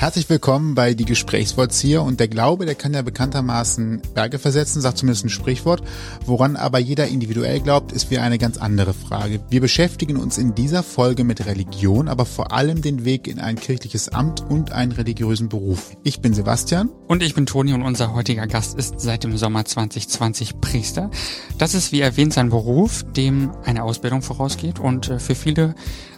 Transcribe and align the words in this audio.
Herzlich 0.00 0.30
willkommen 0.30 0.74
bei 0.74 0.94
Die 0.94 1.04
Gesprächsvollzieher 1.04 2.02
und 2.02 2.20
der 2.20 2.28
Glaube, 2.28 2.64
der 2.64 2.74
kann 2.74 2.94
ja 2.94 3.02
bekanntermaßen 3.02 4.00
Berge 4.14 4.38
versetzen, 4.38 4.80
sagt 4.80 4.96
zumindest 4.96 5.26
ein 5.26 5.28
Sprichwort. 5.28 5.82
Woran 6.24 6.56
aber 6.56 6.78
jeder 6.78 7.06
individuell 7.08 7.60
glaubt, 7.60 7.92
ist 7.92 8.10
wie 8.10 8.16
eine 8.16 8.38
ganz 8.38 8.56
andere 8.56 8.94
Frage. 8.94 9.40
Wir 9.50 9.60
beschäftigen 9.60 10.16
uns 10.16 10.38
in 10.38 10.54
dieser 10.54 10.82
Folge 10.82 11.22
mit 11.22 11.44
Religion, 11.44 12.08
aber 12.08 12.24
vor 12.24 12.50
allem 12.50 12.80
den 12.80 13.04
Weg 13.04 13.28
in 13.28 13.40
ein 13.40 13.56
kirchliches 13.56 14.08
Amt 14.08 14.40
und 14.40 14.72
einen 14.72 14.92
religiösen 14.92 15.50
Beruf. 15.50 15.94
Ich 16.02 16.22
bin 16.22 16.32
Sebastian. 16.32 16.88
Und 17.06 17.22
ich 17.22 17.34
bin 17.34 17.44
Toni 17.44 17.74
und 17.74 17.82
unser 17.82 18.14
heutiger 18.14 18.46
Gast 18.46 18.78
ist 18.78 19.00
seit 19.00 19.24
dem 19.24 19.36
Sommer 19.36 19.66
2020 19.66 20.62
Priester. 20.62 21.10
Das 21.58 21.74
ist 21.74 21.92
wie 21.92 22.00
erwähnt 22.00 22.32
sein 22.32 22.48
Beruf, 22.48 23.04
dem 23.12 23.50
eine 23.64 23.82
Ausbildung 23.82 24.22
vorausgeht 24.22 24.78
und 24.78 25.10
äh, 25.10 25.18
für 25.18 25.34
viele 25.34 25.74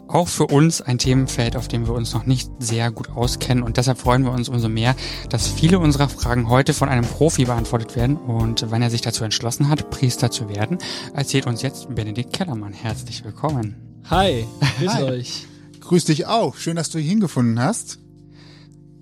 auch 0.09 0.29
für 0.29 0.47
uns 0.47 0.81
ein 0.81 0.99
Themenfeld, 0.99 1.57
auf 1.57 1.69
dem 1.69 1.87
wir 1.87 1.95
uns 1.95 2.13
noch 2.13 2.27
nicht 2.27 2.51
sehr 2.59 2.91
gut 2.91 3.11
auskennen. 3.11 3.63
Und 3.65 3.77
deshalb 3.77 3.99
freuen 3.99 4.25
wir 4.25 4.33
uns 4.33 4.49
umso 4.49 4.69
mehr, 4.69 4.95
dass 5.31 5.49
viele 5.49 5.79
unserer 5.79 6.09
Fragen 6.09 6.49
heute 6.49 6.75
von 6.75 6.89
einem 6.89 7.05
Profi 7.05 7.45
beantwortet 7.45 7.97
werden. 7.97 8.17
Und 8.17 8.71
wenn 8.71 8.83
er 8.83 8.91
sich 8.91 9.01
dazu 9.01 9.25
entschlossen 9.25 9.69
hat, 9.69 9.91
Priester 9.91 10.31
zu 10.31 10.49
werden, 10.49 10.79
erzählt 11.15 11.47
uns 11.47 11.63
jetzt 11.63 11.95
Benedikt 11.95 12.33
Kellermann. 12.33 12.73
Herzlich 12.73 13.25
willkommen. 13.25 13.77
Hi, 14.11 14.47
grüß 14.79 14.95
Hi. 14.95 15.03
euch. 15.05 15.47
Grüß 15.81 16.05
dich 16.05 16.27
auch. 16.27 16.57
Schön, 16.57 16.77
dass 16.77 16.91
du 16.91 16.99
hier 16.99 17.11
hingefunden 17.11 17.61
hast. 17.61 17.99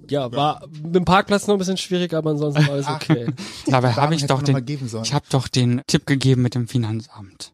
Ja, 0.08 0.30
war 0.32 0.66
mit 0.82 0.94
dem 0.96 1.04
Parkplatz 1.04 1.46
noch 1.46 1.54
ein 1.54 1.58
bisschen 1.58 1.76
schwierig, 1.76 2.12
aber 2.14 2.30
ansonsten 2.30 2.66
war 2.66 2.74
alles 2.74 2.88
okay. 2.88 3.28
Dabei 3.66 3.92
habe 3.92 4.14
ich 4.14 4.26
doch 4.26 4.42
den, 4.42 4.64
ich 5.02 5.14
habe 5.14 5.26
doch 5.30 5.46
den 5.46 5.82
Tipp 5.86 6.04
gegeben 6.04 6.42
mit 6.42 6.56
dem 6.56 6.66
Finanzamt. 6.66 7.52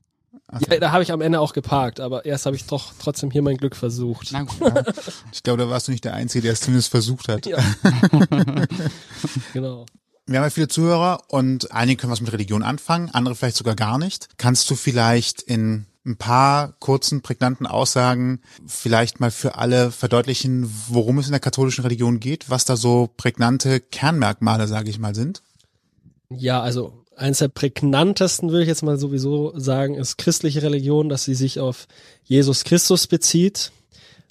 Ja, 0.60 0.78
da 0.78 0.92
habe 0.92 1.02
ich 1.02 1.12
am 1.12 1.20
Ende 1.20 1.40
auch 1.40 1.52
geparkt, 1.52 2.00
aber 2.00 2.24
erst 2.24 2.46
habe 2.46 2.56
ich 2.56 2.64
doch 2.66 2.92
trotzdem 2.98 3.30
hier 3.30 3.42
mein 3.42 3.56
Glück 3.56 3.76
versucht. 3.76 4.28
Na 4.32 4.42
gut. 4.42 4.56
Ich 5.32 5.42
glaube, 5.42 5.62
da 5.62 5.68
warst 5.68 5.88
du 5.88 5.92
nicht 5.92 6.04
der 6.04 6.14
Einzige, 6.14 6.42
der 6.42 6.52
es 6.52 6.60
zumindest 6.60 6.90
versucht 6.90 7.28
hat. 7.28 7.46
Ja. 7.46 7.58
genau. 9.52 9.86
Wir 10.26 10.38
haben 10.38 10.44
ja 10.44 10.50
viele 10.50 10.68
Zuhörer 10.68 11.22
und 11.28 11.70
einige 11.72 12.00
können 12.00 12.12
was 12.12 12.20
mit 12.20 12.32
Religion 12.32 12.62
anfangen, 12.62 13.10
andere 13.10 13.34
vielleicht 13.36 13.56
sogar 13.56 13.76
gar 13.76 13.98
nicht. 13.98 14.28
Kannst 14.38 14.68
du 14.70 14.74
vielleicht 14.74 15.42
in 15.42 15.86
ein 16.04 16.16
paar 16.16 16.72
kurzen, 16.78 17.20
prägnanten 17.20 17.66
Aussagen 17.66 18.40
vielleicht 18.66 19.20
mal 19.20 19.30
für 19.30 19.56
alle 19.56 19.90
verdeutlichen, 19.90 20.70
worum 20.88 21.18
es 21.18 21.26
in 21.26 21.32
der 21.32 21.40
katholischen 21.40 21.82
Religion 21.82 22.20
geht, 22.20 22.48
was 22.48 22.64
da 22.64 22.76
so 22.76 23.10
prägnante 23.16 23.80
Kernmerkmale, 23.80 24.66
sage 24.68 24.88
ich 24.88 24.98
mal, 24.98 25.14
sind? 25.14 25.42
Ja, 26.30 26.60
also 26.60 27.04
eins 27.16 27.38
der 27.38 27.48
prägnantesten 27.48 28.50
würde 28.50 28.62
ich 28.62 28.68
jetzt 28.68 28.82
mal 28.82 28.98
sowieso 28.98 29.58
sagen, 29.58 29.94
ist 29.94 30.18
christliche 30.18 30.62
Religion, 30.62 31.08
dass 31.08 31.24
sie 31.24 31.34
sich 31.34 31.58
auf 31.60 31.88
Jesus 32.24 32.64
Christus 32.64 33.06
bezieht, 33.06 33.72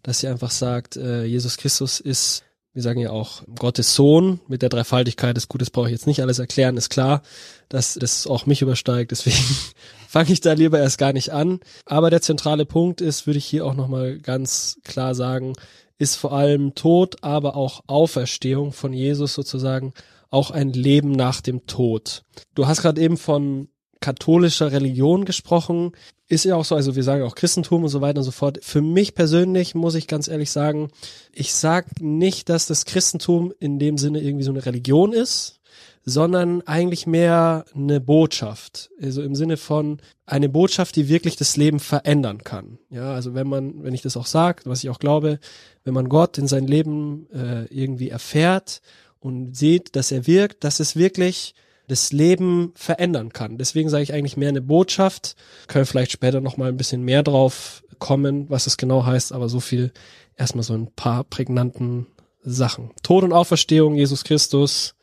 dass 0.04 0.20
sie 0.20 0.28
einfach 0.28 0.52
sagt, 0.52 0.96
äh, 0.96 1.26
Jesus 1.26 1.58
Christus 1.58 2.00
ist, 2.00 2.44
wir 2.74 2.84
sagen 2.84 3.00
ja 3.00 3.10
auch 3.10 3.42
Gottes 3.58 3.96
Sohn 3.96 4.40
mit 4.48 4.62
der 4.62 4.70
Dreifaltigkeit 4.70 5.36
des 5.36 5.48
Gutes 5.48 5.70
brauche 5.70 5.88
ich 5.88 5.94
jetzt 5.94 6.08
nicht 6.08 6.22
alles 6.22 6.40
erklären, 6.40 6.78
ist 6.78 6.90
klar, 6.90 7.22
dass 7.70 7.96
das 7.96 8.28
auch 8.28 8.46
mich 8.46 8.62
übersteigt, 8.62 9.12
deswegen 9.12 9.44
fange 10.08 10.32
ich 10.32 10.42
da 10.42 10.54
lieber 10.54 10.80
erst 10.80 10.98
gar 10.98 11.14
nicht 11.14 11.32
an. 11.32 11.62
Aber 11.86 12.10
der 12.10 12.22
zentrale 12.22 12.66
Punkt 12.66 13.02
ist, 13.02 13.26
würde 13.26 13.40
ich 13.40 13.46
hier 13.46 13.66
auch 13.66 13.74
nochmal 13.74 14.20
ganz 14.20 14.78
klar 14.84 15.16
sagen, 15.16 15.54
ist 15.98 16.18
vor 16.18 16.34
allem 16.34 16.76
Tod, 16.76 17.24
aber 17.24 17.56
auch 17.56 17.84
Auferstehung 17.88 18.74
von 18.74 18.94
Jesus 18.94 19.34
sozusagen, 19.34 19.94
auch 20.30 20.52
ein 20.52 20.74
Leben 20.74 21.12
nach 21.12 21.42
dem 21.42 21.66
Tod. 21.68 22.24
Du 22.54 22.68
hast 22.68 22.82
gerade 22.82 23.02
eben 23.02 23.18
von 23.18 23.70
katholischer 24.00 24.72
Religion 24.72 25.26
gesprochen, 25.26 25.94
ist 26.28 26.46
ja 26.46 26.56
auch 26.56 26.66
so, 26.66 26.76
also 26.76 26.96
wir 26.96 27.04
sagen 27.04 27.24
auch 27.24 27.36
Christentum 27.36 27.84
und 27.84 27.90
so 27.90 28.02
weiter 28.02 28.20
und 28.20 28.24
so 28.24 28.32
fort. 28.32 28.60
Für 28.62 28.82
mich 28.82 29.16
persönlich 29.16 29.76
muss 29.76 29.96
ich 29.96 30.08
ganz 30.08 30.28
ehrlich 30.28 30.52
sagen, 30.52 30.90
ich 31.32 31.54
sag 31.54 32.02
nicht, 32.02 32.50
dass 32.50 32.66
das 32.66 32.86
Christentum 32.86 33.54
in 33.60 33.80
dem 33.80 33.98
Sinne 33.98 34.22
irgendwie 34.22 34.44
so 34.44 34.52
eine 34.52 34.66
Religion 34.66 35.14
ist, 35.14 35.60
sondern 36.04 36.62
eigentlich 36.62 37.08
mehr 37.08 37.66
eine 37.74 38.00
Botschaft. 38.00 38.92
Also 39.02 39.24
im 39.24 39.34
Sinne 39.34 39.58
von 39.58 40.00
eine 40.26 40.50
Botschaft, 40.50 40.96
die 40.96 41.10
wirklich 41.10 41.36
das 41.36 41.58
Leben 41.58 41.80
verändern 41.80 42.44
kann. 42.44 42.78
Ja, 42.90 43.14
also 43.14 43.34
wenn 43.34 43.48
man, 43.48 43.84
wenn 43.84 43.94
ich 43.96 44.04
das 44.04 44.18
auch 44.18 44.28
sage, 44.28 44.64
was 44.66 44.84
ich 44.84 44.90
auch 44.92 45.00
glaube, 45.00 45.40
wenn 45.84 45.96
man 45.96 46.10
Gott 46.10 46.38
in 46.38 46.48
sein 46.48 46.68
Leben 46.68 47.28
äh, 47.32 47.66
irgendwie 47.66 48.10
erfährt 48.10 48.82
und 49.26 49.58
sieht, 49.58 49.96
dass 49.96 50.12
er 50.12 50.28
wirkt, 50.28 50.64
dass 50.64 50.80
es 50.80 50.96
wirklich 50.96 51.56
das 51.88 52.12
Leben 52.12 52.74
verändern 52.76 53.34
kann. 53.34 53.58
Deswegen 53.58 53.90
sage 53.90 54.04
ich 54.04 54.14
eigentlich 54.14 54.38
mehr 54.38 54.50
eine 54.50 54.62
Botschaft. 54.62 55.36
Können 55.68 55.88
vielleicht 55.88 56.12
später 56.12 56.42
noch 56.42 56.58
mal 56.58 56.70
ein 56.70 56.78
bisschen 56.78 57.02
mehr 57.02 57.24
drauf 57.24 57.84
kommen, 57.98 58.48
was 58.52 58.68
es 58.68 58.78
genau 58.78 59.04
heißt, 59.04 59.32
aber 59.32 59.50
so 59.50 59.60
viel 59.60 59.92
erstmal 60.38 60.64
so 60.64 60.76
ein 60.76 60.92
paar 60.92 61.24
prägnanten 61.24 62.06
Sachen. 62.44 62.92
Tod 63.02 63.24
und 63.24 63.34
Auferstehung, 63.34 63.96
Jesus 63.96 64.26
Christus 64.26 64.94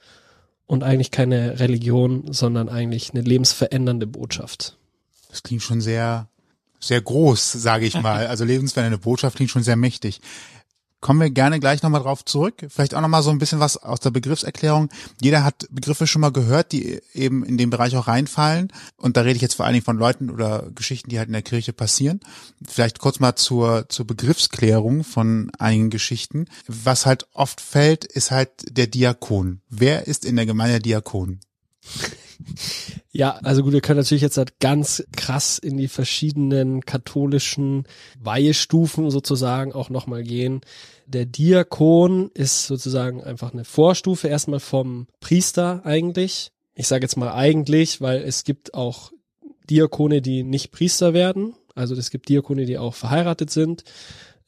und 0.66 0.84
eigentlich 0.84 1.10
keine 1.10 1.58
Religion, 1.58 2.32
sondern 2.32 2.68
eigentlich 2.68 3.10
eine 3.10 3.22
lebensverändernde 3.22 4.06
Botschaft. 4.06 4.76
Das 5.30 5.42
klingt 5.42 5.62
schon 5.62 5.80
sehr, 5.80 6.28
sehr 6.78 7.00
groß, 7.00 7.52
sage 7.52 7.86
ich 7.86 8.00
mal. 8.00 8.28
Also 8.28 8.44
lebensverändernde 8.44 9.02
Botschaft 9.02 9.34
klingt 9.34 9.50
schon 9.50 9.64
sehr 9.64 9.76
mächtig. 9.76 10.20
Kommen 11.02 11.20
wir 11.20 11.30
gerne 11.30 11.58
gleich 11.58 11.82
nochmal 11.82 12.00
drauf 12.00 12.24
zurück. 12.24 12.64
Vielleicht 12.68 12.94
auch 12.94 13.00
nochmal 13.00 13.24
so 13.24 13.30
ein 13.30 13.38
bisschen 13.38 13.58
was 13.58 13.76
aus 13.76 13.98
der 13.98 14.12
Begriffserklärung. 14.12 14.88
Jeder 15.20 15.42
hat 15.42 15.66
Begriffe 15.68 16.06
schon 16.06 16.20
mal 16.20 16.30
gehört, 16.30 16.70
die 16.70 17.00
eben 17.12 17.44
in 17.44 17.58
den 17.58 17.70
Bereich 17.70 17.96
auch 17.96 18.06
reinfallen. 18.06 18.72
Und 18.96 19.16
da 19.16 19.22
rede 19.22 19.34
ich 19.34 19.42
jetzt 19.42 19.54
vor 19.54 19.66
allen 19.66 19.72
Dingen 19.72 19.84
von 19.84 19.98
Leuten 19.98 20.30
oder 20.30 20.70
Geschichten, 20.72 21.10
die 21.10 21.18
halt 21.18 21.26
in 21.26 21.32
der 21.32 21.42
Kirche 21.42 21.72
passieren. 21.72 22.20
Vielleicht 22.64 23.00
kurz 23.00 23.18
mal 23.18 23.34
zur, 23.34 23.88
zur 23.88 24.06
Begriffsklärung 24.06 25.02
von 25.02 25.50
einigen 25.58 25.90
Geschichten. 25.90 26.46
Was 26.68 27.04
halt 27.04 27.26
oft 27.32 27.60
fällt, 27.60 28.04
ist 28.04 28.30
halt 28.30 28.50
der 28.70 28.86
Diakon. 28.86 29.60
Wer 29.68 30.06
ist 30.06 30.24
in 30.24 30.36
der 30.36 30.46
Gemeinde 30.46 30.78
Diakon? 30.78 31.40
Ja, 33.10 33.32
also 33.42 33.62
gut, 33.62 33.72
wir 33.72 33.80
können 33.80 33.98
natürlich 33.98 34.22
jetzt 34.22 34.38
halt 34.38 34.58
ganz 34.58 35.04
krass 35.16 35.58
in 35.58 35.76
die 35.76 35.88
verschiedenen 35.88 36.80
katholischen 36.86 37.84
Weihestufen 38.20 39.10
sozusagen 39.10 39.72
auch 39.72 39.90
nochmal 39.90 40.22
gehen. 40.22 40.62
Der 41.06 41.26
Diakon 41.26 42.30
ist 42.32 42.66
sozusagen 42.66 43.22
einfach 43.22 43.52
eine 43.52 43.64
Vorstufe 43.64 44.28
erstmal 44.28 44.60
vom 44.60 45.08
Priester 45.20 45.82
eigentlich. 45.84 46.52
Ich 46.74 46.88
sage 46.88 47.04
jetzt 47.04 47.16
mal 47.16 47.32
eigentlich, 47.32 48.00
weil 48.00 48.22
es 48.22 48.44
gibt 48.44 48.72
auch 48.72 49.12
Diakone, 49.68 50.22
die 50.22 50.42
nicht 50.42 50.72
Priester 50.72 51.12
werden. 51.12 51.54
Also 51.74 51.94
es 51.94 52.10
gibt 52.10 52.28
Diakone, 52.28 52.64
die 52.64 52.78
auch 52.78 52.94
verheiratet 52.94 53.50
sind. 53.50 53.84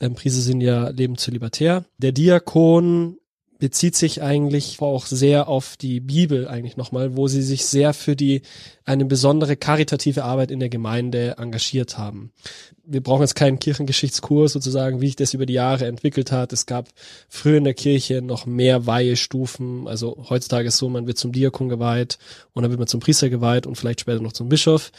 Ähm, 0.00 0.15
Priester 0.15 0.41
sind 0.41 0.60
ja 0.60 0.88
leben. 0.88 1.16
Der 1.99 2.12
Diakon 2.12 3.19
bezieht 3.64 3.97
sich 3.97 4.20
eigentlich 4.20 4.82
auch 4.82 5.06
sehr 5.06 5.48
auf 5.48 5.78
die 5.78 6.00
Bibel 6.00 6.47
eigentlich 6.47 6.76
nochmal, 6.76 7.16
wo 7.16 7.28
sie 7.28 7.41
sich 7.41 7.64
sehr 7.64 7.94
für 7.94 8.14
die 8.14 8.42
eine 8.84 9.06
besondere 9.06 9.56
karitative 9.56 10.22
Arbeit 10.22 10.50
in 10.50 10.60
der 10.60 10.69
Gemeinde 10.69 11.36
engagiert 11.38 11.97
haben. 11.97 12.30
Wir 12.87 13.03
brauchen 13.03 13.22
jetzt 13.22 13.34
keinen 13.34 13.59
Kirchengeschichtskurs 13.59 14.53
sozusagen, 14.53 15.00
wie 15.00 15.06
sich 15.06 15.17
das 15.17 15.34
über 15.34 15.47
die 15.47 15.55
Jahre 15.55 15.87
entwickelt 15.87 16.33
hat. 16.33 16.53
Es 16.53 16.67
gab 16.67 16.89
früher 17.28 17.59
in 17.59 17.65
der 17.65 17.75
Kirche 17.75 18.21
noch 18.22 18.47
mehr 18.47 18.87
Weihestufen. 18.87 19.89
Also 19.89 20.27
heutzutage 20.28 20.69
ist 20.69 20.77
so, 20.77 20.89
man 20.89 21.06
wird 21.06 21.19
zum 21.19 21.33
Diakon 21.33 21.69
geweiht 21.69 22.19
und 22.53 22.62
dann 22.62 22.71
wird 22.71 22.78
man 22.78 22.89
zum 22.89 23.00
Priester 23.00 23.31
geweiht 23.31 23.67
und 23.67 23.77
vielleicht 23.77 24.00
später 24.00 24.21
noch 24.21 24.33
zum 24.33 24.49
Bischof. 24.49 24.93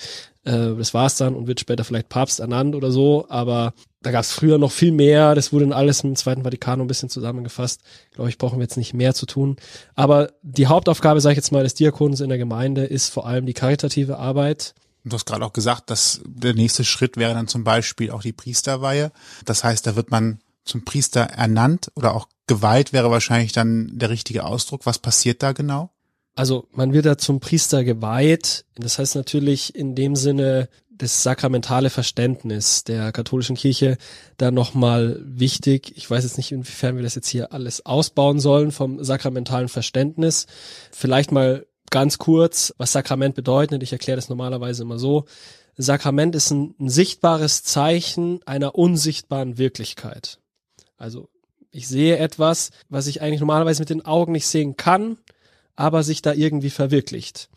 Äh, 0.46 0.75
das 0.78 0.94
war's 0.94 1.18
dann 1.18 1.35
und 1.35 1.47
wird 1.47 1.59
später 1.59 1.84
vielleicht 1.84 2.09
Papst 2.09 2.40
ernannt 2.40 2.75
oder 2.75 2.91
so. 2.91 3.25
Aber 3.29 3.73
da 4.02 4.12
gab 4.12 4.22
es 4.22 4.31
früher 4.31 4.57
noch 4.57 4.72
viel 4.72 4.91
mehr. 4.91 5.35
Das 5.35 5.52
wurde 5.52 5.66
dann 5.66 5.73
alles 5.73 6.03
im 6.03 6.16
Zweiten 6.16 6.44
Vatikan 6.44 6.79
ein 6.79 6.88
bisschen 6.88 7.09
zusammengefasst. 7.09 7.81
Glaube 8.13 8.29
ich, 8.29 8.38
brauchen 8.38 8.59
wir 8.59 8.63
jetzt 8.63 8.78
nicht 8.78 8.94
mehr 8.94 9.13
zu 9.13 9.25
tun. 9.25 9.57
Aber 9.96 10.31
die 10.44 10.67
Hauptaufgabe, 10.67 11.19
sage 11.22 11.34
ich 11.34 11.38
jetzt 11.38 11.52
mal, 11.52 11.63
des 11.63 11.73
Diakons 11.73 12.22
in 12.22 12.29
der 12.29 12.38
Gemeinde 12.38 12.85
ist 12.85 13.09
vor 13.09 13.25
allem 13.25 13.46
die 13.46 13.53
karitative 13.53 14.17
Arbeit. 14.17 14.75
Und 15.05 15.13
Du 15.13 15.16
hast 15.16 15.25
gerade 15.25 15.45
auch 15.45 15.53
gesagt, 15.53 15.91
dass 15.91 16.19
der 16.25 16.55
nächste 16.55 16.83
Schritt 16.83 17.16
wäre 17.16 17.35
dann 17.35 17.47
zum 17.47 17.63
Beispiel 17.63 18.09
auch 18.11 18.23
die 18.23 18.33
Priesterweihe. 18.33 19.11
Das 19.46 19.63
heißt, 19.63 19.85
da 19.85 19.96
wird 19.96 20.09
man 20.09 20.40
zum 20.66 20.84
Priester 20.84 21.22
ernannt 21.22 21.91
oder 21.96 22.16
auch 22.16 22.28
geweiht 22.47 22.91
wäre 22.91 23.11
wahrscheinlich 23.11 23.52
dann 23.52 23.91
der 23.93 24.09
richtige 24.09 24.43
Ausdruck. 24.43 24.87
Was 24.87 24.97
passiert 24.97 25.43
da 25.43 25.52
genau? 25.52 25.91
Also 26.35 26.67
man 26.72 26.91
wird 26.91 27.05
da 27.05 27.17
zum 27.19 27.40
Priester 27.40 27.84
geweiht. 27.84 28.66
Das 28.75 28.97
heißt 28.97 29.16
natürlich 29.16 29.75
in 29.75 29.93
dem 29.93 30.16
Sinne 30.16 30.69
das 30.90 31.23
sakramentale 31.23 31.90
Verständnis 31.90 32.84
der 32.84 33.11
katholischen 33.11 33.55
Kirche 33.55 33.97
da 34.37 34.49
nochmal 34.49 35.22
wichtig. 35.23 35.93
Ich 35.96 36.09
weiß 36.09 36.23
jetzt 36.23 36.37
nicht, 36.37 36.52
inwiefern 36.52 36.96
wir 36.96 37.03
das 37.03 37.16
jetzt 37.16 37.28
hier 37.28 37.53
alles 37.53 37.85
ausbauen 37.85 38.40
sollen 38.40 38.72
vom 38.72 39.03
sakramentalen 39.03 39.69
Verständnis. 39.69 40.47
Vielleicht 40.91 41.31
mal 41.31 41.66
ganz 41.95 42.17
kurz, 42.17 42.73
was 42.77 42.91
Sakrament 42.91 43.35
bedeutet. 43.35 43.81
Ich 43.81 43.93
erkläre 43.93 44.17
das 44.17 44.27
normalerweise 44.27 44.83
immer 44.83 44.99
so. 44.99 45.23
Sakrament 45.77 46.35
ist 46.35 46.51
ein, 46.51 46.75
ein 46.77 46.89
sichtbares 46.89 47.63
Zeichen 47.63 48.41
einer 48.45 48.75
unsichtbaren 48.75 49.57
Wirklichkeit. 49.57 50.39
Also 50.97 51.29
ich 51.71 51.87
sehe 51.87 52.17
etwas, 52.17 52.71
was 52.89 53.07
ich 53.07 53.21
eigentlich 53.21 53.39
normalerweise 53.39 53.81
mit 53.81 53.89
den 53.89 54.03
Augen 54.03 54.33
nicht 54.33 54.45
sehen 54.45 54.75
kann, 54.75 55.19
aber 55.77 56.03
sich 56.03 56.21
da 56.21 56.33
irgendwie 56.33 56.69
verwirklicht. 56.69 57.47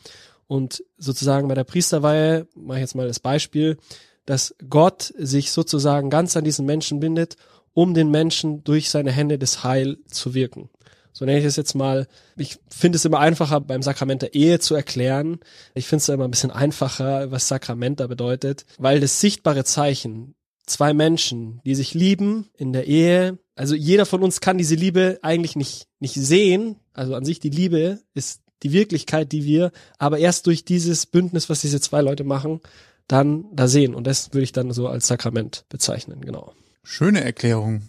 Und 0.47 0.85
sozusagen 0.99 1.49
bei 1.49 1.57
der 1.57 1.65
Priesterweihe, 1.65 2.47
mache 2.55 2.79
ich 2.79 2.83
jetzt 2.83 2.95
mal 2.95 3.09
das 3.09 3.19
Beispiel, 3.19 3.77
dass 4.25 4.55
Gott 4.71 5.13
sich 5.19 5.51
sozusagen 5.51 6.11
ganz 6.11 6.37
an 6.37 6.45
diesen 6.45 6.65
Menschen 6.65 7.01
bindet, 7.01 7.35
um 7.75 7.93
den 7.93 8.13
Menschen 8.13 8.63
durch 8.63 8.89
seine 8.89 9.11
Hände 9.11 9.37
des 9.37 9.65
Heil 9.65 9.99
zu 10.07 10.33
wirken. 10.33 10.71
So 11.19 11.25
nenne 11.25 11.41
ich 11.41 11.45
es 11.45 11.57
jetzt 11.57 11.75
mal. 11.75 12.07
Ich 12.37 12.61
finde 12.71 12.95
es 12.95 13.05
immer 13.05 13.19
einfacher, 13.19 13.61
beim 13.61 13.83
Sakrament 13.83 14.23
der 14.23 14.35
Ehe 14.37 14.61
zu 14.61 14.77
erklären. 14.77 15.41
Ich 15.75 15.89
finde 15.89 16.03
es 16.03 16.09
immer 16.09 16.23
ein 16.23 16.31
bisschen 16.31 16.53
einfacher, 16.53 17.33
was 17.33 17.49
Sakrament 17.49 17.99
da 17.99 18.07
bedeutet, 18.07 18.67
weil 18.79 19.01
das 19.01 19.21
sichtbare 19.21 19.65
Zeichen, 19.65 20.37
zwei 20.65 20.95
Menschen, 20.95 21.61
die 21.65 21.75
sich 21.75 21.93
lieben 21.93 22.51
in 22.57 22.73
der 22.73 22.87
Ehe, 22.87 23.37
also 23.57 23.75
jeder 23.75 24.07
von 24.07 24.23
uns 24.23 24.41
kann 24.41 24.59
diese 24.59 24.77
Liebe 24.77 25.19
eigentlich 25.23 25.57
nicht, 25.57 25.89
nicht 25.99 26.15
sehen. 26.15 26.77
Also 26.93 27.17
an 27.17 27.25
sich 27.25 27.41
die 27.41 27.51
Liebe 27.51 27.99
ist 28.15 28.43
die 28.63 28.71
Wirklichkeit, 28.71 29.33
die 29.33 29.43
wir 29.43 29.73
aber 29.99 30.19
erst 30.19 30.47
durch 30.47 30.65
dieses 30.65 31.05
Bündnis, 31.05 31.51
was 31.51 31.63
diese 31.63 31.81
zwei 31.81 32.01
Leute 32.01 32.23
machen, 32.23 32.61
dann 33.09 33.47
da 33.53 33.67
sehen. 33.67 33.97
Und 33.97 34.07
das 34.07 34.33
würde 34.33 34.45
ich 34.45 34.53
dann 34.53 34.71
so 34.71 34.87
als 34.87 35.09
Sakrament 35.09 35.65
bezeichnen, 35.69 36.21
genau. 36.21 36.53
Schöne 36.85 37.25
Erklärung. 37.25 37.83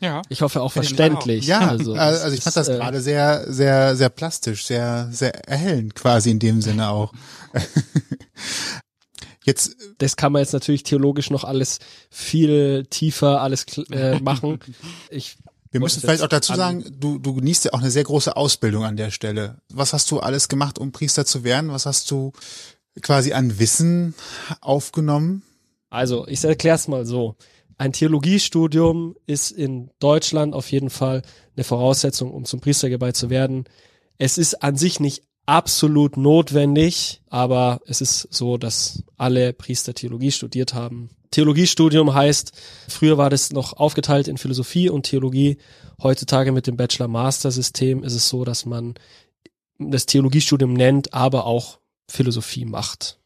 Ja. 0.00 0.22
Ich 0.28 0.42
hoffe 0.42 0.60
auch 0.62 0.68
ich 0.68 0.74
verständlich. 0.74 1.46
Ja, 1.46 1.60
also, 1.60 1.94
also, 1.94 2.24
also 2.24 2.36
ich 2.36 2.42
fand 2.42 2.56
das 2.56 2.68
äh, 2.68 2.76
gerade 2.76 3.00
sehr, 3.00 3.52
sehr, 3.52 3.96
sehr 3.96 4.08
plastisch, 4.08 4.64
sehr, 4.66 5.08
sehr 5.10 5.34
erhellend 5.48 5.94
quasi 5.94 6.30
in 6.30 6.38
dem 6.38 6.62
Sinne 6.62 6.88
auch. 6.90 7.12
Jetzt, 9.44 9.76
Das 9.96 10.16
kann 10.16 10.32
man 10.32 10.42
jetzt 10.42 10.52
natürlich 10.52 10.82
theologisch 10.82 11.30
noch 11.30 11.42
alles 11.42 11.78
viel 12.10 12.84
tiefer 12.90 13.40
alles 13.40 13.64
äh, 13.90 14.20
machen. 14.20 14.58
Ich 15.08 15.38
wir 15.70 15.80
müssen 15.80 16.00
vielleicht 16.00 16.22
auch 16.22 16.28
dazu 16.28 16.54
sagen, 16.54 16.84
du, 16.98 17.18
du 17.18 17.34
genießt 17.34 17.66
ja 17.66 17.72
auch 17.72 17.80
eine 17.80 17.90
sehr 17.90 18.04
große 18.04 18.36
Ausbildung 18.36 18.84
an 18.84 18.96
der 18.96 19.10
Stelle. 19.10 19.56
Was 19.72 19.92
hast 19.92 20.10
du 20.10 20.20
alles 20.20 20.48
gemacht, 20.48 20.78
um 20.78 20.92
Priester 20.92 21.24
zu 21.26 21.44
werden? 21.44 21.70
Was 21.70 21.86
hast 21.86 22.10
du 22.10 22.32
quasi 23.02 23.32
an 23.32 23.58
Wissen 23.58 24.14
aufgenommen? 24.60 25.42
Also, 25.90 26.26
ich 26.26 26.42
erkläre 26.44 26.76
es 26.76 26.88
mal 26.88 27.06
so. 27.06 27.36
Ein 27.78 27.92
Theologiestudium 27.92 29.14
ist 29.26 29.52
in 29.52 29.90
Deutschland 30.00 30.52
auf 30.52 30.70
jeden 30.72 30.90
Fall 30.90 31.22
eine 31.56 31.62
Voraussetzung, 31.62 32.32
um 32.32 32.44
zum 32.44 32.60
Priester 32.60 32.90
geweiht 32.90 33.16
zu 33.16 33.30
werden. 33.30 33.64
Es 34.18 34.36
ist 34.36 34.64
an 34.64 34.76
sich 34.76 34.98
nicht 34.98 35.22
absolut 35.46 36.16
notwendig, 36.16 37.22
aber 37.28 37.80
es 37.86 38.00
ist 38.00 38.28
so, 38.32 38.58
dass 38.58 39.04
alle 39.16 39.52
Priester 39.52 39.94
Theologie 39.94 40.32
studiert 40.32 40.74
haben. 40.74 41.10
Theologiestudium 41.30 42.12
heißt, 42.12 42.52
früher 42.88 43.16
war 43.16 43.30
das 43.30 43.52
noch 43.52 43.74
aufgeteilt 43.74 44.26
in 44.26 44.38
Philosophie 44.38 44.88
und 44.88 45.04
Theologie. 45.04 45.58
Heutzutage 46.02 46.50
mit 46.50 46.66
dem 46.66 46.76
Bachelor-Master-System 46.76 48.02
ist 48.02 48.14
es 48.14 48.28
so, 48.28 48.44
dass 48.44 48.66
man 48.66 48.94
das 49.78 50.06
Theologiestudium 50.06 50.72
nennt, 50.72 51.14
aber 51.14 51.46
auch 51.46 51.78
Philosophie 52.10 52.64
macht. 52.64 53.17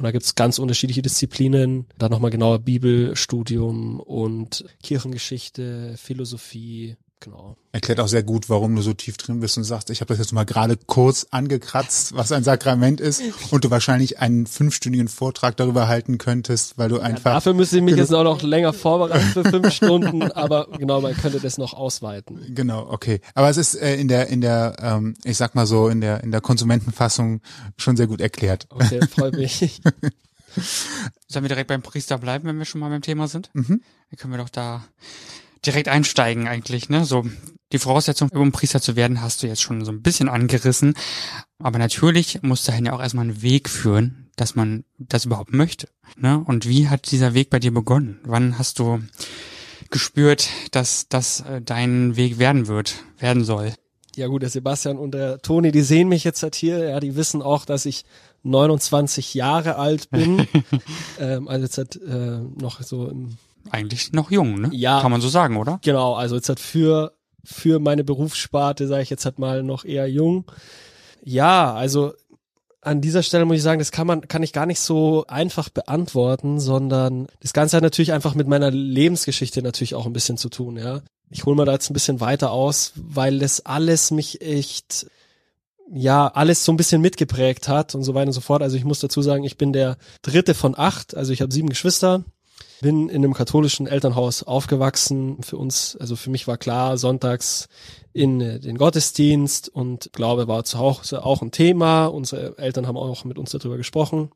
Und 0.00 0.04
da 0.04 0.12
gibt's 0.12 0.34
ganz 0.34 0.58
unterschiedliche 0.58 1.02
Disziplinen. 1.02 1.84
Da 1.98 2.08
nochmal 2.08 2.30
genauer 2.30 2.60
Bibelstudium 2.60 4.00
und 4.00 4.64
Kirchengeschichte, 4.82 5.94
Philosophie, 5.98 6.96
genau. 7.20 7.56
Erklärt 7.72 8.00
auch 8.00 8.08
sehr 8.08 8.22
gut, 8.22 8.48
warum 8.48 8.74
du 8.74 8.82
so 8.82 8.92
tief 8.92 9.16
drin 9.16 9.40
bist 9.40 9.56
und 9.56 9.64
sagst, 9.64 9.90
ich 9.90 10.00
habe 10.00 10.08
das 10.08 10.18
jetzt 10.18 10.32
mal 10.32 10.44
gerade 10.44 10.76
kurz 10.76 11.26
angekratzt, 11.30 12.14
was 12.16 12.32
ein 12.32 12.42
Sakrament 12.42 13.00
ist 13.00 13.22
und 13.50 13.64
du 13.64 13.70
wahrscheinlich 13.70 14.18
einen 14.18 14.46
fünfstündigen 14.46 15.08
Vortrag 15.08 15.56
darüber 15.56 15.86
halten 15.86 16.18
könntest, 16.18 16.78
weil 16.78 16.88
du 16.88 16.98
einfach 16.98 17.34
Dafür 17.34 17.54
müsste 17.54 17.76
ich 17.76 17.82
mich 17.82 17.96
jetzt 17.96 18.12
auch 18.12 18.24
noch 18.24 18.42
länger 18.42 18.72
vorbereiten 18.72 19.26
für 19.26 19.44
fünf 19.44 19.70
Stunden, 19.72 20.22
aber 20.32 20.66
genau, 20.78 21.00
man 21.00 21.16
könnte 21.16 21.40
das 21.40 21.58
noch 21.58 21.74
ausweiten. 21.74 22.54
Genau, 22.54 22.88
okay. 22.90 23.20
Aber 23.34 23.48
es 23.48 23.56
ist 23.56 23.74
äh, 23.74 23.96
in 23.96 24.08
der, 24.08 24.28
in 24.28 24.40
der, 24.40 24.76
ähm, 24.80 25.14
ich 25.24 25.36
sag 25.36 25.54
mal 25.54 25.66
so, 25.66 25.88
in 25.88 26.00
der, 26.00 26.24
in 26.24 26.32
der 26.32 26.40
Konsumentenfassung 26.40 27.40
schon 27.76 27.96
sehr 27.96 28.06
gut 28.06 28.20
erklärt. 28.20 28.66
Okay, 28.70 29.00
freut 29.06 29.34
mich. 29.34 29.80
Sollen 31.28 31.44
wir 31.44 31.48
direkt 31.48 31.68
beim 31.68 31.82
Priester 31.82 32.18
bleiben, 32.18 32.48
wenn 32.48 32.58
wir 32.58 32.64
schon 32.64 32.80
mal 32.80 32.88
beim 32.88 33.02
Thema 33.02 33.28
sind? 33.28 33.50
Mhm. 33.52 33.82
Dann 34.10 34.18
können 34.18 34.32
wir 34.32 34.38
doch 34.38 34.48
da 34.48 34.84
direkt 35.64 35.88
einsteigen 35.88 36.48
eigentlich, 36.48 36.88
ne? 36.88 37.04
So, 37.04 37.24
die 37.72 37.78
Voraussetzung, 37.78 38.30
um 38.30 38.52
Priester 38.52 38.80
zu 38.80 38.96
werden, 38.96 39.20
hast 39.20 39.42
du 39.42 39.46
jetzt 39.46 39.62
schon 39.62 39.84
so 39.84 39.92
ein 39.92 40.02
bisschen 40.02 40.28
angerissen. 40.28 40.94
Aber 41.58 41.78
natürlich 41.78 42.42
muss 42.42 42.64
dahin 42.64 42.86
ja 42.86 42.92
auch 42.92 43.00
erstmal 43.00 43.26
ein 43.26 43.42
Weg 43.42 43.68
führen, 43.68 44.30
dass 44.36 44.56
man 44.56 44.84
das 44.98 45.24
überhaupt 45.24 45.52
möchte. 45.52 45.88
Ne? 46.16 46.42
Und 46.44 46.68
wie 46.68 46.88
hat 46.88 47.10
dieser 47.10 47.34
Weg 47.34 47.50
bei 47.50 47.60
dir 47.60 47.72
begonnen? 47.72 48.18
Wann 48.24 48.58
hast 48.58 48.78
du 48.78 49.00
gespürt, 49.90 50.48
dass 50.72 51.08
das 51.08 51.42
äh, 51.42 51.60
dein 51.62 52.16
Weg 52.16 52.38
werden 52.38 52.66
wird, 52.66 53.04
werden 53.18 53.44
soll? 53.44 53.74
Ja 54.16 54.26
gut, 54.26 54.42
der 54.42 54.50
Sebastian 54.50 54.98
und 54.98 55.12
der 55.12 55.40
Toni, 55.40 55.70
die 55.70 55.82
sehen 55.82 56.08
mich 56.08 56.24
jetzt 56.24 56.42
halt 56.42 56.56
hier, 56.56 56.90
ja, 56.90 57.00
die 57.00 57.14
wissen 57.14 57.42
auch, 57.42 57.64
dass 57.64 57.86
ich 57.86 58.04
29 58.42 59.34
Jahre 59.34 59.76
alt 59.76 60.10
bin. 60.10 60.46
ähm, 61.20 61.46
also 61.46 61.64
jetzt 61.64 61.78
halt 61.78 61.96
äh, 61.96 62.40
noch 62.60 62.82
so 62.82 63.08
im 63.08 63.36
Eigentlich 63.70 64.12
noch 64.12 64.30
jung, 64.30 64.60
ne? 64.60 64.70
Ja. 64.72 65.00
Kann 65.00 65.10
man 65.10 65.20
so 65.20 65.28
sagen, 65.28 65.56
oder? 65.56 65.80
Genau, 65.82 66.14
also 66.14 66.36
jetzt 66.36 66.48
hat 66.48 66.60
für, 66.60 67.12
für 67.44 67.78
meine 67.78 68.04
Berufssparte, 68.04 68.86
sage 68.86 69.02
ich 69.02 69.10
jetzt 69.10 69.24
halt 69.24 69.38
mal 69.38 69.62
noch 69.62 69.84
eher 69.84 70.08
jung. 70.08 70.50
Ja, 71.22 71.74
also 71.74 72.14
an 72.82 73.00
dieser 73.00 73.22
Stelle 73.22 73.44
muss 73.44 73.58
ich 73.58 73.62
sagen, 73.62 73.78
das 73.78 73.92
kann 73.92 74.06
man, 74.06 74.26
kann 74.26 74.42
ich 74.42 74.52
gar 74.52 74.66
nicht 74.66 74.80
so 74.80 75.24
einfach 75.28 75.68
beantworten, 75.68 76.60
sondern 76.60 77.26
das 77.40 77.52
Ganze 77.52 77.76
hat 77.76 77.82
natürlich 77.82 78.12
einfach 78.12 78.34
mit 78.34 78.48
meiner 78.48 78.70
Lebensgeschichte 78.70 79.62
natürlich 79.62 79.94
auch 79.94 80.06
ein 80.06 80.12
bisschen 80.12 80.38
zu 80.38 80.48
tun, 80.48 80.76
ja. 80.76 81.02
Ich 81.28 81.44
hole 81.44 81.56
mal 81.56 81.66
da 81.66 81.72
jetzt 81.72 81.90
ein 81.90 81.94
bisschen 81.94 82.20
weiter 82.20 82.50
aus, 82.50 82.92
weil 82.96 83.38
das 83.38 83.64
alles 83.66 84.10
mich 84.10 84.40
echt, 84.40 85.06
ja, 85.92 86.26
alles 86.28 86.64
so 86.64 86.72
ein 86.72 86.76
bisschen 86.76 87.00
mitgeprägt 87.00 87.68
hat 87.68 87.94
und 87.94 88.02
so 88.02 88.14
weiter 88.14 88.28
und 88.28 88.32
so 88.32 88.40
fort. 88.40 88.62
Also 88.62 88.76
ich 88.76 88.84
muss 88.84 88.98
dazu 88.98 89.22
sagen, 89.22 89.44
ich 89.44 89.56
bin 89.56 89.72
der 89.72 89.96
dritte 90.22 90.54
von 90.54 90.76
acht, 90.76 91.14
also 91.16 91.32
ich 91.32 91.42
habe 91.42 91.52
sieben 91.52 91.68
Geschwister, 91.68 92.24
bin 92.80 93.08
in 93.08 93.24
einem 93.24 93.34
katholischen 93.34 93.86
Elternhaus 93.86 94.42
aufgewachsen. 94.42 95.42
Für 95.42 95.56
uns, 95.56 95.96
also 96.00 96.16
für 96.16 96.30
mich 96.30 96.46
war 96.46 96.56
klar, 96.58 96.96
sonntags 96.98 97.68
in 98.12 98.40
äh, 98.40 98.58
den 98.58 98.78
Gottesdienst 98.78 99.68
und 99.68 100.12
Glaube 100.12 100.48
war 100.48 100.64
zu 100.64 100.78
Hause 100.78 101.24
auch 101.24 101.42
ein 101.42 101.52
Thema. 101.52 102.06
Unsere 102.06 102.58
Eltern 102.58 102.86
haben 102.86 102.96
auch 102.96 103.24
mit 103.24 103.38
uns 103.38 103.50
darüber 103.50 103.76
gesprochen. 103.76 104.30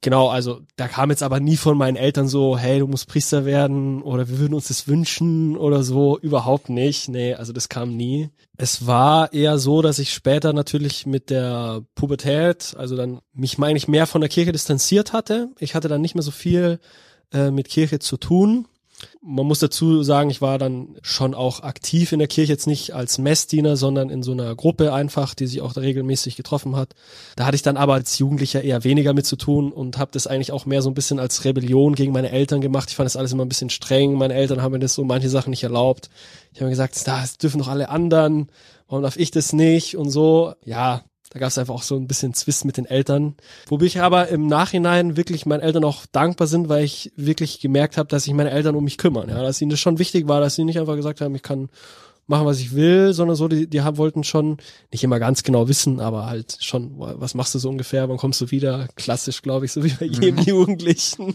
Genau, 0.00 0.28
also 0.28 0.60
da 0.76 0.86
kam 0.86 1.10
jetzt 1.10 1.24
aber 1.24 1.40
nie 1.40 1.56
von 1.56 1.76
meinen 1.76 1.96
Eltern 1.96 2.28
so, 2.28 2.56
hey, 2.56 2.78
du 2.78 2.86
musst 2.86 3.08
Priester 3.08 3.44
werden 3.44 4.00
oder 4.00 4.28
wir 4.28 4.38
würden 4.38 4.54
uns 4.54 4.68
das 4.68 4.86
wünschen 4.86 5.56
oder 5.56 5.82
so, 5.82 6.16
überhaupt 6.20 6.68
nicht. 6.68 7.08
Nee, 7.08 7.34
also 7.34 7.52
das 7.52 7.68
kam 7.68 7.96
nie. 7.96 8.30
Es 8.56 8.86
war 8.86 9.32
eher 9.32 9.58
so, 9.58 9.82
dass 9.82 9.98
ich 9.98 10.12
später 10.12 10.52
natürlich 10.52 11.04
mit 11.04 11.30
der 11.30 11.82
Pubertät, 11.96 12.76
also 12.78 12.96
dann 12.96 13.20
mich 13.32 13.58
meine 13.58 13.76
ich 13.76 13.88
mehr 13.88 14.06
von 14.06 14.20
der 14.20 14.30
Kirche 14.30 14.52
distanziert 14.52 15.12
hatte. 15.12 15.48
Ich 15.58 15.74
hatte 15.74 15.88
dann 15.88 16.00
nicht 16.00 16.14
mehr 16.14 16.22
so 16.22 16.30
viel 16.30 16.78
äh, 17.32 17.50
mit 17.50 17.68
Kirche 17.68 17.98
zu 17.98 18.16
tun. 18.16 18.66
Man 19.22 19.46
muss 19.46 19.60
dazu 19.60 20.02
sagen, 20.02 20.28
ich 20.28 20.42
war 20.42 20.58
dann 20.58 20.96
schon 21.02 21.34
auch 21.34 21.60
aktiv 21.62 22.10
in 22.10 22.18
der 22.18 22.26
Kirche, 22.26 22.52
jetzt 22.52 22.66
nicht 22.66 22.94
als 22.94 23.18
Messdiener, 23.18 23.76
sondern 23.76 24.10
in 24.10 24.24
so 24.24 24.32
einer 24.32 24.54
Gruppe 24.56 24.92
einfach, 24.92 25.34
die 25.34 25.46
sich 25.46 25.60
auch 25.60 25.76
regelmäßig 25.76 26.34
getroffen 26.34 26.74
hat. 26.74 26.94
Da 27.36 27.46
hatte 27.46 27.54
ich 27.54 27.62
dann 27.62 27.76
aber 27.76 27.94
als 27.94 28.18
Jugendlicher 28.18 28.62
eher 28.62 28.82
weniger 28.82 29.12
mit 29.14 29.24
zu 29.24 29.36
tun 29.36 29.70
und 29.70 29.98
habe 29.98 30.10
das 30.12 30.26
eigentlich 30.26 30.50
auch 30.50 30.66
mehr 30.66 30.82
so 30.82 30.90
ein 30.90 30.94
bisschen 30.94 31.20
als 31.20 31.44
Rebellion 31.44 31.94
gegen 31.94 32.12
meine 32.12 32.30
Eltern 32.30 32.60
gemacht. 32.60 32.90
Ich 32.90 32.96
fand 32.96 33.06
das 33.06 33.16
alles 33.16 33.32
immer 33.32 33.44
ein 33.44 33.48
bisschen 33.48 33.70
streng. 33.70 34.14
Meine 34.14 34.34
Eltern 34.34 34.62
haben 34.62 34.72
mir 34.72 34.80
das 34.80 34.94
so 34.94 35.04
manche 35.04 35.28
Sachen 35.28 35.50
nicht 35.50 35.62
erlaubt. 35.62 36.10
Ich 36.52 36.58
habe 36.58 36.64
mir 36.64 36.70
gesagt, 36.70 37.06
das 37.06 37.38
dürfen 37.38 37.60
doch 37.60 37.68
alle 37.68 37.90
anderen. 37.90 38.48
Warum 38.88 39.04
darf 39.04 39.16
ich 39.16 39.30
das 39.30 39.52
nicht? 39.52 39.96
Und 39.96 40.10
so, 40.10 40.54
ja, 40.64 41.04
da 41.30 41.38
gab 41.38 41.48
es 41.48 41.58
einfach 41.58 41.74
auch 41.74 41.82
so 41.82 41.96
ein 41.96 42.06
bisschen 42.06 42.32
Zwist 42.34 42.64
mit 42.64 42.76
den 42.76 42.86
Eltern. 42.86 43.34
Wobei 43.66 43.84
ich 43.84 44.00
aber 44.00 44.28
im 44.28 44.46
Nachhinein 44.46 45.16
wirklich 45.16 45.44
meinen 45.46 45.60
Eltern 45.60 45.84
auch 45.84 46.06
dankbar 46.06 46.46
sind, 46.46 46.68
weil 46.68 46.84
ich 46.84 47.12
wirklich 47.16 47.60
gemerkt 47.60 47.98
habe, 47.98 48.08
dass 48.08 48.24
sich 48.24 48.32
meine 48.34 48.50
Eltern 48.50 48.76
um 48.76 48.84
mich 48.84 48.98
kümmern. 48.98 49.28
Ja, 49.28 49.42
dass 49.42 49.60
ihnen 49.60 49.70
das 49.70 49.80
schon 49.80 49.98
wichtig 49.98 50.26
war, 50.28 50.40
dass 50.40 50.54
sie 50.54 50.64
nicht 50.64 50.78
einfach 50.78 50.96
gesagt 50.96 51.20
haben, 51.20 51.34
ich 51.34 51.42
kann 51.42 51.68
machen, 52.28 52.46
was 52.46 52.60
ich 52.60 52.74
will, 52.74 53.12
sondern 53.12 53.36
so, 53.36 53.48
die, 53.48 53.66
die 53.66 53.80
haben, 53.82 53.96
wollten 53.96 54.22
schon 54.22 54.58
nicht 54.92 55.02
immer 55.02 55.18
ganz 55.18 55.42
genau 55.42 55.66
wissen, 55.68 55.98
aber 55.98 56.26
halt 56.26 56.58
schon, 56.60 56.92
was 56.96 57.34
machst 57.34 57.54
du 57.54 57.58
so 57.58 57.70
ungefähr, 57.70 58.08
wann 58.08 58.18
kommst 58.18 58.40
du 58.40 58.50
wieder? 58.50 58.88
Klassisch, 58.96 59.42
glaube 59.42 59.64
ich, 59.64 59.72
so 59.72 59.82
wie 59.82 59.88
bei 59.92 60.06
jedem 60.06 60.38
Jugendlichen. 60.38 61.34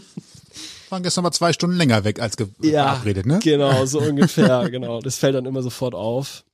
Waren 0.90 1.02
gestern 1.02 1.24
mal 1.24 1.32
zwei 1.32 1.52
Stunden 1.52 1.76
länger 1.76 2.04
weg 2.04 2.20
als 2.20 2.36
verabredet, 2.36 3.26
ne? 3.26 3.40
Genau, 3.42 3.84
so 3.86 3.98
ungefähr, 4.08 4.70
genau. 4.70 5.00
Das 5.00 5.16
fällt 5.16 5.34
dann 5.34 5.46
immer 5.46 5.62
sofort 5.62 5.94
auf. 5.94 6.44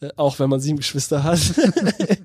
Äh, 0.00 0.10
Auch 0.16 0.38
wenn 0.38 0.48
man 0.48 0.60
sieben 0.60 0.78
Geschwister 0.78 1.22
hat. 1.22 1.40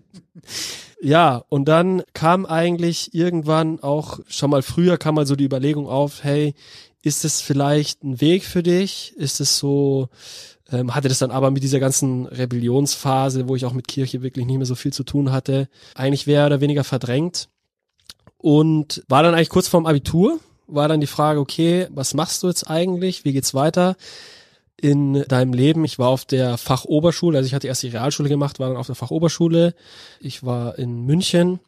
ja, 1.02 1.44
und 1.50 1.66
dann 1.66 2.04
kam 2.14 2.46
eigentlich 2.46 3.14
irgendwann 3.14 3.80
auch, 3.82 4.20
schon 4.28 4.50
mal 4.50 4.62
früher 4.62 4.98
kam 4.98 5.16
mal 5.16 5.28
so 5.28 5.36
die 5.36 5.46
Überlegung 5.46 5.88
auf, 5.88 6.24
hey, 6.24 6.56
ist 7.04 7.24
es 7.24 7.42
vielleicht 7.42 8.04
ein 8.04 8.20
Weg 8.20 8.44
für 8.44 8.64
dich? 8.64 9.14
Ist 9.16 9.40
es 9.40 9.58
so, 9.58 10.10
ähm, 10.72 10.96
hatte 10.96 11.08
das 11.08 11.20
dann 11.20 11.32
aber 11.32 11.52
mit 11.52 11.64
dieser 11.64 11.80
ganzen 11.80 12.26
Rebellionsphase, 12.26 13.48
wo 13.48 13.56
ich 13.56 13.66
auch 13.66 13.74
mit 13.74 13.88
Kirche 13.88 14.24
wirklich 14.24 14.46
nicht 14.46 14.58
mehr 14.58 14.66
so 14.66 14.76
viel 14.76 14.92
zu 14.92 15.04
tun 15.04 15.32
hatte, 15.32 15.70
eigentlich 15.96 16.28
mehr 16.28 16.46
oder 16.46 16.62
weniger 16.62 16.84
verdrängt. 16.84 17.50
Und 18.38 19.04
war 19.08 19.24
dann 19.24 19.36
eigentlich 19.36 19.50
kurz 19.50 19.68
vorm 19.68 19.86
Abitur, 19.86 20.40
war 20.68 20.88
dann 20.88 21.02
die 21.02 21.08
Frage, 21.08 21.40
okay, 21.40 21.88
was 21.92 22.14
machst 22.14 22.44
du 22.44 22.48
jetzt 22.48 22.70
eigentlich? 22.70 23.24
Wie 23.24 23.34
geht's 23.34 23.54
weiter? 23.54 23.96
In 24.80 25.24
deinem 25.28 25.54
Leben? 25.54 25.84
Ich 25.86 26.00
war 26.00 26.10
auf 26.10 26.26
der 26.26 26.58
Fachoberschule, 26.58 27.38
also 27.38 27.48
ich 27.48 27.54
hatte 27.54 27.68
erst 27.68 27.84
die 27.84 27.90
Realschule 27.90 28.30
gemacht, 28.30 28.60
war 28.60 28.70
dann 28.70 28.78
auf 28.78 28.86
der 28.88 28.96
Fachoberschule. 28.96 29.74
Ich 30.20 30.44
war 30.44 30.78
in 30.78 31.02
München 31.06 31.60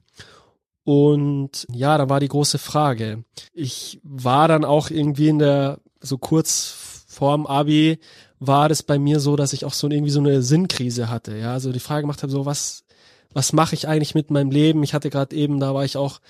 Und 0.83 1.67
ja, 1.71 1.99
da 1.99 2.09
war 2.09 2.19
die 2.19 2.27
große 2.29 2.57
Frage. 2.57 3.23
Ich 3.53 3.99
war 4.01 4.47
dann 4.47 4.65
auch 4.65 4.89
irgendwie 4.89 5.27
in 5.27 5.37
der, 5.37 5.77
so 6.01 6.17
kurz 6.17 7.05
vorm 7.07 7.45
Abi, 7.45 7.99
war 8.39 8.69
das 8.69 8.81
bei 8.81 8.97
mir 8.97 9.19
so, 9.19 9.35
dass 9.35 9.53
ich 9.53 9.65
auch 9.65 9.73
so 9.73 9.87
irgendwie 9.87 10.09
so 10.09 10.19
eine 10.19 10.41
Sinnkrise 10.41 11.09
hatte. 11.09 11.37
Ja, 11.37 11.53
also 11.53 11.71
die 11.71 11.79
Frage 11.79 12.01
gemacht 12.01 12.23
habe, 12.23 12.31
so 12.31 12.47
was, 12.47 12.85
was 13.33 13.53
mache 13.53 13.75
ich 13.75 13.87
eigentlich 13.87 14.15
mit 14.15 14.31
meinem 14.31 14.49
Leben? 14.49 14.81
Ich 14.81 14.95
hatte 14.95 15.11
gerade 15.11 15.35
eben, 15.35 15.59
da 15.59 15.75
war 15.75 15.85
ich 15.85 15.95
auch 15.95 16.21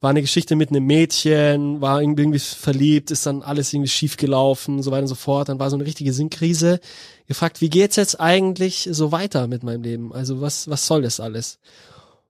war 0.00 0.10
eine 0.10 0.22
Geschichte 0.22 0.56
mit 0.56 0.70
einem 0.70 0.86
Mädchen, 0.86 1.80
war 1.80 2.00
irgendwie 2.00 2.38
verliebt, 2.38 3.10
ist 3.10 3.26
dann 3.26 3.42
alles 3.42 3.72
irgendwie 3.72 3.90
schief 3.90 4.16
gelaufen, 4.16 4.82
so 4.82 4.90
weiter 4.90 5.02
und 5.02 5.08
so 5.08 5.14
fort. 5.14 5.50
Dann 5.50 5.58
war 5.58 5.68
so 5.68 5.76
eine 5.76 5.84
richtige 5.84 6.12
Sinnkrise. 6.12 6.80
Gefragt, 7.26 7.60
wie 7.60 7.68
geht's 7.68 7.96
jetzt 7.96 8.18
eigentlich 8.18 8.88
so 8.90 9.12
weiter 9.12 9.46
mit 9.46 9.62
meinem 9.62 9.82
Leben? 9.82 10.12
Also 10.12 10.40
was, 10.40 10.70
was 10.70 10.86
soll 10.86 11.02
das 11.02 11.20
alles? 11.20 11.58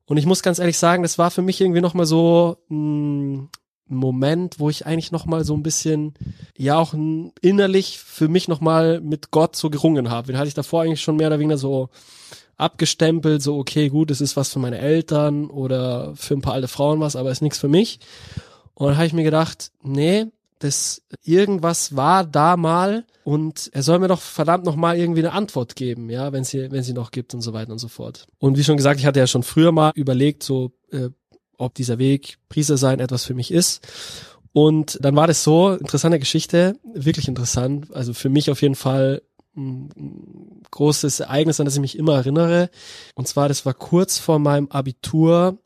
Und 0.04 0.16
ich 0.16 0.26
muss 0.26 0.42
ganz 0.42 0.58
ehrlich 0.58 0.78
sagen, 0.78 1.04
das 1.04 1.18
war 1.18 1.30
für 1.30 1.42
mich 1.42 1.60
irgendwie 1.60 1.80
nochmal 1.80 2.06
so 2.06 2.58
ein 2.68 3.48
Moment, 3.86 4.58
wo 4.58 4.68
ich 4.68 4.84
eigentlich 4.86 5.12
nochmal 5.12 5.44
so 5.44 5.54
ein 5.54 5.62
bisschen, 5.62 6.14
ja 6.56 6.76
auch 6.76 6.94
innerlich 7.40 7.98
für 7.98 8.28
mich 8.28 8.48
nochmal 8.48 9.00
mit 9.00 9.30
Gott 9.30 9.54
so 9.54 9.70
gerungen 9.70 10.10
habe. 10.10 10.28
Den 10.28 10.38
hatte 10.38 10.48
ich 10.48 10.54
davor 10.54 10.82
eigentlich 10.82 11.02
schon 11.02 11.16
mehr 11.16 11.28
oder 11.28 11.38
weniger 11.38 11.58
so 11.58 11.88
abgestempelt, 12.60 13.42
so 13.42 13.58
okay, 13.58 13.88
gut, 13.88 14.10
es 14.10 14.20
ist 14.20 14.36
was 14.36 14.52
für 14.52 14.58
meine 14.58 14.78
Eltern 14.78 15.50
oder 15.50 16.14
für 16.16 16.34
ein 16.34 16.42
paar 16.42 16.54
alte 16.54 16.68
Frauen 16.68 17.00
was, 17.00 17.16
aber 17.16 17.30
ist 17.30 17.42
nichts 17.42 17.58
für 17.58 17.68
mich. 17.68 18.00
Und 18.74 18.88
dann 18.88 18.96
habe 18.96 19.06
ich 19.06 19.12
mir 19.12 19.24
gedacht, 19.24 19.72
nee, 19.82 20.26
das 20.58 21.02
irgendwas 21.24 21.96
war 21.96 22.24
da 22.24 22.56
mal 22.56 23.04
und 23.24 23.70
er 23.72 23.82
soll 23.82 23.98
mir 23.98 24.08
doch 24.08 24.20
verdammt 24.20 24.64
noch 24.64 24.76
mal 24.76 24.96
irgendwie 24.96 25.20
eine 25.20 25.32
Antwort 25.32 25.74
geben, 25.74 26.10
ja, 26.10 26.32
wenn 26.32 26.44
sie 26.44 26.70
wenn 26.70 26.82
sie 26.82 26.92
noch 26.92 27.10
gibt 27.10 27.34
und 27.34 27.40
so 27.40 27.52
weiter 27.52 27.72
und 27.72 27.78
so 27.78 27.88
fort. 27.88 28.26
Und 28.38 28.56
wie 28.56 28.64
schon 28.64 28.76
gesagt, 28.76 29.00
ich 29.00 29.06
hatte 29.06 29.20
ja 29.20 29.26
schon 29.26 29.42
früher 29.42 29.72
mal 29.72 29.92
überlegt, 29.94 30.42
so 30.42 30.72
äh, 30.92 31.08
ob 31.56 31.74
dieser 31.74 31.98
Weg 31.98 32.38
Priester 32.48 32.76
sein 32.76 33.00
etwas 33.00 33.24
für 33.24 33.34
mich 33.34 33.50
ist. 33.50 33.86
Und 34.52 34.98
dann 35.02 35.14
war 35.14 35.26
das 35.26 35.44
so, 35.44 35.72
interessante 35.74 36.18
Geschichte, 36.18 36.76
wirklich 36.92 37.28
interessant, 37.28 37.94
also 37.94 38.12
für 38.12 38.28
mich 38.28 38.50
auf 38.50 38.62
jeden 38.62 38.74
Fall 38.74 39.22
ein 39.56 40.62
großes 40.70 41.20
Ereignis, 41.20 41.60
an 41.60 41.66
das 41.66 41.74
ich 41.74 41.80
mich 41.80 41.98
immer 41.98 42.14
erinnere. 42.14 42.70
Und 43.14 43.28
zwar, 43.28 43.48
das 43.48 43.66
war 43.66 43.74
kurz 43.74 44.18
vor 44.18 44.38
meinem 44.38 44.68
Abitur, 44.68 45.58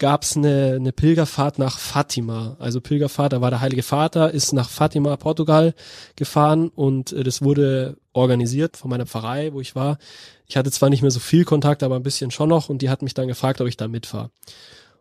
gab 0.00 0.22
es 0.22 0.36
eine, 0.36 0.74
eine 0.76 0.92
Pilgerfahrt 0.92 1.58
nach 1.58 1.78
Fatima. 1.78 2.56
Also 2.58 2.80
Pilgerfahrt, 2.80 3.32
da 3.32 3.40
war 3.40 3.50
der 3.50 3.60
Heilige 3.60 3.82
Vater, 3.82 4.32
ist 4.32 4.52
nach 4.52 4.68
Fatima, 4.68 5.16
Portugal 5.16 5.74
gefahren 6.16 6.70
und 6.70 7.12
äh, 7.12 7.22
das 7.22 7.42
wurde 7.42 7.98
organisiert 8.12 8.76
von 8.76 8.90
meiner 8.90 9.06
Pfarrei, 9.06 9.52
wo 9.52 9.60
ich 9.60 9.76
war. 9.76 9.98
Ich 10.46 10.56
hatte 10.56 10.70
zwar 10.70 10.90
nicht 10.90 11.02
mehr 11.02 11.10
so 11.12 11.20
viel 11.20 11.44
Kontakt, 11.44 11.82
aber 11.82 11.96
ein 11.96 12.02
bisschen 12.02 12.30
schon 12.30 12.48
noch 12.48 12.68
und 12.68 12.82
die 12.82 12.90
hat 12.90 13.02
mich 13.02 13.14
dann 13.14 13.28
gefragt, 13.28 13.60
ob 13.60 13.68
ich 13.68 13.76
da 13.76 13.86
mitfahre. 13.86 14.30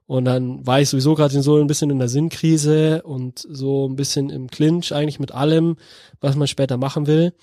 Und 0.06 0.26
dann 0.26 0.66
war 0.66 0.82
ich 0.82 0.90
sowieso 0.90 1.16
gerade 1.16 1.42
so 1.42 1.58
ein 1.58 1.68
bisschen 1.68 1.92
in 1.92 2.00
der 2.00 2.10
Sinnkrise 2.10 3.04
und 3.04 3.46
so 3.48 3.88
ein 3.88 3.96
bisschen 3.96 4.30
im 4.32 4.50
Clinch 4.50 4.92
eigentlich 4.92 5.20
mit 5.20 5.32
allem, 5.32 5.78
was 6.20 6.36
man 6.36 6.48
später 6.48 6.78
machen 6.78 7.08
will. 7.08 7.34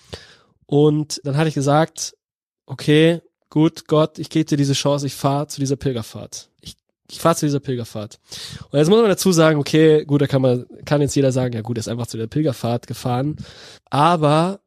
Und 0.67 1.21
dann 1.25 1.37
hatte 1.37 1.49
ich 1.49 1.55
gesagt, 1.55 2.15
okay, 2.67 3.23
gut, 3.51 3.87
Gott, 3.87 4.19
ich 4.19 4.31
gebe 4.31 4.45
dir 4.45 4.57
diese 4.57 4.73
Chance, 4.73 5.07
ich 5.07 5.15
fahre 5.15 5.47
zu 5.47 5.61
dieser 5.61 5.77
Pilgerfahrt. 5.77 6.51
Ich, 6.61 6.77
ich 7.09 7.21
fahre 7.21 7.37
zu 7.37 7.47
dieser 7.47 7.61
Pilgerfahrt. 7.61 8.19
Und 8.71 8.79
jetzt 8.79 8.89
muss 8.89 9.01
man 9.01 9.09
dazu 9.09 9.33
sagen, 9.33 9.59
okay, 9.59 10.05
gut, 10.05 10.23
da 10.23 10.27
kann 10.27 10.43
man, 10.43 10.67
kann 10.85 11.01
jetzt 11.01 11.15
jeder 11.15 11.33
sagen, 11.33 11.55
ja 11.55 11.63
gut, 11.63 11.79
er 11.79 11.81
ist 11.81 11.89
einfach 11.89 12.09
zu 12.09 12.17
der 12.17 12.27
Pilgerfahrt 12.27 12.87
gefahren. 12.87 13.37
Aber 13.91 14.61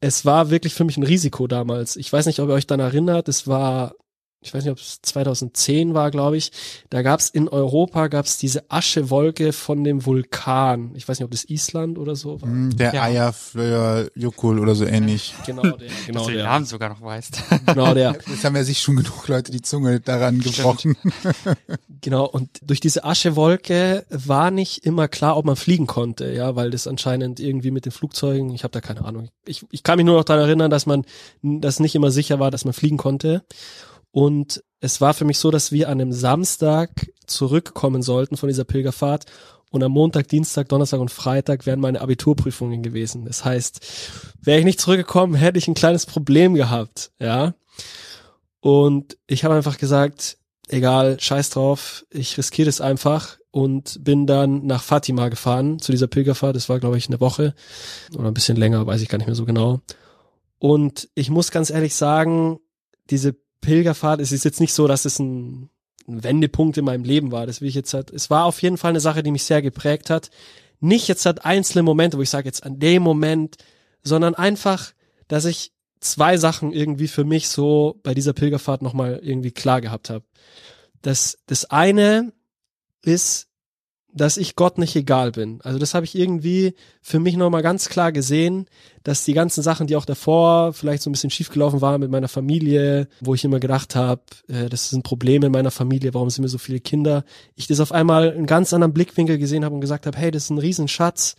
es 0.00 0.24
war 0.24 0.50
wirklich 0.50 0.74
für 0.74 0.84
mich 0.84 0.96
ein 0.96 1.02
Risiko 1.02 1.46
damals. 1.46 1.96
Ich 1.96 2.10
weiß 2.10 2.26
nicht, 2.26 2.40
ob 2.40 2.48
ihr 2.48 2.54
euch 2.54 2.66
dann 2.66 2.80
erinnert, 2.80 3.28
es 3.28 3.46
war 3.46 3.94
ich 4.42 4.54
weiß 4.54 4.64
nicht, 4.64 4.72
ob 4.72 4.78
es 4.78 5.02
2010 5.02 5.92
war, 5.92 6.10
glaube 6.10 6.38
ich, 6.38 6.50
da 6.88 7.02
gab 7.02 7.20
es 7.20 7.28
in 7.28 7.48
Europa 7.48 8.08
gab's 8.08 8.38
diese 8.38 8.70
Aschewolke 8.70 9.52
von 9.52 9.84
dem 9.84 10.06
Vulkan. 10.06 10.92
Ich 10.94 11.06
weiß 11.06 11.18
nicht, 11.18 11.26
ob 11.26 11.30
das 11.30 11.44
Island 11.44 11.98
oder 11.98 12.16
so 12.16 12.40
war. 12.40 12.48
Hm, 12.48 12.74
der 12.74 12.94
ja. 12.94 13.04
Eyjafjallajökull 13.04 14.58
oder 14.58 14.74
so 14.74 14.86
ähnlich. 14.86 15.34
Genau 15.50 15.62
der, 15.62 15.88
genau 16.06 16.20
Dass 16.20 16.26
du 16.26 16.32
der. 16.32 16.42
den 16.42 16.44
Namen 16.44 16.64
sogar 16.64 16.88
noch 16.90 17.02
weißt. 17.02 17.42
Genau 17.66 17.92
der. 17.92 18.12
Das 18.12 18.44
haben 18.44 18.54
ja 18.54 18.62
sich 18.62 18.80
schon 18.80 18.96
genug 18.96 19.26
Leute 19.26 19.50
die 19.50 19.62
Zunge 19.62 20.00
daran 20.00 20.40
gebrochen. 20.40 20.96
Genau, 22.02 22.24
und 22.24 22.48
durch 22.62 22.80
diese 22.80 23.04
Aschewolke 23.04 24.06
war 24.08 24.50
nicht 24.50 24.86
immer 24.86 25.06
klar, 25.06 25.36
ob 25.36 25.44
man 25.44 25.56
fliegen 25.56 25.86
konnte, 25.86 26.32
ja, 26.32 26.56
weil 26.56 26.70
das 26.70 26.86
anscheinend 26.86 27.40
irgendwie 27.40 27.70
mit 27.70 27.84
den 27.84 27.92
Flugzeugen, 27.92 28.54
ich 28.54 28.64
habe 28.64 28.72
da 28.72 28.80
keine 28.80 29.04
Ahnung. 29.04 29.28
Ich, 29.44 29.66
ich 29.70 29.82
kann 29.82 29.98
mich 29.98 30.06
nur 30.06 30.16
noch 30.16 30.24
daran 30.24 30.44
erinnern, 30.44 30.70
dass 30.70 30.86
man, 30.86 31.04
dass 31.42 31.78
nicht 31.78 31.94
immer 31.94 32.10
sicher 32.10 32.40
war, 32.40 32.50
dass 32.50 32.64
man 32.64 32.72
fliegen 32.72 32.96
konnte. 32.96 33.42
Und 34.12 34.62
es 34.80 35.00
war 35.00 35.14
für 35.14 35.24
mich 35.24 35.38
so, 35.38 35.50
dass 35.50 35.72
wir 35.72 35.88
an 35.88 36.00
einem 36.00 36.12
Samstag 36.12 37.10
zurückkommen 37.26 38.02
sollten 38.02 38.36
von 38.36 38.48
dieser 38.48 38.64
Pilgerfahrt. 38.64 39.26
Und 39.70 39.84
am 39.84 39.92
Montag, 39.92 40.26
Dienstag, 40.28 40.68
Donnerstag 40.68 40.98
und 40.98 41.12
Freitag 41.12 41.64
wären 41.64 41.78
meine 41.80 42.00
Abiturprüfungen 42.00 42.82
gewesen. 42.82 43.24
Das 43.24 43.44
heißt, 43.44 43.80
wäre 44.42 44.58
ich 44.58 44.64
nicht 44.64 44.80
zurückgekommen, 44.80 45.34
hätte 45.34 45.58
ich 45.58 45.68
ein 45.68 45.74
kleines 45.74 46.06
Problem 46.06 46.54
gehabt, 46.54 47.12
ja. 47.20 47.54
Und 48.58 49.16
ich 49.28 49.44
habe 49.44 49.54
einfach 49.54 49.78
gesagt, 49.78 50.38
egal, 50.68 51.18
scheiß 51.20 51.50
drauf, 51.50 52.04
ich 52.10 52.36
riskiere 52.36 52.66
das 52.66 52.80
einfach 52.80 53.38
und 53.52 54.02
bin 54.02 54.26
dann 54.26 54.66
nach 54.66 54.82
Fatima 54.82 55.28
gefahren 55.28 55.78
zu 55.78 55.92
dieser 55.92 56.08
Pilgerfahrt. 56.08 56.56
Das 56.56 56.68
war, 56.68 56.80
glaube 56.80 56.98
ich, 56.98 57.08
eine 57.08 57.20
Woche 57.20 57.54
oder 58.16 58.28
ein 58.28 58.34
bisschen 58.34 58.56
länger, 58.56 58.86
weiß 58.86 59.00
ich 59.02 59.08
gar 59.08 59.18
nicht 59.18 59.26
mehr 59.26 59.36
so 59.36 59.44
genau. 59.44 59.80
Und 60.58 61.08
ich 61.14 61.30
muss 61.30 61.50
ganz 61.50 61.70
ehrlich 61.70 61.94
sagen, 61.94 62.58
diese 63.08 63.36
Pilgerfahrt, 63.60 64.20
es 64.20 64.32
ist 64.32 64.44
jetzt 64.44 64.60
nicht 64.60 64.72
so, 64.72 64.86
dass 64.86 65.04
es 65.04 65.18
ein, 65.18 65.70
ein 66.08 66.24
Wendepunkt 66.24 66.78
in 66.78 66.84
meinem 66.84 67.04
Leben 67.04 67.32
war. 67.32 67.46
Das 67.46 67.60
will 67.60 67.68
ich 67.68 67.74
jetzt 67.74 67.94
halt, 67.94 68.10
es 68.10 68.30
war 68.30 68.44
auf 68.44 68.62
jeden 68.62 68.76
Fall 68.76 68.90
eine 68.90 69.00
Sache, 69.00 69.22
die 69.22 69.30
mich 69.30 69.44
sehr 69.44 69.62
geprägt 69.62 70.10
hat. 70.10 70.30
Nicht 70.80 71.08
jetzt 71.08 71.26
halt 71.26 71.44
einzelne 71.44 71.82
Momente, 71.82 72.16
wo 72.16 72.22
ich 72.22 72.30
sage 72.30 72.48
jetzt 72.48 72.64
an 72.64 72.78
dem 72.78 73.02
Moment, 73.02 73.56
sondern 74.02 74.34
einfach, 74.34 74.92
dass 75.28 75.44
ich 75.44 75.72
zwei 76.00 76.38
Sachen 76.38 76.72
irgendwie 76.72 77.08
für 77.08 77.24
mich 77.24 77.48
so 77.48 78.00
bei 78.02 78.14
dieser 78.14 78.32
Pilgerfahrt 78.32 78.80
nochmal 78.82 79.20
irgendwie 79.22 79.50
klar 79.50 79.80
gehabt 79.80 80.08
habe. 80.08 80.24
Das, 81.02 81.38
das 81.46 81.66
eine 81.66 82.32
ist, 83.02 83.49
dass 84.12 84.36
ich 84.36 84.56
Gott 84.56 84.78
nicht 84.78 84.96
egal 84.96 85.32
bin. 85.32 85.60
Also 85.62 85.78
das 85.78 85.94
habe 85.94 86.04
ich 86.04 86.16
irgendwie 86.16 86.74
für 87.00 87.20
mich 87.20 87.36
nochmal 87.36 87.62
ganz 87.62 87.88
klar 87.88 88.12
gesehen, 88.12 88.66
dass 89.04 89.24
die 89.24 89.32
ganzen 89.32 89.62
Sachen, 89.62 89.86
die 89.86 89.96
auch 89.96 90.04
davor 90.04 90.72
vielleicht 90.72 91.02
so 91.02 91.10
ein 91.10 91.12
bisschen 91.12 91.30
schiefgelaufen 91.30 91.80
waren 91.80 92.00
mit 92.00 92.10
meiner 92.10 92.28
Familie, 92.28 93.08
wo 93.20 93.34
ich 93.34 93.44
immer 93.44 93.60
gedacht 93.60 93.94
habe, 93.94 94.22
äh, 94.48 94.68
das 94.68 94.90
sind 94.90 95.04
Probleme 95.04 95.46
in 95.46 95.52
meiner 95.52 95.70
Familie, 95.70 96.14
warum 96.14 96.30
sind 96.30 96.42
mir 96.42 96.48
so 96.48 96.58
viele 96.58 96.80
Kinder, 96.80 97.24
ich 97.54 97.66
das 97.66 97.80
auf 97.80 97.92
einmal 97.92 98.32
einen 98.32 98.46
ganz 98.46 98.72
anderen 98.72 98.92
Blickwinkel 98.92 99.38
gesehen 99.38 99.64
habe 99.64 99.74
und 99.74 99.80
gesagt 99.80 100.06
habe, 100.06 100.18
hey, 100.18 100.30
das 100.30 100.44
ist 100.44 100.50
ein 100.50 100.58
Riesenschatz, 100.58 101.36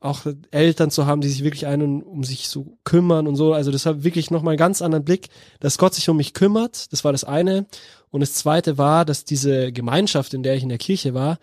auch 0.00 0.20
Eltern 0.50 0.90
zu 0.90 1.06
haben, 1.06 1.22
die 1.22 1.28
sich 1.28 1.42
wirklich 1.44 1.66
einen 1.66 2.02
um 2.02 2.24
sich 2.24 2.48
so 2.48 2.76
kümmern 2.84 3.26
und 3.26 3.36
so. 3.36 3.54
Also 3.54 3.72
das 3.72 3.86
hat 3.86 4.04
wirklich 4.04 4.30
nochmal 4.30 4.52
einen 4.52 4.58
ganz 4.58 4.82
anderen 4.82 5.04
Blick, 5.04 5.28
dass 5.60 5.78
Gott 5.78 5.94
sich 5.94 6.08
um 6.10 6.18
mich 6.18 6.34
kümmert. 6.34 6.92
Das 6.92 7.04
war 7.04 7.12
das 7.12 7.24
eine. 7.24 7.66
Und 8.10 8.20
das 8.20 8.34
zweite 8.34 8.76
war, 8.76 9.06
dass 9.06 9.24
diese 9.24 9.72
Gemeinschaft, 9.72 10.34
in 10.34 10.42
der 10.42 10.56
ich 10.56 10.62
in 10.62 10.68
der 10.68 10.78
Kirche 10.78 11.14
war, 11.14 11.38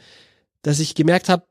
dass 0.62 0.80
ich 0.80 0.96
gemerkt 0.96 1.30
habe, 1.30 1.46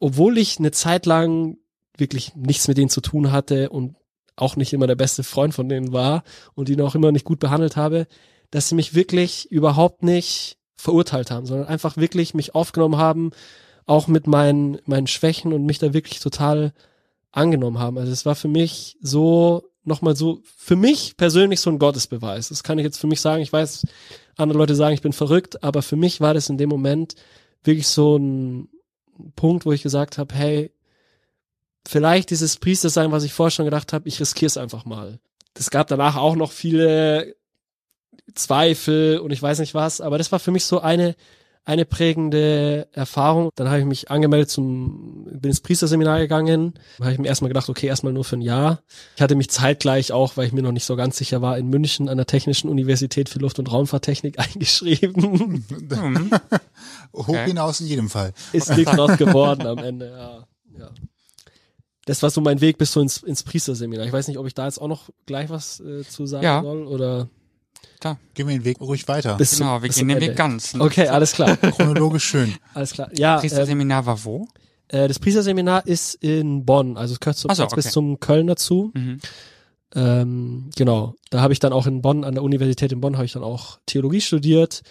obwohl 0.00 0.38
ich 0.38 0.58
eine 0.58 0.70
Zeit 0.70 1.06
lang 1.06 1.56
wirklich 1.96 2.34
nichts 2.34 2.68
mit 2.68 2.76
denen 2.76 2.90
zu 2.90 3.00
tun 3.00 3.32
hatte 3.32 3.70
und 3.70 3.96
auch 4.36 4.56
nicht 4.56 4.72
immer 4.72 4.86
der 4.86 4.96
beste 4.96 5.22
Freund 5.22 5.54
von 5.54 5.68
denen 5.68 5.92
war 5.92 6.24
und 6.54 6.68
ihn 6.68 6.80
auch 6.80 6.94
immer 6.94 7.12
nicht 7.12 7.24
gut 7.24 7.38
behandelt 7.38 7.76
habe, 7.76 8.06
dass 8.50 8.68
sie 8.68 8.74
mich 8.74 8.94
wirklich 8.94 9.50
überhaupt 9.50 10.02
nicht 10.02 10.58
verurteilt 10.76 11.30
haben, 11.30 11.46
sondern 11.46 11.68
einfach 11.68 11.96
wirklich 11.96 12.34
mich 12.34 12.54
aufgenommen 12.54 12.96
haben, 12.96 13.30
auch 13.86 14.08
mit 14.08 14.26
meinen, 14.26 14.78
meinen 14.86 15.06
Schwächen 15.06 15.52
und 15.52 15.64
mich 15.64 15.78
da 15.78 15.92
wirklich 15.92 16.20
total 16.20 16.72
angenommen 17.32 17.78
haben. 17.78 17.98
Also 17.98 18.12
es 18.12 18.26
war 18.26 18.34
für 18.34 18.48
mich 18.48 18.96
so, 19.00 19.70
nochmal 19.84 20.16
so, 20.16 20.40
für 20.56 20.76
mich 20.76 21.16
persönlich 21.16 21.60
so 21.60 21.70
ein 21.70 21.78
Gottesbeweis. 21.78 22.48
Das 22.48 22.62
kann 22.62 22.78
ich 22.78 22.84
jetzt 22.84 22.98
für 22.98 23.06
mich 23.06 23.20
sagen. 23.20 23.42
Ich 23.42 23.52
weiß, 23.52 23.86
andere 24.36 24.58
Leute 24.58 24.74
sagen, 24.74 24.94
ich 24.94 25.02
bin 25.02 25.12
verrückt, 25.12 25.62
aber 25.62 25.82
für 25.82 25.96
mich 25.96 26.20
war 26.20 26.34
das 26.34 26.48
in 26.48 26.58
dem 26.58 26.68
Moment 26.68 27.14
wirklich 27.64 27.88
so 27.88 28.16
ein 28.16 28.68
Punkt, 29.36 29.66
wo 29.66 29.72
ich 29.72 29.82
gesagt 29.82 30.18
habe, 30.18 30.34
hey, 30.34 30.70
vielleicht 31.86 32.30
dieses 32.30 32.56
Priester 32.56 32.90
sein, 32.90 33.12
was 33.12 33.24
ich 33.24 33.32
vorher 33.32 33.50
schon 33.50 33.64
gedacht 33.64 33.92
habe, 33.92 34.08
ich 34.08 34.20
riskiere 34.20 34.46
es 34.46 34.56
einfach 34.56 34.84
mal. 34.84 35.18
Es 35.54 35.70
gab 35.70 35.86
danach 35.86 36.16
auch 36.16 36.36
noch 36.36 36.52
viele 36.52 37.36
Zweifel 38.34 39.18
und 39.18 39.30
ich 39.30 39.42
weiß 39.42 39.58
nicht 39.58 39.74
was, 39.74 40.00
aber 40.00 40.18
das 40.18 40.32
war 40.32 40.38
für 40.38 40.50
mich 40.50 40.64
so 40.64 40.80
eine 40.80 41.14
eine 41.66 41.84
prägende 41.86 42.88
Erfahrung. 42.92 43.50
Dann 43.54 43.68
habe 43.68 43.78
ich 43.80 43.84
mich 43.86 44.10
angemeldet 44.10 44.50
zum, 44.50 45.24
bin 45.24 45.50
ins 45.50 45.60
Priesterseminar 45.60 46.18
gegangen. 46.18 46.74
Da 46.98 47.04
habe 47.04 47.14
ich 47.14 47.18
mir 47.18 47.28
erstmal 47.28 47.48
gedacht, 47.48 47.68
okay, 47.68 47.86
erstmal 47.86 48.12
nur 48.12 48.24
für 48.24 48.36
ein 48.36 48.42
Jahr. 48.42 48.82
Ich 49.16 49.22
hatte 49.22 49.34
mich 49.34 49.48
zeitgleich 49.50 50.12
auch, 50.12 50.36
weil 50.36 50.46
ich 50.46 50.52
mir 50.52 50.62
noch 50.62 50.72
nicht 50.72 50.84
so 50.84 50.94
ganz 50.96 51.16
sicher 51.16 51.40
war, 51.40 51.56
in 51.56 51.68
München 51.68 52.08
an 52.08 52.18
der 52.18 52.26
Technischen 52.26 52.68
Universität 52.68 53.28
für 53.30 53.38
Luft- 53.38 53.58
und 53.58 53.72
Raumfahrttechnik 53.72 54.38
eingeschrieben. 54.38 55.64
Hoch 57.14 57.36
hinaus 57.36 57.80
in 57.80 57.86
jedem 57.86 58.10
Fall. 58.10 58.32
Ist 58.52 58.76
nichts 58.76 58.92
draus 58.96 59.16
geworden 59.16 59.66
am 59.66 59.78
Ende, 59.78 60.10
ja. 60.10 60.46
ja. 60.80 60.90
Das 62.06 62.22
war 62.22 62.28
so 62.28 62.42
mein 62.42 62.60
Weg 62.60 62.76
bis 62.76 62.92
so 62.92 63.00
ins, 63.00 63.22
ins 63.22 63.42
Priesterseminar. 63.42 64.04
Ich 64.04 64.12
weiß 64.12 64.28
nicht, 64.28 64.36
ob 64.36 64.46
ich 64.46 64.52
da 64.54 64.66
jetzt 64.66 64.78
auch 64.78 64.88
noch 64.88 65.08
gleich 65.24 65.48
was 65.48 65.80
äh, 65.80 66.02
zu 66.04 66.26
sagen 66.26 66.44
Ja. 66.44 66.60
soll 66.62 66.86
oder. 66.86 67.28
Da. 68.00 68.18
Gehen 68.34 68.48
wir 68.48 68.56
den 68.56 68.64
Weg 68.64 68.80
ruhig 68.80 69.06
weiter. 69.08 69.36
Bis 69.36 69.58
Genau, 69.58 69.82
wir 69.82 69.88
gehen 69.88 70.08
den. 70.08 70.20
Weg 70.20 70.36
ganz. 70.36 70.74
Okay, 70.74 71.08
alles 71.08 71.32
klar. 71.32 71.56
Chronologisch 71.56 72.24
schön. 72.24 72.54
Alles 72.74 72.92
klar. 72.92 73.08
Ja, 73.12 73.34
ähm, 73.34 73.40
Priesterseminar 73.40 74.06
war 74.06 74.24
wo? 74.24 74.48
äh, 74.88 75.08
das 75.08 75.18
Priesterseminar 75.18 75.86
ist 75.86 76.14
in 76.14 76.64
Bonn, 76.64 76.96
also 76.96 77.14
es 77.14 77.20
gehört 77.20 77.36
zum, 77.36 77.54
so, 77.54 77.62
jetzt 77.62 77.74
bis 77.74 77.86
okay. 77.86 77.92
zum 77.92 78.20
Köln 78.20 78.46
dazu. 78.46 78.92
Mhm. 78.94 79.20
Ähm, 79.94 80.70
genau, 80.76 81.14
da 81.30 81.40
habe 81.40 81.52
ich 81.52 81.60
dann 81.60 81.72
auch 81.72 81.86
in 81.86 82.02
Bonn, 82.02 82.24
an 82.24 82.34
der 82.34 82.42
Universität 82.42 82.92
in 82.92 83.00
Bonn, 83.00 83.16
habe 83.16 83.26
ich 83.26 83.32
dann 83.32 83.44
auch 83.44 83.78
Theologie 83.86 84.20
studiert. 84.20 84.82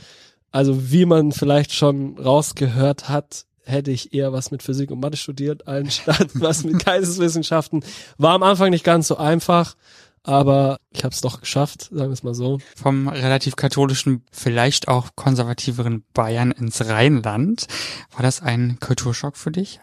Also 0.52 0.92
wie 0.92 1.06
man 1.06 1.32
vielleicht 1.32 1.74
schon 1.74 2.18
rausgehört 2.18 3.10
hat, 3.10 3.46
hätte 3.66 3.92
ich 3.92 4.14
eher 4.14 4.34
was 4.34 4.52
mit 4.52 4.62
Physik 4.62 4.92
und 4.92 5.00
Mathe 5.00 5.18
studiert, 5.18 5.68
anstatt 5.68 6.30
was 6.34 6.64
mit 6.64 6.86
Geisteswissenschaften. 6.86 7.84
War 8.18 8.34
am 8.34 8.44
Anfang 8.44 8.70
nicht 8.70 8.84
ganz 8.84 9.08
so 9.08 9.18
einfach, 9.18 9.76
aber 10.24 10.78
ich 10.92 11.04
habe 11.04 11.14
es 11.14 11.22
doch 11.22 11.42
geschafft, 11.42 11.90
sagen 11.92 12.10
wir 12.10 12.14
es 12.14 12.24
mal 12.24 12.34
so. 12.34 12.60
Vom 12.76 13.08
relativ 13.08 13.56
katholischen, 13.56 14.24
vielleicht 14.32 14.88
auch 14.88 15.10
konservativeren 15.16 16.04
Bayern 16.14 16.52
ins 16.52 16.86
Rheinland. 16.86 17.68
War 18.12 18.24
das 18.24 18.42
ein 18.42 18.78
Kulturschock 18.80 19.38
für 19.38 19.52
dich? 19.52 19.80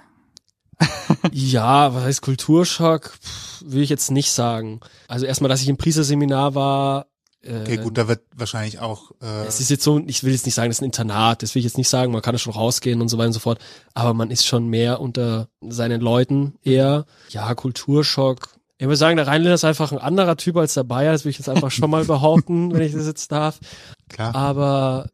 Ja, 1.33 1.95
was 1.95 2.05
heißt 2.05 2.23
Kulturschock? 2.23 3.13
Pff, 3.23 3.63
will 3.67 3.83
ich 3.83 3.91
jetzt 3.91 4.11
nicht 4.11 4.33
sagen. 4.33 4.81
Also 5.09 5.27
erstmal, 5.27 5.49
dass 5.49 5.61
ich 5.61 5.69
im 5.69 5.77
Priesterseminar 5.77 6.55
war. 6.55 7.07
Okay, 7.43 7.79
gut, 7.79 7.97
da 7.97 8.07
wird 8.07 8.23
wahrscheinlich 8.37 8.81
auch 8.81 9.13
äh, 9.23 9.47
Es 9.47 9.61
ist 9.61 9.71
jetzt 9.71 9.83
so, 9.83 9.99
ich 10.07 10.25
will 10.25 10.33
jetzt 10.33 10.45
nicht 10.45 10.55
sagen, 10.55 10.69
das 10.69 10.77
ist 10.77 10.83
ein 10.83 10.87
Internat, 10.87 11.43
das 11.43 11.55
will 11.55 11.61
ich 11.61 11.65
jetzt 11.65 11.79
nicht 11.79 11.89
sagen, 11.89 12.13
man 12.13 12.21
kann 12.21 12.35
ja 12.35 12.39
schon 12.39 12.53
rausgehen 12.53 13.01
und 13.01 13.09
so 13.09 13.17
weiter 13.17 13.29
und 13.29 13.33
so 13.33 13.41
fort, 13.41 13.59
aber 13.95 14.13
man 14.13 14.31
ist 14.31 14.47
schon 14.47 14.69
mehr 14.69 15.01
unter 15.01 15.49
seinen 15.63 16.03
Leuten 16.03 16.55
eher. 16.63 17.07
Ja, 17.31 17.55
Kulturschock. 17.55 18.60
Ich 18.81 18.87
würde 18.87 18.97
sagen, 18.97 19.19
der 19.19 19.27
Rheinländer 19.27 19.55
ist 19.55 19.65
einfach 19.65 19.93
ein 19.93 19.99
anderer 19.99 20.39
Typ 20.39 20.57
als 20.57 20.73
der 20.73 20.85
Bayer, 20.85 21.13
das 21.13 21.27
will 21.27 21.31
ich 21.31 21.39
jetzt 21.39 21.51
einfach 21.51 21.71
schon 21.71 21.91
mal 21.91 22.05
behaupten, 22.07 22.73
wenn 22.73 22.81
ich 22.81 22.95
das 22.95 23.07
jetzt 23.07 23.31
darf. 23.31 23.61
klar. 24.09 24.35
Aber 24.35 25.11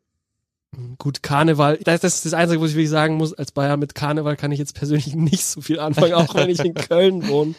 gut, 0.99 1.25
Karneval, 1.25 1.76
das, 1.78 2.04
ist 2.04 2.25
das 2.25 2.32
Einzige, 2.32 2.62
was 2.62 2.70
ich 2.70 2.76
wirklich 2.76 2.90
sagen 2.90 3.16
muss, 3.16 3.32
als 3.32 3.50
Bayer 3.50 3.76
mit 3.76 3.96
Karneval 3.96 4.37
kann 4.37 4.52
ich 4.52 4.61
jetzt 4.61 4.76
persönlich 4.76 5.14
nicht 5.16 5.44
so 5.44 5.62
viel 5.62 5.80
anfangen, 5.80 6.12
auch 6.12 6.32
wenn 6.37 6.49
ich 6.49 6.61
in 6.61 6.75
Köln 6.75 7.26
wohne. 7.26 7.56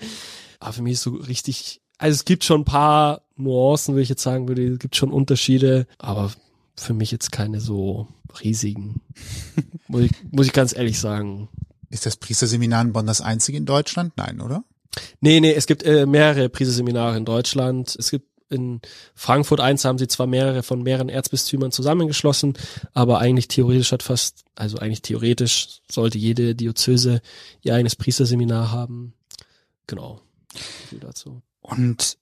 Aber 0.62 0.72
für 0.72 0.82
mich 0.82 0.94
ist 0.94 1.02
so 1.02 1.10
richtig, 1.12 1.82
also 1.98 2.14
es 2.16 2.24
gibt 2.24 2.46
schon 2.46 2.62
ein 2.62 2.66
paar 2.66 3.24
Nuancen, 3.36 3.94
würde 3.94 4.04
ich 4.04 4.10
jetzt 4.10 4.24
sagen 4.24 4.48
würde, 4.48 4.66
es 4.66 4.80
gibt 4.80 4.96
schon 4.96 5.12
Unterschiede, 5.12 5.88
aber 5.98 6.32
für 6.78 6.94
mich 6.94 7.12
jetzt 7.12 7.34
keine 7.34 7.60
so 7.60 8.08
riesigen. 8.42 9.02
muss, 9.90 10.04
ich, 10.04 10.12
muss 10.32 10.46
ich 10.46 10.54
ganz 10.54 10.74
ehrlich 10.74 11.02
sagen. 11.02 11.50
Ist 11.90 12.06
das 12.06 12.16
Priesterseminar 12.16 12.82
in 12.82 12.94
Bonn 12.94 13.08
das 13.08 13.20
einzige 13.20 13.58
in 13.58 13.66
Deutschland? 13.66 14.14
Nein, 14.16 14.40
oder? 14.40 14.64
Nee, 15.22 15.40
nee, 15.40 15.54
es 15.54 15.68
gibt 15.68 15.84
äh, 15.84 16.06
mehrere 16.06 16.50
Priesteseminare 16.50 17.18
in 17.18 17.26
Deutschland. 17.26 17.96
Es 17.98 18.12
gibt 18.12 18.28
in 18.50 18.82
Frankfurt 19.14 19.60
eins 19.60 19.84
haben 19.84 19.98
sie 19.98 20.08
zwar 20.08 20.28
mehrere 20.28 20.64
von 20.64 20.82
mehreren 20.82 21.10
Erzbistümern 21.10 21.72
zusammengeschlossen, 21.72 22.58
aber 22.94 23.20
eigentlich 23.20 23.48
theoretisch 23.48 23.92
hat 23.92 24.04
fast, 24.04 24.46
also 24.56 24.78
eigentlich 24.78 25.02
theoretisch 25.02 25.82
sollte 25.92 26.18
jede 26.18 26.56
Diözese 26.56 27.22
ihr 27.62 27.74
eigenes 27.74 27.96
Priesterseminar 27.96 28.72
haben. 28.72 29.14
Genau. 29.86 30.22
Viel 30.90 31.00
dazu. 31.00 31.42
Und 31.62 32.18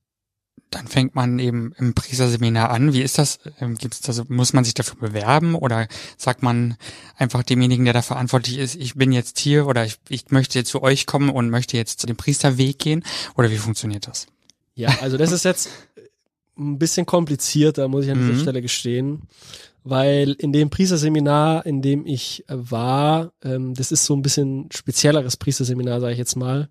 dann 0.75 0.87
fängt 0.87 1.15
man 1.15 1.39
eben 1.39 1.73
im 1.77 1.93
Priesterseminar 1.93 2.69
an. 2.69 2.93
Wie 2.93 3.01
ist 3.01 3.17
das? 3.17 3.39
Ähm, 3.59 3.75
Gibt's 3.75 4.01
das? 4.01 4.27
Muss 4.29 4.53
man 4.53 4.63
sich 4.63 4.73
dafür 4.73 4.99
bewerben 4.99 5.55
oder 5.55 5.87
sagt 6.17 6.43
man 6.43 6.75
einfach 7.17 7.43
demjenigen, 7.43 7.85
der 7.85 7.93
da 7.93 8.01
verantwortlich 8.01 8.57
ist, 8.57 8.75
ich 8.75 8.95
bin 8.95 9.11
jetzt 9.11 9.39
hier 9.39 9.67
oder 9.67 9.85
ich, 9.85 9.97
ich 10.09 10.29
möchte 10.31 10.59
jetzt 10.59 10.69
zu 10.69 10.83
euch 10.83 11.05
kommen 11.05 11.29
und 11.29 11.49
möchte 11.49 11.77
jetzt 11.77 11.99
zu 12.01 12.07
dem 12.07 12.17
Priesterweg 12.17 12.77
gehen? 12.77 13.03
Oder 13.37 13.49
wie 13.51 13.57
funktioniert 13.57 14.07
das? 14.07 14.27
Ja, 14.75 14.89
also 15.01 15.17
das 15.17 15.31
ist 15.31 15.45
jetzt 15.45 15.69
ein 16.57 16.77
bisschen 16.77 17.05
komplizierter, 17.05 17.87
muss 17.87 18.05
ich 18.05 18.11
an 18.11 18.19
dieser 18.19 18.33
Mhm. 18.33 18.41
Stelle 18.41 18.61
gestehen. 18.61 19.21
Weil 19.87 20.31
in 20.39 20.51
dem 20.51 20.71
Priesterseminar, 20.71 21.65
in 21.65 21.81
dem 21.83 22.05
ich 22.07 22.43
war, 22.47 23.31
ähm, 23.43 23.75
das 23.75 23.91
ist 23.91 24.05
so 24.05 24.15
ein 24.15 24.23
bisschen 24.23 24.67
spezielleres 24.73 25.37
Priesterseminar, 25.37 26.01
sage 26.01 26.13
ich 26.13 26.17
jetzt 26.17 26.35
mal. 26.35 26.69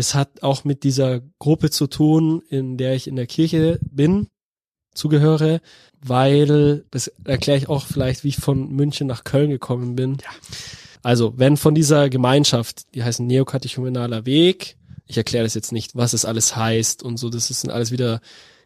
Das 0.00 0.14
hat 0.14 0.42
auch 0.42 0.64
mit 0.64 0.82
dieser 0.82 1.20
Gruppe 1.38 1.68
zu 1.68 1.86
tun, 1.86 2.40
in 2.48 2.78
der 2.78 2.94
ich 2.94 3.06
in 3.06 3.16
der 3.16 3.26
Kirche 3.26 3.78
bin, 3.82 4.28
zugehöre, 4.94 5.60
weil, 6.00 6.86
das 6.90 7.08
erkläre 7.22 7.58
ich 7.58 7.68
auch 7.68 7.84
vielleicht, 7.84 8.24
wie 8.24 8.28
ich 8.28 8.38
von 8.38 8.70
München 8.72 9.06
nach 9.06 9.24
Köln 9.24 9.50
gekommen 9.50 9.96
bin. 9.96 10.16
Ja. 10.22 10.30
Also, 11.02 11.34
wenn 11.36 11.58
von 11.58 11.74
dieser 11.74 12.08
Gemeinschaft, 12.08 12.94
die 12.94 13.04
heißen 13.04 13.26
Neokatechumenaler 13.26 14.24
Weg, 14.24 14.78
ich 15.04 15.18
erkläre 15.18 15.44
das 15.44 15.52
jetzt 15.52 15.70
nicht, 15.70 15.94
was 15.94 16.14
es 16.14 16.24
alles 16.24 16.56
heißt 16.56 17.02
und 17.02 17.18
so, 17.18 17.28
das 17.28 17.48
sind 17.48 17.70
alles 17.70 17.90
wieder 17.90 18.22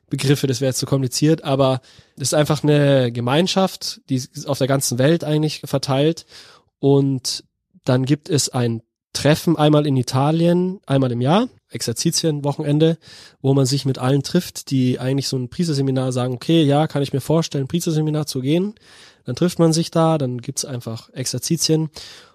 Begriffe, 0.08 0.46
das 0.46 0.60
wäre 0.60 0.68
jetzt 0.68 0.78
zu 0.78 0.86
kompliziert, 0.86 1.42
aber 1.42 1.80
das 2.16 2.28
ist 2.28 2.34
einfach 2.34 2.62
eine 2.62 3.10
Gemeinschaft, 3.10 4.02
die 4.08 4.14
ist 4.14 4.46
auf 4.46 4.58
der 4.58 4.68
ganzen 4.68 4.98
Welt 4.98 5.24
eigentlich 5.24 5.62
verteilt 5.64 6.26
und 6.78 7.42
dann 7.82 8.04
gibt 8.04 8.28
es 8.28 8.50
ein 8.50 8.82
Treffen 9.14 9.56
einmal 9.56 9.86
in 9.86 9.96
Italien, 9.96 10.80
einmal 10.86 11.10
im 11.12 11.22
Jahr, 11.22 11.48
Exerzitien, 11.70 12.44
Wochenende, 12.44 12.98
wo 13.40 13.54
man 13.54 13.64
sich 13.64 13.86
mit 13.86 13.98
allen 13.98 14.22
trifft, 14.22 14.70
die 14.70 15.00
eigentlich 15.00 15.28
so 15.28 15.38
ein 15.38 15.48
Priesterseminar 15.48 16.12
sagen, 16.12 16.34
okay, 16.34 16.62
ja, 16.62 16.86
kann 16.86 17.02
ich 17.02 17.14
mir 17.14 17.22
vorstellen, 17.22 17.68
Priesterseminar 17.68 18.26
zu 18.26 18.40
gehen. 18.40 18.74
Dann 19.24 19.36
trifft 19.36 19.58
man 19.58 19.72
sich 19.72 19.90
da, 19.90 20.18
dann 20.18 20.38
gibt's 20.42 20.64
einfach 20.66 21.08
Exerzitien. 21.14 21.88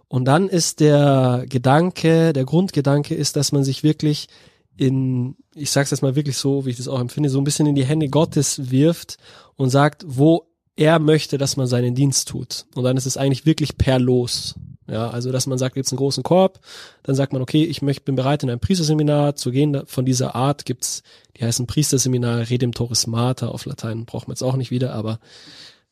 Und 0.07 0.25
dann 0.25 0.49
ist 0.49 0.79
der 0.79 1.45
Gedanke, 1.47 2.33
der 2.33 2.45
Grundgedanke 2.45 3.13
ist, 3.13 3.35
dass 3.35 3.51
man 3.51 3.63
sich 3.63 3.83
wirklich 3.83 4.27
in, 4.75 5.35
ich 5.53 5.69
sag's 5.69 5.91
jetzt 5.91 6.01
mal 6.01 6.15
wirklich 6.15 6.37
so, 6.37 6.65
wie 6.65 6.71
ich 6.71 6.77
das 6.77 6.87
auch 6.87 6.99
empfinde, 6.99 7.29
so 7.29 7.39
ein 7.39 7.43
bisschen 7.43 7.67
in 7.67 7.75
die 7.75 7.85
Hände 7.85 8.07
Gottes 8.07 8.71
wirft 8.71 9.17
und 9.55 9.69
sagt, 9.69 10.05
wo 10.07 10.47
er 10.77 10.97
möchte, 10.97 11.37
dass 11.37 11.57
man 11.57 11.67
seinen 11.67 11.93
Dienst 11.93 12.29
tut. 12.29 12.65
Und 12.73 12.85
dann 12.85 12.95
ist 12.95 13.05
es 13.05 13.17
eigentlich 13.17 13.45
wirklich 13.45 13.77
per 13.77 13.99
Los. 13.99 14.55
Ja, 14.89 15.09
also 15.09 15.31
dass 15.31 15.45
man 15.45 15.57
sagt, 15.57 15.75
gibt's 15.75 15.91
einen 15.91 15.97
großen 15.97 16.23
Korb, 16.23 16.59
dann 17.03 17.15
sagt 17.15 17.33
man, 17.33 17.41
okay, 17.41 17.63
ich 17.63 17.81
möchte, 17.81 18.03
bin 18.03 18.15
bereit, 18.15 18.43
in 18.43 18.49
ein 18.49 18.59
Priesterseminar 18.59 19.35
zu 19.35 19.51
gehen. 19.51 19.83
Von 19.85 20.05
dieser 20.05 20.35
Art 20.35 20.65
gibt's, 20.65 21.03
die 21.37 21.43
heißen 21.43 21.67
Priesterseminar 21.67 22.49
Redemptoris 22.49 23.07
Mater 23.07 23.53
auf 23.53 23.65
Latein, 23.65 24.05
braucht 24.05 24.27
man 24.27 24.33
jetzt 24.33 24.43
auch 24.43 24.55
nicht 24.55 24.71
wieder, 24.71 24.93
aber 24.93 25.19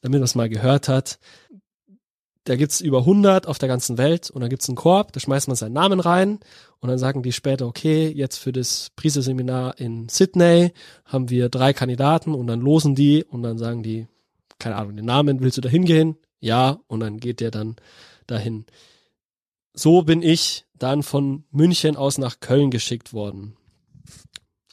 damit 0.01 0.19
man 0.19 0.25
es 0.25 0.35
mal 0.35 0.49
gehört 0.49 0.87
hat. 0.87 1.19
Da 2.45 2.55
gibt's 2.55 2.79
über 2.79 2.99
100 2.99 3.45
auf 3.45 3.57
der 3.57 3.67
ganzen 3.67 3.97
Welt 3.97 4.31
und 4.31 4.39
dann 4.39 4.49
gibt's 4.49 4.69
einen 4.69 4.77
Korb, 4.77 5.11
da 5.11 5.19
schmeißt 5.19 5.49
man 5.49 5.57
seinen 5.57 5.73
Namen 5.73 5.99
rein 5.99 6.39
und 6.79 6.89
dann 6.89 6.97
sagen 6.97 7.21
die 7.21 7.33
später, 7.33 7.67
okay, 7.67 8.07
jetzt 8.07 8.37
für 8.37 8.53
das 8.53 8.89
Priesterseminar 8.95 9.77
in 9.79 10.07
Sydney 10.07 10.71
haben 11.03 11.29
wir 11.29 11.49
drei 11.49 11.73
Kandidaten 11.73 12.33
und 12.33 12.47
dann 12.47 12.61
losen 12.61 12.95
die 12.95 13.25
und 13.25 13.43
dann 13.43 13.57
sagen 13.57 13.83
die, 13.83 14.07
keine 14.59 14.77
Ahnung, 14.77 14.95
den 14.95 15.05
Namen, 15.05 15.41
willst 15.41 15.57
du 15.57 15.61
da 15.61 15.69
hingehen? 15.69 16.15
Ja, 16.39 16.79
und 16.87 17.01
dann 17.01 17.19
geht 17.19 17.41
der 17.41 17.51
dann 17.51 17.75
dahin. 18.27 18.65
So 19.73 20.01
bin 20.01 20.21
ich 20.21 20.65
dann 20.77 21.03
von 21.03 21.45
München 21.51 21.95
aus 21.95 22.17
nach 22.17 22.39
Köln 22.39 22.71
geschickt 22.71 23.13
worden. 23.13 23.57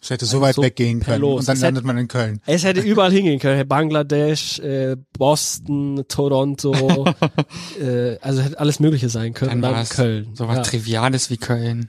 Ich 0.04 0.10
hätte 0.10 0.26
so 0.26 0.42
weit 0.42 0.56
so 0.56 0.62
weggehen 0.62 1.00
können 1.00 1.22
Los. 1.22 1.40
und 1.40 1.48
dann 1.48 1.56
Es 1.56 1.62
landet 1.62 1.84
man 1.86 1.96
in 1.96 2.08
Köln. 2.08 2.38
Es 2.44 2.62
hätte 2.62 2.82
überall 2.82 3.10
hingehen 3.10 3.38
können. 3.38 3.66
Bangladesch, 3.66 4.58
äh, 4.58 4.96
Boston, 5.16 6.04
Toronto, 6.08 7.06
äh, 7.80 8.18
also 8.20 8.42
hätte 8.42 8.58
alles 8.60 8.80
Mögliche 8.80 9.08
sein 9.08 9.32
können. 9.32 9.62
Dann 9.62 9.72
dann 9.72 9.82
es 9.82 9.90
Köln. 9.90 10.34
So 10.34 10.46
was 10.46 10.58
ja. 10.58 10.62
Triviales 10.62 11.30
wie 11.30 11.38
Köln. 11.38 11.88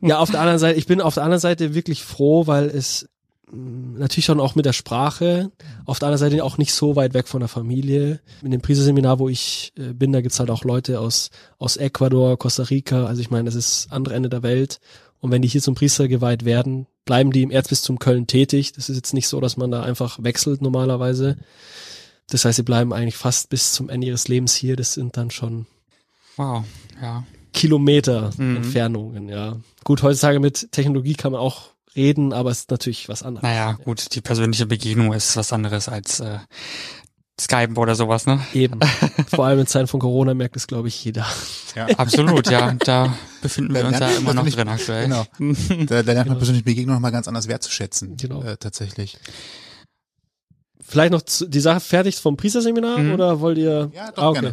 ja, 0.00 0.20
auf 0.20 0.30
der 0.30 0.38
anderen 0.38 0.60
Seite, 0.60 0.78
ich 0.78 0.86
bin 0.86 1.00
auf 1.00 1.14
der 1.14 1.24
anderen 1.24 1.40
Seite 1.40 1.74
wirklich 1.74 2.04
froh, 2.04 2.46
weil 2.46 2.66
es 2.66 3.08
natürlich 3.52 4.24
schon 4.26 4.40
auch 4.40 4.54
mit 4.54 4.66
der 4.66 4.72
Sprache, 4.72 5.50
auf 5.84 5.98
der 5.98 6.08
anderen 6.08 6.30
Seite 6.30 6.44
auch 6.44 6.58
nicht 6.58 6.72
so 6.72 6.96
weit 6.96 7.14
weg 7.14 7.28
von 7.28 7.40
der 7.40 7.48
Familie. 7.48 8.20
In 8.42 8.50
dem 8.50 8.60
Priesterseminar, 8.60 9.18
wo 9.18 9.28
ich 9.28 9.72
äh, 9.76 9.92
bin, 9.92 10.12
da 10.12 10.20
gibt's 10.20 10.38
halt 10.40 10.50
auch 10.50 10.64
Leute 10.64 11.00
aus, 11.00 11.30
aus 11.58 11.76
Ecuador, 11.76 12.38
Costa 12.38 12.64
Rica, 12.64 13.06
also 13.06 13.20
ich 13.20 13.30
meine, 13.30 13.44
das 13.44 13.54
ist 13.54 13.88
andere 13.90 14.14
Ende 14.14 14.28
der 14.28 14.42
Welt. 14.42 14.80
Und 15.20 15.32
wenn 15.32 15.42
die 15.42 15.48
hier 15.48 15.62
zum 15.62 15.74
Priester 15.74 16.06
geweiht 16.06 16.44
werden, 16.44 16.86
bleiben 17.04 17.32
die 17.32 17.42
im 17.42 17.50
Erzbistum 17.50 17.98
Köln 17.98 18.26
tätig. 18.26 18.72
Das 18.72 18.88
ist 18.88 18.96
jetzt 18.96 19.14
nicht 19.14 19.26
so, 19.26 19.40
dass 19.40 19.56
man 19.56 19.70
da 19.70 19.82
einfach 19.82 20.22
wechselt 20.22 20.62
normalerweise. 20.62 21.36
Das 22.30 22.44
heißt, 22.44 22.56
sie 22.56 22.62
bleiben 22.62 22.92
eigentlich 22.92 23.16
fast 23.16 23.48
bis 23.48 23.72
zum 23.72 23.88
Ende 23.88 24.06
ihres 24.06 24.28
Lebens 24.28 24.54
hier. 24.54 24.76
Das 24.76 24.92
sind 24.94 25.16
dann 25.16 25.30
schon 25.30 25.66
Wow, 26.36 26.64
ja. 27.02 27.24
Kilometer 27.52 28.30
Mhm. 28.36 28.56
Entfernungen, 28.58 29.28
ja. 29.28 29.56
Gut, 29.82 30.02
heutzutage 30.02 30.38
mit 30.38 30.70
Technologie 30.70 31.14
kann 31.14 31.32
man 31.32 31.40
auch 31.40 31.70
reden, 31.98 32.32
aber 32.32 32.50
es 32.50 32.60
ist 32.60 32.70
natürlich 32.70 33.08
was 33.10 33.22
anderes. 33.22 33.42
Naja, 33.42 33.72
gut, 33.84 34.14
die 34.14 34.22
persönliche 34.22 34.64
Begegnung 34.64 35.12
ist 35.12 35.36
was 35.36 35.52
anderes 35.52 35.88
als 35.88 36.20
äh, 36.20 36.38
Skype 37.40 37.74
oder 37.76 37.94
sowas, 37.94 38.26
ne? 38.26 38.40
Eben. 38.54 38.80
Vor 39.28 39.46
allem 39.46 39.60
in 39.60 39.66
Zeiten 39.66 39.86
von 39.86 40.00
Corona 40.00 40.34
merkt 40.34 40.56
es, 40.56 40.66
glaube 40.66 40.88
ich, 40.88 41.04
jeder. 41.04 41.26
Ja. 41.76 41.86
Absolut, 41.98 42.50
ja. 42.50 42.72
Da 42.72 43.14
befinden 43.42 43.74
wir 43.74 43.82
Da 43.82 43.88
uns 43.88 43.98
ja 44.00 44.08
immer 44.08 44.34
noch 44.34 44.42
man 44.44 44.52
drin 44.52 44.68
aktuell. 44.68 45.04
Genau. 45.04 45.24
Da, 45.86 46.02
da 46.02 46.12
lernt 46.12 46.16
man 46.16 46.24
Genau. 46.24 46.36
persönliche 46.38 46.64
Begegnung 46.64 46.94
nochmal 46.96 47.12
ganz 47.12 47.28
anders 47.28 47.46
wertzuschätzen. 47.46 48.16
Genau. 48.16 48.42
Äh, 48.42 48.56
tatsächlich. 48.56 49.18
Vielleicht 50.88 51.12
noch 51.12 51.22
zu, 51.22 51.46
die 51.46 51.60
Sache 51.60 51.80
fertig 51.80 52.16
vom 52.16 52.36
Priesterseminar 52.36 52.98
Mhm. 52.98 53.12
oder 53.14 53.40
wollt 53.40 53.58
ihr? 53.58 53.90
Ja, 53.94 54.10
doch, 54.12 54.22
Ah, 54.22 54.28
okay. 54.30 54.52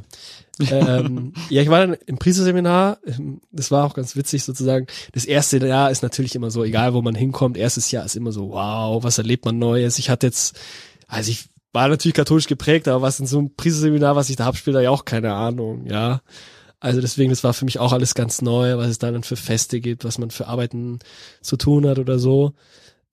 ähm, 0.70 1.34
ja, 1.50 1.62
ich 1.62 1.70
war 1.70 1.80
dann 1.86 1.98
im 2.06 2.18
Priesterseminar. 2.18 2.98
ähm, 3.06 3.42
Das 3.52 3.72
war 3.72 3.86
auch 3.86 3.94
ganz 3.94 4.16
witzig 4.16 4.44
sozusagen. 4.44 4.88
Das 5.14 5.26
erste 5.26 5.58
Jahr 5.66 5.92
ist 5.92 6.04
natürlich 6.04 6.36
immer 6.36 6.52
so, 6.52 6.64
egal 6.64 6.94
wo 6.94 7.02
man 7.02 7.16
hinkommt. 7.16 7.58
Erstes 7.58 7.90
Jahr 7.92 8.06
ist 8.06 8.16
immer 8.16 8.32
so, 8.32 8.50
wow, 8.52 9.04
was 9.04 9.18
erlebt 9.18 9.46
man 9.46 9.58
Neues? 9.60 9.98
Ich 10.00 10.10
hatte 10.10 10.28
jetzt, 10.28 10.58
also 11.08 11.32
ich 11.32 11.46
war 11.74 11.88
natürlich 11.88 12.16
katholisch 12.16 12.48
geprägt, 12.48 12.88
aber 12.88 13.02
was 13.02 13.20
in 13.20 13.28
so 13.28 13.38
einem 13.40 13.54
Priesterseminar, 13.56 14.16
was 14.16 14.30
ich 14.30 14.36
da 14.38 14.46
hab, 14.46 14.56
spielt 14.58 14.76
da 14.76 14.82
ja 14.82 14.90
auch 14.92 15.04
keine 15.06 15.34
Ahnung, 15.34 15.86
ja. 15.88 16.22
Also 16.80 17.02
deswegen, 17.02 17.32
das 17.32 17.44
war 17.44 17.54
für 17.54 17.66
mich 17.66 17.80
auch 17.80 17.94
alles 17.94 18.14
ganz 18.14 18.42
neu, 18.42 18.78
was 18.78 18.90
es 18.90 19.00
da 19.00 19.12
dann 19.12 19.24
für 19.24 19.36
Feste 19.38 19.80
gibt, 19.82 20.04
was 20.06 20.18
man 20.20 20.30
für 20.32 20.48
Arbeiten 20.48 21.00
zu 21.42 21.58
tun 21.58 21.88
hat 21.88 21.98
oder 22.00 22.20
so. 22.20 22.54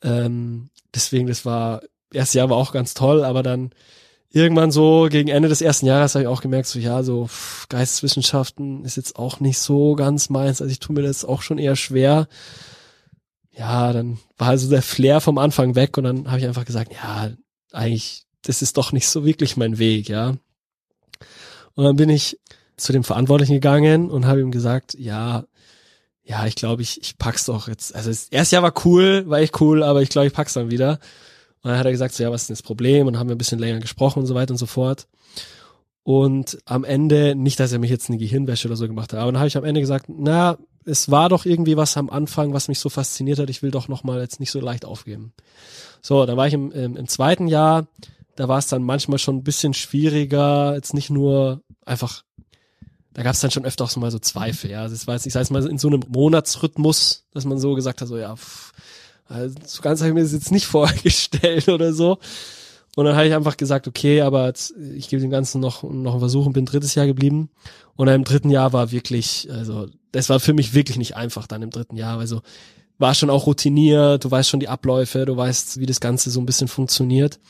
Ähm, 0.03 0.69
deswegen, 0.95 1.27
das 1.29 1.45
war, 1.45 1.83
erstes 2.13 2.35
Jahr 2.35 2.51
war 2.51 2.57
auch 2.57 2.73
ganz 2.73 2.95
toll, 2.95 3.25
aber 3.25 3.43
dann 3.43 3.71
irgendwann 4.31 4.71
so 4.71 5.09
gegen 5.11 5.29
Ende 5.29 5.49
des 5.49 5.61
ersten 5.61 5.87
Jahres 5.87 6.15
habe 6.15 6.23
ich 6.25 6.29
auch 6.29 6.41
gemerkt, 6.41 6.67
so 6.67 6.79
ja, 6.79 7.03
so 7.03 7.27
pff, 7.27 7.69
Geisteswissenschaften 7.69 8.85
ist 8.85 8.97
jetzt 8.97 9.17
auch 9.17 9.41
nicht 9.41 9.59
so 9.59 9.95
ganz 9.95 10.31
meins. 10.31 10.63
Also 10.63 10.73
ich 10.73 10.81
tue 10.81 10.95
mir 10.95 11.03
das 11.03 11.25
auch 11.25 11.43
schon 11.43 11.59
eher 11.59 11.77
schwer. 11.77 12.29
Ja, 13.51 13.93
dann 13.93 14.19
war 14.39 14.49
also 14.49 14.71
der 14.71 14.83
Flair 14.83 15.21
vom 15.21 15.39
Anfang 15.39 15.75
weg 15.75 15.99
und 15.99 16.05
dann 16.05 16.29
habe 16.29 16.39
ich 16.39 16.47
einfach 16.47 16.65
gesagt, 16.65 16.93
ja, 16.95 17.31
eigentlich, 17.73 18.25
das 18.43 18.63
ist 18.63 18.79
doch 18.79 18.93
nicht 18.93 19.09
so 19.09 19.25
wirklich 19.25 19.57
mein 19.57 19.79
Weg, 19.79 20.09
ja. 20.09 20.37
Und 21.75 21.85
dann 21.85 21.97
bin 21.97 22.09
ich 22.09 22.39
zu 22.77 22.93
dem 22.93 23.05
Verantwortlichen 23.05 23.55
gegangen 23.55 24.11
und 24.11 24.27
habe 24.27 24.41
ihm 24.41 24.51
gesagt, 24.51 24.95
ja, 24.95 25.45
ja, 26.25 26.47
ich 26.47 26.55
glaube, 26.55 26.83
ich, 26.83 27.01
ich 27.03 27.19
pack's 27.19 27.47
doch 27.47 27.69
jetzt. 27.69 27.95
Also 27.95 28.11
das 28.11 28.29
erste 28.29 28.57
Jahr 28.57 28.63
war 28.63 28.75
cool, 28.85 29.29
war 29.29 29.41
echt 29.41 29.61
cool, 29.61 29.83
aber 29.83 30.03
ich 30.03 30.09
glaube, 30.09 30.29
ich 30.29 30.33
pack's 30.33 30.55
dann 30.55 30.71
wieder. 30.71 30.99
Und 31.63 31.71
dann 31.71 31.79
hat 31.79 31.87
er 31.87 31.93
gesagt, 31.93 32.15
so, 32.15 32.23
ja, 32.23 32.31
was 32.31 32.43
ist 32.43 32.49
denn 32.49 32.55
das 32.55 32.63
Problem? 32.63 33.07
Und 33.07 33.19
haben 33.19 33.29
wir 33.29 33.37
ein 33.37 33.39
bisschen 33.39 33.59
länger 33.59 33.81
gesprochen 33.81 34.21
und 34.21 34.27
so 34.27 34.35
weiter 34.35 34.53
und 34.53 34.59
so 34.59 34.67
fort. 34.67 35.07
Und 36.03 36.59
am 36.65 36.83
Ende, 36.83 37.37
nicht, 37.37 37.61
dass 37.61 37.73
er 37.73 37.79
mich 37.79 37.91
jetzt 37.91 38.09
eine 38.09 38.19
Gehirnwäsche 38.19 38.67
oder 38.67 38.77
so 38.77 38.89
gemacht 38.89 39.13
hat, 39.13 39.21
aber 39.21 39.31
dann 39.31 39.39
habe 39.39 39.47
ich 39.47 39.57
am 39.57 39.65
Ende 39.65 39.81
gesagt, 39.81 40.07
na, 40.09 40.59
es 40.85 41.11
war 41.13 41.29
doch 41.29 41.45
irgendwie 41.45 41.77
was 41.77 41.97
am 41.97 42.11
Anfang, 42.11 42.53
was 42.53 42.67
mich 42.67 42.81
so 42.81 42.89
fasziniert 42.89 43.39
hat, 43.39 43.51
ich 43.51 43.63
will 43.63 43.71
doch 43.71 43.87
nochmal 43.87 44.21
jetzt 44.21 44.41
nicht 44.41 44.51
so 44.51 44.61
leicht 44.61 44.85
aufgeben. 44.85 45.33
So, 46.01 46.27
dann 46.27 46.37
war 46.37 46.49
ich 46.49 46.55
im, 46.55 46.73
im, 46.73 46.97
im 46.97 47.07
zweiten 47.07 47.47
Jahr, 47.47 47.87
da 48.35 48.49
war 48.49 48.59
es 48.59 48.67
dann 48.67 48.83
manchmal 48.83 49.19
schon 49.19 49.37
ein 49.37 49.45
bisschen 49.45 49.75
schwieriger, 49.75 50.75
jetzt 50.75 50.93
nicht 50.93 51.11
nur 51.11 51.63
einfach, 51.87 52.25
da 53.13 53.23
gab 53.23 53.35
es 53.35 53.41
dann 53.41 53.53
schon 53.53 53.65
öfter 53.65 53.85
auch 53.85 53.91
so 53.91 54.01
mal 54.01 54.11
so 54.11 54.19
Zweifel, 54.19 54.71
ja. 54.71 54.83
Also 54.83 54.97
es 54.97 55.07
war 55.07 55.15
jetzt, 55.15 55.27
ich 55.27 55.35
sag 55.35 55.49
mal, 55.51 55.65
in 55.69 55.79
so 55.79 55.87
einem 55.87 56.03
Monatsrhythmus, 56.09 57.27
dass 57.33 57.45
man 57.45 57.59
so 57.59 57.75
gesagt 57.75 58.01
hat, 58.01 58.09
so 58.09 58.17
ja, 58.19 58.35
pff, 58.35 58.73
also 59.33 59.55
so 59.67 59.83
ganz 59.83 60.01
habe 60.01 60.09
ich 60.09 60.15
mir 60.15 60.23
das 60.23 60.33
jetzt 60.33 60.53
nicht 60.53 60.67
vorgestellt 60.67 61.69
oder 61.69 61.93
so. 61.93 62.19
Und 62.95 63.07
dann 63.07 63.17
habe 63.17 63.27
ich 63.27 63.35
einfach 63.35 63.57
gesagt, 63.57 63.89
okay, 63.89 64.21
aber 64.21 64.53
ich 64.95 65.09
gebe 65.09 65.23
dem 65.23 65.31
Ganzen 65.31 65.61
noch, 65.61 65.83
noch 65.83 66.13
einen 66.13 66.21
Versuch 66.21 66.45
und 66.45 66.53
bin 66.53 66.67
drittes 66.67 66.95
Jahr 66.95 67.07
geblieben. 67.07 67.49
Und 67.97 68.07
dann 68.07 68.17
im 68.17 68.25
dritten 68.25 68.51
Jahr 68.51 68.73
war 68.73 68.93
wirklich, 68.93 69.49
also 69.51 69.87
das 70.13 70.29
war 70.29 70.41
für 70.41 70.53
mich 70.53 70.75
wirklich 70.75 70.99
nicht 70.99 71.17
einfach 71.17 71.47
dann 71.47 71.63
im 71.63 71.71
dritten 71.71 71.97
Jahr. 71.97 72.19
Also 72.19 72.43
war 72.99 73.15
schon 73.15 73.31
auch 73.31 73.47
routiniert, 73.47 74.25
du 74.25 74.31
weißt 74.31 74.49
schon 74.49 74.61
die 74.61 74.69
Abläufe, 74.69 75.25
du 75.25 75.37
weißt, 75.37 75.81
wie 75.81 75.87
das 75.87 76.01
Ganze 76.01 76.31
so 76.31 76.41
ein 76.41 76.47
bisschen 76.47 76.69
funktioniert. 76.69 77.41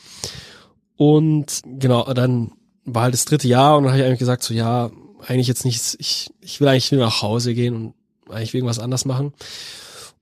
Und 0.95 1.61
genau, 1.65 2.11
dann 2.13 2.53
war 2.85 3.03
halt 3.03 3.13
das 3.13 3.25
dritte 3.25 3.47
Jahr 3.47 3.77
und 3.77 3.83
dann 3.83 3.91
habe 3.91 4.01
ich 4.01 4.07
eigentlich 4.07 4.19
gesagt, 4.19 4.43
so 4.43 4.53
ja, 4.53 4.91
eigentlich 5.27 5.47
jetzt 5.47 5.65
nichts, 5.65 5.95
ich, 5.99 6.29
ich 6.41 6.59
will 6.59 6.67
eigentlich 6.67 6.91
wieder 6.91 7.03
nach 7.03 7.21
Hause 7.21 7.53
gehen 7.53 7.75
und 7.75 7.93
eigentlich 8.29 8.53
irgendwas 8.53 8.79
anders 8.79 9.05
machen. 9.05 9.33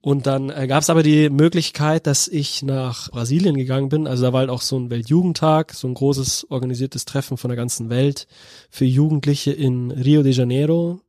Und 0.02 0.26
dann 0.26 0.50
äh, 0.50 0.66
gab 0.66 0.82
es 0.82 0.90
aber 0.90 1.04
die 1.04 1.30
Möglichkeit, 1.30 2.08
dass 2.08 2.28
ich 2.28 2.64
nach 2.64 3.12
Brasilien 3.12 3.56
gegangen 3.56 3.90
bin. 3.90 4.08
Also 4.08 4.24
da 4.24 4.34
war 4.34 4.40
halt 4.40 4.50
auch 4.50 4.62
so 4.62 4.78
ein 4.78 4.90
Weltjugendtag, 4.90 5.74
so 5.74 5.88
ein 5.88 5.94
großes 5.94 6.48
organisiertes 6.50 7.06
Treffen 7.06 7.38
von 7.38 7.50
der 7.50 7.56
ganzen 7.56 7.92
Welt 7.92 8.28
für 8.72 8.86
Jugendliche 8.86 9.52
in 9.52 9.92
Rio 9.92 10.24
de 10.24 10.32
Janeiro. 10.32 11.02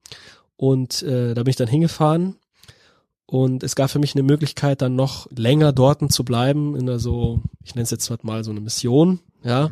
Und 0.56 1.02
äh, 1.02 1.32
da 1.32 1.42
bin 1.42 1.50
ich 1.50 1.56
dann 1.56 1.68
hingefahren. 1.68 2.36
Und 3.24 3.62
es 3.62 3.76
gab 3.76 3.90
für 3.90 3.98
mich 3.98 4.14
eine 4.14 4.24
Möglichkeit, 4.24 4.82
dann 4.82 4.94
noch 4.94 5.26
länger 5.34 5.72
dort 5.72 6.12
zu 6.12 6.22
bleiben, 6.22 6.76
in 6.76 6.84
der 6.84 6.98
so, 6.98 7.40
ich 7.64 7.74
nenne 7.74 7.84
es 7.84 7.90
jetzt 7.90 8.10
mal 8.24 8.44
so 8.44 8.50
eine 8.50 8.60
Mission, 8.60 9.20
ja, 9.42 9.70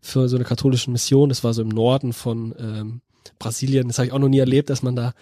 für 0.00 0.28
so 0.28 0.36
eine 0.36 0.44
katholische 0.44 0.92
Mission. 0.92 1.28
Das 1.28 1.42
war 1.42 1.52
so 1.52 1.62
im 1.62 1.70
Norden 1.70 2.12
von 2.12 2.54
ähm, 2.56 3.00
Brasilien. 3.40 3.88
Das 3.88 3.98
habe 3.98 4.06
ich 4.06 4.12
auch 4.12 4.20
noch 4.20 4.28
nie 4.28 4.38
erlebt, 4.38 4.70
dass 4.70 4.84
man 4.84 4.94
da 4.94 5.12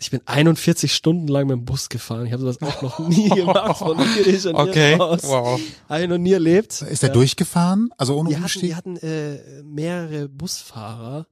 ich 0.00 0.10
bin 0.10 0.20
41 0.26 0.92
Stunden 0.94 1.28
lang 1.28 1.46
mit 1.46 1.56
dem 1.56 1.64
Bus 1.66 1.88
gefahren. 1.88 2.26
Ich 2.26 2.32
habe 2.32 2.42
sowas 2.42 2.60
auch 2.62 2.82
noch 2.82 2.98
nie 3.08 3.28
gemacht 3.28 3.76
von 3.78 3.98
Rio 4.00 4.24
de 4.24 4.36
Janeiro 4.38 4.62
Okay, 4.70 4.94
aus. 4.98 5.22
wow. 5.24 5.60
Habe 5.88 6.02
ich 6.02 6.08
noch 6.08 6.18
nie 6.18 6.32
erlebt. 6.32 6.82
Ist 6.82 7.02
er 7.02 7.10
Ja. 7.10 7.12
durchgefahren? 7.12 7.90
Also 7.98 8.16
ohne 8.16 8.30
Wir 8.30 8.36
hatten, 8.36 8.44
Umstieg? 8.44 8.62
wir 8.70 8.76
hatten 8.76 8.96
äh, 8.96 9.62
mehrere 9.62 10.28
Busfahrer, 10.28 11.26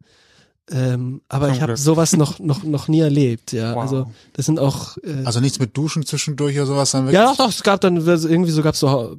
ähm, 0.70 1.22
aber 1.28 1.46
Zum 1.46 1.54
ich 1.54 1.62
habe 1.62 1.76
sowas 1.76 2.16
noch 2.16 2.38
noch 2.40 2.62
noch 2.62 2.88
nie 2.88 3.00
erlebt. 3.00 3.52
Ja, 3.52 3.74
Wow. 3.74 3.82
also 3.82 4.10
das 4.34 4.46
sind 4.46 4.58
auch 4.58 4.96
äh, 4.98 5.24
Also 5.24 5.40
nichts 5.40 5.58
mit 5.58 5.76
Duschen 5.76 6.04
zwischendurch 6.04 6.56
oder 6.56 6.66
sowas, 6.66 6.90
dann 6.90 7.04
wirklich. 7.06 7.14
ja, 7.20 7.26
doch, 7.30 7.36
doch, 7.36 7.48
es 7.48 7.62
gab 7.62 7.80
dann 7.80 7.96
irgendwie 7.96 8.50
so 8.50 8.62
gab's 8.62 8.80
so 8.80 9.16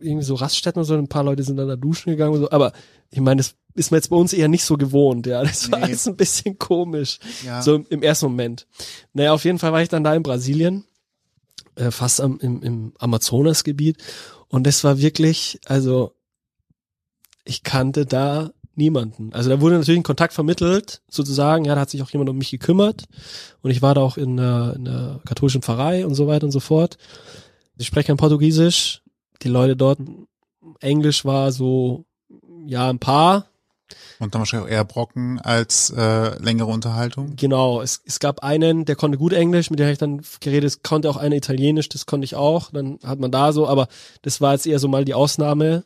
irgendwie 0.00 0.24
so 0.24 0.34
Raststätten 0.34 0.80
und 0.80 0.84
so, 0.84 0.94
ein 0.94 1.08
paar 1.08 1.22
Leute 1.24 1.42
sind 1.44 1.56
dann 1.56 1.68
da 1.68 1.76
duschen 1.76 2.10
gegangen 2.10 2.34
und 2.34 2.40
so, 2.40 2.50
aber 2.50 2.72
ich 3.10 3.20
meine, 3.20 3.38
das 3.38 3.54
ist 3.74 3.90
mir 3.90 3.98
jetzt 3.98 4.10
bei 4.10 4.16
uns 4.16 4.32
eher 4.32 4.48
nicht 4.48 4.64
so 4.64 4.76
gewohnt, 4.76 5.26
ja. 5.26 5.42
Das 5.44 5.70
war 5.70 5.78
Nee. 5.78 5.84
alles 5.86 6.06
ein 6.08 6.16
bisschen 6.16 6.58
komisch. 6.58 7.18
Ja. 7.44 7.62
So 7.62 7.76
im, 7.76 7.86
im 7.88 8.02
ersten 8.02 8.26
Moment. 8.26 8.66
Naja, 9.12 9.32
auf 9.32 9.44
jeden 9.44 9.58
Fall 9.58 9.72
war 9.72 9.80
ich 9.82 9.88
dann 9.88 10.02
da 10.04 10.14
in 10.14 10.22
Brasilien, 10.22 10.84
äh, 11.76 11.90
fast 11.90 12.20
am, 12.20 12.38
im, 12.40 12.62
im 12.62 12.92
Amazonasgebiet. 12.98 13.96
Und 14.48 14.66
das 14.66 14.82
war 14.84 14.98
wirklich, 14.98 15.60
also 15.66 16.12
ich 17.44 17.62
kannte 17.62 18.06
da 18.06 18.50
niemanden. 18.74 19.32
Also 19.32 19.50
da 19.50 19.60
wurde 19.60 19.78
natürlich 19.78 20.00
ein 20.00 20.04
Kontakt 20.04 20.32
vermittelt, 20.32 21.02
sozusagen, 21.08 21.64
ja, 21.64 21.74
da 21.74 21.82
hat 21.82 21.90
sich 21.90 22.02
auch 22.02 22.10
jemand 22.10 22.30
um 22.30 22.38
mich 22.38 22.50
gekümmert. 22.50 23.04
Und 23.60 23.70
ich 23.70 23.82
war 23.82 23.94
da 23.94 24.00
auch 24.00 24.16
in 24.16 24.36
der, 24.36 24.74
in 24.76 24.84
der 24.84 25.20
katholischen 25.24 25.62
Pfarrei 25.62 26.06
und 26.06 26.14
so 26.14 26.26
weiter 26.26 26.46
und 26.46 26.52
so 26.52 26.60
fort. 26.60 26.98
Ich 27.78 27.86
spreche 27.86 28.08
kein 28.08 28.16
Portugiesisch. 28.16 29.02
Die 29.42 29.48
Leute 29.48 29.76
dort, 29.76 29.98
Englisch 30.80 31.24
war 31.24 31.52
so, 31.52 32.04
ja, 32.66 32.88
ein 32.88 32.98
paar, 32.98 33.46
Und 34.18 34.34
dann 34.34 34.40
wahrscheinlich 34.40 34.68
auch 34.68 34.72
eher 34.72 34.84
Brocken 34.84 35.40
als 35.40 35.90
äh, 35.90 36.38
längere 36.42 36.68
Unterhaltung. 36.70 37.34
Genau, 37.36 37.82
es, 37.82 38.02
es 38.06 38.20
gab 38.20 38.42
einen, 38.42 38.84
der 38.84 38.96
konnte 38.96 39.18
gut 39.18 39.32
Englisch, 39.32 39.70
mit 39.70 39.78
dem 39.78 39.84
habe 39.84 39.92
ich 39.92 39.98
dann 39.98 40.22
geredet, 40.40 40.68
es 40.68 40.82
konnte 40.82 41.10
auch 41.10 41.16
einer 41.16 41.36
Italienisch, 41.36 41.88
das 41.88 42.06
konnte 42.06 42.24
ich 42.24 42.34
auch, 42.36 42.70
dann 42.70 42.98
hat 43.04 43.18
man 43.18 43.30
da 43.30 43.52
so, 43.52 43.66
aber 43.66 43.88
das 44.22 44.40
war 44.40 44.52
jetzt 44.52 44.66
eher 44.66 44.78
so 44.78 44.88
mal 44.88 45.04
die 45.04 45.14
Ausnahme. 45.14 45.84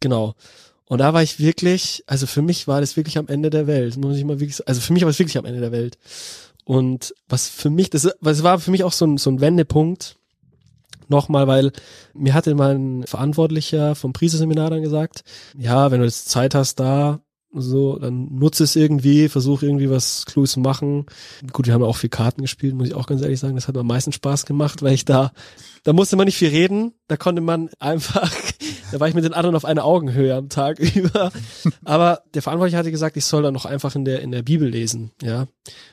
Genau. 0.00 0.34
Und 0.88 0.98
da 0.98 1.12
war 1.12 1.22
ich 1.22 1.38
wirklich, 1.38 2.02
also 2.06 2.26
für 2.26 2.42
mich 2.42 2.66
war 2.66 2.80
das 2.80 2.96
wirklich 2.96 3.18
am 3.18 3.28
Ende 3.28 3.50
der 3.50 3.66
Welt, 3.66 3.96
muss 3.98 4.16
ich 4.16 4.24
mal 4.24 4.40
wirklich, 4.40 4.66
also 4.66 4.80
für 4.80 4.92
mich 4.92 5.02
war 5.02 5.10
es 5.10 5.18
wirklich 5.18 5.38
am 5.38 5.44
Ende 5.44 5.60
der 5.60 5.72
Welt. 5.72 5.98
Und 6.64 7.14
was 7.28 7.48
für 7.48 7.70
mich, 7.70 7.90
das, 7.90 8.08
was 8.20 8.42
war 8.42 8.58
für 8.58 8.70
mich 8.70 8.84
auch 8.84 8.92
so 8.92 9.06
ein, 9.06 9.18
so 9.18 9.30
ein 9.30 9.40
Wendepunkt, 9.40 10.16
nochmal, 11.08 11.46
weil 11.46 11.72
mir 12.14 12.34
hatte 12.34 12.54
mal 12.54 12.74
ein 12.74 13.06
Verantwortlicher 13.06 13.94
vom 13.94 14.12
Priesterseminar 14.12 14.70
dann 14.70 14.82
gesagt, 14.82 15.24
ja, 15.56 15.90
wenn 15.90 16.00
du 16.00 16.06
jetzt 16.06 16.28
Zeit 16.28 16.54
hast 16.54 16.80
da, 16.80 17.20
so, 17.50 17.98
dann 17.98 18.34
nutze 18.34 18.64
es 18.64 18.76
irgendwie, 18.76 19.28
versuch 19.28 19.62
irgendwie 19.62 19.88
was 19.88 20.26
Kluges 20.26 20.52
zu 20.52 20.60
machen. 20.60 21.06
Gut, 21.52 21.66
wir 21.66 21.72
haben 21.72 21.82
auch 21.82 21.96
viel 21.96 22.10
Karten 22.10 22.42
gespielt, 22.42 22.74
muss 22.74 22.88
ich 22.88 22.94
auch 22.94 23.06
ganz 23.06 23.22
ehrlich 23.22 23.40
sagen. 23.40 23.54
Das 23.54 23.68
hat 23.68 23.74
mir 23.74 23.80
am 23.80 23.86
meisten 23.86 24.12
Spaß 24.12 24.44
gemacht, 24.44 24.82
weil 24.82 24.92
ich 24.92 25.06
da, 25.06 25.32
da 25.82 25.94
musste 25.94 26.16
man 26.16 26.26
nicht 26.26 26.36
viel 26.36 26.50
reden. 26.50 26.92
Da 27.06 27.16
konnte 27.16 27.40
man 27.40 27.70
einfach, 27.78 28.30
da 28.92 29.00
war 29.00 29.08
ich 29.08 29.14
mit 29.14 29.24
den 29.24 29.32
anderen 29.32 29.56
auf 29.56 29.64
einer 29.64 29.84
Augenhöhe 29.84 30.34
am 30.34 30.50
Tag 30.50 30.78
über. 30.94 31.32
Aber 31.84 32.22
der 32.34 32.42
Verantwortliche 32.42 32.76
hatte 32.76 32.90
gesagt, 32.90 33.16
ich 33.16 33.24
soll 33.24 33.42
dann 33.42 33.54
noch 33.54 33.64
einfach 33.64 33.94
in 33.94 34.04
der, 34.04 34.20
in 34.20 34.30
der 34.30 34.42
Bibel 34.42 34.68
lesen, 34.68 35.12
ja. 35.22 35.46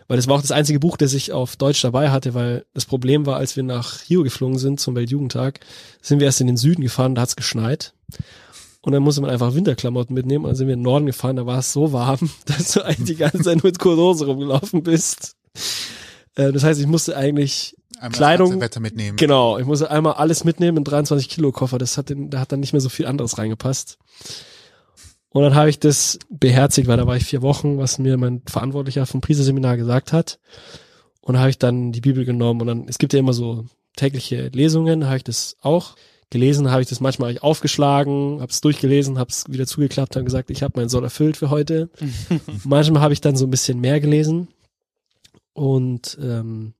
Weil 0.07 0.17
das 0.17 0.27
war 0.27 0.35
auch 0.35 0.41
das 0.41 0.51
einzige 0.51 0.79
Buch, 0.79 0.97
das 0.97 1.13
ich 1.13 1.31
auf 1.31 1.55
Deutsch 1.55 1.81
dabei 1.81 2.11
hatte, 2.11 2.33
weil 2.33 2.65
das 2.73 2.85
Problem 2.85 3.25
war, 3.25 3.37
als 3.37 3.55
wir 3.55 3.63
nach 3.63 4.09
Rio 4.09 4.23
geflogen 4.23 4.57
sind 4.57 4.79
zum 4.79 4.95
Weltjugendtag, 4.95 5.61
sind 6.01 6.19
wir 6.19 6.27
erst 6.27 6.41
in 6.41 6.47
den 6.47 6.57
Süden 6.57 6.81
gefahren, 6.81 7.15
da 7.15 7.21
hat's 7.21 7.37
geschneit. 7.37 7.93
Und 8.85 8.91
dann 8.91 9.01
musste 9.01 9.21
man 9.21 9.31
einfach 9.31 9.55
Winterklamotten 9.55 10.13
mitnehmen. 10.13 10.45
Und 10.45 10.49
dann 10.51 10.55
sind 10.55 10.67
wir 10.67 10.75
in 10.75 10.81
den 10.81 10.83
Norden 10.83 11.07
gefahren, 11.07 11.35
da 11.37 11.47
war 11.47 11.57
es 11.57 11.73
so 11.73 11.91
warm, 11.91 12.29
dass 12.45 12.73
du 12.73 12.83
eigentlich 12.85 13.07
die 13.07 13.15
ganze 13.15 13.39
Zeit 13.41 13.63
mit 13.63 13.79
Kurose 13.79 14.27
rumgelaufen 14.27 14.83
bist. 14.83 15.35
Äh, 16.35 16.51
Das 16.51 16.63
heißt, 16.63 16.79
ich 16.79 16.85
musste 16.87 17.17
eigentlich, 17.17 17.75
Einmal 17.97 18.11
Kleidung- 18.11 18.61
Wetter 18.61 18.79
mitnehmen. 18.81 19.15
genau, 19.17 19.57
ich 19.57 19.65
musste 19.65 19.89
einmal 19.89 20.13
alles 20.13 20.43
mitnehmen 20.43 20.77
in 20.77 20.83
23 20.83 21.29
Kilo 21.29 21.51
Koffer. 21.51 21.77
Das 21.79 21.97
hat, 21.97 22.09
den, 22.09 22.29
da 22.29 22.39
hat 22.41 22.51
dann 22.51 22.59
nicht 22.59 22.73
mehr 22.73 22.81
so 22.81 22.89
viel 22.89 23.07
anderes 23.07 23.37
reingepasst. 23.39 23.97
Und 25.29 25.41
dann 25.43 25.55
habe 25.55 25.69
ich 25.69 25.79
das 25.79 26.19
beherzigt, 26.29 26.87
weil 26.87 26.97
da 26.97 27.07
war 27.07 27.15
ich 27.17 27.25
vier 27.25 27.41
Wochen, 27.41 27.77
was 27.79 27.97
mir 27.97 28.17
mein 28.17 28.41
Verantwortlicher 28.45 29.05
vom 29.05 29.19
Priesterseminar 29.21 29.77
gesagt 29.77 30.13
hat. 30.13 30.39
Und 31.21 31.33
da 31.33 31.39
habe 31.39 31.49
ich 31.49 31.57
dann 31.57 31.91
die 31.91 32.01
Bibel 32.01 32.23
genommen 32.23 32.61
und 32.61 32.67
dann, 32.67 32.85
es 32.87 32.99
gibt 32.99 33.13
ja 33.13 33.19
immer 33.19 33.33
so 33.33 33.65
tägliche 33.95 34.49
Lesungen, 34.49 35.05
habe 35.07 35.17
ich 35.17 35.23
das 35.23 35.55
auch 35.61 35.95
gelesen, 36.35 36.69
habe 36.69 36.81
ich 36.81 36.89
das 36.89 36.99
manchmal 36.99 37.31
ich 37.31 37.43
aufgeschlagen, 37.43 38.41
habe 38.41 38.51
es 38.51 38.59
durchgelesen, 38.59 39.17
habe 39.17 39.29
es 39.29 39.45
wieder 39.47 39.65
zugeklappt, 39.65 40.15
habe 40.15 40.25
gesagt, 40.25 40.49
ich 40.49 40.63
habe 40.63 40.77
meinen 40.77 40.89
Soll 40.89 41.05
erfüllt 41.05 41.37
für 41.37 41.49
heute. 41.49 41.89
manchmal 42.65 43.01
habe 43.01 43.13
ich 43.13 43.21
dann 43.21 43.37
so 43.37 43.47
ein 43.47 43.51
bisschen 43.51 43.79
mehr 43.79 44.01
gelesen 44.01 44.49
und 45.53 46.17
ähm, 46.21 46.73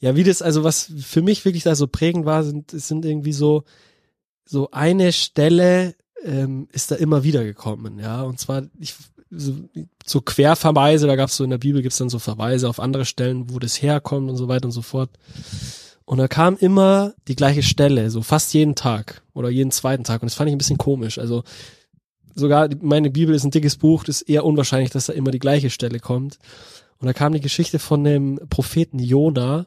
ja, 0.00 0.16
wie 0.16 0.24
das, 0.24 0.40
also 0.40 0.64
was 0.64 0.90
für 1.00 1.20
mich 1.20 1.44
wirklich 1.44 1.64
da 1.64 1.74
so 1.74 1.86
prägend 1.86 2.24
war, 2.24 2.44
sind, 2.44 2.72
es 2.72 2.88
sind 2.88 3.04
irgendwie 3.04 3.34
so, 3.34 3.64
so 4.46 4.70
eine 4.70 5.12
Stelle 5.12 5.94
ähm, 6.24 6.68
ist 6.72 6.90
da 6.90 6.94
immer 6.94 7.24
wieder 7.24 7.44
gekommen, 7.44 7.98
ja. 7.98 8.22
Und 8.22 8.40
zwar, 8.40 8.62
ich, 8.80 8.94
so, 9.30 9.54
so 10.06 10.22
Querverweise, 10.22 11.06
da 11.06 11.16
gab 11.16 11.28
es 11.28 11.36
so 11.36 11.44
in 11.44 11.50
der 11.50 11.58
Bibel 11.58 11.82
gibt's 11.82 11.98
dann 11.98 12.08
so 12.08 12.18
Verweise 12.18 12.70
auf 12.70 12.80
andere 12.80 13.04
Stellen, 13.04 13.50
wo 13.50 13.58
das 13.58 13.82
herkommt 13.82 14.30
und 14.30 14.36
so 14.36 14.48
weiter 14.48 14.64
und 14.64 14.72
so 14.72 14.82
fort. 14.82 15.10
Und 16.08 16.16
da 16.16 16.26
kam 16.26 16.56
immer 16.56 17.12
die 17.28 17.36
gleiche 17.36 17.62
Stelle, 17.62 18.08
so 18.08 18.22
fast 18.22 18.54
jeden 18.54 18.74
Tag 18.74 19.20
oder 19.34 19.50
jeden 19.50 19.70
zweiten 19.70 20.04
Tag. 20.04 20.22
Und 20.22 20.30
das 20.30 20.36
fand 20.36 20.48
ich 20.48 20.54
ein 20.54 20.58
bisschen 20.58 20.78
komisch. 20.78 21.18
Also 21.18 21.44
sogar 22.34 22.70
meine 22.80 23.10
Bibel 23.10 23.34
ist 23.34 23.44
ein 23.44 23.50
dickes 23.50 23.76
Buch, 23.76 24.04
das 24.04 24.22
ist 24.22 24.30
eher 24.30 24.46
unwahrscheinlich, 24.46 24.88
dass 24.88 25.04
da 25.04 25.12
immer 25.12 25.32
die 25.32 25.38
gleiche 25.38 25.68
Stelle 25.68 26.00
kommt. 26.00 26.38
Und 26.98 27.08
da 27.08 27.12
kam 27.12 27.34
die 27.34 27.42
Geschichte 27.42 27.78
von 27.78 28.04
dem 28.04 28.40
Propheten 28.48 28.98
Jona, 28.98 29.66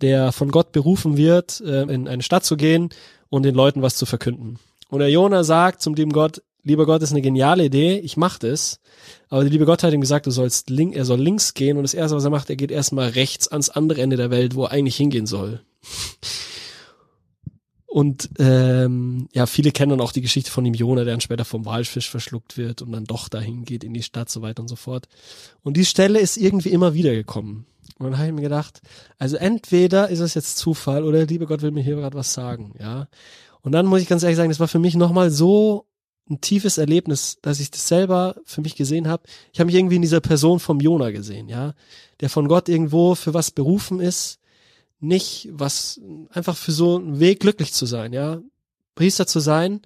der 0.00 0.32
von 0.32 0.50
Gott 0.50 0.72
berufen 0.72 1.18
wird, 1.18 1.60
äh, 1.60 1.82
in 1.82 2.08
eine 2.08 2.22
Stadt 2.22 2.46
zu 2.46 2.56
gehen 2.56 2.88
und 3.28 3.42
den 3.42 3.54
Leuten 3.54 3.82
was 3.82 3.96
zu 3.96 4.06
verkünden. 4.06 4.58
Und 4.88 5.00
der 5.00 5.10
Jona 5.10 5.44
sagt 5.44 5.82
zum 5.82 5.94
lieben 5.94 6.14
Gott, 6.14 6.40
lieber 6.62 6.86
Gott, 6.86 7.02
ist 7.02 7.12
eine 7.12 7.20
geniale 7.20 7.66
Idee, 7.66 7.98
ich 7.98 8.16
mach 8.16 8.38
das. 8.38 8.80
Aber 9.28 9.42
der 9.42 9.50
liebe 9.50 9.66
Gott 9.66 9.82
hat 9.82 9.92
ihm 9.92 10.00
gesagt, 10.00 10.24
du 10.24 10.30
sollst 10.30 10.70
link, 10.70 10.96
er 10.96 11.04
soll 11.04 11.20
links 11.20 11.52
gehen 11.52 11.76
und 11.76 11.82
das 11.82 11.92
erste, 11.92 12.16
was 12.16 12.24
er 12.24 12.30
macht, 12.30 12.48
er 12.48 12.56
geht 12.56 12.70
erstmal 12.70 13.10
rechts 13.10 13.48
ans 13.48 13.68
andere 13.68 14.00
Ende 14.00 14.16
der 14.16 14.30
Welt, 14.30 14.54
wo 14.54 14.64
er 14.64 14.70
eigentlich 14.70 14.96
hingehen 14.96 15.26
soll. 15.26 15.60
Und 17.86 18.28
ähm, 18.40 19.28
ja, 19.32 19.46
viele 19.46 19.70
kennen 19.70 19.90
dann 19.90 20.00
auch 20.00 20.10
die 20.10 20.20
Geschichte 20.20 20.50
von 20.50 20.64
dem 20.64 20.74
Jona, 20.74 21.04
der 21.04 21.12
dann 21.12 21.20
später 21.20 21.44
vom 21.44 21.64
Walfisch 21.64 22.10
verschluckt 22.10 22.56
wird 22.56 22.82
und 22.82 22.90
dann 22.90 23.04
doch 23.04 23.28
dahin 23.28 23.64
geht 23.64 23.84
in 23.84 23.94
die 23.94 24.02
Stadt, 24.02 24.28
so 24.28 24.42
weiter 24.42 24.62
und 24.62 24.68
so 24.68 24.74
fort. 24.74 25.06
Und 25.62 25.76
die 25.76 25.84
Stelle 25.84 26.18
ist 26.18 26.36
irgendwie 26.36 26.70
immer 26.70 26.94
wieder 26.94 27.14
gekommen. 27.14 27.66
Und 27.98 28.06
dann 28.06 28.18
habe 28.18 28.26
ich 28.26 28.34
mir 28.34 28.42
gedacht, 28.42 28.80
also 29.18 29.36
entweder 29.36 30.08
ist 30.08 30.18
es 30.18 30.34
jetzt 30.34 30.56
Zufall 30.56 31.04
oder 31.04 31.18
der 31.18 31.28
liebe 31.28 31.46
Gott 31.46 31.62
will 31.62 31.70
mir 31.70 31.84
hier 31.84 31.94
gerade 31.94 32.16
was 32.16 32.32
sagen, 32.32 32.74
ja. 32.80 33.06
Und 33.62 33.70
dann 33.70 33.86
muss 33.86 34.02
ich 34.02 34.08
ganz 34.08 34.24
ehrlich 34.24 34.38
sagen, 34.38 34.50
das 34.50 34.58
war 34.58 34.66
für 34.66 34.80
mich 34.80 34.96
nochmal 34.96 35.30
so 35.30 35.86
ein 36.28 36.40
tiefes 36.40 36.78
Erlebnis, 36.78 37.38
dass 37.42 37.60
ich 37.60 37.70
das 37.70 37.86
selber 37.86 38.34
für 38.44 38.60
mich 38.60 38.74
gesehen 38.74 39.06
habe. 39.06 39.22
Ich 39.52 39.60
habe 39.60 39.66
mich 39.66 39.76
irgendwie 39.76 39.96
in 39.96 40.02
dieser 40.02 40.20
Person 40.20 40.58
vom 40.58 40.80
Jona 40.80 41.12
gesehen, 41.12 41.48
ja, 41.48 41.74
der 42.20 42.28
von 42.28 42.48
Gott 42.48 42.68
irgendwo 42.68 43.14
für 43.14 43.34
was 43.34 43.52
berufen 43.52 44.00
ist, 44.00 44.40
nicht 45.06 45.48
was 45.52 46.00
einfach 46.30 46.56
für 46.56 46.72
so 46.72 46.96
einen 46.96 47.20
Weg 47.20 47.40
glücklich 47.40 47.72
zu 47.72 47.86
sein, 47.86 48.12
ja, 48.12 48.40
Priester 48.94 49.26
zu 49.26 49.40
sein 49.40 49.80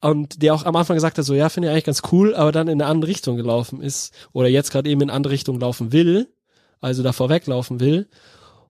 und 0.00 0.42
der 0.42 0.54
auch 0.54 0.64
am 0.64 0.76
Anfang 0.76 0.96
gesagt 0.96 1.18
hat, 1.18 1.24
so 1.24 1.34
ja, 1.34 1.48
finde 1.48 1.68
ich 1.68 1.72
eigentlich 1.72 1.84
ganz 1.84 2.02
cool, 2.12 2.34
aber 2.34 2.52
dann 2.52 2.68
in 2.68 2.80
eine 2.80 2.90
andere 2.90 3.10
Richtung 3.10 3.36
gelaufen 3.36 3.80
ist 3.80 4.12
oder 4.32 4.48
jetzt 4.48 4.72
gerade 4.72 4.90
eben 4.90 5.00
in 5.00 5.10
eine 5.10 5.16
andere 5.16 5.32
Richtung 5.32 5.60
laufen 5.60 5.92
will, 5.92 6.28
also 6.80 7.02
da 7.02 7.12
vorweglaufen 7.12 7.80
will. 7.80 8.08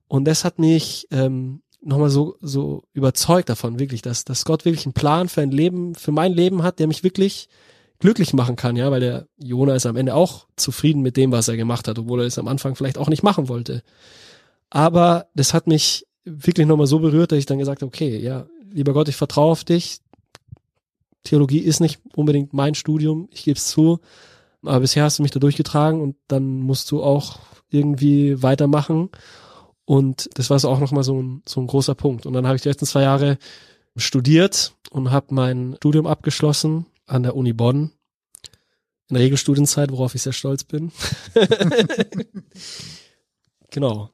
Und 0.07 0.25
das 0.25 0.45
hat 0.45 0.59
mich 0.59 1.07
ähm, 1.11 1.63
nochmal 1.81 2.09
so, 2.09 2.37
so 2.41 2.83
überzeugt 2.93 3.49
davon, 3.49 3.79
wirklich, 3.79 4.01
dass, 4.01 4.25
dass 4.25 4.45
Gott 4.45 4.65
wirklich 4.65 4.85
einen 4.85 4.93
Plan 4.93 5.27
für 5.27 5.41
ein 5.41 5.51
Leben, 5.51 5.95
für 5.95 6.11
mein 6.11 6.33
Leben 6.33 6.63
hat, 6.63 6.79
der 6.79 6.87
mich 6.87 7.03
wirklich 7.03 7.49
glücklich 7.99 8.33
machen 8.33 8.55
kann, 8.55 8.75
ja, 8.75 8.91
weil 8.91 8.99
der 8.99 9.27
Jona 9.37 9.75
ist 9.75 9.85
am 9.85 9.95
Ende 9.95 10.13
auch 10.13 10.47
zufrieden 10.55 11.01
mit 11.01 11.17
dem, 11.17 11.31
was 11.31 11.47
er 11.47 11.57
gemacht 11.57 11.87
hat, 11.87 11.97
obwohl 11.97 12.21
er 12.21 12.27
es 12.27 12.37
am 12.37 12.47
Anfang 12.47 12.75
vielleicht 12.75 12.97
auch 12.97 13.09
nicht 13.09 13.23
machen 13.23 13.47
wollte. 13.47 13.81
Aber 14.73 15.27
das 15.35 15.53
hat 15.53 15.67
mich 15.67 16.07
wirklich 16.25 16.65
nochmal 16.65 16.87
so 16.87 16.97
berührt, 16.97 17.31
dass 17.31 17.37
ich 17.37 17.45
dann 17.45 17.59
gesagt 17.59 17.83
habe, 17.83 17.89
okay, 17.89 18.17
ja, 18.17 18.47
lieber 18.71 18.93
Gott, 18.93 19.07
ich 19.07 19.15
vertraue 19.15 19.51
auf 19.51 19.63
dich. 19.63 19.99
Theologie 21.23 21.59
ist 21.59 21.79
nicht 21.79 22.01
unbedingt 22.15 22.53
mein 22.53 22.73
Studium, 22.73 23.29
ich 23.31 23.43
gebe 23.43 23.55
es 23.55 23.67
zu, 23.67 23.99
aber 24.63 24.79
bisher 24.79 25.03
hast 25.03 25.19
du 25.19 25.21
mich 25.21 25.31
da 25.31 25.39
durchgetragen 25.39 26.01
und 26.01 26.15
dann 26.27 26.61
musst 26.61 26.89
du 26.89 27.03
auch 27.03 27.37
irgendwie 27.69 28.41
weitermachen. 28.41 29.09
Und 29.85 30.27
das 30.33 30.49
war 30.49 30.57
so 30.57 30.69
auch 30.69 30.79
nochmal 30.79 31.03
so 31.03 31.21
ein, 31.21 31.43
so 31.47 31.61
ein 31.61 31.67
großer 31.67 31.93
Punkt. 31.93 32.25
Und 32.25 32.33
dann 32.33 32.47
habe 32.47 32.55
ich 32.55 32.63
die 32.63 32.69
letzten 32.69 32.87
zwei 32.87 33.03
Jahre 33.03 33.37
studiert 33.95 34.73
und 34.89 35.11
habe 35.11 35.35
mein 35.35 35.75
Studium 35.75 36.07
abgeschlossen 36.07 36.87
an 37.05 37.21
der 37.21 37.35
Uni 37.35 37.53
Bonn. 37.53 37.91
In 39.09 39.17
der 39.17 39.21
Regelstudienzeit, 39.21 39.91
worauf 39.91 40.15
ich 40.15 40.23
sehr 40.23 40.33
stolz 40.33 40.63
bin. 40.63 40.91
genau. 43.69 44.09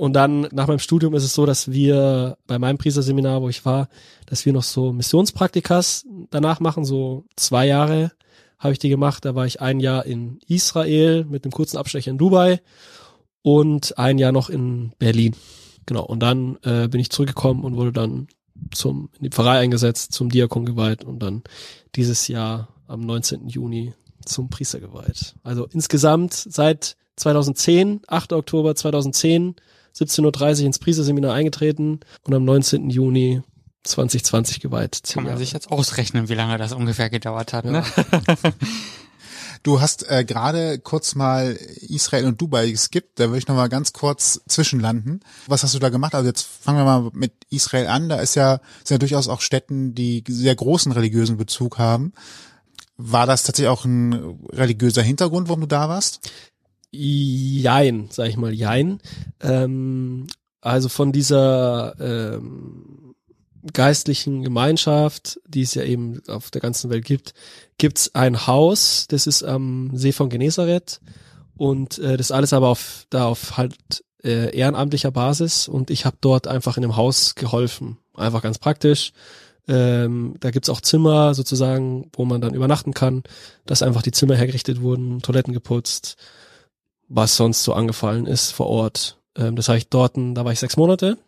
Und 0.00 0.14
dann 0.14 0.48
nach 0.52 0.66
meinem 0.66 0.78
Studium 0.78 1.12
ist 1.12 1.24
es 1.24 1.34
so, 1.34 1.44
dass 1.44 1.72
wir 1.72 2.38
bei 2.46 2.58
meinem 2.58 2.78
Priesterseminar, 2.78 3.42
wo 3.42 3.50
ich 3.50 3.66
war, 3.66 3.90
dass 4.24 4.46
wir 4.46 4.54
noch 4.54 4.62
so 4.62 4.94
Missionspraktikas 4.94 6.06
danach 6.30 6.58
machen, 6.58 6.86
so 6.86 7.26
zwei 7.36 7.66
Jahre 7.66 8.10
habe 8.58 8.72
ich 8.72 8.78
die 8.78 8.88
gemacht. 8.88 9.26
Da 9.26 9.34
war 9.34 9.44
ich 9.44 9.60
ein 9.60 9.78
Jahr 9.78 10.06
in 10.06 10.38
Israel 10.48 11.26
mit 11.26 11.44
einem 11.44 11.52
kurzen 11.52 11.76
Abstecher 11.76 12.10
in 12.10 12.16
Dubai 12.16 12.62
und 13.42 13.98
ein 13.98 14.16
Jahr 14.16 14.32
noch 14.32 14.48
in 14.48 14.92
Berlin. 14.98 15.36
Genau. 15.84 16.06
Und 16.06 16.20
dann 16.20 16.56
äh, 16.62 16.88
bin 16.88 16.98
ich 16.98 17.10
zurückgekommen 17.10 17.62
und 17.62 17.76
wurde 17.76 17.92
dann 17.92 18.28
zum 18.70 19.10
in 19.18 19.24
die 19.24 19.30
Pfarrei 19.30 19.58
eingesetzt, 19.58 20.14
zum 20.14 20.30
Diakon 20.30 20.64
geweiht 20.64 21.04
und 21.04 21.18
dann 21.18 21.42
dieses 21.94 22.26
Jahr 22.26 22.68
am 22.86 23.02
19. 23.02 23.48
Juni 23.48 23.92
zum 24.24 24.48
Priester 24.48 24.80
geweiht. 24.80 25.34
Also 25.42 25.66
insgesamt 25.70 26.32
seit 26.32 26.96
2010, 27.16 28.00
8. 28.06 28.32
Oktober 28.32 28.74
2010, 28.74 29.56
17.30 30.00 30.60
Uhr 30.60 30.66
ins 30.66 30.78
Priesterseminar 30.78 31.34
eingetreten 31.34 32.00
und 32.22 32.34
am 32.34 32.44
19. 32.44 32.90
Juni 32.90 33.42
2020 33.84 34.60
geweiht. 34.60 35.02
Kann 35.12 35.24
man 35.24 35.38
sich 35.38 35.52
jetzt 35.52 35.70
ausrechnen, 35.70 36.28
wie 36.28 36.34
lange 36.34 36.58
das 36.58 36.72
ungefähr 36.72 37.10
gedauert 37.10 37.52
hat, 37.52 37.64
ja. 37.64 37.70
ne? 37.70 37.84
Du 39.62 39.82
hast 39.82 40.08
äh, 40.08 40.24
gerade 40.24 40.78
kurz 40.78 41.14
mal 41.14 41.52
Israel 41.82 42.24
und 42.24 42.40
Dubai 42.40 42.70
geskippt. 42.70 43.20
Da 43.20 43.26
würde 43.26 43.38
ich 43.38 43.46
noch 43.46 43.56
mal 43.56 43.68
ganz 43.68 43.92
kurz 43.92 44.40
zwischenlanden. 44.48 45.20
Was 45.46 45.62
hast 45.62 45.74
du 45.74 45.78
da 45.78 45.90
gemacht? 45.90 46.14
Also 46.14 46.28
jetzt 46.28 46.46
fangen 46.46 46.78
wir 46.78 46.84
mal 46.84 47.10
mit 47.12 47.32
Israel 47.50 47.88
an. 47.88 48.08
Da 48.08 48.16
ist 48.20 48.36
ja, 48.36 48.60
sind 48.84 48.94
ja 48.94 48.98
durchaus 48.98 49.28
auch 49.28 49.42
Städten, 49.42 49.94
die 49.94 50.24
sehr 50.26 50.54
großen 50.54 50.92
religiösen 50.92 51.36
Bezug 51.36 51.78
haben. 51.78 52.14
War 52.96 53.26
das 53.26 53.42
tatsächlich 53.42 53.68
auch 53.68 53.84
ein 53.84 54.38
religiöser 54.50 55.02
Hintergrund, 55.02 55.48
warum 55.48 55.60
du 55.60 55.66
da 55.66 55.90
warst? 55.90 56.30
Jein, 56.92 58.08
sag 58.10 58.28
ich 58.28 58.36
mal, 58.36 58.52
jein. 58.52 59.00
Ähm, 59.40 60.26
also 60.60 60.88
von 60.88 61.12
dieser 61.12 61.94
ähm, 62.00 63.14
geistlichen 63.72 64.42
Gemeinschaft, 64.42 65.40
die 65.46 65.62
es 65.62 65.74
ja 65.74 65.82
eben 65.82 66.20
auf 66.28 66.50
der 66.50 66.60
ganzen 66.60 66.90
Welt 66.90 67.04
gibt, 67.04 67.34
gibt's 67.78 68.14
ein 68.14 68.46
Haus, 68.46 69.06
das 69.08 69.26
ist 69.26 69.42
am 69.42 69.90
See 69.94 70.12
von 70.12 70.30
Genezareth 70.30 71.00
und 71.56 71.98
äh, 71.98 72.16
das 72.16 72.32
alles 72.32 72.52
aber 72.52 72.68
auf 72.68 73.06
da 73.10 73.26
auf 73.26 73.56
halt 73.56 73.76
äh, 74.24 74.56
ehrenamtlicher 74.56 75.10
Basis 75.10 75.68
und 75.68 75.90
ich 75.90 76.04
habe 76.04 76.16
dort 76.20 76.46
einfach 76.46 76.76
in 76.76 76.82
dem 76.82 76.96
Haus 76.96 77.34
geholfen, 77.34 77.98
einfach 78.14 78.42
ganz 78.42 78.58
praktisch. 78.58 79.12
Ähm, 79.68 80.34
da 80.40 80.50
gibt's 80.50 80.68
auch 80.68 80.80
Zimmer 80.80 81.34
sozusagen, 81.34 82.10
wo 82.14 82.24
man 82.24 82.40
dann 82.40 82.54
übernachten 82.54 82.92
kann, 82.92 83.22
dass 83.66 83.82
einfach 83.82 84.02
die 84.02 84.10
Zimmer 84.10 84.34
hergerichtet 84.34 84.80
wurden, 84.80 85.20
Toiletten 85.22 85.52
geputzt, 85.52 86.16
was 87.10 87.36
sonst 87.36 87.62
so 87.62 87.74
angefallen 87.74 88.26
ist 88.26 88.52
vor 88.52 88.66
Ort. 88.66 89.18
Ähm, 89.36 89.56
das 89.56 89.68
habe 89.68 89.76
ich 89.76 89.88
dort, 89.88 90.16
da 90.16 90.44
war 90.44 90.52
ich 90.52 90.60
sechs 90.60 90.78
Monate 90.78 91.18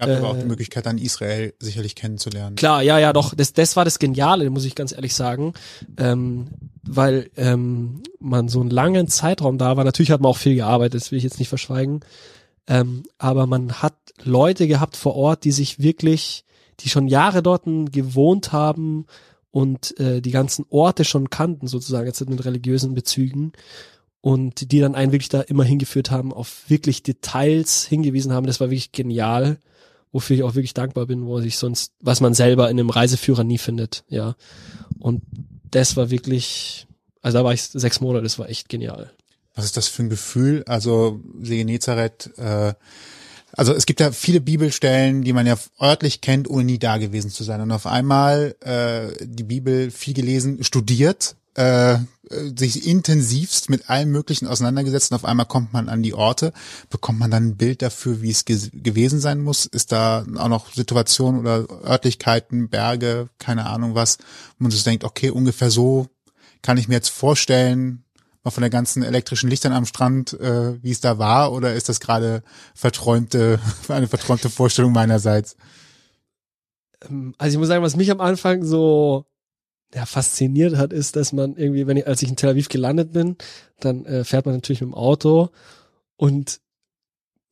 Gab 0.00 0.08
äh, 0.08 0.16
aber 0.16 0.30
auch 0.30 0.38
die 0.38 0.46
Möglichkeit, 0.46 0.86
dann 0.86 0.98
Israel 0.98 1.52
sicherlich 1.58 1.94
kennenzulernen. 1.94 2.56
Klar, 2.56 2.82
ja, 2.82 2.98
ja, 2.98 3.12
doch. 3.12 3.34
Das, 3.34 3.52
das 3.52 3.76
war 3.76 3.84
das 3.84 3.98
Geniale, 3.98 4.48
muss 4.48 4.64
ich 4.64 4.74
ganz 4.74 4.92
ehrlich 4.92 5.14
sagen. 5.14 5.52
Ähm, 5.98 6.48
weil 6.82 7.30
ähm, 7.36 8.02
man 8.18 8.48
so 8.48 8.60
einen 8.60 8.70
langen 8.70 9.08
Zeitraum 9.08 9.58
da 9.58 9.76
war. 9.76 9.84
Natürlich 9.84 10.10
hat 10.10 10.22
man 10.22 10.30
auch 10.30 10.38
viel 10.38 10.54
gearbeitet, 10.54 11.00
das 11.00 11.10
will 11.10 11.18
ich 11.18 11.24
jetzt 11.24 11.38
nicht 11.38 11.50
verschweigen. 11.50 12.00
Ähm, 12.66 13.02
aber 13.18 13.46
man 13.46 13.82
hat 13.82 13.94
Leute 14.22 14.66
gehabt 14.66 14.96
vor 14.96 15.16
Ort, 15.16 15.44
die 15.44 15.52
sich 15.52 15.80
wirklich, 15.80 16.44
die 16.80 16.88
schon 16.88 17.06
Jahre 17.06 17.42
dort 17.42 17.64
gewohnt 17.66 18.52
haben 18.52 19.06
und 19.50 19.98
äh, 20.00 20.22
die 20.22 20.30
ganzen 20.30 20.64
Orte 20.70 21.04
schon 21.04 21.28
kannten, 21.28 21.66
sozusagen, 21.66 22.06
jetzt 22.06 22.26
mit 22.28 22.44
religiösen 22.44 22.94
Bezügen 22.94 23.52
und 24.20 24.72
die 24.72 24.80
dann 24.80 24.94
einen 24.94 25.12
wirklich 25.12 25.28
da 25.28 25.40
immer 25.40 25.64
hingeführt 25.64 26.10
haben, 26.10 26.32
auf 26.32 26.64
wirklich 26.68 27.02
Details 27.02 27.84
hingewiesen 27.84 28.32
haben. 28.32 28.46
Das 28.46 28.60
war 28.60 28.68
wirklich 28.68 28.92
genial 28.92 29.58
wofür 30.12 30.36
ich 30.36 30.42
auch 30.42 30.54
wirklich 30.54 30.74
dankbar 30.74 31.06
bin, 31.06 31.26
wo 31.26 31.38
ich 31.38 31.58
sonst, 31.58 31.92
was 32.00 32.20
man 32.20 32.34
selber 32.34 32.70
in 32.70 32.78
einem 32.78 32.90
Reiseführer 32.90 33.44
nie 33.44 33.58
findet, 33.58 34.04
ja. 34.08 34.34
Und 34.98 35.22
das 35.70 35.96
war 35.96 36.10
wirklich, 36.10 36.86
also 37.22 37.38
da 37.38 37.44
war 37.44 37.52
ich 37.52 37.62
sechs 37.62 38.00
Monate, 38.00 38.24
das 38.24 38.38
war 38.38 38.48
echt 38.48 38.68
genial. 38.68 39.10
Was 39.54 39.64
ist 39.64 39.76
das 39.76 39.88
für 39.88 40.02
ein 40.02 40.10
Gefühl? 40.10 40.64
Also 40.66 41.20
See 41.40 41.58
Genezareth, 41.58 42.30
äh, 42.38 42.74
also 43.52 43.74
es 43.74 43.86
gibt 43.86 44.00
ja 44.00 44.12
viele 44.12 44.40
Bibelstellen, 44.40 45.22
die 45.22 45.32
man 45.32 45.46
ja 45.46 45.58
örtlich 45.80 46.20
kennt, 46.20 46.48
ohne 46.48 46.64
nie 46.64 46.78
da 46.78 46.98
gewesen 46.98 47.30
zu 47.30 47.42
sein. 47.42 47.60
Und 47.60 47.72
auf 47.72 47.86
einmal 47.86 48.54
äh, 48.60 49.26
die 49.26 49.42
Bibel 49.42 49.90
viel 49.90 50.14
gelesen, 50.14 50.62
studiert, 50.62 51.36
äh, 51.54 51.98
sich 52.30 52.86
intensivst 52.86 53.70
mit 53.70 53.90
allem 53.90 54.10
Möglichen 54.12 54.46
auseinandergesetzt 54.46 55.10
und 55.10 55.16
auf 55.16 55.24
einmal 55.24 55.46
kommt 55.46 55.72
man 55.72 55.88
an 55.88 56.02
die 56.02 56.14
Orte, 56.14 56.52
bekommt 56.88 57.18
man 57.18 57.30
dann 57.30 57.48
ein 57.48 57.56
Bild 57.56 57.82
dafür, 57.82 58.22
wie 58.22 58.30
es 58.30 58.44
ge 58.44 58.58
gewesen 58.72 59.18
sein 59.18 59.40
muss? 59.40 59.66
Ist 59.66 59.90
da 59.90 60.24
auch 60.36 60.48
noch 60.48 60.72
Situationen 60.72 61.40
oder 61.40 61.66
Örtlichkeiten, 61.84 62.68
Berge, 62.68 63.28
keine 63.38 63.66
Ahnung 63.66 63.94
was, 63.94 64.18
wo 64.58 64.64
man 64.64 64.70
sich 64.70 64.84
denkt, 64.84 65.02
okay, 65.02 65.30
ungefähr 65.30 65.70
so 65.70 66.08
kann 66.62 66.78
ich 66.78 66.88
mir 66.88 66.94
jetzt 66.94 67.10
vorstellen, 67.10 68.04
mal 68.44 68.50
von 68.50 68.62
der 68.62 68.70
ganzen 68.70 69.02
elektrischen 69.02 69.50
Lichtern 69.50 69.72
am 69.72 69.86
Strand, 69.86 70.34
äh, 70.34 70.82
wie 70.82 70.90
es 70.90 71.00
da 71.00 71.18
war, 71.18 71.52
oder 71.52 71.74
ist 71.74 71.88
das 71.88 72.00
gerade 72.00 72.42
verträumte, 72.74 73.58
eine 73.88 74.08
verträumte 74.08 74.50
Vorstellung 74.50 74.92
meinerseits? 74.92 75.56
Ähm, 77.08 77.34
also 77.38 77.54
ich 77.54 77.58
muss 77.58 77.68
sagen, 77.68 77.82
was 77.82 77.96
mich 77.96 78.10
am 78.10 78.20
Anfang 78.20 78.64
so 78.64 79.26
ja, 79.94 80.06
fasziniert 80.06 80.76
hat, 80.76 80.92
ist, 80.92 81.16
dass 81.16 81.32
man 81.32 81.56
irgendwie, 81.56 81.86
wenn 81.86 81.96
ich, 81.96 82.06
als 82.06 82.22
ich 82.22 82.28
in 82.28 82.36
Tel 82.36 82.50
Aviv 82.50 82.68
gelandet 82.68 83.12
bin, 83.12 83.36
dann 83.80 84.04
äh, 84.06 84.24
fährt 84.24 84.46
man 84.46 84.54
natürlich 84.54 84.80
mit 84.80 84.90
dem 84.90 84.94
Auto 84.94 85.50
und 86.16 86.60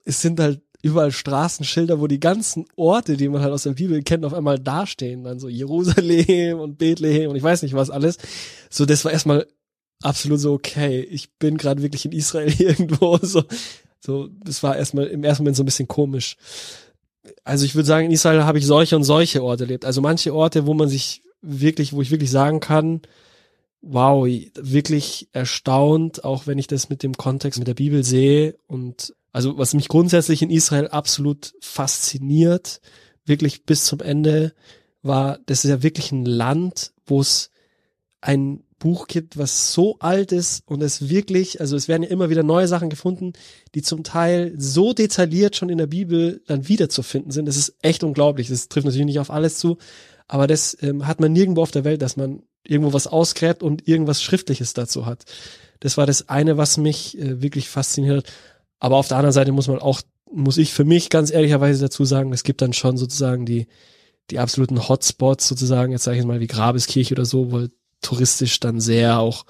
es 0.05 0.22
sind 0.22 0.40
halt 0.40 0.62
überall 0.83 1.12
Straßenschilder, 1.12 2.01
wo 2.01 2.07
die 2.07 2.20
ganzen 2.20 2.66
Orte, 2.77 3.16
die 3.16 3.29
man 3.29 3.42
halt 3.42 3.53
aus 3.53 3.64
der 3.64 3.72
Bibel 3.72 4.03
kennt, 4.03 4.24
auf 4.24 4.35
einmal 4.35 4.59
dastehen. 4.59 5.24
Dann 5.24 5.40
so 5.40 5.48
Jerusalem 5.48 6.61
und 6.61 6.79
Bethlehem 6.79 7.31
und 7.31 7.37
ich 7.37 7.42
weiß 7.42 7.62
nicht 7.62 7.74
was 7.74 7.90
alles. 7.90 8.18
So, 8.70 8.87
das 8.87 9.05
war 9.05 9.12
erstmal 9.12 9.46
absolut 10.03 10.38
so, 10.38 10.53
okay, 10.53 11.01
ich 11.01 11.33
bin 11.38 11.57
gerade 11.57 11.83
wirklich 11.83 12.05
in 12.05 12.12
Israel 12.12 12.53
irgendwo. 12.59 13.18
So, 13.18 13.42
so, 14.01 14.29
das 14.44 14.62
war 14.62 14.77
erstmal 14.77 15.07
im 15.07 15.24
ersten 15.24 15.42
Moment 15.42 15.57
so 15.57 15.62
ein 15.62 15.66
bisschen 15.66 15.88
komisch. 15.88 16.37
Also 17.44 17.64
ich 17.64 17.74
würde 17.74 17.87
sagen, 17.87 18.07
in 18.07 18.12
Israel 18.12 18.44
habe 18.44 18.59
ich 18.59 18.66
solche 18.66 18.96
und 18.96 19.05
solche 19.05 19.42
Orte 19.42 19.64
erlebt. 19.64 19.85
Also 19.85 20.01
manche 20.01 20.33
Orte, 20.33 20.66
wo 20.66 20.74
man 20.74 20.88
sich 20.88 21.22
wirklich, 21.42 21.92
wo 21.92 22.03
ich 22.03 22.11
wirklich 22.11 22.31
sagen 22.31 22.61
kann, 22.61 23.03
wow, 23.81 24.27
wirklich 24.27 25.29
erstaunt, 25.33 26.24
auch 26.24 26.46
wenn 26.46 26.59
ich 26.59 26.66
das 26.66 26.88
mit 26.88 27.03
dem 27.03 27.16
Kontext 27.16 27.59
mit 27.59 27.68
der 27.68 27.74
Bibel 27.74 28.05
sehe 28.05 28.57
und 28.66 29.14
also 29.33 29.57
was 29.59 29.74
mich 29.74 29.88
grundsätzlich 29.88 30.42
in 30.42 30.51
Israel 30.51 30.88
absolut 30.88 31.55
fasziniert, 31.61 32.81
wirklich 33.24 33.64
bis 33.64 33.85
zum 33.85 34.01
Ende, 34.01 34.53
war, 35.03 35.38
das 35.46 35.64
ist 35.64 35.70
ja 35.70 35.83
wirklich 35.83 36.11
ein 36.12 36.24
Land, 36.24 36.92
wo 37.07 37.20
es 37.20 37.51
ein 38.20 38.64
Buch 38.79 39.07
gibt, 39.07 39.37
was 39.38 39.72
so 39.72 39.96
alt 39.98 40.33
ist 40.33 40.62
und 40.66 40.83
es 40.83 41.09
wirklich, 41.09 41.61
also 41.61 41.77
es 41.77 41.88
werden 41.88 42.05
ja 42.05 42.11
immer 42.11 42.31
wieder 42.31 42.42
neue 42.42 42.68
Sachen 42.68 42.90
gefunden, 42.90 43.33
die 43.74 43.83
zum 43.83 44.05
Teil 44.05 44.55
so 44.57 44.92
detailliert 44.92 45.57
schon 45.57 45.68
in 45.68 45.79
der 45.79 45.87
Bibel 45.87 46.42
dann 46.46 46.68
wiederzufinden 46.68 47.33
sind. 47.33 47.46
Das 47.46 47.57
ist 47.57 47.74
echt 47.83 48.05
unglaublich. 48.05 48.48
Das 48.48 48.68
trifft 48.68 48.87
natürlich 48.87 49.07
nicht 49.07 49.18
auf 49.18 49.31
alles 49.31 49.59
zu, 49.59 49.79
aber 50.29 50.47
das 50.47 50.77
ähm, 50.83 51.07
hat 51.07 51.21
man 51.21 51.33
nirgendwo 51.33 51.62
auf 51.62 51.71
der 51.71 51.85
Welt, 51.85 52.03
dass 52.03 52.17
man 52.17 52.43
irgendwo 52.62 52.93
was 52.93 53.07
ausgräbt 53.07 53.62
und 53.62 53.88
irgendwas 53.88 54.23
Schriftliches 54.23 54.75
dazu 54.75 55.07
hat. 55.07 55.25
Das 55.81 55.97
war 55.97 56.07
das 56.07 56.29
eine, 56.29 56.57
was 56.57 56.77
mich 56.77 57.19
äh, 57.19 57.41
wirklich 57.43 57.69
fasziniert. 57.69 58.31
Aber 58.79 58.97
auf 58.97 59.09
der 59.09 59.17
anderen 59.17 59.33
Seite 59.33 59.53
muss 59.53 59.69
man 59.69 59.79
auch, 59.79 60.03
muss 60.31 60.59
ich 60.59 60.73
für 60.73 60.85
mich 60.85 61.09
ganz 61.09 61.31
ehrlicherweise 61.31 61.81
dazu 61.81 62.05
sagen, 62.05 62.33
es 62.33 62.45
gibt 62.45 62.61
dann 62.61 62.75
schon 62.75 62.99
sozusagen 62.99 63.47
die, 63.47 63.67
die 64.31 64.38
absoluten 64.38 64.88
Hotspots 64.88 65.49
sozusagen, 65.49 65.93
jetzt 65.93 66.05
sage 66.05 66.19
ich 66.19 66.25
mal 66.25 66.41
wie 66.41 66.47
Grabeskirche 66.47 67.14
oder 67.14 67.25
so, 67.25 67.51
wo 67.51 67.67
touristisch 68.03 68.61
dann 68.61 68.81
sehr 68.81 69.19
auch 69.19 69.47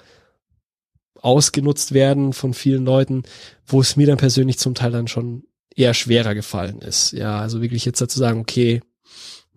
ausgenutzt 1.21 1.93
werden 1.93 2.33
von 2.33 2.55
vielen 2.55 2.85
Leuten, 2.85 3.25
wo 3.67 3.81
es 3.81 3.97
mir 3.97 4.07
dann 4.07 4.19
persönlich 4.19 4.59
zum 4.59 4.75
Teil 4.75 4.93
dann 4.93 5.09
schon 5.09 5.43
eher 5.75 5.95
schwerer 5.95 6.35
gefallen 6.35 6.81
ist. 6.81 7.13
Ja, 7.13 7.41
also 7.41 7.61
wirklich 7.61 7.85
jetzt 7.85 8.01
dazu 8.01 8.21
sagen, 8.21 8.41
okay, 8.41 8.81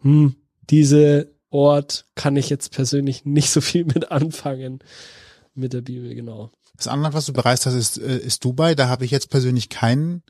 hm, 0.01 0.35
diese 0.71 1.31
Ort 1.49 2.05
kann 2.15 2.35
ich 2.37 2.49
jetzt 2.49 2.71
persönlich 2.71 3.25
nicht 3.25 3.51
so 3.51 3.61
viel 3.61 3.85
mit 3.85 4.11
anfangen 4.11 4.79
mit 5.53 5.73
der 5.73 5.81
Bibel, 5.81 6.15
genau. 6.15 6.49
Das 6.77 6.87
andere, 6.87 7.13
was 7.13 7.25
du 7.25 7.33
bereist 7.33 7.65
hast, 7.65 7.75
ist, 7.75 7.97
äh, 7.99 8.17
ist 8.17 8.43
Dubai. 8.43 8.73
Da 8.73 8.87
habe 8.87 9.05
ich 9.05 9.11
jetzt 9.11 9.29
persönlich 9.29 9.69
keinen 9.69 10.23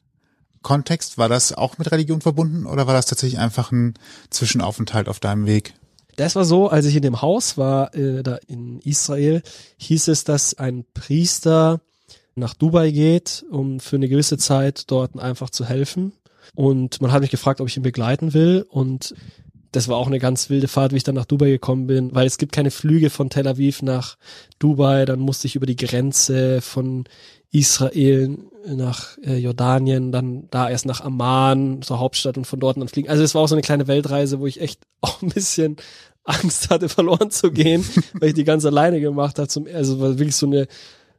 Kontext. 0.64 1.18
War 1.18 1.30
das 1.30 1.54
auch 1.54 1.78
mit 1.78 1.92
Religion 1.92 2.22
verbunden 2.22 2.66
oder 2.66 2.88
war 2.88 2.94
das 2.94 3.06
tatsächlich 3.06 3.40
einfach 3.40 3.72
ein 3.72 3.94
Zwischenaufenthalt 4.32 5.08
auf 5.08 5.20
deinem 5.20 5.46
Weg? 5.46 5.76
Das 6.18 6.36
war 6.36 6.44
so, 6.44 6.68
als 6.68 6.86
ich 6.86 6.96
in 6.96 7.04
dem 7.04 7.22
Haus 7.22 7.58
war, 7.58 7.96
äh, 7.96 8.22
da 8.22 8.38
in 8.48 8.80
Israel, 8.82 9.44
hieß 9.78 10.10
es, 10.10 10.24
dass 10.24 10.56
ein 10.56 10.86
Priester 10.94 11.82
nach 12.36 12.54
Dubai 12.54 12.92
geht, 12.92 13.46
um 13.50 13.80
für 13.80 13.96
eine 13.96 14.10
gewisse 14.10 14.38
Zeit 14.38 14.92
dort 14.92 15.18
einfach 15.18 15.52
zu 15.52 15.66
helfen. 15.66 16.14
Und 16.54 17.02
man 17.02 17.12
hat 17.12 17.22
mich 17.22 17.32
gefragt, 17.32 17.62
ob 17.62 17.68
ich 17.68 17.78
ihn 17.78 17.84
begleiten 17.84 18.34
will. 18.34 18.66
Und 18.68 19.16
das 19.72 19.88
war 19.88 19.98
auch 19.98 20.08
eine 20.08 20.20
ganz 20.20 20.50
wilde 20.50 20.68
Fahrt, 20.68 20.92
wie 20.92 20.98
ich 20.98 21.04
dann 21.04 21.16
nach 21.16 21.26
Dubai 21.26 21.50
gekommen 21.50 21.88
bin, 21.88 22.14
weil 22.14 22.28
es 22.28 22.38
gibt 22.38 22.52
keine 22.52 22.72
Flüge 22.72 23.10
von 23.10 23.30
Tel 23.30 23.48
Aviv 23.48 23.82
nach 23.82 24.18
Dubai. 24.60 25.06
Dann 25.06 25.20
musste 25.20 25.48
ich 25.48 25.56
über 25.56 25.66
die 25.66 25.78
Grenze 25.78 26.62
von 26.62 27.06
Israel 27.52 28.38
nach 28.66 29.18
äh, 29.24 29.38
Jordanien, 29.38 30.12
dann 30.12 30.48
da 30.52 30.70
erst 30.70 30.86
nach 30.86 31.02
Amman, 31.02 31.82
zur 31.82 32.00
Hauptstadt 32.00 32.38
und 32.38 32.46
von 32.46 32.60
dort 32.60 32.78
dann 32.78 32.88
fliegen. 32.88 33.10
Also 33.10 33.24
es 33.24 33.34
war 33.34 33.42
auch 33.42 33.48
so 33.48 33.56
eine 33.56 33.62
kleine 33.62 33.88
Weltreise, 33.88 34.40
wo 34.40 34.48
ich 34.48 34.62
echt 34.62 34.82
auch 35.02 35.22
ein 35.22 35.30
bisschen 35.30 35.78
Angst 36.24 36.70
hatte, 36.70 36.90
verloren 36.90 37.32
zu 37.32 37.52
gehen, 37.52 37.84
weil 38.14 38.30
ich 38.30 38.36
die 38.36 38.44
ganz 38.44 38.66
alleine 38.66 39.00
gemacht 39.00 39.40
habe. 39.40 39.48
Zum, 39.48 39.68
also 39.74 40.00
war 40.00 40.20
wirklich 40.20 40.36
so 40.36 40.48
eine 40.48 40.68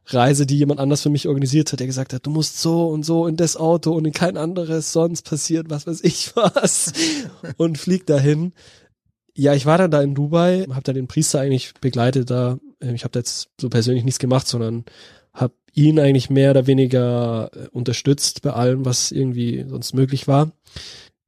Reise, 0.05 0.45
die 0.45 0.57
jemand 0.57 0.79
anders 0.79 1.01
für 1.01 1.09
mich 1.09 1.27
organisiert 1.27 1.71
hat, 1.71 1.79
der 1.79 1.87
gesagt 1.87 2.13
hat, 2.13 2.25
du 2.25 2.29
musst 2.29 2.59
so 2.59 2.87
und 2.87 3.03
so 3.03 3.25
in 3.27 3.37
das 3.37 3.55
Auto 3.55 3.93
und 3.93 4.05
in 4.05 4.11
kein 4.11 4.37
anderes, 4.37 4.91
sonst 4.91 5.23
passiert 5.23 5.69
was 5.69 5.87
weiß 5.87 6.01
ich 6.03 6.31
was 6.35 6.91
und 7.57 7.77
flieg 7.77 8.05
dahin. 8.05 8.53
Ja, 9.35 9.53
ich 9.53 9.65
war 9.65 9.77
dann 9.77 9.91
da 9.91 10.01
in 10.01 10.13
Dubai, 10.13 10.65
habe 10.69 10.83
dann 10.83 10.95
den 10.95 11.07
Priester 11.07 11.39
eigentlich 11.39 11.73
begleitet 11.81 12.29
da. 12.29 12.59
Ich 12.79 13.03
habe 13.03 13.17
jetzt 13.17 13.49
so 13.59 13.69
persönlich 13.69 14.03
nichts 14.03 14.19
gemacht, 14.19 14.47
sondern 14.47 14.85
habe 15.33 15.53
ihn 15.73 15.99
eigentlich 15.99 16.29
mehr 16.29 16.51
oder 16.51 16.67
weniger 16.67 17.49
äh, 17.53 17.67
unterstützt 17.69 18.43
bei 18.43 18.51
allem, 18.51 18.85
was 18.85 19.11
irgendwie 19.11 19.65
sonst 19.67 19.93
möglich 19.93 20.27
war. 20.27 20.51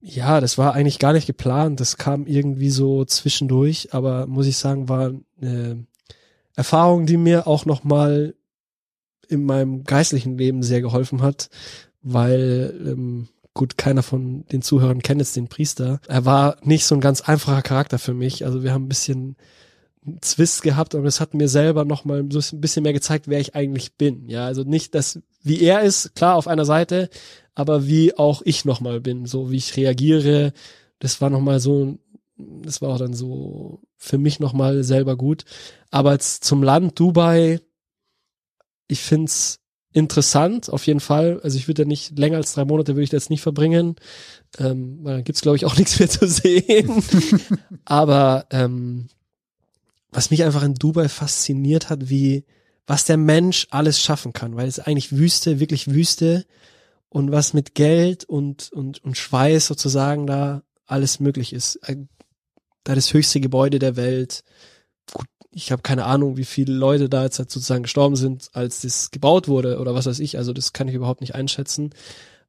Ja, 0.02 0.40
das 0.40 0.60
war 0.60 0.74
eigentlich 0.74 1.00
gar 1.00 1.14
nicht 1.14 1.26
geplant. 1.26 1.80
Das 1.80 1.98
kam 1.98 2.28
irgendwie 2.28 2.70
so 2.70 3.06
zwischendurch, 3.06 3.90
aber 3.92 4.28
muss 4.28 4.46
ich 4.46 4.58
sagen, 4.58 4.88
war 4.88 5.14
eine 5.42 5.88
Erfahrung, 6.56 7.08
die 7.08 7.18
mir 7.18 7.48
auch 7.48 7.66
nochmal 7.66 8.36
in 9.30 9.44
meinem 9.44 9.84
geistlichen 9.84 10.38
Leben 10.38 10.64
sehr 10.64 10.82
geholfen 10.82 11.22
hat, 11.22 11.50
weil 12.02 12.74
ähm, 12.86 13.28
gut, 13.54 13.78
keiner 13.78 14.04
von 14.04 14.46
den 14.52 14.62
Zuhörern 14.62 15.02
kennt 15.02 15.22
jetzt 15.22 15.36
den 15.36 15.48
Priester. 15.48 16.00
Er 16.08 16.26
war 16.26 16.58
nicht 16.62 16.86
so 16.86 16.94
ein 16.94 17.02
ganz 17.02 17.22
einfacher 17.22 17.62
Charakter 17.62 17.98
für 17.98 18.14
mich. 18.14 18.46
Also 18.46 18.64
wir 18.64 18.74
haben 18.74 18.86
ein 18.86 18.90
bisschen 18.90 19.38
Zwist 20.22 20.62
gehabt 20.62 20.94
und 20.94 21.06
es 21.06 21.20
hat 21.20 21.34
mir 21.34 21.48
selber 21.48 21.84
nochmal 21.84 22.26
so 22.30 22.40
ein 22.56 22.62
bisschen 22.62 22.84
mehr 22.84 22.94
gezeigt, 22.94 23.28
wer 23.28 23.40
ich 23.40 23.56
eigentlich 23.56 23.96
bin. 23.96 24.30
Ja, 24.30 24.46
also 24.46 24.64
nicht 24.64 24.94
das, 24.94 25.20
wie 25.42 25.62
er 25.62 25.82
ist, 25.82 26.14
klar 26.16 26.36
auf 26.36 26.48
einer 26.48 26.66
Seite, 26.66 27.10
aber 27.56 27.88
wie 27.88 28.16
auch 28.16 28.42
ich 28.44 28.66
nochmal 28.66 29.02
bin, 29.02 29.26
so 29.26 29.50
wie 29.50 29.58
ich 29.58 29.76
reagiere. 29.78 30.54
Das 31.00 31.22
war 31.22 31.30
nochmal 31.30 31.60
so, 31.60 31.98
das 32.38 32.82
war 32.82 32.90
auch 32.90 33.00
dann 33.00 33.14
so 33.14 33.80
für 33.98 34.18
mich 34.18 34.40
nochmal 34.40 34.84
selber 34.84 35.16
gut. 35.16 35.46
Aber 35.90 36.12
jetzt 36.12 36.44
zum 36.44 36.62
Land 36.62 37.00
Dubai, 37.00 37.60
ich 38.88 39.02
find's 39.02 39.60
interessant, 39.94 40.70
auf 40.70 40.86
jeden 40.88 41.00
Fall. 41.00 41.40
Also 41.42 41.58
ich 41.58 41.68
würde 41.68 41.84
ja 41.84 41.88
nicht 41.88 42.20
länger 42.20 42.38
als 42.38 42.54
drei 42.54 42.66
Monate 42.66 42.96
würde 42.96 43.04
ich 43.04 43.10
das 43.10 43.30
nicht 43.30 43.42
verbringen, 43.42 43.96
ähm, 44.58 45.00
weil 45.02 45.16
dann 45.16 45.24
gibt's 45.24 45.42
glaube 45.42 45.58
ich 45.58 45.66
auch 45.66 45.78
nichts 45.78 46.00
mehr 46.00 46.10
zu 46.10 46.28
sehen. 46.28 47.02
Aber 47.86 48.46
ähm, 48.52 49.08
was 50.12 50.32
mich 50.32 50.44
einfach 50.44 50.64
in 50.64 50.76
Dubai 50.76 51.10
fasziniert 51.10 51.90
hat, 51.90 52.10
wie, 52.10 52.46
was 52.88 53.06
der 53.06 53.18
Mensch 53.18 53.68
alles 53.70 54.00
schaffen 54.00 54.34
kann, 54.34 54.56
weil 54.56 54.68
es 54.68 54.80
eigentlich 54.80 55.12
Wüste, 55.12 55.60
wirklich 55.60 55.90
Wüste 55.90 56.46
und 57.10 57.32
was 57.32 57.54
mit 57.54 57.76
Geld 57.76 58.24
und, 58.26 58.72
und, 58.72 59.04
und 59.04 59.18
Schweiß 59.18 59.68
sozusagen 59.68 60.28
da 60.28 60.64
alles 60.86 61.20
möglich 61.20 61.54
ist. 61.54 61.80
Da 62.84 62.96
das 62.96 63.14
höchste 63.14 63.40
Gebäude 63.40 63.80
der 63.80 63.96
Welt. 63.96 64.44
Ich 65.58 65.72
habe 65.72 65.82
keine 65.82 66.06
Ahnung, 66.06 66.36
wie 66.36 66.46
viele 66.46 66.74
Leute 66.74 67.08
da 67.08 67.24
jetzt 67.24 67.40
halt 67.40 67.50
sozusagen 67.50 67.84
gestorben 67.84 68.18
sind, 68.18 68.50
als 68.54 68.82
das 68.82 69.10
gebaut 69.10 69.48
wurde 69.48 69.80
oder 69.80 69.96
was 69.96 70.06
weiß 70.06 70.20
ich. 70.20 70.38
Also 70.38 70.52
das 70.52 70.74
kann 70.74 70.88
ich 70.88 70.94
überhaupt 70.94 71.22
nicht 71.22 71.34
einschätzen. 71.34 71.92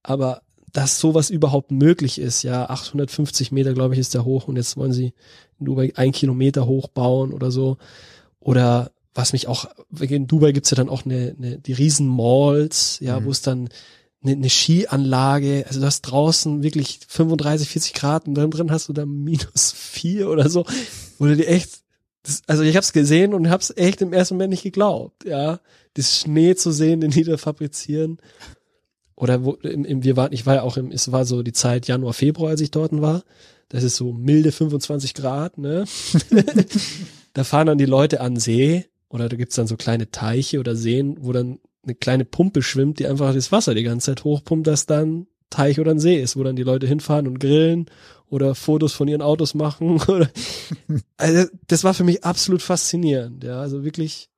Aber 0.03 0.42
dass 0.73 0.99
sowas 0.99 1.31
überhaupt 1.31 1.71
möglich 1.71 2.21
ist, 2.21 2.42
ja, 2.42 2.69
850 2.69 3.53
Meter, 3.53 3.73
glaube 3.73 3.95
ich, 3.95 4.01
ist 4.01 4.12
der 4.12 4.25
hoch 4.25 4.49
und 4.49 4.57
jetzt 4.57 4.77
wollen 4.77 4.92
sie 4.92 5.14
in 5.59 5.66
Dubai 5.66 5.92
ein 5.97 6.12
Kilometer 6.12 6.66
hoch 6.66 6.88
bauen 6.88 7.33
oder 7.33 7.51
so. 7.51 7.79
Oder 8.40 8.90
was 9.14 9.33
mich 9.33 9.49
auch, 9.49 9.66
in 9.99 10.27
Dubai 10.27 10.53
gibt's 10.53 10.71
ja 10.71 10.77
dann 10.77 10.88
auch 10.88 11.05
eine, 11.05 11.35
eine 11.38 11.59
die 11.59 11.73
riesen 11.73 12.09
Malls, 12.09 12.99
ja, 13.01 13.21
mhm. 13.21 13.25
wo 13.25 13.31
es 13.31 13.40
dann 13.40 13.69
eine, 14.23 14.33
eine 14.33 14.51
Skianlage, 14.51 15.64
also 15.66 15.81
du 15.81 15.87
hast 15.87 16.03
draußen 16.03 16.62
wirklich 16.62 17.01
35, 17.09 17.69
40 17.69 17.95
Grad 17.95 18.29
und 18.29 18.35
dann 18.35 18.51
drin 18.51 18.71
hast 18.71 18.88
du 18.88 18.92
da 18.92 19.07
minus 19.07 19.73
vier 19.73 20.29
oder 20.29 20.49
so, 20.49 20.66
wo 21.19 21.27
du 21.27 21.37
dir 21.37 21.49
echt, 21.49 21.81
das, 22.27 22.43
also 22.47 22.62
ich 22.62 22.77
hab's 22.77 22.93
gesehen 22.93 23.33
und 23.35 23.51
hab's 23.51 23.73
echt 23.77 24.03
im 24.03 24.12
ersten 24.12 24.35
Moment 24.35 24.51
nicht 24.51 24.62
geglaubt, 24.62 25.25
ja, 25.25 25.61
das 25.95 26.19
Schnee 26.19 26.55
zu 26.55 26.73
sehen, 26.73 27.01
den 27.01 27.11
die 27.11 27.25
da 27.25 27.37
fabrizieren 27.37 28.19
oder 29.17 29.45
wo, 29.45 29.55
im, 29.55 29.85
im, 29.85 30.05
wir 30.05 30.17
waren, 30.17 30.33
ich 30.33 30.45
war 30.47 30.57
ja 30.57 30.62
auch 30.62 30.77
im, 30.77 30.93
es 30.93 31.11
war 31.11 31.25
so 31.25 31.43
die 31.43 31.55
Zeit 31.55 31.89
Januar, 31.89 32.12
Februar, 32.12 32.51
als 32.51 32.61
ich 32.61 32.71
dort 32.71 32.93
war. 33.01 33.25
Das 33.69 33.83
ist 33.83 33.97
so 33.97 34.12
milde 34.12 34.53
25 34.53 35.15
Grad, 35.15 35.59
ne? 35.59 35.87
da 37.33 37.43
fahren 37.43 37.67
dann 37.67 37.79
die 37.79 37.87
Leute 37.87 38.21
an 38.21 38.37
See 38.37 38.85
oder 39.09 39.29
da 39.29 39.37
gibt's 39.37 39.57
dann 39.57 39.67
so 39.67 39.77
kleine 39.77 40.11
Teiche 40.11 40.61
oder 40.61 40.77
Seen, 40.77 41.17
wo 41.21 41.33
dann 41.33 41.59
eine 41.83 41.94
kleine 41.94 42.25
Pumpe 42.25 42.63
schwimmt, 42.63 42.98
die 42.98 43.07
einfach 43.07 43.33
das 43.33 43.50
Wasser 43.50 43.75
die 43.75 43.83
ganze 43.83 44.07
Zeit 44.07 44.25
hochpumpt, 44.25 44.67
dass 44.67 44.87
dann 44.87 45.27
Teich 45.51 45.81
oder 45.81 45.92
ein 45.92 46.01
See 46.01 46.21
ist, 46.21 46.37
wo 46.37 46.42
dann 46.42 46.57
die 46.57 46.63
Leute 46.63 46.87
hinfahren 46.87 47.27
und 47.27 47.38
grillen 47.38 47.87
oder 48.29 48.55
Fotos 48.55 48.92
von 48.92 49.09
ihren 49.09 49.23
Autos 49.23 49.55
machen. 49.55 50.01
Oder, 50.09 50.29
also 51.17 51.49
das 51.69 51.85
war 51.85 51.94
für 51.94 52.05
mich 52.05 52.25
absolut 52.25 52.63
faszinierend, 52.63 53.44
ja. 53.44 53.61
Also 53.61 53.85
wirklich 53.85 54.29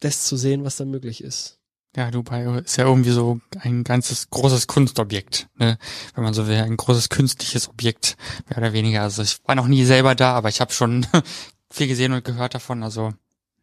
das 0.00 0.24
zu 0.24 0.36
sehen, 0.36 0.64
was 0.64 0.76
da 0.76 0.84
möglich 0.84 1.24
ist. 1.24 1.58
Ja, 1.96 2.10
Dubai 2.10 2.58
ist 2.58 2.76
ja 2.76 2.86
irgendwie 2.86 3.12
so 3.12 3.40
ein 3.60 3.84
ganzes 3.84 4.28
großes 4.28 4.66
Kunstobjekt, 4.66 5.48
ne? 5.56 5.78
wenn 6.14 6.24
man 6.24 6.34
so 6.34 6.48
will, 6.48 6.56
ein 6.56 6.76
großes 6.76 7.08
künstliches 7.08 7.68
Objekt, 7.68 8.16
mehr 8.48 8.58
oder 8.58 8.72
weniger. 8.72 9.02
Also 9.02 9.22
ich 9.22 9.38
war 9.44 9.54
noch 9.54 9.68
nie 9.68 9.84
selber 9.84 10.16
da, 10.16 10.34
aber 10.34 10.48
ich 10.48 10.60
habe 10.60 10.72
schon 10.72 11.06
viel 11.70 11.86
gesehen 11.86 12.12
und 12.12 12.24
gehört 12.24 12.54
davon. 12.54 12.82
Also 12.82 13.12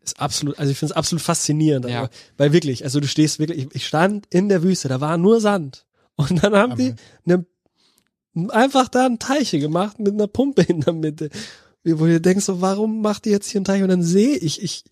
ist 0.02 0.20
absolut, 0.20 0.58
also 0.58 0.72
ich 0.72 0.78
finde 0.78 0.94
es 0.94 0.98
absolut 0.98 1.22
faszinierend, 1.22 1.86
ja. 1.88 2.10
weil 2.38 2.54
wirklich, 2.54 2.86
also 2.86 3.00
du 3.00 3.08
stehst 3.08 3.38
wirklich, 3.38 3.68
ich 3.74 3.86
stand 3.86 4.26
in 4.30 4.50
der 4.50 4.64
Wüste, 4.64 4.88
da 4.88 5.02
war 5.02 5.18
nur 5.18 5.42
Sand 5.42 5.86
Und 6.30 6.44
dann 6.44 6.56
haben 6.56 6.76
die 6.76 6.94
eine, 7.26 7.46
einfach 8.50 8.88
da 8.88 9.06
einen 9.06 9.20
Teich 9.20 9.52
gemacht 9.52 10.00
mit 10.00 10.14
einer 10.14 10.28
Pumpe 10.28 10.64
in 10.64 10.82
der 10.82 10.94
Mitte. 10.94 11.30
Wo 11.84 12.06
du 12.06 12.22
denkst 12.22 12.46
so, 12.46 12.62
warum 12.62 13.02
macht 13.02 13.26
die 13.26 13.32
jetzt 13.32 13.50
hier 13.50 13.60
einen 13.60 13.66
Teich? 13.66 13.82
Und 13.82 13.90
dann 13.90 14.04
sehe 14.04 14.38
ich, 14.38 14.62
ich, 14.62 14.84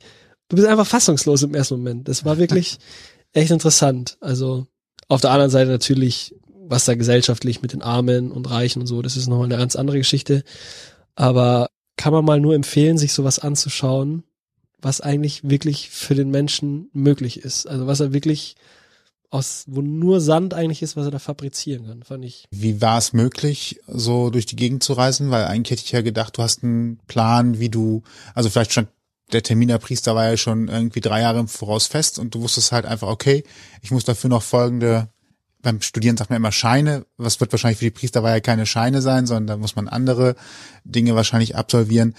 du 0.48 0.56
bist 0.56 0.68
einfach 0.68 0.88
fassungslos 0.88 1.44
im 1.44 1.54
ersten 1.54 1.76
Moment. 1.76 2.08
Das 2.08 2.26
war 2.26 2.38
wirklich 2.38 2.78
echt 3.34 3.52
interessant. 3.52 4.18
Also 4.22 4.68
auf 5.08 5.22
der 5.22 5.32
anderen 5.32 5.52
Seite 5.52 5.70
natürlich, 5.70 6.36
was 6.68 6.86
da 6.86 6.96
gesellschaftlich 6.96 7.62
mit 7.62 7.74
den 7.74 7.82
Armen 7.82 8.32
und 8.32 8.50
Reichen 8.50 8.82
und 8.82 8.88
so, 8.88 9.02
das 9.02 9.18
ist 9.18 9.28
nochmal 9.28 9.46
eine 9.46 9.58
ganz 9.58 9.76
andere 9.76 9.98
Geschichte. 9.98 10.44
Aber 11.16 11.70
kann 11.98 12.14
man 12.14 12.26
mal 12.26 12.40
nur 12.40 12.56
empfehlen, 12.56 12.98
sich 12.98 13.14
sowas 13.14 13.40
anzuschauen, 13.40 14.24
was 14.82 15.02
eigentlich 15.02 15.50
wirklich 15.50 15.90
für 15.90 16.16
den 16.16 16.32
Menschen 16.32 16.90
möglich 16.94 17.42
ist. 17.42 17.68
Also 17.68 17.88
was 17.88 18.00
er 18.00 18.14
wirklich 18.14 18.56
aus, 19.32 19.66
wo 19.68 19.82
nur 19.82 20.22
Sand 20.22 20.54
eigentlich 20.54 20.82
ist, 20.82 20.96
was 20.96 21.06
er 21.06 21.12
da 21.12 21.20
fabrizieren 21.20 21.86
kann, 21.86 22.04
fand 22.04 22.26
ich. 22.26 22.46
Wie 22.52 22.82
war 22.82 22.98
es 22.98 23.14
möglich, 23.14 23.80
so 23.88 24.30
durch 24.30 24.46
die 24.46 24.56
Gegend 24.56 24.84
zu 24.84 24.94
reisen? 24.94 25.30
Weil 25.30 25.46
eigentlich 25.46 25.72
hätte 25.72 25.86
ich 25.86 25.92
ja 25.92 26.02
gedacht, 26.02 26.38
du 26.38 26.42
hast 26.42 26.64
einen 26.64 27.00
Plan, 27.08 27.60
wie 27.60 27.70
du, 27.70 28.04
also 28.34 28.50
vielleicht 28.50 28.72
stand 28.72 28.90
der 29.32 29.44
Termin 29.44 29.68
der 29.68 29.78
Priester 29.78 30.16
war 30.16 30.28
ja 30.28 30.38
schon 30.38 30.68
irgendwie 30.68 31.02
drei 31.02 31.22
Jahre 31.22 31.40
im 31.40 31.48
Voraus 31.48 31.88
fest 31.88 32.20
und 32.20 32.34
du 32.34 32.42
wusstest 32.42 32.72
halt 32.72 32.86
einfach, 32.86 33.08
okay, 33.08 33.44
ich 33.82 33.92
muss 33.92 34.04
dafür 34.04 34.30
noch 34.30 34.42
folgende, 34.42 35.10
beim 35.62 35.82
Studieren 35.82 36.18
sagt 36.18 36.30
man 36.30 36.38
immer 36.38 36.52
Scheine, 36.52 37.06
was 37.18 37.40
wird 37.40 37.52
wahrscheinlich 37.52 37.80
für 37.80 37.86
die 37.86 37.92
Priester 37.92 38.24
war 38.24 38.32
ja 38.32 38.40
keine 38.40 38.66
Scheine 38.66 39.02
sein, 39.02 39.28
sondern 39.28 39.48
da 39.48 39.58
muss 39.58 39.76
man 39.76 39.88
andere 39.88 40.36
Dinge 40.84 41.16
wahrscheinlich 41.16 41.56
absolvieren. 41.56 42.16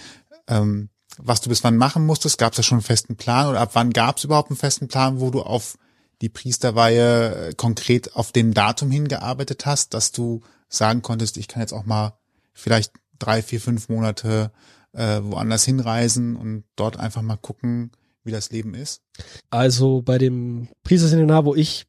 Ähm, 0.47 0.89
was 1.17 1.41
du 1.41 1.49
bis 1.49 1.63
wann 1.63 1.75
machen 1.75 2.05
musstest, 2.05 2.37
gab 2.37 2.53
es 2.53 2.57
da 2.57 2.63
schon 2.63 2.77
einen 2.77 2.83
festen 2.83 3.15
Plan 3.17 3.47
oder 3.47 3.59
ab 3.59 3.71
wann 3.73 3.91
gab 3.91 4.17
es 4.17 4.23
überhaupt 4.23 4.49
einen 4.49 4.57
festen 4.57 4.87
Plan, 4.87 5.19
wo 5.19 5.29
du 5.31 5.41
auf 5.41 5.77
die 6.21 6.29
Priesterweihe 6.29 7.49
äh, 7.49 7.53
konkret 7.53 8.15
auf 8.15 8.31
dem 8.31 8.53
Datum 8.53 8.91
hingearbeitet 8.91 9.65
hast, 9.65 9.93
dass 9.93 10.11
du 10.11 10.41
sagen 10.69 11.01
konntest, 11.01 11.37
ich 11.37 11.47
kann 11.47 11.61
jetzt 11.61 11.73
auch 11.73 11.85
mal 11.85 12.13
vielleicht 12.53 12.93
drei, 13.19 13.41
vier, 13.41 13.59
fünf 13.59 13.89
Monate 13.89 14.51
äh, 14.93 15.19
woanders 15.21 15.63
hinreisen 15.65 16.35
und 16.35 16.63
dort 16.75 16.97
einfach 16.97 17.21
mal 17.21 17.37
gucken, 17.37 17.91
wie 18.23 18.31
das 18.31 18.51
Leben 18.51 18.73
ist? 18.73 19.01
Also 19.49 20.01
bei 20.01 20.17
dem 20.17 20.69
Priesterseminar, 20.83 21.45
wo 21.45 21.55
ich 21.55 21.87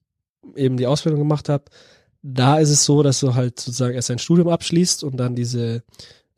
eben 0.57 0.77
die 0.77 0.87
Ausbildung 0.87 1.21
gemacht 1.21 1.49
habe, 1.49 1.65
da 2.23 2.59
ist 2.59 2.71
es 2.71 2.85
so, 2.85 3.03
dass 3.03 3.21
du 3.21 3.35
halt 3.35 3.59
sozusagen 3.61 3.95
erst 3.95 4.11
ein 4.11 4.19
Studium 4.19 4.49
abschließt 4.49 5.05
und 5.05 5.17
dann 5.17 5.35
diese 5.35 5.83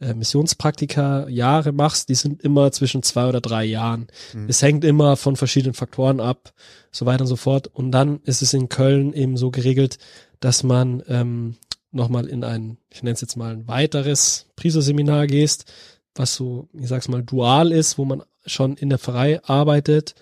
äh, 0.05 0.15
Missionspraktika 0.15 1.29
Jahre 1.29 1.73
machst, 1.73 2.09
die 2.09 2.15
sind 2.15 2.43
immer 2.43 2.71
zwischen 2.73 3.03
zwei 3.03 3.29
oder 3.29 3.41
drei 3.41 3.65
Jahren. 3.65 4.09
Mhm. 4.33 4.49
Es 4.49 4.63
hängt 4.63 4.85
immer 4.85 5.17
von 5.17 5.37
verschiedenen 5.37 5.75
Faktoren 5.75 6.21
ab, 6.21 6.53
so 6.91 7.07
weiter 7.07 7.23
und 7.23 7.29
so 7.29 7.37
fort. 7.37 7.69
Und 7.69 7.91
dann 7.91 8.21
ist 8.25 8.43
es 8.43 8.53
in 8.55 8.69
Köln 8.69 9.13
eben 9.13 9.37
so 9.37 9.51
geregelt, 9.51 9.99
dass 10.41 10.63
man 10.63 11.03
ähm, 11.09 11.57
nochmal 11.91 12.27
in 12.27 12.45
ein, 12.45 12.77
ich 12.91 13.03
nenne 13.03 13.15
es 13.15 13.21
jetzt 13.21 13.37
mal 13.37 13.55
ein 13.55 13.69
weiteres 13.69 14.47
Priesterseminar 14.57 15.27
gehst, 15.27 15.73
was 16.15 16.35
so, 16.35 16.69
ich 16.73 16.89
sag's 16.89 17.09
mal, 17.09 17.23
dual 17.23 17.73
ist, 17.73 17.99
wo 17.99 18.05
man 18.05 18.23
schon 18.47 18.77
in 18.77 18.91
der 18.91 18.99
Pfarrei 18.99 19.43
arbeitet, 19.43 20.15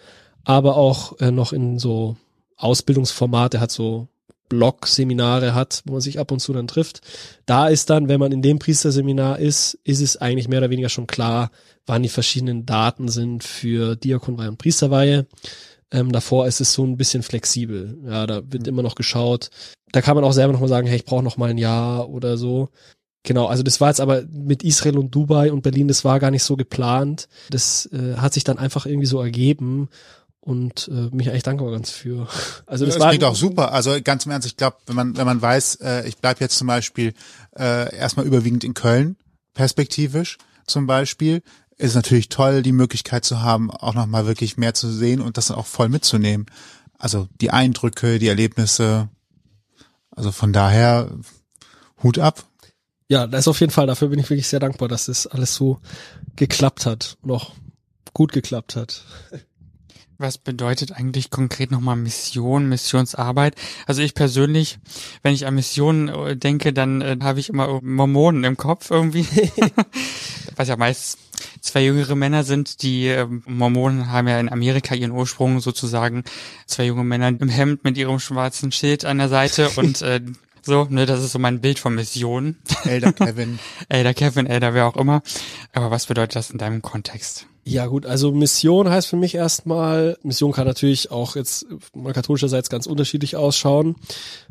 aber 0.44 0.76
auch 0.76 1.18
äh, 1.20 1.30
noch 1.30 1.52
in 1.52 1.78
so 1.78 2.16
Ausbildungsformate 2.56 3.60
hat, 3.60 3.72
so 3.72 4.08
Blog-Seminare 4.52 5.54
hat, 5.54 5.82
wo 5.86 5.92
man 5.92 6.02
sich 6.02 6.18
ab 6.18 6.30
und 6.30 6.40
zu 6.40 6.52
dann 6.52 6.68
trifft. 6.68 7.00
Da 7.46 7.68
ist 7.68 7.88
dann, 7.88 8.08
wenn 8.08 8.20
man 8.20 8.32
in 8.32 8.42
dem 8.42 8.58
Priesterseminar 8.58 9.38
ist, 9.38 9.78
ist 9.82 10.02
es 10.02 10.18
eigentlich 10.18 10.46
mehr 10.46 10.58
oder 10.58 10.68
weniger 10.68 10.90
schon 10.90 11.06
klar, 11.06 11.50
wann 11.86 12.02
die 12.02 12.10
verschiedenen 12.10 12.66
Daten 12.66 13.08
sind 13.08 13.44
für 13.44 13.96
Diakonweihe 13.96 14.50
und 14.50 14.58
Priesterweihe. 14.58 15.26
Ähm, 15.90 16.12
davor 16.12 16.46
ist 16.46 16.60
es 16.60 16.74
so 16.74 16.84
ein 16.84 16.98
bisschen 16.98 17.22
flexibel. 17.22 17.98
Ja, 18.04 18.26
da 18.26 18.42
wird 18.44 18.68
immer 18.68 18.82
noch 18.82 18.94
geschaut. 18.94 19.48
Da 19.90 20.02
kann 20.02 20.16
man 20.16 20.24
auch 20.24 20.32
selber 20.32 20.52
nochmal 20.52 20.68
sagen, 20.68 20.86
hey, 20.86 20.96
ich 20.96 21.06
brauche 21.06 21.24
noch 21.24 21.38
mal 21.38 21.48
ein 21.48 21.58
Jahr 21.58 22.10
oder 22.10 22.36
so. 22.36 22.68
Genau, 23.22 23.46
also 23.46 23.62
das 23.62 23.80
war 23.80 23.88
jetzt 23.88 24.00
aber 24.00 24.24
mit 24.30 24.64
Israel 24.64 24.98
und 24.98 25.14
Dubai 25.14 25.50
und 25.50 25.62
Berlin, 25.62 25.88
das 25.88 26.04
war 26.04 26.20
gar 26.20 26.30
nicht 26.30 26.42
so 26.42 26.56
geplant. 26.56 27.28
Das 27.48 27.86
äh, 27.86 28.16
hat 28.16 28.34
sich 28.34 28.44
dann 28.44 28.58
einfach 28.58 28.84
irgendwie 28.84 29.06
so 29.06 29.18
ergeben 29.22 29.88
und 30.42 30.88
äh, 30.88 31.08
mich 31.14 31.30
eigentlich 31.30 31.44
dankbar 31.44 31.70
ganz 31.70 31.90
für. 31.90 32.28
Also 32.66 32.84
das, 32.84 32.94
das 32.94 33.02
war 33.02 33.10
klingt 33.10 33.24
auch 33.24 33.36
super. 33.36 33.72
Also 33.72 33.96
ganz 34.02 34.26
im 34.26 34.32
Ernst, 34.32 34.46
ich 34.46 34.56
glaube, 34.56 34.76
wenn 34.86 34.96
man 34.96 35.16
wenn 35.16 35.26
man 35.26 35.40
weiß, 35.40 35.76
äh, 35.76 36.08
ich 36.08 36.18
bleib 36.18 36.40
jetzt 36.40 36.58
zum 36.58 36.66
Beispiel 36.66 37.14
äh, 37.56 37.94
erstmal 37.94 38.26
überwiegend 38.26 38.64
in 38.64 38.74
Köln, 38.74 39.16
perspektivisch 39.54 40.38
zum 40.66 40.86
Beispiel, 40.86 41.42
ist 41.78 41.94
natürlich 41.94 42.28
toll, 42.28 42.62
die 42.62 42.72
Möglichkeit 42.72 43.24
zu 43.24 43.40
haben, 43.40 43.70
auch 43.70 43.94
noch 43.94 44.06
mal 44.06 44.26
wirklich 44.26 44.56
mehr 44.56 44.74
zu 44.74 44.90
sehen 44.90 45.20
und 45.20 45.36
das 45.36 45.50
auch 45.50 45.66
voll 45.66 45.88
mitzunehmen. 45.88 46.46
Also 46.98 47.28
die 47.40 47.50
Eindrücke, 47.50 48.18
die 48.18 48.28
Erlebnisse. 48.28 49.08
Also 50.10 50.30
von 50.30 50.52
daher 50.52 51.10
Hut 52.02 52.18
ab. 52.18 52.44
Ja, 53.08 53.26
das 53.26 53.40
ist 53.40 53.48
auf 53.48 53.60
jeden 53.60 53.72
Fall. 53.72 53.86
Dafür 53.86 54.08
bin 54.08 54.18
ich 54.18 54.28
wirklich 54.30 54.48
sehr 54.48 54.60
dankbar, 54.60 54.88
dass 54.88 55.06
das 55.06 55.26
alles 55.26 55.54
so 55.54 55.80
geklappt 56.36 56.86
hat, 56.86 57.18
noch 57.22 57.52
gut 58.12 58.32
geklappt 58.32 58.76
hat. 58.76 59.04
Was 60.18 60.38
bedeutet 60.38 60.92
eigentlich 60.92 61.30
konkret 61.30 61.70
nochmal 61.70 61.96
Mission, 61.96 62.68
Missionsarbeit? 62.68 63.56
Also 63.86 64.02
ich 64.02 64.14
persönlich, 64.14 64.78
wenn 65.22 65.34
ich 65.34 65.46
an 65.46 65.54
Missionen 65.54 66.08
äh, 66.08 66.36
denke, 66.36 66.72
dann 66.72 67.00
äh, 67.00 67.16
habe 67.22 67.40
ich 67.40 67.48
immer 67.48 67.80
Mormonen 67.82 68.44
im 68.44 68.56
Kopf 68.56 68.90
irgendwie. 68.90 69.26
Was 70.56 70.68
ja 70.68 70.76
meist 70.76 71.18
zwei 71.60 71.84
jüngere 71.84 72.14
Männer 72.14 72.44
sind. 72.44 72.82
Die 72.82 73.08
äh, 73.08 73.26
Mormonen 73.46 74.10
haben 74.10 74.28
ja 74.28 74.38
in 74.38 74.50
Amerika 74.50 74.94
ihren 74.94 75.12
Ursprung 75.12 75.60
sozusagen. 75.60 76.24
Zwei 76.66 76.86
junge 76.86 77.04
Männer 77.04 77.28
im 77.28 77.48
Hemd 77.48 77.84
mit 77.84 77.96
ihrem 77.96 78.18
schwarzen 78.18 78.72
Schild 78.72 79.04
an 79.04 79.18
der 79.18 79.28
Seite 79.28 79.70
und 79.76 80.02
äh, 80.02 80.20
so, 80.64 80.86
ne, 80.88 81.06
das 81.06 81.24
ist 81.24 81.32
so 81.32 81.40
mein 81.40 81.60
Bild 81.60 81.80
von 81.80 81.94
Mission. 81.94 82.56
Elder 82.84 83.12
Kevin. 83.12 83.58
Elder 83.88 84.14
Kevin, 84.14 84.46
Elder 84.46 84.74
wer 84.74 84.86
auch 84.86 84.96
immer. 84.96 85.22
Aber 85.72 85.90
was 85.90 86.06
bedeutet 86.06 86.36
das 86.36 86.50
in 86.50 86.58
deinem 86.58 86.82
Kontext? 86.82 87.46
Ja 87.64 87.86
gut, 87.86 88.06
also 88.06 88.32
Mission 88.32 88.90
heißt 88.90 89.06
für 89.06 89.16
mich 89.16 89.36
erstmal, 89.36 90.18
Mission 90.22 90.52
kann 90.52 90.66
natürlich 90.66 91.12
auch 91.12 91.36
jetzt 91.36 91.66
mal 91.94 92.12
katholischerseits 92.12 92.70
ganz 92.70 92.86
unterschiedlich 92.86 93.36
ausschauen. 93.36 93.96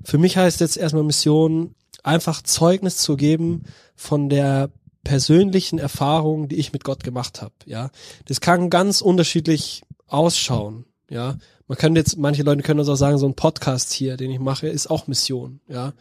Für 0.03 0.17
mich 0.17 0.37
heißt 0.37 0.61
jetzt 0.61 0.77
erstmal 0.77 1.03
Mission, 1.03 1.75
einfach 2.03 2.41
Zeugnis 2.41 2.97
zu 2.97 3.17
geben 3.17 3.63
von 3.95 4.29
der 4.29 4.69
persönlichen 5.03 5.77
Erfahrung, 5.77 6.47
die 6.47 6.55
ich 6.55 6.71
mit 6.71 6.83
Gott 6.83 7.03
gemacht 7.03 7.41
habe. 7.41 7.53
Ja, 7.65 7.89
das 8.25 8.39
kann 8.39 8.69
ganz 8.69 9.01
unterschiedlich 9.01 9.81
ausschauen. 10.07 10.85
Ja, 11.09 11.37
man 11.67 11.77
kann 11.77 11.95
jetzt, 11.95 12.17
manche 12.17 12.43
Leute 12.43 12.63
können 12.63 12.79
uns 12.79 12.89
auch 12.89 12.95
sagen, 12.95 13.17
so 13.17 13.27
ein 13.27 13.35
Podcast 13.35 13.91
hier, 13.91 14.15
den 14.15 14.31
ich 14.31 14.39
mache, 14.39 14.67
ist 14.67 14.89
auch 14.89 15.07
Mission. 15.07 15.59
Ja, 15.67 15.93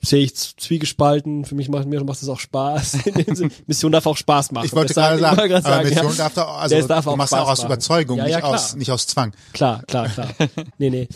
sehe 0.00 0.22
ich 0.22 0.34
zwiegespalten. 0.34 1.44
Für 1.44 1.54
mich 1.54 1.68
macht 1.68 1.86
mir 1.86 2.02
macht 2.04 2.22
es 2.22 2.28
auch 2.28 2.38
Spaß. 2.38 2.98
Mission 3.66 3.92
darf 3.92 4.06
auch 4.06 4.16
Spaß 4.16 4.52
machen. 4.52 4.66
Ich 4.66 4.74
wollte 4.74 4.94
gerade 4.94 5.18
sagen, 5.18 5.50
sagen, 5.50 5.66
aber 5.66 5.84
Mission 5.84 6.10
ja. 6.10 6.16
darf 6.16 6.34
da, 6.34 6.44
also 6.44 6.86
darf 6.86 7.04
du 7.04 7.16
machst 7.16 7.34
auch 7.34 7.48
aus 7.48 7.64
Überzeugung, 7.64 8.18
ja, 8.18 8.26
ja, 8.26 8.36
nicht 8.36 8.44
aus 8.44 8.76
nicht 8.76 8.90
aus 8.90 9.06
Zwang. 9.06 9.32
Klar, 9.52 9.82
klar, 9.86 10.08
klar. 10.08 10.28
nee, 10.78 10.90
nee. 10.90 11.08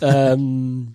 ähm, 0.00 0.94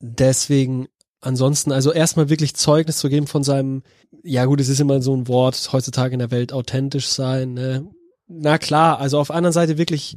deswegen 0.00 0.88
ansonsten, 1.20 1.72
also 1.72 1.92
erstmal 1.92 2.28
wirklich 2.28 2.54
Zeugnis 2.54 2.98
zu 2.98 3.08
geben 3.08 3.26
von 3.26 3.42
seinem, 3.42 3.82
ja 4.22 4.44
gut, 4.44 4.60
es 4.60 4.68
ist 4.68 4.80
immer 4.80 5.02
so 5.02 5.14
ein 5.14 5.28
Wort 5.28 5.70
heutzutage 5.72 6.14
in 6.14 6.20
der 6.20 6.30
Welt, 6.30 6.52
authentisch 6.52 7.08
sein. 7.08 7.54
Ne? 7.54 7.86
Na 8.26 8.58
klar, 8.58 8.98
also 9.00 9.18
auf 9.18 9.30
einer 9.30 9.52
Seite 9.52 9.78
wirklich 9.78 10.16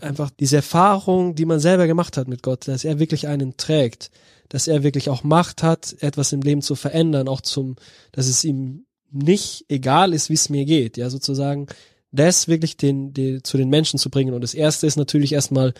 einfach 0.00 0.30
diese 0.30 0.56
Erfahrung, 0.56 1.34
die 1.34 1.44
man 1.44 1.60
selber 1.60 1.86
gemacht 1.86 2.16
hat 2.16 2.28
mit 2.28 2.42
Gott, 2.42 2.68
dass 2.68 2.84
er 2.84 2.98
wirklich 2.98 3.28
einen 3.28 3.56
trägt 3.56 4.10
dass 4.52 4.68
er 4.68 4.82
wirklich 4.82 5.08
auch 5.08 5.24
Macht 5.24 5.62
hat, 5.62 5.96
etwas 6.00 6.30
im 6.32 6.42
Leben 6.42 6.60
zu 6.60 6.74
verändern, 6.74 7.26
auch 7.26 7.40
zum, 7.40 7.76
dass 8.12 8.26
es 8.26 8.44
ihm 8.44 8.84
nicht 9.10 9.64
egal 9.70 10.12
ist, 10.12 10.28
wie 10.28 10.34
es 10.34 10.50
mir 10.50 10.66
geht, 10.66 10.98
ja, 10.98 11.08
sozusagen, 11.08 11.68
das 12.10 12.48
wirklich 12.48 12.76
den, 12.76 13.14
den, 13.14 13.42
zu 13.44 13.56
den 13.56 13.70
Menschen 13.70 13.98
zu 13.98 14.10
bringen. 14.10 14.34
Und 14.34 14.42
das 14.42 14.52
erste 14.52 14.86
ist 14.86 14.96
natürlich 14.96 15.32
erstmal, 15.32 15.72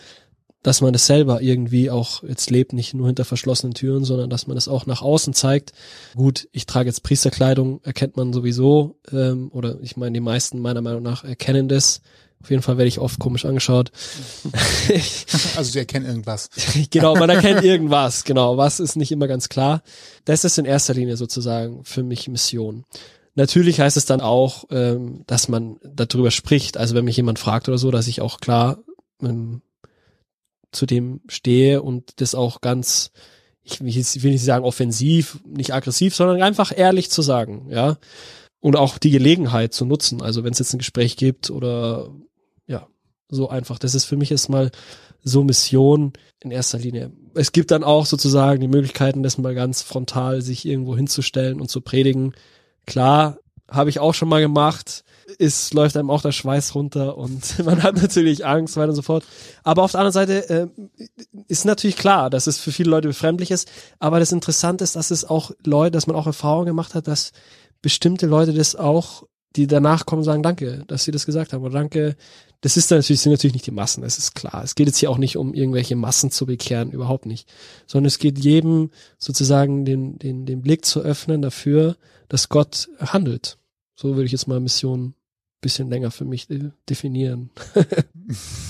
dass 0.63 0.81
man 0.81 0.91
das 0.91 1.05
selber 1.05 1.43
irgendwie 1.43 1.91
auch 1.91 2.23
jetzt 2.23 2.49
lebt, 2.49 2.73
nicht 2.73 2.95
nur 2.95 3.05
hinter 3.05 3.25
verschlossenen 3.25 3.75
Türen, 3.75 4.05
sondern 4.05 4.31
dass 4.31 4.47
man 4.47 4.55
das 4.55 4.67
auch 4.67 4.87
nach 4.87 5.03
außen 5.03 5.35
zeigt. 5.35 5.73
Gut, 6.15 6.47
ich 6.51 6.65
trage 6.65 6.89
jetzt 6.89 7.03
Priesterkleidung, 7.03 7.79
erkennt 7.83 8.17
man 8.17 8.33
sowieso, 8.33 8.97
ähm, 9.11 9.51
oder 9.53 9.77
ich 9.81 9.97
meine, 9.97 10.13
die 10.13 10.19
meisten 10.19 10.57
meiner 10.57 10.81
Meinung 10.81 11.03
nach 11.03 11.23
erkennen 11.23 11.67
das. 11.67 12.01
Auf 12.43 12.49
jeden 12.49 12.61
Fall 12.61 12.77
werde 12.77 12.89
ich 12.89 12.99
oft 12.99 13.19
komisch 13.19 13.45
angeschaut. 13.45 13.91
also 15.55 15.71
sie 15.71 15.79
erkennen 15.79 16.05
irgendwas. 16.05 16.49
genau, 16.91 17.15
man 17.15 17.29
erkennt 17.29 17.63
irgendwas. 17.63 18.25
Genau, 18.25 18.57
was 18.57 18.81
ist 18.81 18.97
nicht 18.97 19.13
immer 19.13 19.27
ganz 19.27 19.47
klar. 19.47 19.81
Das 20.25 20.43
ist 20.43 20.57
in 20.57 20.65
erster 20.65 20.93
Linie 20.93 21.15
sozusagen 21.15 21.85
für 21.85 22.03
mich 22.03 22.27
Mission. 22.27 22.83
Natürlich 23.35 23.79
heißt 23.79 23.95
es 23.95 24.05
dann 24.05 24.19
auch, 24.19 24.65
ähm, 24.71 25.23
dass 25.25 25.47
man 25.47 25.77
darüber 25.83 26.31
spricht. 26.31 26.75
Also 26.75 26.95
wenn 26.95 27.05
mich 27.05 27.15
jemand 27.15 27.39
fragt 27.39 27.69
oder 27.69 27.77
so, 27.77 27.91
dass 27.91 28.07
ich 28.07 28.19
auch 28.19 28.41
klar 28.41 28.79
ähm, 29.21 29.61
zu 30.73 30.85
dem 30.85 31.21
stehe 31.29 31.81
und 31.81 32.19
das 32.19 32.35
auch 32.35 32.59
ganz, 32.59 33.11
ich 33.63 33.81
will 33.81 34.31
nicht 34.31 34.43
sagen 34.43 34.65
offensiv, 34.65 35.39
nicht 35.45 35.73
aggressiv, 35.73 36.13
sondern 36.13 36.43
einfach 36.43 36.77
ehrlich 36.77 37.09
zu 37.09 37.21
sagen, 37.21 37.67
ja. 37.69 37.97
Und 38.59 38.75
auch 38.75 38.97
die 38.97 39.11
Gelegenheit 39.11 39.73
zu 39.73 39.85
nutzen. 39.85 40.21
Also 40.21 40.43
wenn 40.43 40.53
es 40.53 40.59
jetzt 40.59 40.73
ein 40.73 40.79
Gespräch 40.79 41.17
gibt 41.17 41.49
oder 41.49 42.09
So 43.33 43.49
einfach. 43.49 43.79
Das 43.79 43.95
ist 43.95 44.05
für 44.05 44.17
mich 44.17 44.31
erstmal 44.31 44.71
so 45.23 45.43
Mission 45.43 46.13
in 46.39 46.51
erster 46.51 46.77
Linie. 46.77 47.11
Es 47.33 47.51
gibt 47.51 47.71
dann 47.71 47.83
auch 47.83 48.05
sozusagen 48.05 48.61
die 48.61 48.67
Möglichkeiten, 48.67 49.23
das 49.23 49.37
mal 49.37 49.55
ganz 49.55 49.81
frontal 49.81 50.41
sich 50.41 50.65
irgendwo 50.65 50.95
hinzustellen 50.95 51.59
und 51.59 51.69
zu 51.69 51.81
predigen. 51.81 52.33
Klar, 52.85 53.37
habe 53.69 53.89
ich 53.89 53.99
auch 53.99 54.13
schon 54.13 54.29
mal 54.29 54.41
gemacht. 54.41 55.03
Es 55.39 55.73
läuft 55.73 55.95
einem 55.97 56.11
auch 56.11 56.21
der 56.21 56.33
Schweiß 56.33 56.75
runter 56.75 57.17
und 57.17 57.59
man 57.65 57.81
hat 57.81 57.95
natürlich 57.95 58.45
Angst, 58.45 58.75
weiter 58.77 58.89
und 58.89 58.95
so 58.95 59.01
fort. 59.01 59.23
Aber 59.63 59.83
auf 59.83 59.91
der 59.91 60.01
anderen 60.01 60.13
Seite 60.13 60.49
äh, 60.49 60.67
ist 61.47 61.65
natürlich 61.65 61.97
klar, 61.97 62.29
dass 62.29 62.47
es 62.47 62.59
für 62.59 62.71
viele 62.71 62.89
Leute 62.89 63.07
befremdlich 63.07 63.49
ist. 63.49 63.71
Aber 63.99 64.19
das 64.19 64.31
Interessante 64.31 64.83
ist, 64.83 64.95
dass 64.95 65.11
es 65.11 65.25
auch 65.25 65.51
Leute, 65.65 65.91
dass 65.91 66.07
man 66.07 66.15
auch 66.15 66.27
Erfahrungen 66.27 66.67
gemacht 66.67 66.93
hat, 66.93 67.07
dass 67.07 67.31
bestimmte 67.81 68.27
Leute 68.27 68.53
das 68.53 68.75
auch, 68.75 69.23
die 69.55 69.67
danach 69.67 70.05
kommen, 70.05 70.23
sagen, 70.23 70.43
danke, 70.43 70.83
dass 70.87 71.03
sie 71.03 71.11
das 71.11 71.25
gesagt 71.25 71.53
haben. 71.53 71.63
Oder 71.63 71.73
danke, 71.73 72.15
das 72.61 72.77
ist 72.77 72.89
dann 72.89 72.99
natürlich, 72.99 73.21
sind 73.21 73.31
natürlich 73.31 73.53
nicht 73.53 73.67
die 73.67 73.71
Massen, 73.71 74.01
das 74.01 74.17
ist 74.17 74.35
klar. 74.35 74.63
Es 74.63 74.75
geht 74.75 74.87
jetzt 74.87 74.97
hier 74.97 75.09
auch 75.11 75.17
nicht 75.17 75.37
um 75.37 75.53
irgendwelche 75.53 75.95
Massen 75.95 76.31
zu 76.31 76.45
bekehren, 76.45 76.91
überhaupt 76.91 77.25
nicht. 77.25 77.51
Sondern 77.85 78.07
es 78.07 78.19
geht 78.19 78.39
jedem 78.39 78.89
sozusagen 79.17 79.85
den, 79.85 80.17
den, 80.17 80.45
den 80.45 80.61
Blick 80.61 80.85
zu 80.85 81.01
öffnen 81.01 81.41
dafür, 81.41 81.97
dass 82.29 82.49
Gott 82.49 82.89
handelt. 82.99 83.57
So 83.95 84.15
würde 84.15 84.25
ich 84.25 84.31
jetzt 84.31 84.47
mal 84.47 84.59
Mission 84.59 85.13
bisschen 85.61 85.89
länger 85.89 86.11
für 86.11 86.25
mich 86.25 86.47
definieren. 86.87 87.49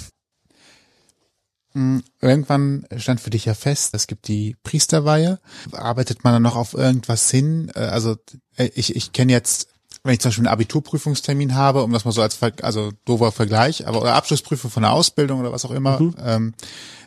Hm, 1.75 2.03
irgendwann 2.21 2.85
stand 2.97 3.19
für 3.19 3.31
dich 3.31 3.45
ja 3.45 3.55
fest, 3.55 3.95
es 3.95 4.05
gibt 4.05 4.27
die 4.27 4.55
Priesterweihe. 4.61 5.39
Arbeitet 5.71 6.23
man 6.23 6.33
dann 6.33 6.43
noch 6.43 6.55
auf 6.55 6.75
irgendwas 6.75 7.31
hin? 7.31 7.71
Äh, 7.73 7.79
also 7.79 8.15
äh, 8.57 8.69
ich, 8.75 8.95
ich 8.95 9.11
kenne 9.11 9.31
jetzt, 9.31 9.72
wenn 10.03 10.13
ich 10.13 10.19
zum 10.19 10.29
Beispiel 10.29 10.45
einen 10.47 10.53
Abiturprüfungstermin 10.53 11.55
habe, 11.55 11.83
um 11.83 11.91
das 11.93 12.03
mal 12.03 12.11
so 12.11 12.21
als 12.21 12.37
also 12.61 12.91
doofer 13.05 13.31
Vergleich, 13.31 13.87
aber 13.87 14.01
oder 14.01 14.15
Abschlussprüfung 14.15 14.69
von 14.69 14.83
der 14.83 14.91
Ausbildung 14.91 15.39
oder 15.39 15.51
was 15.53 15.65
auch 15.65 15.71
immer, 15.71 15.99
mhm. 15.99 16.15
ähm, 16.19 16.53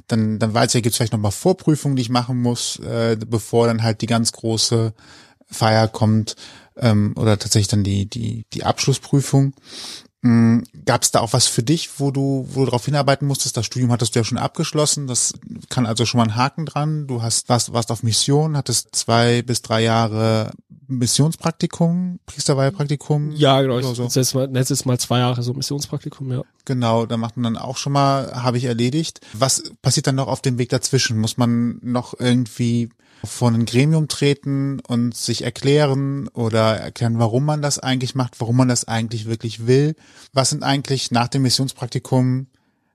dann, 0.09 0.39
dann 0.39 0.55
weiß 0.55 0.75
ich, 0.75 0.83
gibt 0.83 0.93
es 0.93 0.97
vielleicht 0.97 1.13
nochmal 1.13 1.33
Vorprüfungen, 1.33 1.97
die 1.97 2.03
ich 2.03 2.09
machen 2.11 2.41
muss, 2.41 2.79
äh, 2.79 3.17
bevor 3.27 3.67
dann 3.67 3.83
halt 3.83 4.01
die 4.01 4.07
ganz 4.07 4.33
große 4.33 4.95
Feier 5.47 5.89
kommt 5.89 6.37
ähm, 6.77 7.15
oder 7.17 7.39
tatsächlich 7.39 7.69
dann 7.69 7.85
die, 7.85 8.07
die, 8.07 8.47
die 8.53 8.65
Abschlussprüfung. 8.65 9.55
Mhm. 10.23 10.65
Gab 10.85 11.03
es 11.03 11.11
da 11.11 11.21
auch 11.21 11.33
was 11.33 11.47
für 11.47 11.63
dich, 11.63 12.01
wo 12.01 12.11
du, 12.11 12.47
wo 12.51 12.61
du 12.61 12.67
darauf 12.67 12.85
hinarbeiten 12.85 13.29
musstest? 13.29 13.57
Das 13.57 13.67
Studium 13.67 13.93
hattest 13.93 14.15
du 14.15 14.21
ja 14.21 14.25
schon 14.25 14.39
abgeschlossen, 14.39 15.07
das 15.07 15.35
kann 15.69 15.87
also 15.87 16.07
schon 16.07 16.19
mal 16.19 16.25
ein 16.25 16.37
Haken 16.37 16.67
dran. 16.67 17.07
Du 17.07 17.23
hast 17.23 17.49
warst, 17.49 17.73
warst 17.73 17.91
auf 17.91 18.03
Mission, 18.03 18.57
hattest 18.57 18.95
zwei 18.97 19.43
bis 19.43 19.63
drei 19.63 19.83
Jahre 19.83 20.53
Missionspraktikum, 20.89 22.21
Priesterweihepraktikum. 22.27 23.33
Ja, 23.33 23.61
genau. 23.63 23.79
Ich 23.79 23.87
so. 23.87 24.03
letztes, 24.03 24.35
mal, 24.35 24.51
letztes 24.51 24.85
Mal 24.85 24.99
zwei 24.99 25.19
Jahre 25.19 25.43
so 25.43 25.55
Missionspraktikum, 25.55 26.33
ja. 26.33 26.43
Genau, 26.65 27.07
da 27.07 27.17
macht 27.17 27.37
man 27.37 27.55
dann 27.55 27.63
auch 27.63 27.77
schon 27.77 27.93
mal, 27.93 28.33
habe 28.43 28.59
ich 28.59 28.65
erledigt. 28.65 29.21
Was 29.33 29.73
passiert 29.83 30.07
dann 30.07 30.17
noch 30.17 30.29
auf 30.29 30.43
dem 30.43 30.59
Weg 30.59 30.69
dazwischen? 30.69 31.19
Muss 31.19 31.37
man 31.37 31.79
noch 31.83 32.19
irgendwie 32.19 32.91
vor 33.25 33.51
ein 33.51 33.65
Gremium 33.65 34.09
treten 34.09 34.81
und 34.81 35.17
sich 35.17 35.43
erklären 35.43 36.29
oder 36.29 36.77
erklären, 36.77 37.19
warum 37.19 37.45
man 37.45 37.63
das 37.63 37.79
eigentlich 37.79 38.15
macht, 38.15 38.41
warum 38.41 38.57
man 38.57 38.69
das 38.69 38.87
eigentlich 38.87 39.27
wirklich 39.27 39.67
will. 39.67 39.97
Was 40.33 40.51
sind 40.51 40.63
eigentlich 40.63 41.11
nach 41.11 41.29
dem 41.29 41.43
Missionspraktikum 41.43 42.47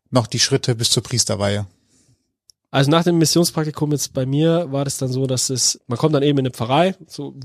noch 0.09 0.27
die 0.27 0.39
Schritte 0.39 0.75
bis 0.75 0.91
zur 0.91 1.03
Priesterweihe? 1.03 1.65
Also 2.73 2.89
nach 2.89 3.03
dem 3.03 3.17
Missionspraktikum 3.17 3.91
jetzt 3.91 4.13
bei 4.13 4.25
mir 4.25 4.71
war 4.71 4.85
das 4.85 4.97
dann 4.97 5.11
so, 5.11 5.27
dass 5.27 5.49
es, 5.49 5.81
man 5.87 5.97
kommt 5.97 6.15
dann 6.15 6.23
eben 6.23 6.39
in 6.39 6.45
eine 6.45 6.53
Pfarrei, 6.53 6.95
so, 7.05 7.35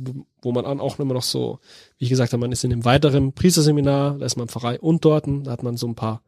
wo 0.41 0.53
man 0.53 0.65
auch 0.65 1.01
immer 1.01 1.15
noch 1.15 1.25
so, 1.25 1.59
wie 1.99 2.05
ich 2.05 2.11
gesagt 2.11 2.33
habe, 2.33 2.41
man 2.41 2.53
ist 2.53 2.63
in 2.63 2.73
einem 2.73 2.85
weiteren 2.85 3.33
Priesterseminar, 3.33 4.19
da 4.19 4.25
ist 4.25 4.37
man 4.37 4.47
Pfarrei 4.47 4.79
und 4.79 5.05
dort, 5.05 5.27
da 5.27 5.51
hat 5.51 5.65
man 5.65 5.77
so 5.77 5.89
ein 5.89 5.97
paar, 5.97 6.23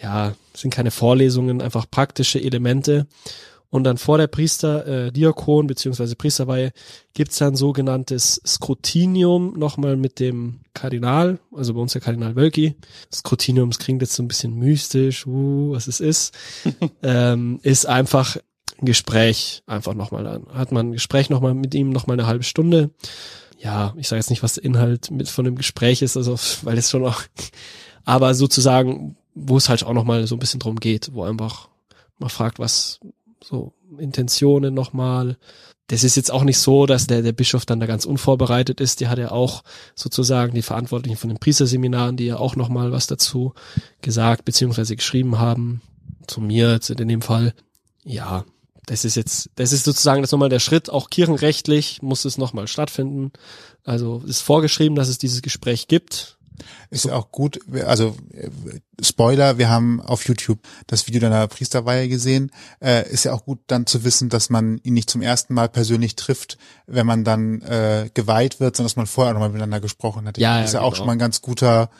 ja, 0.00 0.34
sind 0.54 0.72
keine 0.72 0.90
Vorlesungen, 0.90 1.60
einfach 1.60 1.90
praktische 1.90 2.42
Elemente. 2.42 3.06
Und 3.70 3.84
dann 3.84 3.98
vor 3.98 4.18
der 4.18 4.28
Priester, 4.28 4.86
äh, 4.86 5.12
Diakon 5.12 5.66
beziehungsweise 5.66 6.16
Priesterweihe 6.16 6.72
gibt's 7.14 7.38
dann 7.38 7.56
sogenanntes 7.56 8.40
Skrutinium 8.46 9.58
nochmal 9.58 9.96
mit 9.96 10.20
dem 10.20 10.60
Kardinal, 10.72 11.40
also 11.52 11.74
bei 11.74 11.80
uns 11.80 11.92
der 11.92 12.00
Kardinal 12.00 12.36
Wölki. 12.36 12.76
Skrutinium, 13.12 13.70
das 13.70 13.78
klingt 13.78 14.02
jetzt 14.02 14.14
so 14.14 14.22
ein 14.22 14.28
bisschen 14.28 14.54
mystisch, 14.54 15.26
uh, 15.26 15.72
was 15.72 15.88
es 15.88 16.00
ist. 16.00 16.34
ähm, 17.02 17.58
ist 17.62 17.86
einfach 17.86 18.36
ein 18.80 18.86
Gespräch, 18.86 19.62
einfach 19.66 19.94
nochmal 19.94 20.24
dann. 20.24 20.46
Hat 20.52 20.70
man 20.70 20.88
ein 20.88 20.92
Gespräch 20.92 21.30
nochmal 21.30 21.54
mit 21.54 21.74
ihm, 21.74 21.90
nochmal 21.90 22.18
eine 22.18 22.26
halbe 22.26 22.44
Stunde. 22.44 22.90
Ja, 23.58 23.94
ich 23.96 24.06
sage 24.06 24.20
jetzt 24.20 24.30
nicht, 24.30 24.42
was 24.42 24.54
der 24.54 24.64
Inhalt 24.64 25.10
mit 25.10 25.28
von 25.28 25.44
dem 25.44 25.56
Gespräch 25.56 26.02
ist, 26.02 26.16
also 26.16 26.36
weil 26.62 26.76
es 26.78 26.90
schon 26.90 27.04
auch, 27.04 27.22
aber 28.04 28.34
sozusagen, 28.34 29.16
wo 29.34 29.56
es 29.56 29.68
halt 29.68 29.82
auch 29.84 29.94
nochmal 29.94 30.26
so 30.26 30.36
ein 30.36 30.38
bisschen 30.38 30.60
drum 30.60 30.76
geht, 30.76 31.10
wo 31.12 31.24
einfach 31.24 31.68
man 32.18 32.30
fragt, 32.30 32.58
was, 32.58 33.00
so 33.46 33.72
Intentionen 33.98 34.74
nochmal. 34.74 35.36
Das 35.86 36.02
ist 36.02 36.16
jetzt 36.16 36.32
auch 36.32 36.42
nicht 36.42 36.58
so, 36.58 36.86
dass 36.86 37.06
der, 37.06 37.22
der 37.22 37.32
Bischof 37.32 37.64
dann 37.64 37.78
da 37.78 37.86
ganz 37.86 38.04
unvorbereitet 38.04 38.80
ist. 38.80 38.98
Die 39.00 39.06
hat 39.06 39.18
ja 39.18 39.30
auch 39.30 39.62
sozusagen 39.94 40.52
die 40.54 40.62
Verantwortlichen 40.62 41.16
von 41.16 41.28
den 41.28 41.38
Priesterseminaren, 41.38 42.16
die 42.16 42.26
ja 42.26 42.38
auch 42.38 42.56
nochmal 42.56 42.90
was 42.90 43.06
dazu 43.06 43.54
gesagt 44.02 44.44
beziehungsweise 44.44 44.96
geschrieben 44.96 45.38
haben. 45.38 45.80
Zu 46.26 46.40
mir 46.40 46.72
jetzt 46.72 46.90
in 46.90 47.06
dem 47.06 47.22
Fall. 47.22 47.54
Ja, 48.04 48.44
das 48.86 49.04
ist 49.04 49.14
jetzt, 49.14 49.50
das 49.54 49.72
ist 49.72 49.84
sozusagen 49.84 50.22
das 50.22 50.32
nochmal 50.32 50.48
der 50.48 50.58
Schritt. 50.58 50.90
Auch 50.90 51.08
kirchenrechtlich 51.08 52.02
muss 52.02 52.24
es 52.24 52.38
nochmal 52.38 52.66
stattfinden. 52.66 53.32
Also 53.84 54.24
ist 54.26 54.40
vorgeschrieben, 54.40 54.96
dass 54.96 55.08
es 55.08 55.18
dieses 55.18 55.40
Gespräch 55.40 55.86
gibt 55.86 56.35
ist 56.90 57.04
ja 57.04 57.14
auch 57.14 57.30
gut, 57.30 57.60
also 57.86 58.16
Spoiler, 59.02 59.58
wir 59.58 59.68
haben 59.68 60.00
auf 60.00 60.26
YouTube 60.26 60.58
das 60.86 61.06
Video 61.06 61.20
deiner 61.20 61.46
Priesterweihe 61.48 62.08
gesehen. 62.08 62.50
Äh, 62.80 63.10
ist 63.10 63.24
ja 63.24 63.34
auch 63.34 63.44
gut 63.44 63.58
dann 63.66 63.86
zu 63.86 64.04
wissen, 64.04 64.30
dass 64.30 64.48
man 64.48 64.78
ihn 64.84 64.94
nicht 64.94 65.10
zum 65.10 65.20
ersten 65.20 65.52
Mal 65.52 65.68
persönlich 65.68 66.16
trifft, 66.16 66.56
wenn 66.86 67.06
man 67.06 67.22
dann 67.22 67.60
äh, 67.62 68.08
geweiht 68.14 68.58
wird, 68.58 68.76
sondern 68.76 68.88
dass 68.88 68.96
man 68.96 69.06
vorher 69.06 69.34
nochmal 69.34 69.50
miteinander 69.50 69.80
gesprochen 69.80 70.26
hat. 70.26 70.38
Ja, 70.38 70.62
ist 70.62 70.72
ja, 70.72 70.80
ja 70.80 70.84
auch 70.84 70.90
genau. 70.90 70.96
schon 70.96 71.06
mal 71.06 71.12
ein 71.12 71.18
ganz 71.18 71.42
guter, 71.42 71.90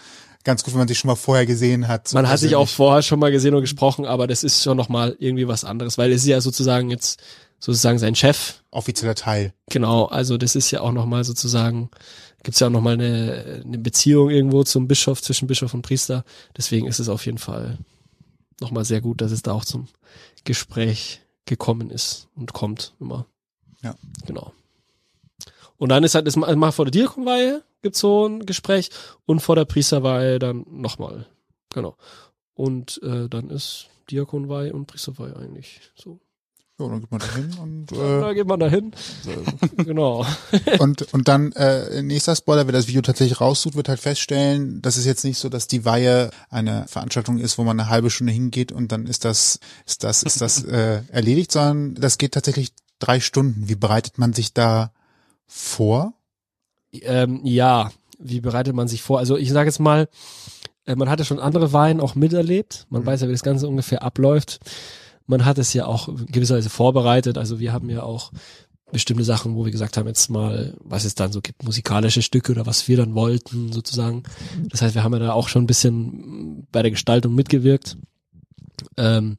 ganz 0.44 0.64
gut, 0.64 0.72
wenn 0.72 0.78
man 0.78 0.88
sich 0.88 0.98
schon 0.98 1.08
mal 1.08 1.16
vorher 1.16 1.44
gesehen 1.44 1.86
hat. 1.86 2.08
So 2.08 2.16
man 2.16 2.28
hat 2.28 2.38
sich 2.38 2.56
auch 2.56 2.68
vorher 2.68 3.02
schon 3.02 3.18
mal 3.18 3.30
gesehen 3.30 3.54
und 3.54 3.60
gesprochen, 3.60 4.06
aber 4.06 4.26
das 4.26 4.42
ist 4.42 4.62
schon 4.62 4.76
nochmal 4.76 5.16
irgendwie 5.18 5.48
was 5.48 5.64
anderes, 5.64 5.98
weil 5.98 6.12
es 6.12 6.22
ist 6.22 6.28
ja 6.28 6.40
sozusagen 6.40 6.88
jetzt 6.90 7.20
sozusagen 7.58 7.98
sein 7.98 8.14
Chef. 8.14 8.62
Offizieller 8.70 9.14
Teil. 9.14 9.52
Genau, 9.70 10.06
also 10.06 10.38
das 10.38 10.56
ist 10.56 10.70
ja 10.70 10.80
auch 10.80 10.92
nochmal 10.92 11.24
sozusagen 11.24 11.90
gibt's 12.46 12.60
ja 12.60 12.68
auch 12.68 12.72
nochmal 12.72 12.94
eine, 12.94 13.62
eine 13.64 13.78
Beziehung 13.78 14.30
irgendwo 14.30 14.62
zum 14.62 14.86
Bischof, 14.86 15.20
zwischen 15.20 15.48
Bischof 15.48 15.74
und 15.74 15.82
Priester. 15.82 16.24
Deswegen 16.56 16.86
ist 16.86 17.00
es 17.00 17.08
auf 17.08 17.26
jeden 17.26 17.38
Fall 17.38 17.76
nochmal 18.60 18.84
sehr 18.84 19.00
gut, 19.00 19.20
dass 19.20 19.32
es 19.32 19.42
da 19.42 19.50
auch 19.50 19.64
zum 19.64 19.88
Gespräch 20.44 21.22
gekommen 21.44 21.90
ist 21.90 22.28
und 22.36 22.52
kommt 22.52 22.94
immer. 23.00 23.26
Ja. 23.82 23.96
Genau. 24.26 24.52
Und 25.76 25.88
dann 25.88 26.04
ist 26.04 26.14
halt, 26.14 26.28
ist 26.28 26.36
mal 26.36 26.70
vor 26.70 26.84
der 26.84 26.92
Diakonweihe 26.92 27.64
gibt's 27.82 27.98
so 27.98 28.26
ein 28.26 28.46
Gespräch 28.46 28.90
und 29.26 29.40
vor 29.40 29.56
der 29.56 29.64
Priesterweihe 29.64 30.38
dann 30.38 30.64
nochmal. 30.70 31.26
Genau. 31.74 31.96
Und 32.54 33.02
äh, 33.02 33.28
dann 33.28 33.50
ist 33.50 33.88
Diakonweihe 34.08 34.72
und 34.72 34.86
Priesterweihe 34.86 35.34
eigentlich 35.34 35.80
so. 35.96 36.20
Ja, 36.78 36.88
dann 36.88 37.00
geht 37.00 37.10
man 37.10 37.20
da 37.20 37.34
hin 37.34 37.50
und 37.62 37.92
äh, 37.92 38.20
da 38.20 38.32
geht 38.34 38.46
man 38.46 38.60
da 38.60 38.68
hin. 38.68 38.92
genau. 39.78 40.26
und 40.78 41.10
und 41.14 41.26
dann 41.26 41.52
äh, 41.52 42.02
nächster 42.02 42.36
Spoiler, 42.36 42.66
wer 42.66 42.72
das 42.72 42.86
Video 42.86 43.00
tatsächlich 43.00 43.40
raussucht, 43.40 43.76
wird 43.76 43.88
halt 43.88 43.98
feststellen, 43.98 44.82
das 44.82 44.98
ist 44.98 45.06
jetzt 45.06 45.24
nicht 45.24 45.38
so, 45.38 45.48
dass 45.48 45.68
die 45.68 45.86
Weihe 45.86 46.30
eine 46.50 46.86
Veranstaltung 46.86 47.38
ist, 47.38 47.56
wo 47.56 47.64
man 47.64 47.80
eine 47.80 47.88
halbe 47.88 48.10
Stunde 48.10 48.34
hingeht 48.34 48.72
und 48.72 48.92
dann 48.92 49.06
ist 49.06 49.24
das 49.24 49.58
ist 49.86 50.04
das 50.04 50.22
ist 50.22 50.42
das 50.42 50.64
äh, 50.64 51.00
erledigt, 51.10 51.50
sondern 51.50 51.94
das 51.94 52.18
geht 52.18 52.32
tatsächlich 52.32 52.72
drei 52.98 53.20
Stunden. 53.20 53.70
Wie 53.70 53.76
bereitet 53.76 54.18
man 54.18 54.34
sich 54.34 54.52
da 54.52 54.92
vor? 55.46 56.12
Ähm, 56.92 57.40
ja, 57.44 57.90
wie 58.18 58.42
bereitet 58.42 58.74
man 58.74 58.86
sich 58.86 59.00
vor? 59.00 59.18
Also 59.18 59.38
ich 59.38 59.50
sage 59.50 59.70
jetzt 59.70 59.80
mal, 59.80 60.10
äh, 60.84 60.94
man 60.94 61.08
hatte 61.08 61.24
schon 61.24 61.38
andere 61.38 61.72
Weihen 61.72 62.00
auch 62.00 62.14
miterlebt. 62.16 62.86
Man 62.90 63.00
mhm. 63.00 63.06
weiß 63.06 63.22
ja, 63.22 63.28
wie 63.28 63.32
das 63.32 63.42
Ganze 63.42 63.66
ungefähr 63.66 64.02
abläuft 64.02 64.60
man 65.26 65.44
hat 65.44 65.58
es 65.58 65.72
ja 65.72 65.86
auch 65.86 66.08
in 66.08 66.26
gewisser 66.26 66.56
Weise 66.56 66.70
vorbereitet. 66.70 67.38
Also 67.38 67.58
wir 67.58 67.72
haben 67.72 67.90
ja 67.90 68.02
auch 68.02 68.32
bestimmte 68.92 69.24
Sachen, 69.24 69.56
wo 69.56 69.64
wir 69.64 69.72
gesagt 69.72 69.96
haben, 69.96 70.06
jetzt 70.06 70.30
mal, 70.30 70.74
was 70.80 71.04
es 71.04 71.14
dann 71.14 71.32
so 71.32 71.40
gibt, 71.40 71.64
musikalische 71.64 72.22
Stücke 72.22 72.52
oder 72.52 72.66
was 72.66 72.86
wir 72.86 72.96
dann 72.96 73.14
wollten, 73.14 73.72
sozusagen. 73.72 74.22
Das 74.68 74.82
heißt, 74.82 74.94
wir 74.94 75.02
haben 75.02 75.12
ja 75.12 75.18
da 75.18 75.32
auch 75.32 75.48
schon 75.48 75.64
ein 75.64 75.66
bisschen 75.66 76.66
bei 76.70 76.82
der 76.82 76.92
Gestaltung 76.92 77.34
mitgewirkt. 77.34 77.96
Ähm, 78.96 79.38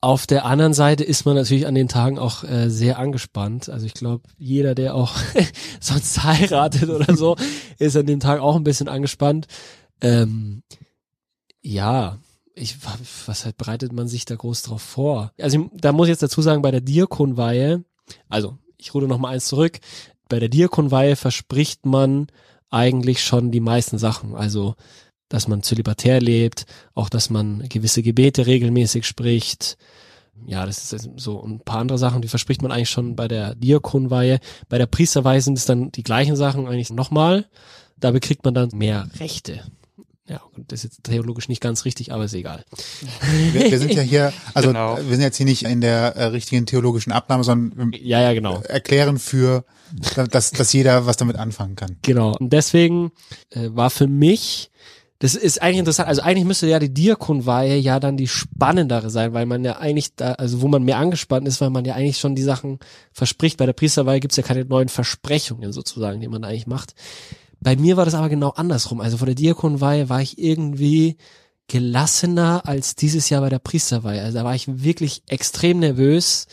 auf 0.00 0.26
der 0.26 0.44
anderen 0.44 0.74
Seite 0.74 1.02
ist 1.02 1.24
man 1.24 1.34
natürlich 1.34 1.66
an 1.66 1.74
den 1.74 1.88
Tagen 1.88 2.18
auch 2.18 2.44
äh, 2.44 2.68
sehr 2.68 2.98
angespannt. 2.98 3.70
Also 3.70 3.86
ich 3.86 3.94
glaube, 3.94 4.22
jeder, 4.36 4.74
der 4.74 4.94
auch 4.94 5.16
sonst 5.80 6.22
heiratet 6.22 6.90
oder 6.90 7.16
so, 7.16 7.36
ist 7.78 7.96
an 7.96 8.06
dem 8.06 8.20
Tag 8.20 8.40
auch 8.40 8.54
ein 8.54 8.64
bisschen 8.64 8.88
angespannt. 8.88 9.46
Ähm, 10.00 10.62
ja, 11.62 12.18
ich, 12.54 12.76
was 13.26 13.44
halt 13.44 13.56
bereitet 13.56 13.92
man 13.92 14.08
sich 14.08 14.24
da 14.24 14.36
groß 14.36 14.62
drauf 14.62 14.82
vor? 14.82 15.32
Also 15.40 15.70
da 15.72 15.92
muss 15.92 16.06
ich 16.06 16.12
jetzt 16.12 16.22
dazu 16.22 16.42
sagen, 16.42 16.62
bei 16.62 16.70
der 16.70 16.80
Diakonweihe, 16.80 17.84
also 18.28 18.58
ich 18.76 18.94
rude 18.94 19.08
noch 19.08 19.18
mal 19.18 19.30
eins 19.30 19.46
zurück, 19.46 19.80
bei 20.28 20.38
der 20.38 20.48
Diakonweihe 20.48 21.16
verspricht 21.16 21.86
man 21.86 22.28
eigentlich 22.70 23.22
schon 23.22 23.50
die 23.50 23.60
meisten 23.60 23.98
Sachen. 23.98 24.34
Also 24.34 24.74
dass 25.28 25.48
man 25.48 25.62
zölibatär 25.62 26.20
lebt, 26.20 26.66
auch 26.94 27.08
dass 27.08 27.30
man 27.30 27.68
gewisse 27.68 28.02
Gebete 28.02 28.46
regelmäßig 28.46 29.04
spricht. 29.04 29.76
Ja, 30.46 30.66
das 30.66 30.92
ist 30.92 31.08
so 31.16 31.42
ein 31.42 31.60
paar 31.60 31.78
andere 31.78 31.98
Sachen, 31.98 32.22
die 32.22 32.28
verspricht 32.28 32.62
man 32.62 32.70
eigentlich 32.70 32.90
schon 32.90 33.16
bei 33.16 33.28
der 33.28 33.54
Diakonweihe. 33.54 34.38
Bei 34.68 34.78
der 34.78 34.86
Priesterweihe 34.86 35.40
sind 35.40 35.58
es 35.58 35.64
dann 35.64 35.90
die 35.92 36.02
gleichen 36.02 36.36
Sachen 36.36 36.66
eigentlich 36.66 36.90
nochmal. 36.90 37.46
Da 37.98 38.10
bekriegt 38.10 38.44
man 38.44 38.54
dann 38.54 38.70
mehr 38.74 39.08
Rechte. 39.18 39.64
Ja, 40.26 40.40
das 40.56 40.80
ist 40.80 40.84
jetzt 40.84 41.04
theologisch 41.04 41.50
nicht 41.50 41.60
ganz 41.60 41.84
richtig, 41.84 42.12
aber 42.12 42.24
ist 42.24 42.32
egal. 42.32 42.64
Wir, 43.52 43.70
wir 43.70 43.78
sind 43.78 43.92
ja 43.92 44.00
hier, 44.00 44.32
also 44.54 44.68
genau. 44.68 44.96
wir 44.96 45.16
sind 45.16 45.20
jetzt 45.20 45.36
hier 45.36 45.44
nicht 45.44 45.64
in 45.64 45.82
der 45.82 46.16
äh, 46.16 46.24
richtigen 46.26 46.64
theologischen 46.64 47.12
Abnahme, 47.12 47.44
sondern 47.44 47.92
ja, 47.92 48.22
ja, 48.22 48.32
genau. 48.32 48.60
erklären 48.62 49.18
für, 49.18 49.64
dass, 50.30 50.50
dass 50.50 50.72
jeder 50.72 51.04
was 51.04 51.18
damit 51.18 51.36
anfangen 51.36 51.76
kann. 51.76 51.96
Genau. 52.00 52.34
Und 52.38 52.54
deswegen 52.54 53.12
äh, 53.50 53.68
war 53.72 53.90
für 53.90 54.06
mich 54.06 54.70
das 55.20 55.34
ist 55.34 55.62
eigentlich 55.62 55.78
interessant. 55.78 56.08
Also 56.08 56.20
eigentlich 56.20 56.44
müsste 56.44 56.66
ja 56.66 56.78
die 56.78 56.92
Diakonweihe 56.92 57.78
ja 57.78 57.98
dann 58.00 58.18
die 58.18 58.26
spannendere 58.26 59.08
sein, 59.08 59.32
weil 59.32 59.46
man 59.46 59.64
ja 59.64 59.78
eigentlich 59.78 60.14
da, 60.16 60.32
also 60.32 60.60
wo 60.60 60.68
man 60.68 60.82
mehr 60.82 60.98
angespannt 60.98 61.48
ist, 61.48 61.62
weil 61.62 61.70
man 61.70 61.86
ja 61.86 61.94
eigentlich 61.94 62.18
schon 62.18 62.34
die 62.34 62.42
Sachen 62.42 62.78
verspricht. 63.12 63.56
Bei 63.56 63.64
der 63.64 63.72
Priesterweihe 63.72 64.20
gibt's 64.20 64.36
ja 64.36 64.42
keine 64.42 64.66
neuen 64.66 64.88
Versprechungen 64.88 65.72
sozusagen, 65.72 66.20
die 66.20 66.28
man 66.28 66.44
eigentlich 66.44 66.66
macht. 66.66 66.94
Bei 67.64 67.76
mir 67.76 67.96
war 67.96 68.04
das 68.04 68.14
aber 68.14 68.28
genau 68.28 68.50
andersrum. 68.50 69.00
Also 69.00 69.16
vor 69.16 69.26
der 69.26 69.34
Diakonweihe 69.34 70.10
war 70.10 70.20
ich 70.20 70.38
irgendwie 70.38 71.16
gelassener 71.66 72.62
als 72.66 72.94
dieses 72.94 73.30
Jahr 73.30 73.40
bei 73.40 73.48
der 73.48 73.58
Priesterweihe. 73.58 74.22
Also 74.22 74.36
da 74.36 74.44
war 74.44 74.54
ich 74.54 74.84
wirklich 74.84 75.22
extrem 75.28 75.78
nervös. 75.78 76.46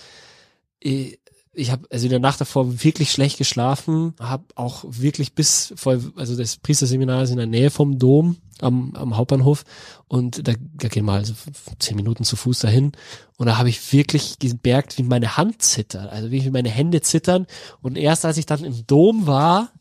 Ich 0.79 1.69
habe 1.69 1.85
also 1.91 2.05
in 2.05 2.11
der 2.11 2.19
Nacht 2.19 2.39
davor 2.39 2.81
wirklich 2.81 3.11
schlecht 3.11 3.37
geschlafen, 3.37 4.13
habe 4.21 4.45
auch 4.55 4.85
wirklich 4.87 5.35
bis 5.35 5.73
voll, 5.75 6.13
also 6.15 6.37
das 6.37 6.55
Priesterseminar 6.55 7.23
ist 7.23 7.31
in 7.31 7.37
der 7.37 7.45
Nähe 7.45 7.71
vom 7.71 7.99
Dom 7.99 8.37
am, 8.61 8.95
am 8.95 9.17
Hauptbahnhof 9.17 9.65
und 10.07 10.47
da, 10.47 10.53
da 10.75 10.87
gehen 10.87 11.03
wir 11.03 11.11
also 11.11 11.33
zehn 11.77 11.97
Minuten 11.97 12.23
zu 12.23 12.37
Fuß 12.37 12.59
dahin 12.59 12.93
und 13.35 13.47
da 13.47 13.57
habe 13.57 13.67
ich 13.67 13.91
wirklich 13.91 14.39
gemerkt, 14.39 14.97
wie 14.97 15.03
meine 15.03 15.35
Hand 15.35 15.61
zittert, 15.61 16.09
also 16.09 16.31
wie 16.31 16.49
meine 16.51 16.69
Hände 16.69 17.01
zittern 17.01 17.47
und 17.81 17.97
erst 17.97 18.23
als 18.23 18.37
ich 18.37 18.45
dann 18.45 18.63
im 18.63 18.87
Dom 18.87 19.27
war, 19.27 19.73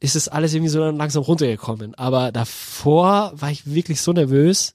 ist 0.00 0.16
es 0.16 0.28
alles 0.28 0.54
irgendwie 0.54 0.70
so 0.70 0.84
langsam 0.90 1.22
runtergekommen. 1.22 1.94
Aber 1.94 2.32
davor 2.32 3.32
war 3.34 3.50
ich 3.50 3.66
wirklich 3.66 4.00
so 4.00 4.12
nervös. 4.12 4.74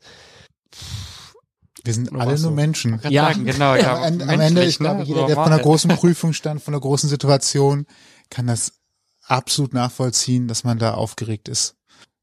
Wir 1.84 1.94
sind 1.94 2.14
alle 2.14 2.38
so. 2.38 2.48
nur 2.48 2.56
Menschen. 2.56 3.00
Ja, 3.10 3.28
sagen, 3.28 3.46
genau. 3.46 3.76
Ja, 3.76 4.04
am, 4.04 4.22
am 4.22 4.40
Ende, 4.40 4.64
ich 4.64 4.80
glaube, 4.80 5.02
ne? 5.02 5.06
jeder, 5.06 5.26
der 5.28 5.36
vor 5.36 5.46
einer 5.46 5.60
großen 5.60 5.90
Prüfung 5.92 6.34
stand, 6.34 6.62
von 6.62 6.74
einer 6.74 6.82
großen 6.82 7.10
Situation, 7.10 7.86
kann 8.30 8.48
das 8.48 8.74
absolut 9.26 9.74
nachvollziehen, 9.74 10.48
dass 10.48 10.64
man 10.64 10.80
da 10.80 10.94
aufgeregt 10.94 11.48
ist. 11.50 11.76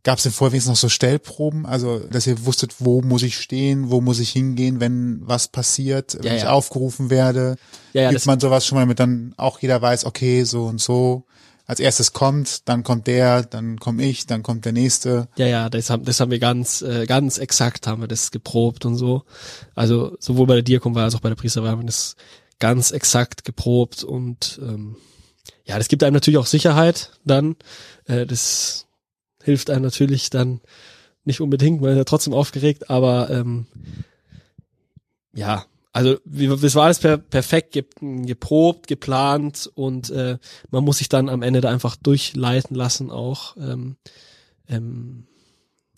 Gab 0.03 0.17
es 0.17 0.23
denn 0.23 0.33
vorher 0.33 0.59
noch 0.67 0.77
so 0.77 0.89
Stellproben, 0.89 1.67
also 1.67 1.99
dass 1.99 2.27
ihr 2.27 2.47
wusstet, 2.47 2.77
wo 2.79 3.03
muss 3.03 3.23
ich 3.23 3.37
stehen, 3.37 3.91
wo 3.91 4.01
muss 4.01 4.19
ich 4.19 4.31
hingehen, 4.31 4.81
wenn 4.81 5.21
was 5.25 5.49
passiert, 5.49 6.17
wenn 6.23 6.33
ja, 6.33 6.39
ich 6.39 6.47
aufgerufen 6.47 7.11
werde? 7.11 7.57
Ja, 7.93 8.03
ja, 8.03 8.11
Gibt 8.11 8.25
man 8.25 8.41
sowas 8.41 8.65
schon 8.65 8.79
mal 8.79 8.87
mit 8.87 8.99
dann 8.99 9.35
auch 9.37 9.59
jeder 9.59 9.83
weiß, 9.83 10.07
okay, 10.07 10.45
so 10.45 10.65
und 10.65 10.81
so 10.81 11.27
als 11.71 11.79
erstes 11.79 12.13
kommt, 12.13 12.69
dann 12.69 12.83
kommt 12.83 13.07
der, 13.07 13.45
dann 13.45 13.79
komme 13.79 14.03
ich, 14.03 14.27
dann 14.27 14.43
kommt 14.43 14.65
der 14.65 14.73
nächste. 14.73 15.29
Ja, 15.37 15.47
ja, 15.47 15.71
das 15.71 15.89
haben, 15.89 16.05
das 16.05 16.19
haben 16.19 16.33
wir 16.33 16.41
ganz, 16.41 16.83
äh, 16.83 17.07
ganz 17.07 17.39
exakt 17.39 17.87
haben 17.87 18.01
wir 18.01 18.09
das 18.09 18.33
geprobt 18.33 18.85
und 18.85 18.97
so. 18.97 19.23
Also 19.77 20.17
sowohl 20.19 20.49
bei 20.49 20.55
der 20.55 20.65
Diakon 20.65 20.97
war 20.97 21.05
als 21.05 21.15
auch 21.15 21.21
bei 21.21 21.29
der 21.29 21.37
Priesterwahl 21.37 21.71
haben 21.71 21.83
wir 21.83 21.87
das 21.87 22.17
ganz 22.59 22.91
exakt 22.91 23.45
geprobt 23.45 24.03
und 24.03 24.59
ähm, 24.61 24.97
ja, 25.65 25.79
das 25.79 25.87
gibt 25.87 26.03
einem 26.03 26.15
natürlich 26.15 26.39
auch 26.39 26.47
Sicherheit 26.47 27.13
dann. 27.25 27.55
Äh, 28.07 28.27
das 28.27 28.89
hilft 29.41 29.71
einem 29.71 29.85
natürlich 29.85 30.29
dann 30.29 30.61
nicht 31.23 31.41
unbedingt, 31.41 31.81
man 31.81 31.93
ist 31.93 31.99
ja 31.99 32.05
trotzdem 32.05 32.35
aufgeregt, 32.35 32.91
aber 32.91 33.31
ähm, 33.31 33.67
ja, 35.33 35.67
also 35.93 36.19
das 36.25 36.75
war 36.75 36.85
alles 36.85 37.01
per, 37.01 37.19
perfekt 37.19 37.73
ge, 37.73 37.85
geprobt, 38.01 38.87
geplant 38.87 39.71
und 39.75 40.11
äh, 40.11 40.39
man 40.71 40.85
muss 40.85 40.99
sich 40.99 41.09
dann 41.09 41.29
am 41.29 41.43
Ende 41.43 41.61
da 41.61 41.71
einfach 41.71 41.97
durchleiten 41.97 42.77
lassen 42.77 43.11
auch. 43.11 43.57
Ähm, 43.57 43.97
ähm, 44.69 45.27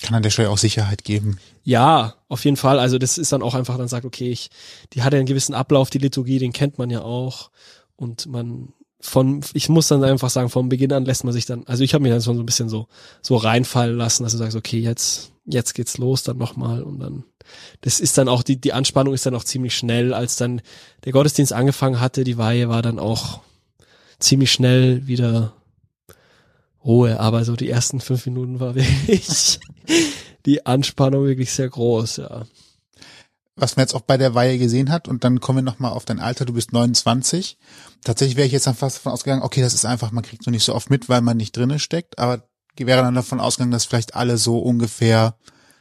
kann 0.03 0.16
an 0.16 0.22
der 0.22 0.30
Stelle 0.30 0.51
auch 0.51 0.59
Sicherheit 0.59 1.05
geben. 1.05 1.38
Ja, 1.62 2.14
auf 2.28 2.45
jeden 2.45 2.57
Fall. 2.57 2.78
Also 2.78 2.99
das 2.99 3.18
ist 3.18 3.32
dann 3.32 3.43
auch 3.43 3.55
einfach, 3.55 3.76
dann 3.76 3.88
sagt, 3.88 4.05
okay, 4.05 4.30
ich, 4.30 4.51
die 4.93 5.03
hat 5.03 5.12
ja 5.12 5.18
einen 5.18 5.26
gewissen 5.26 5.55
Ablauf, 5.55 5.90
die 5.90 5.99
Liturgie, 5.99 6.38
den 6.38 6.53
kennt 6.53 6.78
man 6.78 6.90
ja 6.90 7.03
auch. 7.03 7.51
Und 7.95 8.26
man 8.26 8.72
von, 9.01 9.40
ich 9.53 9.68
muss 9.68 9.88
dann 9.88 10.03
einfach 10.05 10.30
sagen, 10.30 10.49
vom 10.49 10.68
Beginn 10.68 10.93
an 10.93 11.05
lässt 11.05 11.24
man 11.24 11.32
sich 11.32 11.45
dann, 11.45 11.64
also 11.66 11.82
ich 11.82 11.93
habe 11.93 12.03
mich 12.03 12.12
dann 12.12 12.22
schon 12.22 12.36
so 12.36 12.43
ein 12.43 12.47
bisschen 12.47 12.68
so, 12.68 12.86
so 13.20 13.36
reinfallen 13.36 13.97
lassen, 13.97 14.22
dass 14.22 14.32
du 14.32 14.38
sagst, 14.38 14.57
okay, 14.57 14.78
jetzt, 14.78 15.32
jetzt 15.45 15.74
geht's 15.74 15.99
los, 15.99 16.22
dann 16.22 16.38
nochmal 16.38 16.82
und 16.82 17.01
dann 17.01 17.24
das 17.82 18.01
ist 18.01 18.18
dann 18.18 18.28
auch, 18.28 18.43
die, 18.43 18.61
die 18.61 18.72
Anspannung 18.72 19.14
ist 19.14 19.26
dann 19.26 19.34
auch 19.34 19.45
ziemlich 19.45 19.76
schnell, 19.76 20.14
als 20.14 20.36
dann 20.36 20.62
der 21.05 21.12
Gottesdienst 21.12 21.53
angefangen 21.53 22.01
hatte, 22.01 22.24
die 22.24 22.38
Weihe 22.38 22.68
war 22.68 22.82
dann 22.82 22.99
auch 22.99 23.40
ziemlich 24.18 24.53
schnell 24.53 25.07
wieder 25.07 25.53
Ruhe, 26.84 27.20
aber 27.20 27.45
so 27.45 27.57
die 27.57 27.70
ersten 27.70 28.01
fünf 28.01 28.26
Minuten 28.26 28.61
war 28.61 28.74
wirklich 28.76 29.61
die 30.47 30.66
Anspannung 30.66 31.26
wirklich 31.26 31.53
sehr 31.53 31.68
groß, 31.68 32.18
ja. 32.18 32.45
Was 33.55 33.76
man 33.76 33.82
jetzt 33.82 33.95
auch 33.95 34.01
bei 34.01 34.16
der 34.16 34.34
Weihe 34.34 34.59
gesehen 34.59 34.90
hat, 34.90 35.09
und 35.09 35.24
dann 35.24 35.38
kommen 35.40 35.59
wir 35.59 35.62
nochmal 35.62 35.93
auf 35.93 36.07
dein 36.07 36.20
Alter, 36.20 36.47
du 36.47 36.55
bist 36.55 36.72
29. 36.72 37.59
Tatsächlich 38.03 38.36
wäre 38.36 38.47
ich 38.47 38.53
jetzt 38.53 38.66
dann 38.66 38.74
fast 38.74 38.97
davon 38.97 39.12
ausgegangen, 39.12 39.43
okay, 39.43 39.61
das 39.61 39.74
ist 39.74 39.84
einfach, 39.84 40.11
man 40.11 40.24
kriegt 40.24 40.43
so 40.43 40.51
nicht 40.51 40.64
so 40.64 40.74
oft 40.74 40.88
mit, 40.88 41.11
weil 41.11 41.20
man 41.20 41.36
nicht 41.36 41.55
drinnen 41.55 41.78
steckt, 41.78 42.18
aber 42.18 42.49
wäre 42.78 43.03
dann 43.03 43.14
davon 43.14 43.40
ausgegangen, 43.40 43.72
dass 43.72 43.84
vielleicht 43.84 44.14
alle 44.14 44.38
so 44.38 44.59
ungefähr, 44.59 45.36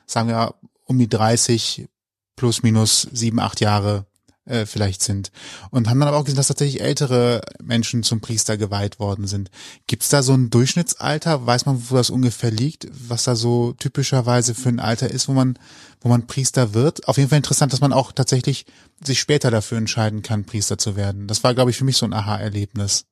sagen 0.06 0.28
wir, 0.28 0.54
um 0.92 1.00
die 1.00 1.10
30 1.10 1.88
plus 2.36 2.64
minus 2.64 3.08
sieben, 3.12 3.40
acht 3.40 3.62
Jahre 3.62 4.06
äh, 4.46 4.66
vielleicht 4.66 5.02
sind. 5.02 5.32
Und 5.70 5.90
haben 5.90 6.00
dann 6.00 6.10
aber 6.10 6.18
auch 6.18 6.26
gesehen, 6.26 6.38
dass 6.38 6.48
tatsächlich 6.48 6.82
ältere 6.82 7.42
Menschen 7.62 8.04
zum 8.04 8.22
Priester 8.22 8.58
geweiht 8.58 9.00
worden 9.00 9.28
sind. 9.28 9.50
Gibt 9.88 10.04
es 10.04 10.10
da 10.10 10.24
so 10.24 10.34
ein 10.34 10.50
Durchschnittsalter? 10.50 11.46
Weiß 11.46 11.66
man, 11.66 11.90
wo 11.90 11.96
das 11.96 12.10
ungefähr 12.10 12.52
liegt? 12.52 12.88
Was 12.92 13.24
da 13.24 13.36
so 13.36 13.74
typischerweise 13.74 14.54
für 14.54 14.70
ein 14.70 14.80
Alter 14.80 15.10
ist, 15.10 15.28
wo 15.28 15.34
man, 15.34 15.58
wo 16.02 16.10
man 16.10 16.28
Priester 16.28 16.74
wird? 16.74 17.08
Auf 17.08 17.18
jeden 17.18 17.30
Fall 17.30 17.38
interessant, 17.38 17.72
dass 17.72 17.82
man 17.82 17.94
auch 17.94 18.12
tatsächlich 18.12 18.66
sich 19.04 19.20
später 19.20 19.52
dafür 19.52 19.78
entscheiden 19.78 20.22
kann, 20.22 20.46
Priester 20.46 20.78
zu 20.78 20.96
werden. 20.96 21.28
Das 21.28 21.44
war, 21.44 21.54
glaube 21.54 21.72
ich, 21.72 21.78
für 21.78 21.86
mich 21.86 21.98
so 21.98 22.06
ein 22.06 22.14
Aha-Erlebnis. 22.14 23.06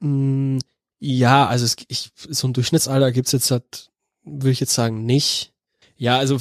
Mm, 0.00 0.58
ja, 1.00 1.46
also 1.46 1.64
es, 1.64 1.76
ich, 1.88 2.12
so 2.16 2.46
ein 2.46 2.52
Durchschnittsalter 2.52 3.10
gibt's 3.12 3.32
jetzt 3.32 3.50
halt, 3.50 3.90
würde 4.24 4.50
ich 4.50 4.60
jetzt 4.60 4.74
sagen, 4.74 5.04
nicht. 5.04 5.52
Ja, 5.96 6.18
also 6.18 6.38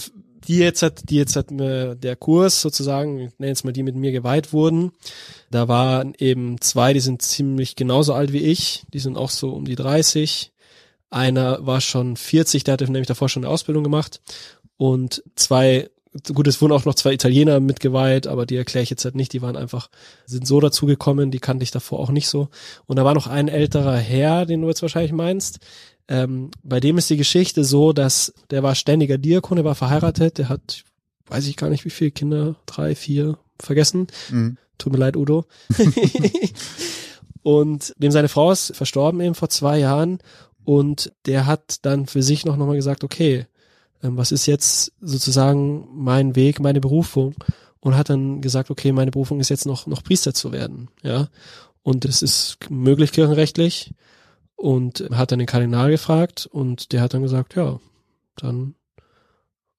die 0.48 0.58
jetzt 0.58 0.82
hat, 0.82 1.10
die 1.10 1.16
jetzt 1.16 1.36
hat 1.36 1.52
mir 1.52 1.96
der 1.96 2.16
Kurs 2.16 2.62
sozusagen, 2.62 3.20
ich 3.20 3.40
nenne 3.40 3.50
jetzt 3.50 3.66
mal 3.66 3.72
die 3.72 3.84
mit 3.84 3.96
mir 3.96 4.12
geweiht 4.12 4.54
wurden. 4.54 4.92
Da 5.52 5.68
waren 5.68 6.14
eben 6.18 6.60
zwei, 6.62 6.94
die 6.94 7.00
sind 7.00 7.22
ziemlich 7.22 7.76
genauso 7.76 8.14
alt 8.14 8.34
wie 8.34 8.40
ich, 8.40 8.84
die 8.94 9.00
sind 9.00 9.18
auch 9.18 9.30
so 9.30 9.52
um 9.52 9.66
die 9.66 9.76
30. 9.76 10.52
Einer 11.10 11.66
war 11.66 11.82
schon 11.82 12.18
40, 12.18 12.64
der 12.64 12.74
hatte 12.74 12.86
nämlich 12.86 13.08
davor 13.08 13.30
schon 13.30 13.46
eine 13.46 13.54
Ausbildung 13.54 13.84
gemacht. 13.84 14.22
Und 14.78 15.24
zwei, 15.36 15.90
gut, 16.34 16.48
es 16.48 16.62
wurden 16.62 16.74
auch 16.74 16.86
noch 16.86 16.96
zwei 16.96 17.14
Italiener 17.14 17.60
mitgeweiht, 17.60 18.28
aber 18.28 18.46
die 18.46 18.56
erkläre 18.56 18.84
ich 18.84 18.90
jetzt 18.90 19.06
halt 19.06 19.16
nicht, 19.16 19.32
die 19.34 19.42
waren 19.42 19.56
einfach, 19.56 19.90
sind 20.26 20.48
so 20.48 20.60
dazugekommen, 20.60 21.32
die 21.32 21.40
kannte 21.40 21.64
ich 21.64 21.72
davor 21.72 22.00
auch 22.00 22.10
nicht 22.10 22.28
so. 22.28 22.50
Und 22.86 22.98
da 22.98 23.06
war 23.06 23.14
noch 23.14 23.28
ein 23.28 23.48
älterer 23.48 23.98
Herr, 23.98 24.46
den 24.46 24.62
du 24.62 24.68
jetzt 24.68 24.82
wahrscheinlich 24.82 25.12
meinst, 25.12 25.60
ähm, 26.08 26.52
bei 26.64 26.80
dem 26.80 26.98
ist 26.98 27.10
die 27.10 27.18
Geschichte 27.18 27.64
so, 27.64 27.94
dass 27.94 28.34
der 28.50 28.64
war 28.64 28.76
ständiger 28.76 29.18
Diakon, 29.18 29.58
der 29.58 29.66
war 29.66 29.76
verheiratet, 29.76 30.38
der 30.38 30.50
hat, 30.50 30.84
weiß 31.28 31.48
ich 31.48 31.56
gar 31.56 31.70
nicht 31.70 31.86
wie 31.86 31.90
viele 31.90 32.12
Kinder, 32.12 32.56
drei, 32.66 32.96
vier, 32.96 33.38
vergessen. 33.60 34.08
Mhm. 34.30 34.58
Tut 34.78 34.92
mir 34.92 35.00
leid, 35.00 35.16
Udo. 35.16 35.46
und 37.44 37.94
dem 37.98 38.12
seine 38.12 38.30
Frau 38.30 38.52
ist 38.52 38.76
verstorben 38.76 39.22
eben 39.22 39.36
vor 39.36 39.50
zwei 39.50 39.80
Jahren 39.80 40.20
und 40.66 41.12
der 41.26 41.46
hat 41.46 41.86
dann 41.86 42.06
für 42.08 42.24
sich 42.24 42.46
noch 42.46 42.58
nochmal 42.58 42.76
gesagt, 42.76 43.04
okay, 43.04 43.46
ähm, 44.02 44.18
was 44.18 44.32
ist 44.32 44.46
jetzt 44.46 44.92
sozusagen 45.02 45.88
mein 45.94 46.36
Weg, 46.36 46.60
meine 46.60 46.82
Berufung? 46.82 47.36
Und 47.80 47.98
hat 47.98 48.10
dann 48.10 48.40
gesagt, 48.40 48.72
okay, 48.72 48.94
meine 48.94 49.12
Berufung 49.12 49.42
ist 49.42 49.50
jetzt 49.50 49.66
noch, 49.66 49.88
noch 49.88 50.04
Priester 50.04 50.34
zu 50.34 50.54
werden, 50.54 50.88
ja. 51.02 51.28
Und 51.82 52.06
das 52.06 52.22
ist 52.22 52.58
möglich 52.70 53.12
kirchenrechtlich 53.12 53.94
und 54.56 55.04
hat 55.12 55.32
dann 55.32 55.40
den 55.40 55.48
Kardinal 55.48 55.92
gefragt 55.92 56.48
und 56.52 56.92
der 56.92 57.02
hat 57.02 57.14
dann 57.14 57.24
gesagt, 57.24 57.56
ja, 57.56 57.80
dann 58.36 58.76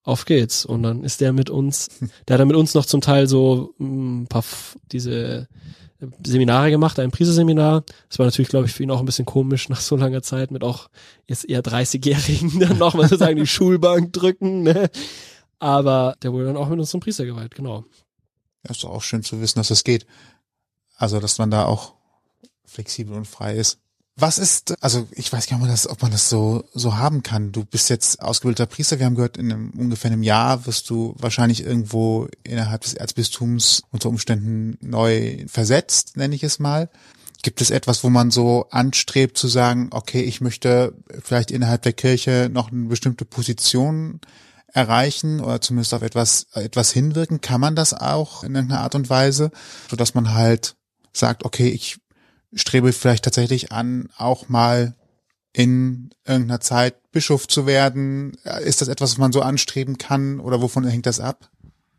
auf 0.03 0.25
geht's. 0.25 0.65
Und 0.65 0.83
dann 0.83 1.03
ist 1.03 1.19
der 1.21 1.33
mit 1.33 1.49
uns, 1.49 1.89
der 2.27 2.35
hat 2.35 2.39
dann 2.39 2.47
mit 2.47 2.57
uns 2.57 2.73
noch 2.73 2.85
zum 2.85 3.01
Teil 3.01 3.27
so 3.27 3.73
mm, 3.77 4.23
ein 4.23 4.27
paar 4.27 4.43
diese 4.91 5.47
Seminare 6.23 6.71
gemacht, 6.71 6.99
ein 6.99 7.11
Priesterseminar. 7.11 7.83
Das 8.09 8.19
war 8.19 8.25
natürlich, 8.25 8.49
glaube 8.49 8.67
ich, 8.67 8.73
für 8.73 8.83
ihn 8.83 8.91
auch 8.91 8.99
ein 8.99 9.05
bisschen 9.05 9.25
komisch 9.25 9.69
nach 9.69 9.81
so 9.81 9.95
langer 9.95 10.21
Zeit 10.21 10.51
mit 10.51 10.63
auch 10.63 10.89
jetzt 11.27 11.49
eher 11.49 11.63
30-Jährigen 11.63 12.59
dann 12.59 12.77
nochmal 12.77 13.07
sozusagen 13.07 13.37
die 13.37 13.47
Schulbank 13.47 14.13
drücken. 14.13 14.63
Ne? 14.63 14.89
Aber 15.59 16.15
der 16.21 16.33
wurde 16.33 16.45
dann 16.45 16.57
auch 16.57 16.69
mit 16.69 16.79
uns 16.79 16.89
zum 16.91 16.99
Priester 16.99 17.25
geweiht, 17.25 17.55
genau. 17.55 17.85
Ja, 18.63 18.71
ist 18.71 18.85
auch 18.85 19.01
schön 19.01 19.23
zu 19.23 19.41
wissen, 19.41 19.59
dass 19.59 19.69
das 19.69 19.83
geht. 19.83 20.05
Also, 20.97 21.19
dass 21.19 21.37
man 21.37 21.51
da 21.51 21.65
auch 21.65 21.93
flexibel 22.65 23.15
und 23.15 23.25
frei 23.25 23.55
ist. 23.55 23.79
Was 24.17 24.37
ist, 24.37 24.81
also 24.81 25.07
ich 25.11 25.31
weiß 25.33 25.47
gar 25.47 25.57
nicht, 25.57 25.63
ob 25.63 25.67
man 25.67 25.69
das, 25.69 25.89
ob 25.89 26.01
man 26.01 26.11
das 26.11 26.29
so, 26.29 26.63
so 26.73 26.95
haben 26.95 27.21
kann. 27.21 27.51
Du 27.51 27.65
bist 27.65 27.89
jetzt 27.89 28.21
ausgebildeter 28.21 28.65
Priester. 28.65 28.97
Wir 28.97 29.07
haben 29.07 29.15
gehört, 29.15 29.35
in 29.35 29.51
einem, 29.51 29.71
ungefähr 29.71 30.09
einem 30.09 30.23
Jahr 30.23 30.65
wirst 30.65 30.89
du 30.89 31.15
wahrscheinlich 31.17 31.65
irgendwo 31.65 32.29
innerhalb 32.43 32.81
des 32.81 32.93
Erzbistums 32.93 33.83
unter 33.91 34.07
Umständen 34.07 34.77
neu 34.79 35.43
versetzt, 35.47 36.15
nenne 36.15 36.33
ich 36.33 36.43
es 36.43 36.59
mal. 36.59 36.89
Gibt 37.43 37.59
es 37.59 37.71
etwas, 37.71 38.05
wo 38.05 38.09
man 38.09 38.31
so 38.31 38.67
anstrebt 38.71 39.37
zu 39.37 39.49
sagen, 39.49 39.89
okay, 39.91 40.21
ich 40.21 40.39
möchte 40.39 40.93
vielleicht 41.21 41.51
innerhalb 41.51 41.81
der 41.81 41.93
Kirche 41.93 42.49
noch 42.51 42.71
eine 42.71 42.87
bestimmte 42.87 43.25
Position 43.25 44.21
erreichen 44.67 45.41
oder 45.41 45.59
zumindest 45.59 45.93
auf 45.93 46.03
etwas, 46.03 46.47
etwas 46.53 46.91
hinwirken? 46.91 47.41
Kann 47.41 47.59
man 47.59 47.75
das 47.75 47.93
auch 47.93 48.45
in 48.45 48.55
irgendeiner 48.55 48.81
Art 48.81 48.95
und 48.95 49.09
Weise, 49.09 49.51
so 49.89 49.97
dass 49.97 50.13
man 50.13 50.33
halt 50.33 50.77
sagt, 51.11 51.43
okay, 51.43 51.67
ich 51.67 51.97
strebe 52.55 52.91
vielleicht 52.93 53.23
tatsächlich 53.23 53.71
an, 53.71 54.09
auch 54.17 54.49
mal 54.49 54.95
in 55.53 56.09
irgendeiner 56.25 56.59
Zeit 56.59 56.95
Bischof 57.11 57.47
zu 57.47 57.65
werden? 57.65 58.37
Ist 58.63 58.81
das 58.81 58.87
etwas, 58.87 59.11
was 59.11 59.17
man 59.17 59.31
so 59.31 59.41
anstreben 59.41 59.97
kann 59.97 60.39
oder 60.39 60.61
wovon 60.61 60.85
hängt 60.85 61.05
das 61.05 61.19
ab? 61.19 61.49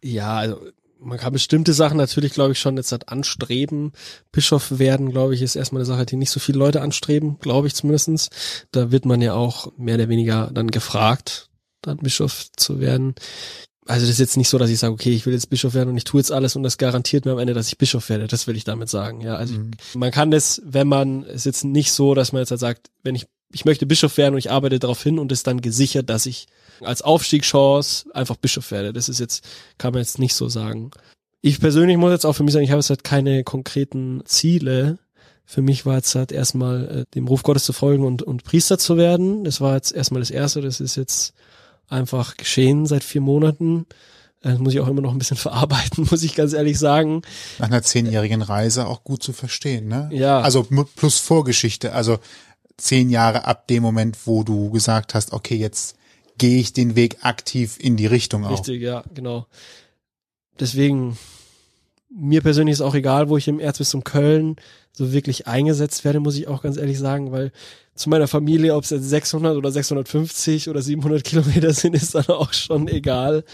Ja, 0.02 0.36
also 0.36 0.60
man 0.98 1.18
kann 1.18 1.32
bestimmte 1.32 1.72
Sachen 1.72 1.98
natürlich, 1.98 2.32
glaube 2.32 2.52
ich, 2.52 2.58
schon 2.58 2.76
jetzt 2.76 2.92
halt 2.92 3.08
anstreben. 3.08 3.92
Bischof 4.32 4.78
werden, 4.78 5.10
glaube 5.10 5.34
ich, 5.34 5.42
ist 5.42 5.56
erstmal 5.56 5.80
eine 5.80 5.86
Sache, 5.86 6.06
die 6.06 6.16
nicht 6.16 6.30
so 6.30 6.40
viele 6.40 6.58
Leute 6.58 6.80
anstreben, 6.80 7.38
glaube 7.38 7.66
ich 7.66 7.74
zumindestens. 7.74 8.30
Da 8.72 8.90
wird 8.90 9.04
man 9.04 9.20
ja 9.20 9.34
auch 9.34 9.72
mehr 9.76 9.96
oder 9.96 10.08
weniger 10.08 10.50
dann 10.52 10.70
gefragt, 10.70 11.48
dann 11.82 11.98
Bischof 11.98 12.50
zu 12.56 12.80
werden 12.80 13.14
also 13.86 14.04
das 14.04 14.10
ist 14.10 14.18
jetzt 14.18 14.36
nicht 14.36 14.48
so, 14.48 14.58
dass 14.58 14.70
ich 14.70 14.78
sage, 14.78 14.92
okay, 14.92 15.12
ich 15.12 15.26
will 15.26 15.32
jetzt 15.32 15.48
Bischof 15.48 15.74
werden 15.74 15.90
und 15.90 15.96
ich 15.96 16.04
tue 16.04 16.20
jetzt 16.20 16.32
alles 16.32 16.56
und 16.56 16.62
das 16.62 16.78
garantiert 16.78 17.24
mir 17.24 17.32
am 17.32 17.38
Ende, 17.38 17.54
dass 17.54 17.68
ich 17.68 17.78
Bischof 17.78 18.08
werde. 18.08 18.26
Das 18.26 18.46
will 18.46 18.56
ich 18.56 18.64
damit 18.64 18.88
sagen. 18.88 19.20
Ja, 19.20 19.36
also 19.36 19.54
mhm. 19.54 19.72
man 19.94 20.10
kann 20.10 20.30
das, 20.30 20.60
wenn 20.64 20.88
man, 20.88 21.24
es 21.24 21.36
ist 21.36 21.44
jetzt 21.46 21.64
nicht 21.64 21.92
so, 21.92 22.14
dass 22.14 22.32
man 22.32 22.40
jetzt 22.40 22.50
halt 22.50 22.60
sagt, 22.60 22.90
wenn 23.02 23.14
ich, 23.14 23.26
ich 23.52 23.64
möchte 23.64 23.86
Bischof 23.86 24.16
werden 24.16 24.34
und 24.34 24.38
ich 24.38 24.50
arbeite 24.50 24.78
darauf 24.78 25.02
hin 25.02 25.18
und 25.18 25.30
ist 25.30 25.46
dann 25.46 25.60
gesichert, 25.60 26.10
dass 26.10 26.26
ich 26.26 26.46
als 26.80 27.02
Aufstiegschance 27.02 28.06
einfach 28.12 28.36
Bischof 28.36 28.70
werde. 28.70 28.92
Das 28.92 29.08
ist 29.08 29.20
jetzt, 29.20 29.44
kann 29.78 29.92
man 29.92 30.02
jetzt 30.02 30.18
nicht 30.18 30.34
so 30.34 30.48
sagen. 30.48 30.90
Ich 31.40 31.60
persönlich 31.60 31.96
muss 31.96 32.10
jetzt 32.10 32.26
auch 32.26 32.32
für 32.32 32.42
mich 32.42 32.52
sagen, 32.52 32.64
ich 32.64 32.70
habe 32.70 32.80
jetzt 32.80 32.90
halt 32.90 33.04
keine 33.04 33.44
konkreten 33.44 34.22
Ziele. 34.24 34.98
Für 35.44 35.62
mich 35.62 35.86
war 35.86 35.96
jetzt 35.96 36.14
halt 36.16 36.32
erstmal 36.32 36.88
äh, 36.88 37.04
dem 37.14 37.28
Ruf 37.28 37.44
Gottes 37.44 37.64
zu 37.64 37.72
folgen 37.72 38.04
und, 38.04 38.22
und 38.22 38.42
Priester 38.42 38.78
zu 38.78 38.96
werden. 38.96 39.44
Das 39.44 39.60
war 39.60 39.74
jetzt 39.76 39.92
erstmal 39.92 40.20
das 40.20 40.30
Erste. 40.30 40.60
Das 40.60 40.80
ist 40.80 40.96
jetzt 40.96 41.34
einfach 41.88 42.36
geschehen 42.36 42.86
seit 42.86 43.04
vier 43.04 43.20
Monaten. 43.20 43.86
Das 44.42 44.58
äh, 44.58 44.58
muss 44.58 44.74
ich 44.74 44.80
auch 44.80 44.88
immer 44.88 45.02
noch 45.02 45.12
ein 45.12 45.18
bisschen 45.18 45.36
verarbeiten, 45.36 46.06
muss 46.10 46.22
ich 46.22 46.34
ganz 46.34 46.52
ehrlich 46.52 46.78
sagen. 46.78 47.22
Nach 47.58 47.66
einer 47.66 47.82
zehnjährigen 47.82 48.42
Reise 48.42 48.86
auch 48.86 49.04
gut 49.04 49.22
zu 49.22 49.32
verstehen, 49.32 49.88
ne? 49.88 50.08
Ja. 50.12 50.40
Also 50.40 50.64
plus 50.64 51.18
Vorgeschichte, 51.18 51.92
also 51.92 52.18
zehn 52.76 53.10
Jahre 53.10 53.44
ab 53.44 53.66
dem 53.68 53.82
Moment, 53.82 54.18
wo 54.26 54.42
du 54.42 54.70
gesagt 54.70 55.14
hast, 55.14 55.32
okay, 55.32 55.56
jetzt 55.56 55.96
gehe 56.38 56.60
ich 56.60 56.72
den 56.72 56.96
Weg 56.96 57.18
aktiv 57.22 57.78
in 57.80 57.96
die 57.96 58.06
Richtung 58.06 58.44
auch. 58.44 58.52
Richtig, 58.52 58.82
ja, 58.82 59.02
genau. 59.14 59.46
Deswegen, 60.60 61.18
mir 62.10 62.42
persönlich 62.42 62.74
ist 62.74 62.80
auch 62.80 62.94
egal, 62.94 63.28
wo 63.28 63.36
ich 63.36 63.48
im 63.48 63.60
Erzbistum 63.60 64.04
Köln 64.04 64.56
so 64.96 65.12
wirklich 65.12 65.46
eingesetzt 65.46 66.04
werde, 66.04 66.20
muss 66.20 66.36
ich 66.36 66.48
auch 66.48 66.62
ganz 66.62 66.78
ehrlich 66.78 66.98
sagen, 66.98 67.30
weil 67.30 67.52
zu 67.94 68.08
meiner 68.08 68.28
Familie, 68.28 68.74
ob 68.74 68.84
es 68.84 68.90
jetzt 68.90 69.08
600 69.08 69.56
oder 69.56 69.70
650 69.70 70.68
oder 70.70 70.80
700 70.80 71.22
Kilometer 71.22 71.72
sind, 71.74 71.94
ist 71.94 72.14
dann 72.14 72.26
auch 72.26 72.52
schon 72.52 72.88
egal. 72.88 73.44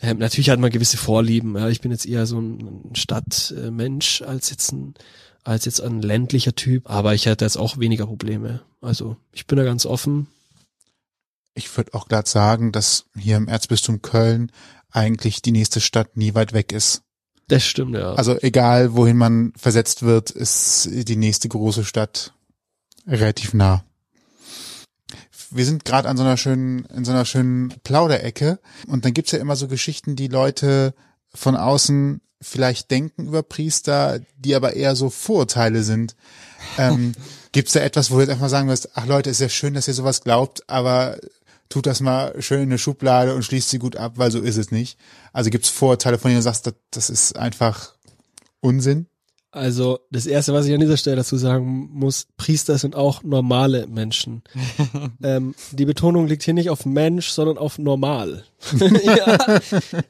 Ähm, 0.00 0.18
natürlich 0.18 0.48
hat 0.50 0.60
man 0.60 0.70
gewisse 0.70 0.96
Vorlieben. 0.96 1.56
Ja. 1.56 1.68
Ich 1.68 1.80
bin 1.80 1.90
jetzt 1.90 2.06
eher 2.06 2.26
so 2.26 2.40
ein 2.40 2.90
Stadtmensch 2.94 4.22
als 4.22 4.50
jetzt 4.50 4.72
ein 4.72 4.94
als 5.42 5.64
jetzt 5.64 5.80
ein 5.80 6.02
ländlicher 6.02 6.54
Typ, 6.54 6.90
aber 6.90 7.14
ich 7.14 7.24
hätte 7.24 7.46
jetzt 7.46 7.56
auch 7.56 7.78
weniger 7.78 8.06
Probleme. 8.06 8.60
Also 8.82 9.16
ich 9.32 9.46
bin 9.46 9.56
da 9.56 9.64
ganz 9.64 9.86
offen. 9.86 10.26
Ich 11.54 11.74
würde 11.76 11.94
auch 11.94 12.08
gerade 12.08 12.28
sagen, 12.28 12.72
dass 12.72 13.06
hier 13.18 13.38
im 13.38 13.48
Erzbistum 13.48 14.02
Köln 14.02 14.52
eigentlich 14.90 15.40
die 15.40 15.52
nächste 15.52 15.80
Stadt 15.80 16.16
nie 16.16 16.34
weit 16.34 16.52
weg 16.52 16.72
ist. 16.72 17.02
Das 17.50 17.64
stimmt, 17.64 17.96
ja. 17.96 18.12
Also 18.12 18.38
egal, 18.40 18.94
wohin 18.94 19.16
man 19.16 19.52
versetzt 19.56 20.04
wird, 20.04 20.30
ist 20.30 20.88
die 20.92 21.16
nächste 21.16 21.48
große 21.48 21.84
Stadt 21.84 22.32
relativ 23.08 23.54
nah. 23.54 23.84
Wir 25.50 25.64
sind 25.64 25.84
gerade 25.84 26.08
an 26.08 26.16
so 26.16 26.22
einer 26.22 26.36
schönen, 26.36 26.84
in 26.84 27.04
so 27.04 27.10
einer 27.10 27.24
schönen 27.24 27.74
Plauderecke 27.82 28.60
und 28.86 29.04
dann 29.04 29.14
gibt's 29.14 29.32
ja 29.32 29.40
immer 29.40 29.56
so 29.56 29.66
Geschichten, 29.66 30.14
die 30.14 30.28
Leute 30.28 30.94
von 31.34 31.56
außen 31.56 32.20
vielleicht 32.40 32.92
denken 32.92 33.26
über 33.26 33.42
Priester, 33.42 34.20
die 34.36 34.54
aber 34.54 34.74
eher 34.74 34.94
so 34.94 35.10
Vorurteile 35.10 35.82
sind. 35.82 36.14
Ähm, 36.78 37.14
gibt's 37.52 37.72
da 37.72 37.80
etwas, 37.80 38.12
wo 38.12 38.14
du 38.14 38.20
jetzt 38.20 38.30
einfach 38.30 38.48
sagen 38.48 38.68
wirst, 38.68 38.90
ach 38.94 39.06
Leute, 39.06 39.28
ist 39.28 39.40
ja 39.40 39.48
schön, 39.48 39.74
dass 39.74 39.88
ihr 39.88 39.94
sowas 39.94 40.22
glaubt, 40.22 40.62
aber 40.68 41.18
tut 41.70 41.86
das 41.86 42.00
mal 42.00 42.34
schön 42.42 42.58
in 42.58 42.68
eine 42.68 42.78
Schublade 42.78 43.34
und 43.34 43.42
schließt 43.42 43.70
sie 43.70 43.78
gut 43.78 43.96
ab, 43.96 44.14
weil 44.16 44.30
so 44.30 44.40
ist 44.40 44.58
es 44.58 44.70
nicht. 44.70 44.98
Also 45.32 45.48
gibt's 45.48 45.70
Vorurteile, 45.70 46.18
von 46.18 46.28
denen 46.28 46.40
du 46.40 46.42
sagst, 46.42 46.66
das, 46.66 46.74
das 46.90 47.08
ist 47.08 47.36
einfach 47.38 47.94
Unsinn? 48.60 49.06
Also 49.52 49.98
das 50.12 50.26
Erste, 50.26 50.52
was 50.52 50.66
ich 50.66 50.74
an 50.74 50.80
dieser 50.80 50.96
Stelle 50.96 51.16
dazu 51.16 51.36
sagen 51.36 51.88
muss, 51.92 52.28
Priester 52.36 52.78
sind 52.78 52.94
auch 52.94 53.24
normale 53.24 53.88
Menschen. 53.88 54.42
ähm, 55.24 55.54
die 55.72 55.86
Betonung 55.86 56.28
liegt 56.28 56.44
hier 56.44 56.54
nicht 56.54 56.70
auf 56.70 56.86
Mensch, 56.86 57.30
sondern 57.30 57.58
auf 57.58 57.78
normal. 57.78 58.44
ja. 59.04 59.38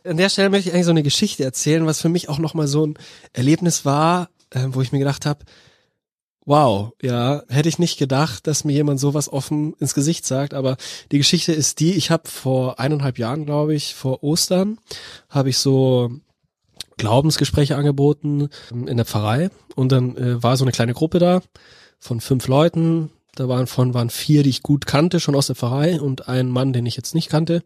An 0.04 0.18
der 0.18 0.28
Stelle 0.28 0.50
möchte 0.50 0.68
ich 0.68 0.74
eigentlich 0.74 0.84
so 0.84 0.90
eine 0.90 1.02
Geschichte 1.02 1.42
erzählen, 1.42 1.86
was 1.86 2.02
für 2.02 2.10
mich 2.10 2.28
auch 2.28 2.38
nochmal 2.38 2.66
so 2.66 2.86
ein 2.86 2.98
Erlebnis 3.32 3.86
war, 3.86 4.28
äh, 4.50 4.66
wo 4.68 4.82
ich 4.82 4.92
mir 4.92 4.98
gedacht 4.98 5.24
habe, 5.24 5.44
wow, 6.44 6.92
ja, 7.02 7.42
hätte 7.48 7.68
ich 7.68 7.78
nicht 7.78 7.98
gedacht, 7.98 8.46
dass 8.46 8.64
mir 8.64 8.72
jemand 8.72 8.98
sowas 9.00 9.32
offen 9.32 9.74
ins 9.74 9.94
Gesicht 9.94 10.26
sagt, 10.26 10.54
aber 10.54 10.76
die 11.12 11.18
Geschichte 11.18 11.52
ist 11.52 11.80
die, 11.80 11.92
ich 11.94 12.10
habe 12.10 12.28
vor 12.28 12.80
eineinhalb 12.80 13.18
Jahren, 13.18 13.46
glaube 13.46 13.74
ich, 13.74 13.94
vor 13.94 14.22
Ostern, 14.22 14.78
habe 15.28 15.50
ich 15.50 15.58
so 15.58 16.10
Glaubensgespräche 16.96 17.76
angeboten 17.76 18.48
ähm, 18.70 18.88
in 18.88 18.96
der 18.96 19.06
Pfarrei 19.06 19.50
und 19.74 19.92
dann 19.92 20.16
äh, 20.16 20.42
war 20.42 20.56
so 20.56 20.64
eine 20.64 20.72
kleine 20.72 20.94
Gruppe 20.94 21.18
da 21.18 21.40
von 21.98 22.20
fünf 22.20 22.46
Leuten. 22.48 23.10
Da 23.34 23.48
waren 23.48 23.66
von 23.66 23.94
waren 23.94 24.10
vier, 24.10 24.42
die 24.42 24.50
ich 24.50 24.62
gut 24.62 24.86
kannte, 24.86 25.20
schon 25.20 25.34
aus 25.34 25.46
der 25.46 25.56
Pfarrei 25.56 26.00
und 26.00 26.28
ein 26.28 26.48
Mann, 26.48 26.72
den 26.72 26.86
ich 26.86 26.96
jetzt 26.96 27.14
nicht 27.14 27.28
kannte. 27.28 27.62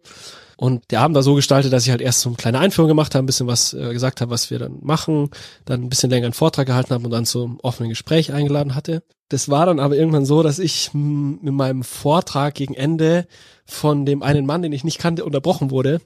Und 0.57 0.91
der 0.91 1.01
Abend 1.01 1.15
war 1.17 1.23
so 1.23 1.35
gestaltet, 1.35 1.73
dass 1.73 1.85
ich 1.85 1.91
halt 1.91 2.01
erst 2.01 2.21
so 2.21 2.29
eine 2.29 2.37
kleine 2.37 2.61
Einführung 2.61 2.89
gemacht 2.89 3.15
habe, 3.15 3.25
ein 3.25 3.27
bisschen 3.27 3.47
was 3.47 3.75
äh, 3.75 3.93
gesagt 3.93 4.21
habe, 4.21 4.31
was 4.31 4.51
wir 4.51 4.59
dann 4.59 4.79
machen, 4.83 5.31
dann 5.65 5.83
ein 5.83 5.89
bisschen 5.89 6.11
länger 6.11 6.27
einen 6.27 6.33
Vortrag 6.33 6.67
gehalten 6.67 6.91
habe 6.95 7.05
und 7.05 7.11
dann 7.11 7.27
zum 7.27 7.59
offenen 7.61 7.89
Gespräch 7.89 8.33
eingeladen 8.33 8.75
hatte. 8.75 9.03
Das 9.31 9.49
war 9.49 9.67
dann 9.67 9.81
aber 9.81 9.97
irgendwann 9.97 10.27
so, 10.27 10.43
dass 10.43 10.59
ich 10.59 10.91
mit 10.93 11.53
meinem 11.55 11.83
Vortrag 11.83 12.55
gegen 12.55 12.75
Ende 12.75 13.27
von 13.65 14.07
dem 14.07 14.23
einen 14.23 14.47
Mann, 14.47 14.63
den 14.63 14.73
ich 14.73 14.85
nicht 14.85 14.99
kannte, 14.99 15.25
unterbrochen 15.25 15.71
wurde 15.71 16.01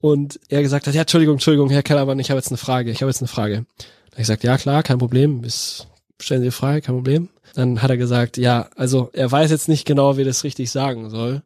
und 0.00 0.38
er 0.48 0.62
gesagt 0.62 0.86
hat, 0.86 0.94
ja, 0.94 1.02
Entschuldigung, 1.02 1.36
Entschuldigung, 1.36 1.70
Herr 1.70 1.82
Kellermann, 1.82 2.18
ich 2.18 2.30
habe 2.30 2.38
jetzt 2.38 2.48
eine 2.48 2.58
Frage, 2.58 2.90
ich 2.90 3.02
habe 3.02 3.10
jetzt 3.10 3.20
eine 3.20 3.28
Frage. 3.28 3.64
Da 3.78 3.84
habe 3.84 4.12
ich 4.12 4.18
gesagt, 4.18 4.44
ja, 4.44 4.58
klar, 4.58 4.82
kein 4.82 4.98
Problem, 4.98 5.40
bis, 5.40 5.86
stellen 6.20 6.40
Sie 6.40 6.48
die 6.48 6.52
Frage, 6.52 6.82
kein 6.82 6.94
Problem. 6.94 7.28
Dann 7.58 7.82
hat 7.82 7.90
er 7.90 7.96
gesagt, 7.96 8.36
ja, 8.36 8.68
also 8.76 9.10
er 9.12 9.32
weiß 9.32 9.50
jetzt 9.50 9.68
nicht 9.68 9.84
genau, 9.84 10.16
wie 10.16 10.22
das 10.22 10.44
richtig 10.44 10.70
sagen 10.70 11.10
soll. 11.10 11.42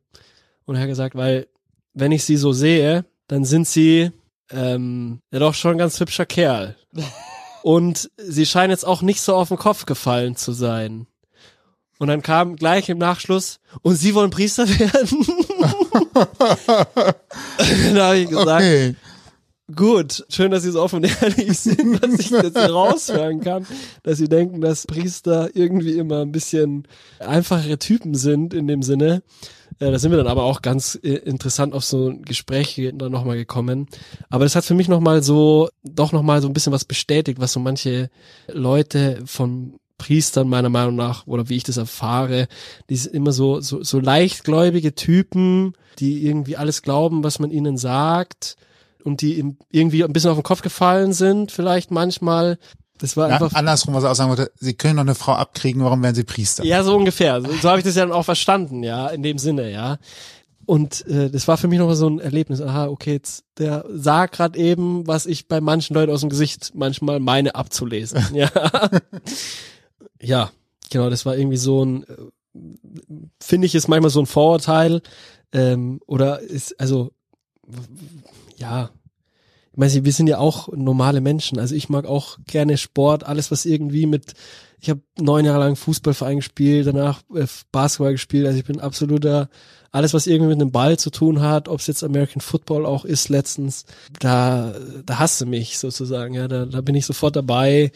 Und 0.66 0.74
er 0.74 0.82
hat 0.82 0.88
gesagt, 0.88 1.14
weil 1.14 1.46
wenn 1.94 2.12
ich 2.12 2.24
sie 2.24 2.36
so 2.36 2.52
sehe, 2.52 3.06
dann 3.28 3.46
sind 3.46 3.66
sie 3.66 4.10
ähm, 4.50 5.22
ja 5.30 5.38
doch 5.38 5.54
schon 5.54 5.70
ein 5.70 5.78
ganz 5.78 5.98
hübscher 5.98 6.26
Kerl. 6.26 6.76
Und 7.62 8.10
sie 8.18 8.44
scheinen 8.44 8.72
jetzt 8.72 8.86
auch 8.86 9.00
nicht 9.00 9.22
so 9.22 9.34
auf 9.34 9.48
den 9.48 9.56
Kopf 9.56 9.86
gefallen 9.86 10.36
zu 10.36 10.52
sein. 10.52 11.06
Und 11.98 12.08
dann 12.08 12.20
kam 12.20 12.56
gleich 12.56 12.90
im 12.90 12.98
Nachschluss, 12.98 13.58
und 13.80 13.94
Sie 13.94 14.14
wollen 14.14 14.28
Priester 14.28 14.68
werden? 14.78 15.26
da 17.94 18.08
habe 18.08 18.18
ich 18.18 18.28
gesagt, 18.28 18.50
okay. 18.50 18.96
Gut, 19.74 20.24
schön, 20.28 20.50
dass 20.50 20.62
Sie 20.62 20.70
so 20.70 20.82
offen 20.82 20.96
und 20.96 21.22
ehrlich 21.22 21.58
sind, 21.58 22.02
dass 22.02 22.18
ich 22.18 22.30
das 22.30 22.52
hier 22.52 22.72
raushören 22.72 23.40
kann, 23.40 23.66
dass 24.02 24.18
Sie 24.18 24.28
denken, 24.28 24.60
dass 24.60 24.86
Priester 24.86 25.50
irgendwie 25.54 25.98
immer 25.98 26.22
ein 26.22 26.32
bisschen 26.32 26.86
einfachere 27.18 27.78
Typen 27.78 28.14
sind 28.14 28.54
in 28.54 28.66
dem 28.66 28.82
Sinne. 28.82 29.22
Äh, 29.78 29.90
da 29.90 29.98
sind 29.98 30.10
wir 30.10 30.18
dann 30.18 30.26
aber 30.26 30.44
auch 30.44 30.62
ganz 30.62 30.98
äh, 31.02 31.14
interessant 31.14 31.74
auf 31.74 31.84
so 31.84 32.08
ein 32.08 32.22
Gespräch 32.22 32.80
dann 32.94 33.12
nochmal 33.12 33.36
gekommen. 33.36 33.88
Aber 34.30 34.44
das 34.44 34.56
hat 34.56 34.64
für 34.64 34.74
mich 34.74 34.88
nochmal 34.88 35.22
so, 35.22 35.68
doch 35.82 36.12
nochmal 36.12 36.42
so 36.42 36.48
ein 36.48 36.54
bisschen 36.54 36.72
was 36.72 36.84
bestätigt, 36.84 37.40
was 37.40 37.52
so 37.52 37.60
manche 37.60 38.10
Leute 38.48 39.20
von 39.24 39.74
Priestern 39.98 40.48
meiner 40.48 40.68
Meinung 40.68 40.96
nach, 40.96 41.26
oder 41.26 41.48
wie 41.48 41.56
ich 41.56 41.62
das 41.62 41.76
erfahre, 41.76 42.48
die 42.90 42.96
sind 42.96 43.14
immer 43.14 43.30
so, 43.30 43.60
so, 43.60 43.84
so 43.84 44.00
leichtgläubige 44.00 44.94
Typen, 44.94 45.74
die 45.98 46.26
irgendwie 46.26 46.56
alles 46.56 46.82
glauben, 46.82 47.22
was 47.22 47.38
man 47.38 47.50
ihnen 47.50 47.76
sagt 47.76 48.56
und 49.04 49.20
die 49.20 49.56
irgendwie 49.70 50.04
ein 50.04 50.12
bisschen 50.12 50.30
auf 50.30 50.36
den 50.36 50.42
Kopf 50.42 50.62
gefallen 50.62 51.12
sind, 51.12 51.52
vielleicht 51.52 51.90
manchmal. 51.90 52.58
Das 52.98 53.16
war 53.16 53.28
einfach. 53.28 53.52
Ja, 53.52 53.58
andersrum, 53.58 53.94
was 53.94 54.04
er 54.04 54.12
auch 54.12 54.14
sagen 54.14 54.30
wollte, 54.30 54.52
sie 54.58 54.74
können 54.74 54.96
doch 54.96 55.02
eine 55.02 55.14
Frau 55.14 55.32
abkriegen, 55.32 55.82
warum 55.82 56.02
werden 56.02 56.14
sie 56.14 56.24
Priester? 56.24 56.64
Ja, 56.64 56.84
so 56.84 56.96
ungefähr. 56.96 57.40
So, 57.42 57.48
so 57.60 57.68
habe 57.68 57.78
ich 57.78 57.84
das 57.84 57.96
ja 57.96 58.02
dann 58.04 58.12
auch 58.12 58.24
verstanden, 58.24 58.82
ja, 58.82 59.08
in 59.08 59.22
dem 59.22 59.38
Sinne, 59.38 59.70
ja. 59.70 59.98
Und 60.64 61.06
äh, 61.06 61.28
das 61.28 61.48
war 61.48 61.56
für 61.56 61.68
mich 61.68 61.78
nochmal 61.78 61.96
so 61.96 62.08
ein 62.08 62.20
Erlebnis. 62.20 62.60
Aha, 62.60 62.86
okay, 62.86 63.14
jetzt 63.14 63.44
der 63.58 63.84
sagt 63.92 64.36
gerade 64.36 64.58
eben, 64.58 65.06
was 65.06 65.26
ich 65.26 65.48
bei 65.48 65.60
manchen 65.60 65.94
Leuten 65.94 66.12
aus 66.12 66.20
dem 66.20 66.30
Gesicht 66.30 66.72
manchmal 66.74 67.20
meine 67.20 67.54
abzulesen. 67.54 68.24
ja. 68.32 68.50
ja. 70.20 70.50
Genau, 70.90 71.10
das 71.10 71.26
war 71.26 71.36
irgendwie 71.36 71.56
so 71.56 71.84
ein, 71.84 72.04
äh, 72.04 72.58
finde 73.40 73.66
ich, 73.66 73.74
ist 73.74 73.88
manchmal 73.88 74.10
so 74.10 74.20
ein 74.20 74.26
Vorurteil. 74.26 75.02
Ähm, 75.52 76.00
oder 76.06 76.40
ist, 76.40 76.78
also, 76.78 77.12
ja, 78.62 78.90
ich 79.72 79.78
meine, 79.78 80.04
wir 80.04 80.12
sind 80.12 80.26
ja 80.26 80.38
auch 80.38 80.68
normale 80.68 81.20
Menschen. 81.20 81.58
Also 81.58 81.74
ich 81.74 81.88
mag 81.88 82.04
auch 82.04 82.38
gerne 82.46 82.76
Sport, 82.76 83.24
alles 83.24 83.50
was 83.50 83.64
irgendwie 83.64 84.04
mit, 84.06 84.34
ich 84.80 84.90
habe 84.90 85.00
neun 85.18 85.46
Jahre 85.46 85.60
lang 85.60 85.76
Fußballverein 85.76 86.36
gespielt, 86.36 86.86
danach 86.86 87.22
äh, 87.34 87.46
Basketball 87.72 88.12
gespielt. 88.12 88.46
Also 88.46 88.58
ich 88.58 88.66
bin 88.66 88.80
absoluter, 88.80 89.48
alles 89.90 90.12
was 90.12 90.26
irgendwie 90.26 90.50
mit 90.50 90.60
einem 90.60 90.72
Ball 90.72 90.98
zu 90.98 91.10
tun 91.10 91.40
hat, 91.40 91.68
ob 91.68 91.80
es 91.80 91.86
jetzt 91.86 92.04
American 92.04 92.42
Football 92.42 92.84
auch 92.84 93.06
ist 93.06 93.30
letztens, 93.30 93.86
da, 94.20 94.74
da 95.06 95.18
hasse 95.18 95.46
mich 95.46 95.78
sozusagen. 95.78 96.34
Ja, 96.34 96.48
da, 96.48 96.66
da 96.66 96.82
bin 96.82 96.94
ich 96.94 97.06
sofort 97.06 97.34
dabei. 97.34 97.92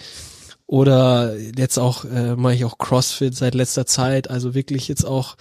Oder 0.69 1.37
jetzt 1.57 1.79
auch 1.79 2.05
äh, 2.07 2.35
mache 2.35 2.55
ich 2.55 2.65
auch 2.65 2.79
CrossFit 2.79 3.37
seit 3.37 3.55
letzter 3.55 3.87
Zeit. 3.87 4.31
Also 4.31 4.55
wirklich 4.55 4.89
jetzt 4.89 5.05
auch 5.05 5.37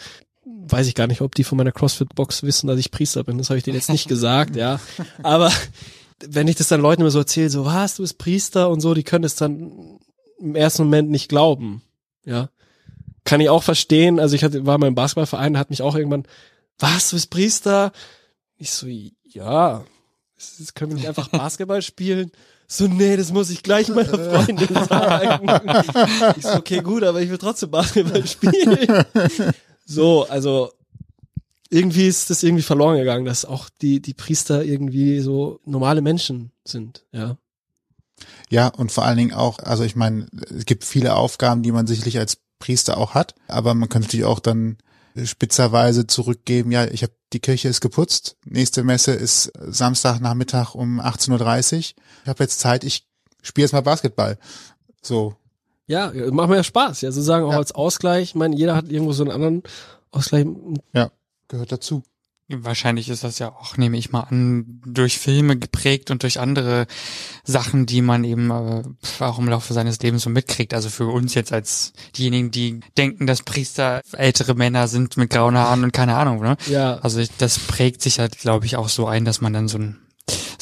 weiß 0.67 0.87
ich 0.87 0.95
gar 0.95 1.07
nicht, 1.07 1.21
ob 1.21 1.35
die 1.35 1.43
von 1.43 1.57
meiner 1.57 1.71
CrossFit-Box 1.71 2.43
wissen, 2.43 2.67
dass 2.67 2.79
ich 2.79 2.91
Priester 2.91 3.23
bin. 3.23 3.37
Das 3.37 3.49
habe 3.49 3.57
ich 3.57 3.63
denen 3.63 3.75
jetzt 3.75 3.89
nicht 3.89 4.07
gesagt, 4.07 4.55
ja. 4.55 4.79
Aber 5.23 5.51
wenn 6.19 6.47
ich 6.47 6.55
das 6.55 6.67
dann 6.67 6.81
Leuten 6.81 7.01
immer 7.01 7.11
so 7.11 7.19
erzähle, 7.19 7.49
so, 7.49 7.65
was, 7.65 7.95
du 7.95 8.03
bist 8.03 8.17
Priester 8.17 8.69
und 8.69 8.81
so, 8.81 8.93
die 8.93 9.03
können 9.03 9.23
es 9.23 9.35
dann 9.35 9.99
im 10.39 10.55
ersten 10.55 10.83
Moment 10.83 11.09
nicht 11.09 11.29
glauben, 11.29 11.81
ja. 12.25 12.49
Kann 13.23 13.41
ich 13.41 13.49
auch 13.49 13.63
verstehen. 13.63 14.19
Also 14.19 14.35
ich 14.35 14.43
hatte, 14.43 14.65
war 14.65 14.77
mal 14.77 14.87
im 14.87 14.95
Basketballverein, 14.95 15.57
hat 15.57 15.71
mich 15.71 15.81
auch 15.81 15.95
irgendwann, 15.95 16.27
was, 16.77 17.09
du 17.09 17.15
bist 17.15 17.31
Priester? 17.31 17.91
Ich 18.57 18.71
so, 18.71 18.87
ja, 18.87 19.83
das 20.37 20.73
können 20.73 20.91
wir 20.91 20.95
nicht 20.95 21.07
einfach 21.07 21.29
Basketball 21.29 21.81
spielen? 21.81 22.31
So, 22.67 22.87
nee, 22.87 23.15
das 23.15 23.31
muss 23.31 23.49
ich 23.49 23.63
gleich 23.63 23.89
meiner 23.89 24.17
Freundin 24.17 24.85
sagen. 24.89 25.49
Ich 26.37 26.43
so, 26.43 26.55
okay, 26.55 26.81
gut, 26.81 27.03
aber 27.03 27.21
ich 27.21 27.29
will 27.29 27.37
trotzdem 27.37 27.71
Basketball 27.71 28.25
spielen. 28.25 29.05
So, 29.85 30.27
also 30.27 30.71
irgendwie 31.69 32.07
ist 32.07 32.29
das 32.29 32.43
irgendwie 32.43 32.63
verloren 32.63 32.97
gegangen, 32.97 33.25
dass 33.25 33.45
auch 33.45 33.69
die, 33.81 34.01
die 34.01 34.13
Priester 34.13 34.63
irgendwie 34.63 35.19
so 35.19 35.59
normale 35.65 36.01
Menschen 36.01 36.51
sind, 36.63 37.05
ja. 37.11 37.37
Ja, 38.49 38.67
und 38.69 38.91
vor 38.91 39.03
allen 39.05 39.17
Dingen 39.17 39.33
auch, 39.33 39.59
also 39.59 39.83
ich 39.83 39.95
meine, 39.95 40.27
es 40.49 40.65
gibt 40.65 40.85
viele 40.85 41.15
Aufgaben, 41.15 41.63
die 41.63 41.71
man 41.71 41.87
sicherlich 41.87 42.17
als 42.17 42.37
Priester 42.59 42.97
auch 42.97 43.13
hat, 43.13 43.35
aber 43.47 43.73
man 43.73 43.89
kann 43.89 44.03
natürlich 44.03 44.25
auch 44.25 44.39
dann 44.39 44.77
spitzerweise 45.23 46.07
zurückgeben, 46.07 46.71
ja, 46.71 46.85
ich 46.85 47.03
habe 47.03 47.13
die 47.33 47.39
Kirche 47.39 47.67
ist 47.67 47.81
geputzt, 47.81 48.37
nächste 48.45 48.83
Messe 48.83 49.11
ist 49.11 49.51
Samstagnachmittag 49.59 50.75
um 50.75 51.01
18.30 51.01 51.73
Uhr. 51.73 51.79
Ich 51.79 51.95
habe 52.27 52.43
jetzt 52.43 52.59
Zeit, 52.59 52.83
ich 52.83 53.07
spiele 53.41 53.65
jetzt 53.65 53.73
mal 53.73 53.81
Basketball. 53.81 54.37
So. 55.01 55.35
Ja, 55.87 56.11
macht 56.31 56.49
mir 56.49 56.55
ja 56.55 56.63
Spaß, 56.63 57.01
ja, 57.01 57.11
sozusagen 57.11 57.45
auch 57.45 57.51
ja. 57.51 57.57
als 57.57 57.73
Ausgleich. 57.73 58.29
Ich 58.29 58.35
meine, 58.35 58.55
jeder 58.55 58.75
hat 58.75 58.89
irgendwo 58.89 59.13
so 59.13 59.23
einen 59.23 59.31
anderen 59.31 59.63
Ausgleich. 60.11 60.47
Ja 60.93 61.11
gehört 61.47 61.71
dazu. 61.71 62.03
Wahrscheinlich 62.47 63.09
ist 63.09 63.23
das 63.23 63.39
ja 63.39 63.49
auch, 63.49 63.75
nehme 63.75 63.97
ich 63.97 64.11
mal 64.11 64.19
an, 64.19 64.79
durch 64.85 65.17
Filme 65.17 65.57
geprägt 65.57 66.11
und 66.11 66.21
durch 66.21 66.39
andere 66.39 66.85
Sachen, 67.43 67.87
die 67.87 68.03
man 68.03 68.23
eben 68.23 68.51
äh, 68.51 68.83
auch 69.19 69.39
im 69.39 69.49
Laufe 69.49 69.73
seines 69.73 69.99
Lebens 69.99 70.21
so 70.21 70.29
mitkriegt. 70.29 70.75
Also 70.75 70.89
für 70.89 71.07
uns 71.07 71.33
jetzt 71.33 71.51
als 71.51 71.93
diejenigen, 72.15 72.51
die 72.51 72.81
denken, 72.99 73.25
dass 73.25 73.41
Priester 73.41 74.01
ältere 74.11 74.53
Männer 74.53 74.87
sind 74.87 75.17
mit 75.17 75.31
grauen 75.31 75.57
Haaren 75.57 75.83
und 75.83 75.91
keine 75.91 76.17
Ahnung, 76.17 76.39
ne? 76.39 76.55
Ja. 76.67 76.99
Also 76.99 77.23
das 77.39 77.57
prägt 77.57 78.03
sich 78.03 78.19
halt, 78.19 78.37
glaube 78.37 78.67
ich, 78.67 78.75
auch 78.75 78.89
so 78.89 79.07
ein, 79.07 79.25
dass 79.25 79.41
man 79.41 79.53
dann 79.53 79.67
so 79.67 79.79
ein 79.79 80.04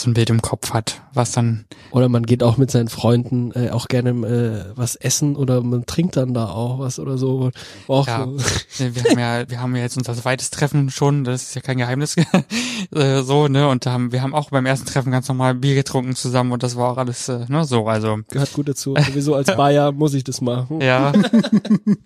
so 0.03 0.09
ein 0.09 0.13
Bild 0.13 0.29
im 0.29 0.41
Kopf 0.41 0.73
hat, 0.73 1.01
was 1.13 1.31
dann. 1.31 1.65
Oder 1.91 2.09
man 2.09 2.23
geht 2.25 2.43
auch 2.43 2.57
mit 2.57 2.69
seinen 2.69 2.89
Freunden 2.89 3.51
äh, 3.53 3.69
auch 3.69 3.87
gerne 3.87 4.09
äh, 4.09 4.77
was 4.77 4.95
essen 4.95 5.35
oder 5.35 5.61
man 5.61 5.85
trinkt 5.85 6.17
dann 6.17 6.33
da 6.33 6.49
auch 6.49 6.79
was 6.79 6.99
oder 6.99 7.17
so. 7.17 7.51
Auch 7.87 8.05
ja, 8.07 8.25
so. 8.25 8.37
wir 8.95 9.03
haben 9.03 9.19
ja, 9.19 9.49
wir 9.49 9.61
haben 9.61 9.75
ja 9.75 9.81
jetzt 9.81 9.97
unser 9.97 10.13
zweites 10.13 10.49
Treffen 10.51 10.89
schon, 10.89 11.23
das 11.23 11.43
ist 11.43 11.55
ja 11.55 11.61
kein 11.61 11.77
Geheimnis, 11.77 12.15
äh, 12.93 13.21
so, 13.21 13.47
ne, 13.47 13.67
und 13.67 13.85
da 13.85 13.91
haben, 13.91 14.11
wir 14.11 14.21
haben 14.21 14.35
auch 14.35 14.49
beim 14.49 14.65
ersten 14.65 14.85
Treffen 14.85 15.11
ganz 15.11 15.27
normal 15.27 15.55
Bier 15.55 15.75
getrunken 15.75 16.15
zusammen 16.15 16.51
und 16.51 16.63
das 16.63 16.75
war 16.75 16.91
auch 16.91 16.97
alles, 16.97 17.29
äh, 17.29 17.45
ne, 17.47 17.63
so, 17.63 17.87
also. 17.87 18.19
Gehört 18.29 18.53
gut 18.53 18.67
dazu. 18.67 18.95
Sowieso 19.07 19.35
als 19.35 19.47
Bayer 19.55 19.91
muss 19.91 20.13
ich 20.13 20.23
das 20.23 20.41
machen. 20.41 20.81
Ja. 20.81 21.13
Will 21.13 21.97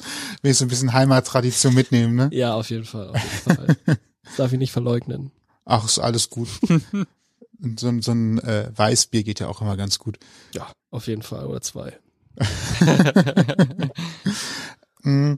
ich 0.44 0.58
so 0.58 0.66
ein 0.66 0.70
bisschen 0.70 0.94
Heimattradition 0.94 1.74
mitnehmen, 1.74 2.16
ne? 2.16 2.30
Ja, 2.32 2.54
auf 2.54 2.70
jeden 2.70 2.86
Fall, 2.86 3.10
auf 3.10 3.16
jeden 3.16 3.58
Fall. 3.58 3.78
Das 3.86 4.36
darf 4.38 4.54
ich 4.54 4.60
nicht 4.60 4.72
verleugnen. 4.72 5.32
Ach, 5.66 5.84
ist 5.84 6.00
alles 6.00 6.30
gut. 6.30 6.48
So, 7.78 8.02
so 8.02 8.12
ein 8.12 8.40
äh, 8.40 8.72
Weißbier 8.76 9.24
geht 9.24 9.40
ja 9.40 9.48
auch 9.48 9.62
immer 9.62 9.78
ganz 9.78 10.00
gut. 10.00 10.20
Ja, 10.54 10.72
auf 10.92 11.08
jeden 11.08 11.22
Fall 11.22 11.46
oder 11.46 11.62
zwei. 11.62 11.98
mm, 15.02 15.34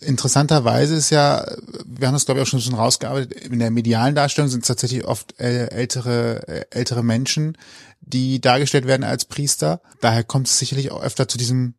interessanterweise 0.00 0.94
ist 0.94 1.10
ja, 1.10 1.44
wir 1.84 2.06
haben 2.06 2.14
das 2.14 2.26
glaube 2.26 2.40
ich 2.40 2.46
auch 2.46 2.50
schon 2.50 2.60
so 2.60 2.74
rausgearbeitet, 2.76 3.32
in 3.32 3.58
der 3.58 3.70
medialen 3.70 4.14
Darstellung 4.14 4.48
sind 4.48 4.60
es 4.60 4.68
tatsächlich 4.68 5.04
oft 5.04 5.38
ältere, 5.40 6.46
äh, 6.46 6.66
ältere 6.70 7.02
Menschen, 7.02 7.58
die 8.00 8.40
dargestellt 8.40 8.86
werden 8.86 9.04
als 9.04 9.24
Priester. 9.24 9.80
Daher 10.00 10.24
kommt 10.24 10.46
es 10.46 10.58
sicherlich 10.58 10.92
auch 10.92 11.02
öfter 11.02 11.28
zu 11.28 11.38
diesem 11.38 11.74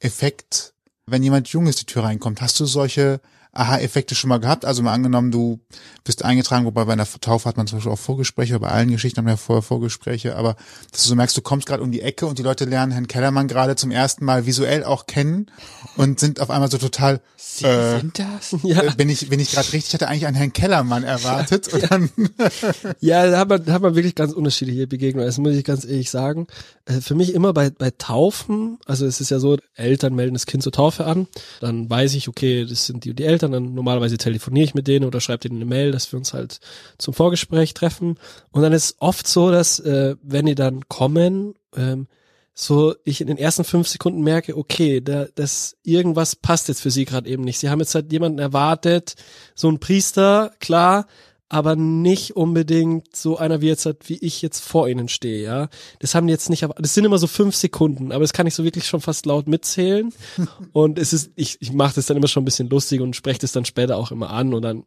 Effekt, 0.00 0.74
wenn 1.06 1.22
jemand 1.22 1.48
Junges 1.48 1.76
die 1.76 1.86
Tür 1.86 2.04
reinkommt. 2.04 2.40
Hast 2.40 2.58
du 2.58 2.66
solche 2.66 3.20
Aha-Effekte 3.54 4.14
schon 4.14 4.28
mal 4.28 4.40
gehabt? 4.40 4.64
Also 4.64 4.82
mal 4.82 4.92
angenommen, 4.92 5.30
du 5.30 5.60
bist 6.04 6.24
eingetragen, 6.24 6.64
wobei 6.64 6.84
bei 6.84 6.92
einer 6.92 7.06
Taufe 7.20 7.48
hat 7.48 7.56
man 7.56 7.66
zum 7.66 7.78
Beispiel 7.78 7.92
auch 7.92 7.98
Vorgespräche, 7.98 8.58
bei 8.58 8.68
allen 8.68 8.90
Geschichten 8.90 9.18
haben 9.18 9.26
wir 9.26 9.36
vorher 9.36 9.62
Vorgespräche, 9.62 10.36
aber 10.36 10.56
dass 10.92 11.02
du 11.02 11.08
so 11.08 11.14
merkst, 11.14 11.36
du 11.36 11.42
kommst 11.42 11.66
gerade 11.66 11.82
um 11.82 11.92
die 11.92 12.02
Ecke 12.02 12.26
und 12.26 12.38
die 12.38 12.42
Leute 12.42 12.64
lernen 12.64 12.92
Herrn 12.92 13.08
Kellermann 13.08 13.48
gerade 13.48 13.76
zum 13.76 13.90
ersten 13.90 14.24
Mal 14.24 14.46
visuell 14.46 14.84
auch 14.84 15.06
kennen 15.06 15.50
und 15.96 16.20
sind 16.20 16.40
auf 16.40 16.50
einmal 16.50 16.70
so 16.70 16.78
total 16.78 17.20
Sie 17.56 17.66
äh, 17.66 18.00
sind 18.00 18.18
das? 18.18 18.56
Ja. 18.64 18.82
Äh, 18.82 18.94
bin 18.96 19.08
ich, 19.08 19.28
bin 19.28 19.38
ich 19.38 19.52
gerade 19.52 19.72
richtig, 19.72 19.94
hatte 19.94 20.08
eigentlich 20.08 20.26
einen 20.26 20.36
Herrn 20.36 20.52
Kellermann 20.52 21.04
erwartet. 21.04 21.72
Und 21.72 21.90
dann 21.90 22.10
ja, 23.00 23.30
da 23.30 23.38
hat 23.38 23.48
man, 23.48 23.64
da 23.64 23.74
hat 23.74 23.82
man 23.82 23.94
wirklich 23.94 24.14
ganz 24.14 24.32
unterschiedliche 24.32 24.86
Begegnungen. 24.86 25.26
Das 25.26 25.38
muss 25.38 25.54
ich 25.54 25.62
ganz 25.62 25.84
ehrlich 25.84 26.10
sagen. 26.10 26.46
Äh, 26.86 27.00
für 27.00 27.14
mich 27.14 27.34
immer 27.34 27.52
bei, 27.52 27.70
bei 27.70 27.92
Taufen, 27.96 28.78
also 28.86 29.06
es 29.06 29.20
ist 29.20 29.30
ja 29.30 29.38
so, 29.38 29.56
Eltern 29.74 30.14
melden 30.14 30.34
das 30.34 30.46
Kind 30.46 30.62
zur 30.62 30.72
Taufe 30.72 31.04
an, 31.04 31.28
dann 31.60 31.88
weiß 31.88 32.14
ich, 32.14 32.28
okay, 32.28 32.64
das 32.64 32.86
sind 32.86 33.04
die, 33.04 33.14
die 33.14 33.24
Eltern, 33.24 33.43
dann 33.52 33.74
normalerweise 33.74 34.18
telefoniere 34.18 34.64
ich 34.64 34.74
mit 34.74 34.86
denen 34.88 35.04
oder 35.06 35.20
schreibe 35.20 35.40
denen 35.40 35.56
eine 35.56 35.64
Mail, 35.64 35.92
dass 35.92 36.12
wir 36.12 36.18
uns 36.18 36.34
halt 36.34 36.60
zum 36.98 37.14
Vorgespräch 37.14 37.74
treffen. 37.74 38.18
Und 38.50 38.62
dann 38.62 38.72
ist 38.72 38.96
oft 38.98 39.26
so, 39.26 39.50
dass 39.50 39.78
äh, 39.80 40.16
wenn 40.22 40.46
die 40.46 40.54
dann 40.54 40.88
kommen, 40.88 41.54
ähm, 41.76 42.06
so 42.54 42.94
ich 43.04 43.20
in 43.20 43.26
den 43.26 43.36
ersten 43.36 43.64
fünf 43.64 43.88
Sekunden 43.88 44.22
merke, 44.22 44.56
okay, 44.56 45.00
da, 45.00 45.26
das 45.34 45.76
irgendwas 45.82 46.36
passt 46.36 46.68
jetzt 46.68 46.82
für 46.82 46.90
sie 46.90 47.04
gerade 47.04 47.28
eben 47.28 47.42
nicht. 47.42 47.58
Sie 47.58 47.68
haben 47.68 47.80
jetzt 47.80 47.94
halt 47.94 48.12
jemanden 48.12 48.38
erwartet, 48.38 49.16
so 49.56 49.68
ein 49.68 49.80
Priester, 49.80 50.52
klar, 50.60 51.06
aber 51.48 51.76
nicht 51.76 52.36
unbedingt 52.36 53.14
so 53.14 53.36
einer 53.36 53.60
wie 53.60 53.68
jetzt 53.68 53.88
wie 54.08 54.18
ich 54.18 54.42
jetzt 54.42 54.60
vor 54.60 54.88
ihnen 54.88 55.08
stehe, 55.08 55.42
ja. 55.42 55.68
Das 56.00 56.14
haben 56.14 56.26
die 56.26 56.32
jetzt 56.32 56.50
nicht, 56.50 56.66
das 56.78 56.94
sind 56.94 57.04
immer 57.04 57.18
so 57.18 57.26
fünf 57.26 57.54
Sekunden, 57.54 58.12
aber 58.12 58.22
das 58.22 58.32
kann 58.32 58.46
ich 58.46 58.54
so 58.54 58.64
wirklich 58.64 58.86
schon 58.86 59.00
fast 59.00 59.26
laut 59.26 59.46
mitzählen. 59.46 60.12
und 60.72 60.98
es 60.98 61.12
ist, 61.12 61.30
ich, 61.36 61.58
ich 61.60 61.72
mache 61.72 61.94
das 61.96 62.06
dann 62.06 62.16
immer 62.16 62.28
schon 62.28 62.42
ein 62.42 62.46
bisschen 62.46 62.70
lustig 62.70 63.00
und 63.00 63.14
spreche 63.14 63.40
das 63.40 63.52
dann 63.52 63.64
später 63.64 63.96
auch 63.96 64.10
immer 64.10 64.30
an 64.30 64.54
und 64.54 64.62
dann 64.62 64.84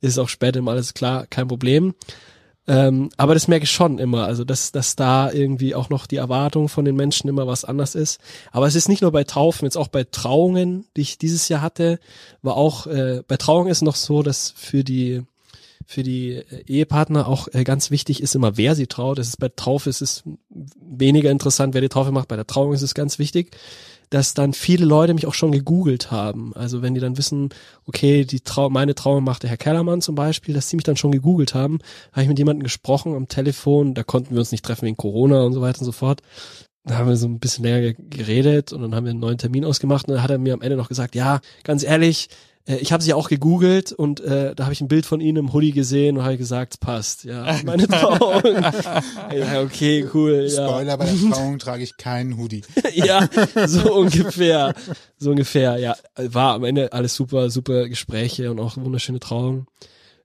ist 0.00 0.18
auch 0.18 0.28
später 0.28 0.60
immer 0.60 0.72
alles 0.72 0.94
klar, 0.94 1.26
kein 1.26 1.48
Problem. 1.48 1.94
Ähm, 2.68 3.08
aber 3.16 3.32
das 3.32 3.48
merke 3.48 3.64
ich 3.64 3.70
schon 3.70 3.98
immer, 3.98 4.26
also 4.26 4.44
dass, 4.44 4.72
dass 4.72 4.94
da 4.94 5.32
irgendwie 5.32 5.74
auch 5.74 5.88
noch 5.88 6.06
die 6.06 6.16
Erwartung 6.16 6.68
von 6.68 6.84
den 6.84 6.96
Menschen 6.96 7.28
immer 7.28 7.46
was 7.46 7.64
anders 7.64 7.94
ist. 7.94 8.20
Aber 8.52 8.66
es 8.66 8.74
ist 8.74 8.90
nicht 8.90 9.00
nur 9.00 9.10
bei 9.10 9.24
Taufen, 9.24 9.64
jetzt 9.64 9.78
auch 9.78 9.88
bei 9.88 10.04
Trauungen, 10.04 10.86
die 10.94 11.00
ich 11.00 11.16
dieses 11.16 11.48
Jahr 11.48 11.62
hatte, 11.62 11.98
war 12.42 12.56
auch, 12.56 12.86
äh, 12.86 13.22
bei 13.26 13.38
Trauungen 13.38 13.70
ist 13.70 13.80
noch 13.80 13.96
so, 13.96 14.22
dass 14.22 14.52
für 14.54 14.84
die 14.84 15.22
für 15.90 16.02
die 16.02 16.34
äh, 16.34 16.64
Ehepartner 16.66 17.26
auch 17.26 17.48
äh, 17.52 17.64
ganz 17.64 17.90
wichtig 17.90 18.22
ist 18.22 18.34
immer, 18.34 18.58
wer 18.58 18.74
sie 18.74 18.86
traut. 18.86 19.18
Das 19.18 19.28
ist 19.28 19.38
bei 19.38 19.48
Taufe 19.48 19.88
ist 19.88 20.02
es 20.02 20.22
weniger 20.50 21.30
interessant, 21.30 21.72
wer 21.72 21.80
die 21.80 21.88
Taufe 21.88 22.12
macht. 22.12 22.28
Bei 22.28 22.36
der 22.36 22.46
Trauung 22.46 22.74
ist 22.74 22.82
es 22.82 22.94
ganz 22.94 23.18
wichtig 23.18 23.56
dass 24.10 24.34
dann 24.34 24.54
viele 24.54 24.84
Leute 24.84 25.14
mich 25.14 25.26
auch 25.26 25.34
schon 25.34 25.52
gegoogelt 25.52 26.10
haben. 26.10 26.52
Also 26.54 26.82
wenn 26.82 26.94
die 26.94 27.00
dann 27.00 27.18
wissen, 27.18 27.50
okay, 27.84 28.24
die 28.24 28.40
Trau 28.40 28.70
meine 28.70 28.94
Trauung 28.94 29.22
macht 29.22 29.42
der 29.42 29.50
Herr 29.50 29.56
Kellermann 29.56 30.00
zum 30.00 30.14
Beispiel, 30.14 30.54
dass 30.54 30.68
sie 30.68 30.76
mich 30.76 30.84
dann 30.84 30.96
schon 30.96 31.12
gegoogelt 31.12 31.54
haben, 31.54 31.78
habe 32.12 32.22
ich 32.22 32.28
mit 32.28 32.38
jemandem 32.38 32.62
gesprochen 32.62 33.14
am 33.14 33.28
Telefon, 33.28 33.94
da 33.94 34.02
konnten 34.04 34.34
wir 34.34 34.40
uns 34.40 34.52
nicht 34.52 34.64
treffen 34.64 34.86
wegen 34.86 34.96
Corona 34.96 35.42
und 35.42 35.52
so 35.52 35.60
weiter 35.60 35.80
und 35.80 35.86
so 35.86 35.92
fort. 35.92 36.22
Da 36.88 36.96
haben 36.96 37.08
wir 37.08 37.16
so 37.16 37.26
ein 37.26 37.38
bisschen 37.38 37.64
länger 37.64 37.92
geredet 37.92 38.72
und 38.72 38.82
dann 38.82 38.94
haben 38.94 39.04
wir 39.04 39.10
einen 39.10 39.20
neuen 39.20 39.38
Termin 39.38 39.64
ausgemacht 39.64 40.08
und 40.08 40.14
dann 40.14 40.22
hat 40.22 40.30
er 40.30 40.38
mir 40.38 40.54
am 40.54 40.62
Ende 40.62 40.76
noch 40.76 40.88
gesagt, 40.88 41.14
ja, 41.14 41.40
ganz 41.62 41.84
ehrlich, 41.84 42.28
äh, 42.68 42.76
ich 42.76 42.92
habe 42.92 43.02
sie 43.02 43.14
auch 43.14 43.28
gegoogelt 43.28 43.92
und 43.92 44.20
äh, 44.20 44.54
da 44.54 44.64
habe 44.64 44.72
ich 44.72 44.80
ein 44.80 44.88
Bild 44.88 45.06
von 45.06 45.20
ihnen 45.20 45.36
im 45.38 45.52
Hoodie 45.52 45.72
gesehen 45.72 46.18
und 46.18 46.24
habe 46.24 46.36
gesagt, 46.36 46.74
es 46.74 46.78
passt. 46.78 47.24
Ja, 47.24 47.58
meine 47.64 47.88
Trauung. 47.88 48.42
ja, 49.34 49.62
okay, 49.62 50.06
cool. 50.14 50.46
Ja. 50.48 50.68
Spoiler, 50.68 50.96
bei 50.96 51.06
der 51.06 51.30
Trauung 51.30 51.58
trage 51.58 51.82
ich 51.82 51.96
keinen 51.96 52.36
Hoodie. 52.36 52.62
ja, 52.94 53.28
so 53.66 53.94
ungefähr. 53.94 54.74
So 55.18 55.30
ungefähr, 55.30 55.78
ja. 55.78 55.96
War 56.16 56.54
am 56.54 56.64
Ende 56.64 56.92
alles 56.92 57.14
super, 57.14 57.50
super 57.50 57.88
Gespräche 57.88 58.50
und 58.50 58.60
auch 58.60 58.76
wunderschöne 58.76 59.20
Trauung. 59.20 59.66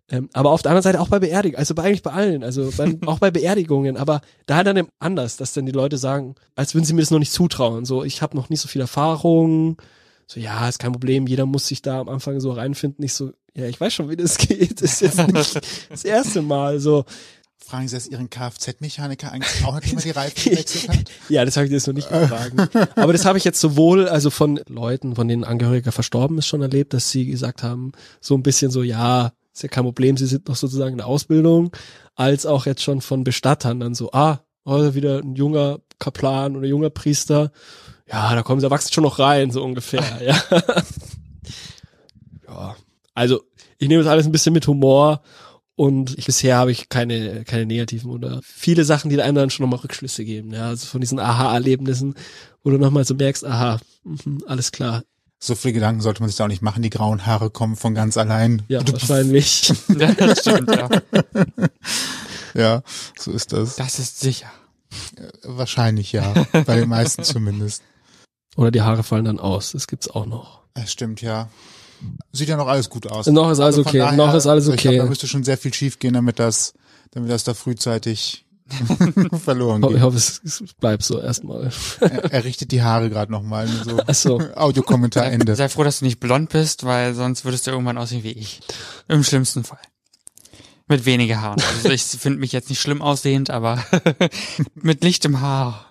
Ähm, 0.09 0.29
aber 0.33 0.51
auf 0.51 0.61
der 0.61 0.71
anderen 0.71 0.83
Seite 0.83 0.99
auch 0.99 1.07
bei 1.07 1.19
Beerdigungen, 1.19 1.59
also 1.59 1.73
bei, 1.75 1.83
eigentlich 1.83 2.03
bei 2.03 2.11
allen, 2.11 2.43
also 2.43 2.69
bei, 2.75 2.97
auch 3.05 3.19
bei 3.19 3.31
Beerdigungen, 3.31 3.95
aber 3.97 4.21
da 4.45 4.57
halt 4.57 4.67
dann 4.67 4.87
anders, 4.99 5.37
dass 5.37 5.53
dann 5.53 5.65
die 5.65 5.71
Leute 5.71 5.97
sagen, 5.97 6.35
als 6.55 6.75
würden 6.75 6.85
sie 6.85 6.93
mir 6.93 7.01
das 7.01 7.11
noch 7.11 7.19
nicht 7.19 7.31
zutrauen. 7.31 7.85
So, 7.85 8.03
ich 8.03 8.21
habe 8.21 8.35
noch 8.35 8.49
nicht 8.49 8.59
so 8.59 8.67
viel 8.67 8.81
Erfahrung, 8.81 9.77
So, 10.27 10.39
ja, 10.39 10.67
ist 10.67 10.79
kein 10.79 10.91
Problem, 10.91 11.27
jeder 11.27 11.45
muss 11.45 11.67
sich 11.67 11.81
da 11.81 11.99
am 11.99 12.09
Anfang 12.09 12.39
so 12.39 12.51
reinfinden. 12.51 13.03
Ich 13.03 13.13
so, 13.13 13.31
ja, 13.55 13.65
ich 13.67 13.79
weiß 13.79 13.93
schon, 13.93 14.09
wie 14.09 14.15
das 14.15 14.37
geht. 14.39 14.81
Das 14.81 15.01
ist 15.01 15.01
jetzt 15.01 15.27
nicht 15.27 15.61
das 15.89 16.03
erste 16.03 16.41
Mal 16.41 16.79
so. 16.79 17.05
Fragen 17.65 17.87
Sie 17.87 17.95
das 17.95 18.07
Ihren 18.07 18.29
Kfz-Mechaniker 18.29 19.31
eigentlich 19.31 19.63
auch, 19.63 19.73
nachdem 19.73 19.97
er 19.97 20.03
die 20.03 20.09
Reifen 20.11 20.51
gewechselt 20.51 20.89
hat? 20.89 21.11
Ja, 21.29 21.45
das 21.45 21.55
habe 21.55 21.65
ich 21.65 21.71
jetzt 21.71 21.87
noch 21.87 21.93
nicht 21.93 22.09
gefragt. 22.09 22.53
Aber 22.97 23.13
das 23.13 23.23
habe 23.23 23.37
ich 23.37 23.45
jetzt 23.45 23.61
sowohl 23.61 24.09
also 24.09 24.29
von 24.31 24.59
Leuten, 24.67 25.15
von 25.15 25.29
denen 25.29 25.45
Angehöriger 25.45 25.93
verstorben 25.93 26.37
ist, 26.37 26.47
schon 26.47 26.61
erlebt, 26.61 26.93
dass 26.93 27.09
sie 27.09 27.25
gesagt 27.25 27.63
haben, 27.63 27.93
so 28.19 28.35
ein 28.35 28.43
bisschen 28.43 28.69
so, 28.69 28.83
ja, 28.83 29.31
ist 29.53 29.63
ja 29.63 29.69
kein 29.69 29.83
Problem, 29.83 30.17
sie 30.17 30.25
sind 30.25 30.47
noch 30.47 30.55
sozusagen 30.55 30.93
in 30.93 30.97
der 30.97 31.07
Ausbildung, 31.07 31.71
als 32.15 32.45
auch 32.45 32.65
jetzt 32.65 32.83
schon 32.83 33.01
von 33.01 33.23
Bestattern 33.23 33.79
dann 33.79 33.95
so, 33.95 34.11
ah, 34.11 34.39
heute 34.65 34.95
wieder 34.95 35.19
ein 35.19 35.35
junger 35.35 35.79
Kaplan 35.99 36.55
oder 36.55 36.67
junger 36.67 36.89
Priester. 36.89 37.51
Ja, 38.07 38.33
da 38.33 38.43
kommen 38.43 38.61
sie 38.61 38.69
wachsen 38.69 38.93
schon 38.93 39.03
noch 39.03 39.19
rein, 39.19 39.51
so 39.51 39.63
ungefähr, 39.63 40.21
ja. 40.21 40.35
ja. 42.47 42.75
Also, 43.13 43.41
ich 43.77 43.87
nehme 43.87 44.03
das 44.03 44.11
alles 44.11 44.25
ein 44.25 44.31
bisschen 44.31 44.53
mit 44.53 44.67
Humor 44.67 45.21
und 45.75 46.17
ich, 46.17 46.25
bisher 46.25 46.57
habe 46.57 46.71
ich 46.71 46.89
keine, 46.89 47.43
keine 47.45 47.65
negativen 47.65 48.11
oder 48.11 48.39
viele 48.43 48.85
Sachen, 48.85 49.09
die 49.09 49.21
einem 49.21 49.35
dann 49.35 49.49
schon 49.49 49.63
nochmal 49.63 49.79
Rückschlüsse 49.79 50.23
geben. 50.23 50.53
Ja, 50.53 50.67
also 50.67 50.85
von 50.85 51.01
diesen 51.01 51.19
Aha-Erlebnissen, 51.19 52.15
wo 52.63 52.69
du 52.69 52.77
nochmal 52.77 53.05
so 53.05 53.15
merkst, 53.15 53.45
aha, 53.45 53.79
mh, 54.03 54.45
alles 54.47 54.71
klar. 54.71 55.03
So 55.45 55.55
viele 55.55 55.73
Gedanken 55.73 55.99
sollte 55.99 56.21
man 56.21 56.29
sich 56.29 56.37
da 56.37 56.45
auch 56.45 56.47
nicht 56.47 56.61
machen. 56.61 56.83
Die 56.83 56.89
grauen 56.89 57.25
Haare 57.25 57.49
kommen 57.49 57.75
von 57.75 57.93
ganz 57.93 58.15
allein. 58.15 58.61
Ja, 58.69 58.79
wahrscheinlich. 58.89 59.73
Ja, 59.89 60.13
das 60.13 60.39
stimmt, 60.39 60.73
ja. 60.73 60.89
Ja, 62.53 62.81
so 63.19 63.31
ist 63.31 63.51
das. 63.51 63.75
Das 63.75 63.99
ist 63.99 64.21
sicher. 64.21 64.49
Wahrscheinlich 65.43 66.13
ja. 66.13 66.33
Bei 66.65 66.77
den 66.77 66.87
meisten 66.87 67.25
zumindest. 67.25 67.83
Oder 68.55 68.71
die 68.71 68.83
Haare 68.83 69.03
fallen 69.03 69.25
dann 69.25 69.39
aus. 69.39 69.73
Das 69.73 69.87
gibt's 69.87 70.09
auch 70.09 70.25
noch. 70.25 70.61
Das 70.75 70.93
stimmt, 70.93 71.21
ja. 71.21 71.49
Sieht 72.31 72.47
ja 72.47 72.55
noch 72.55 72.67
alles 72.67 72.89
gut 72.89 73.11
aus. 73.11 73.27
Noch 73.27 73.51
ist 73.51 73.59
alles 73.59 73.75
Also 73.75 73.81
okay. 73.81 74.15
Noch 74.15 74.33
ist 74.33 74.47
alles 74.47 74.69
okay. 74.69 74.97
da 74.97 75.05
müsste 75.05 75.27
schon 75.27 75.43
sehr 75.43 75.57
viel 75.57 75.73
schief 75.73 75.99
gehen, 75.99 76.13
damit 76.13 76.39
das, 76.39 76.73
damit 77.11 77.29
das 77.29 77.43
da 77.43 77.53
frühzeitig 77.53 78.42
verloren 79.43 79.83
Ich 79.83 79.89
geht. 79.89 80.01
hoffe, 80.01 80.17
es, 80.17 80.41
es 80.43 80.63
bleibt 80.79 81.03
so 81.03 81.19
erstmal. 81.19 81.69
Er, 81.99 82.31
er 82.31 82.43
richtet 82.43 82.71
die 82.71 82.81
Haare 82.81 83.09
gerade 83.09 83.31
nochmal. 83.31 83.67
So 83.67 83.99
Ach 84.07 84.13
so. 84.15 84.39
Audiokommentar 84.55 85.25
Ende. 85.25 85.55
Sei 85.55 85.69
froh, 85.69 85.83
dass 85.83 85.99
du 85.99 86.05
nicht 86.05 86.19
blond 86.19 86.49
bist, 86.49 86.83
weil 86.85 87.13
sonst 87.13 87.45
würdest 87.45 87.67
du 87.67 87.71
irgendwann 87.71 87.97
aussehen 87.97 88.23
wie 88.23 88.31
ich. 88.31 88.61
Im 89.07 89.23
schlimmsten 89.23 89.63
Fall. 89.63 89.79
Mit 90.87 91.05
weniger 91.05 91.41
Haaren. 91.41 91.61
Also 91.61 91.89
ich 91.89 92.03
finde 92.19 92.39
mich 92.39 92.51
jetzt 92.51 92.69
nicht 92.69 92.81
schlimm 92.81 93.01
aussehend, 93.01 93.49
aber 93.49 93.83
mit 94.75 95.03
lichtem 95.03 95.41
Haar. 95.41 95.85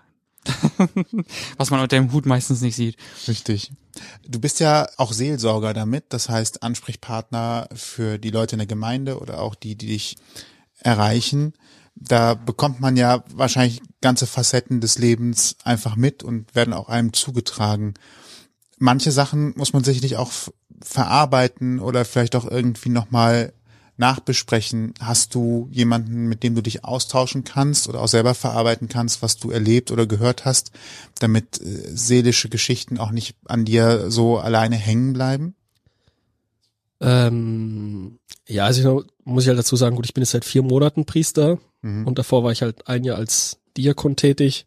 Was 1.57 1.71
man 1.71 1.81
unter 1.81 1.97
dem 1.97 2.13
Hut 2.13 2.27
meistens 2.27 2.63
nicht 2.63 2.75
sieht. 2.75 2.97
Richtig. 3.29 3.71
Du 4.27 4.41
bist 4.41 4.59
ja 4.59 4.89
auch 4.97 5.13
Seelsorger 5.13 5.73
damit, 5.73 6.07
das 6.09 6.29
heißt 6.29 6.63
Ansprechpartner 6.63 7.69
für 7.75 8.19
die 8.19 8.31
Leute 8.31 8.57
in 8.57 8.59
der 8.59 8.67
Gemeinde 8.67 9.19
oder 9.21 9.41
auch 9.41 9.55
die, 9.55 9.77
die 9.77 9.87
dich 9.87 10.17
erreichen. 10.81 11.53
Da 11.95 12.35
bekommt 12.35 12.81
man 12.81 12.97
ja 12.97 13.23
wahrscheinlich 13.33 13.81
ganze 14.01 14.27
Facetten 14.27 14.81
des 14.81 14.99
Lebens 14.99 15.57
einfach 15.65 15.97
mit 15.97 16.23
und 16.23 16.55
werden 16.55 16.75
auch 16.75 16.89
einem 16.89 17.13
zugetragen. 17.13 17.95
Manche 18.79 19.13
Sachen 19.13 19.53
muss 19.57 19.73
man 19.73 19.85
sicherlich 19.85 20.17
auch 20.17 20.33
verarbeiten 20.83 21.79
oder 21.79 22.05
vielleicht 22.05 22.35
auch 22.35 22.45
irgendwie 22.45 22.89
nochmal 22.89 23.53
nachbesprechen. 23.97 24.95
Hast 25.01 25.35
du 25.35 25.69
jemanden, 25.71 26.27
mit 26.27 26.43
dem 26.43 26.55
du 26.55 26.63
dich 26.63 26.85
austauschen 26.85 27.45
kannst 27.45 27.89
oder 27.89 28.01
auch 28.01 28.09
selber 28.09 28.35
verarbeiten 28.35 28.89
kannst, 28.89 29.23
was 29.23 29.37
du 29.37 29.51
erlebt 29.51 29.91
oder 29.91 30.07
gehört 30.07 30.45
hast, 30.45 30.73
damit 31.21 31.61
äh, 31.61 31.95
seelische 31.95 32.49
Geschichten 32.49 32.99
auch 32.99 33.11
nicht 33.11 33.37
an 33.47 33.65
dir 33.65 34.11
so 34.11 34.39
alleine 34.39 34.77
hängen 34.77 35.13
bleiben? 35.13 35.55
Ähm, 37.03 38.19
ja, 38.49 38.65
also 38.65 39.01
ich 39.03 39.07
muss 39.25 39.45
ich 39.45 39.49
halt 39.49 39.59
dazu 39.59 39.77
sagen, 39.77 39.97
gut, 39.97 40.07
ich 40.07 40.15
bin 40.15 40.23
jetzt 40.23 40.31
seit 40.33 40.45
vier 40.45 40.63
Monaten 40.63 41.05
Priester 41.05 41.59
Mhm. 41.83 42.07
und 42.07 42.19
davor 42.19 42.45
war 42.45 42.53
ich 42.53 42.63
halt 42.63 42.87
ein 42.87 43.03
Jahr 43.03 43.17
als 43.19 43.59
Diakon 43.77 44.15
tätig. 44.17 44.67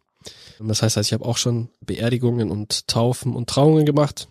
Und 0.60 0.68
Das 0.68 0.82
heißt, 0.82 0.98
also 0.98 1.08
ich 1.08 1.14
habe 1.14 1.26
auch 1.26 1.38
schon 1.38 1.70
Beerdigungen 1.82 2.52
und 2.52 2.88
Taufen 2.88 3.36
und 3.36 3.50
Trauungen 3.50 3.86
gemacht. 3.86 4.28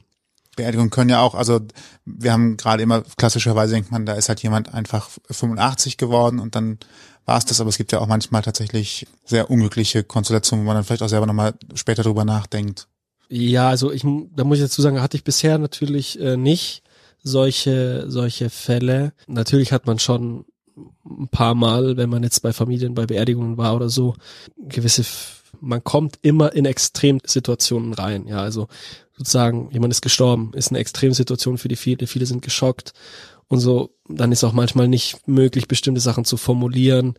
Beerdigungen 0.56 0.90
können 0.90 1.10
ja 1.10 1.20
auch, 1.20 1.34
also 1.34 1.60
wir 2.04 2.32
haben 2.32 2.56
gerade 2.56 2.82
immer, 2.82 3.02
klassischerweise 3.16 3.74
denkt 3.74 3.90
man, 3.90 4.06
da 4.06 4.12
ist 4.14 4.28
halt 4.28 4.42
jemand 4.42 4.72
einfach 4.74 5.08
85 5.30 5.96
geworden 5.96 6.38
und 6.38 6.54
dann 6.54 6.78
war 7.24 7.38
es 7.38 7.44
das, 7.46 7.60
aber 7.60 7.70
es 7.70 7.78
gibt 7.78 7.90
ja 7.92 8.00
auch 8.00 8.06
manchmal 8.06 8.42
tatsächlich 8.42 9.06
sehr 9.24 9.50
unglückliche 9.50 10.04
Konstellationen, 10.04 10.64
wo 10.64 10.68
man 10.68 10.76
dann 10.76 10.84
vielleicht 10.84 11.02
auch 11.02 11.08
selber 11.08 11.26
nochmal 11.26 11.54
später 11.74 12.02
drüber 12.02 12.24
nachdenkt. 12.24 12.86
Ja, 13.28 13.68
also 13.70 13.90
ich, 13.90 14.02
da 14.36 14.44
muss 14.44 14.58
ich 14.58 14.64
dazu 14.64 14.82
sagen, 14.82 15.00
hatte 15.00 15.16
ich 15.16 15.24
bisher 15.24 15.58
natürlich 15.58 16.20
äh, 16.20 16.36
nicht 16.36 16.82
solche, 17.24 18.04
solche 18.08 18.50
Fälle. 18.50 19.12
Natürlich 19.26 19.72
hat 19.72 19.86
man 19.86 19.98
schon 19.98 20.44
ein 21.04 21.28
paar 21.28 21.54
Mal, 21.54 21.96
wenn 21.96 22.10
man 22.10 22.22
jetzt 22.22 22.40
bei 22.40 22.52
Familien, 22.52 22.94
bei 22.94 23.06
Beerdigungen 23.06 23.56
war 23.56 23.74
oder 23.74 23.88
so, 23.88 24.14
gewisse, 24.56 25.04
man 25.60 25.82
kommt 25.82 26.18
immer 26.22 26.52
in 26.52 26.66
Extremsituationen 26.66 27.94
rein. 27.94 28.26
Ja, 28.26 28.38
also 28.38 28.68
sozusagen, 29.16 29.70
jemand 29.70 29.92
ist 29.92 30.02
gestorben, 30.02 30.52
ist 30.54 30.70
eine 30.70 30.78
Extremsituation 30.78 31.58
für 31.58 31.68
die 31.68 31.76
viele, 31.76 32.06
viele 32.06 32.26
sind 32.26 32.42
geschockt 32.42 32.92
und 33.48 33.60
so, 33.60 33.90
dann 34.08 34.32
ist 34.32 34.44
auch 34.44 34.52
manchmal 34.52 34.88
nicht 34.88 35.26
möglich, 35.26 35.68
bestimmte 35.68 36.00
Sachen 36.00 36.24
zu 36.24 36.36
formulieren. 36.36 37.14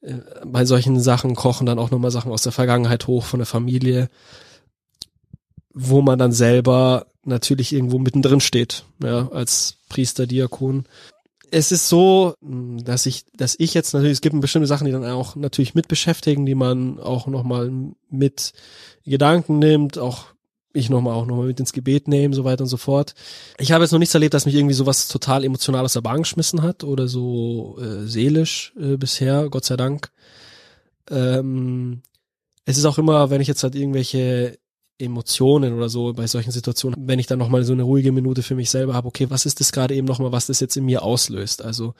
Äh, 0.00 0.14
Bei 0.44 0.64
solchen 0.64 1.00
Sachen 1.00 1.34
kochen 1.34 1.66
dann 1.66 1.78
auch 1.78 1.90
nochmal 1.90 2.10
Sachen 2.10 2.30
aus 2.30 2.42
der 2.42 2.52
Vergangenheit 2.52 3.06
hoch 3.06 3.24
von 3.24 3.40
der 3.40 3.46
Familie 3.46 4.08
wo 5.80 6.02
man 6.02 6.18
dann 6.18 6.32
selber 6.32 7.06
natürlich 7.24 7.72
irgendwo 7.72 7.98
mittendrin 7.98 8.40
steht, 8.40 8.84
ja, 9.02 9.28
als 9.28 9.76
Priester, 9.88 10.26
Diakon. 10.26 10.86
Es 11.50 11.70
ist 11.70 11.88
so, 11.88 12.34
mh, 12.40 12.82
dass 12.82 13.06
ich, 13.06 13.24
dass 13.36 13.54
ich 13.58 13.74
jetzt 13.74 13.94
natürlich, 13.94 14.14
es 14.14 14.20
gibt 14.20 14.38
bestimmte 14.40 14.66
Sachen, 14.66 14.86
die 14.86 14.92
dann 14.92 15.04
auch 15.04 15.36
natürlich 15.36 15.74
mit 15.74 15.86
beschäftigen, 15.86 16.46
die 16.46 16.56
man 16.56 16.98
auch 16.98 17.28
nochmal 17.28 17.70
mit 18.10 18.52
Gedanken 19.04 19.60
nimmt, 19.60 19.98
auch 19.98 20.26
ich 20.72 20.90
nochmal 20.90 21.14
auch 21.14 21.26
nochmal 21.26 21.46
mit 21.46 21.60
ins 21.60 21.72
Gebet 21.72 22.08
nehmen, 22.08 22.34
so 22.34 22.44
weiter 22.44 22.64
und 22.64 22.68
so 22.68 22.76
fort. 22.76 23.14
Ich 23.58 23.72
habe 23.72 23.84
jetzt 23.84 23.92
noch 23.92 23.98
nichts 23.98 24.14
erlebt, 24.14 24.34
dass 24.34 24.46
mich 24.46 24.54
irgendwie 24.54 24.74
sowas 24.74 25.08
total 25.08 25.44
emotional 25.44 25.84
aus 25.84 25.94
der 25.94 26.02
Bahn 26.02 26.22
geschmissen 26.22 26.62
hat 26.62 26.82
oder 26.82 27.06
so 27.06 27.78
äh, 27.80 28.06
seelisch 28.06 28.72
äh, 28.78 28.96
bisher, 28.96 29.48
Gott 29.48 29.64
sei 29.64 29.76
Dank. 29.76 30.10
Ähm, 31.08 32.02
es 32.64 32.76
ist 32.76 32.84
auch 32.84 32.98
immer, 32.98 33.30
wenn 33.30 33.40
ich 33.40 33.48
jetzt 33.48 33.62
halt 33.62 33.74
irgendwelche 33.74 34.58
Emotionen 34.98 35.74
oder 35.74 35.88
so 35.88 36.12
bei 36.12 36.26
solchen 36.26 36.50
Situationen, 36.50 37.08
wenn 37.08 37.18
ich 37.18 37.26
dann 37.26 37.38
nochmal 37.38 37.64
so 37.64 37.72
eine 37.72 37.84
ruhige 37.84 38.12
Minute 38.12 38.42
für 38.42 38.54
mich 38.54 38.70
selber 38.70 38.94
habe, 38.94 39.08
okay, 39.08 39.30
was 39.30 39.46
ist 39.46 39.60
das 39.60 39.72
gerade 39.72 39.94
eben 39.94 40.06
nochmal, 40.06 40.32
was 40.32 40.46
das 40.46 40.60
jetzt 40.60 40.76
in 40.76 40.84
mir 40.84 41.02
auslöst? 41.02 41.62
Also 41.62 41.94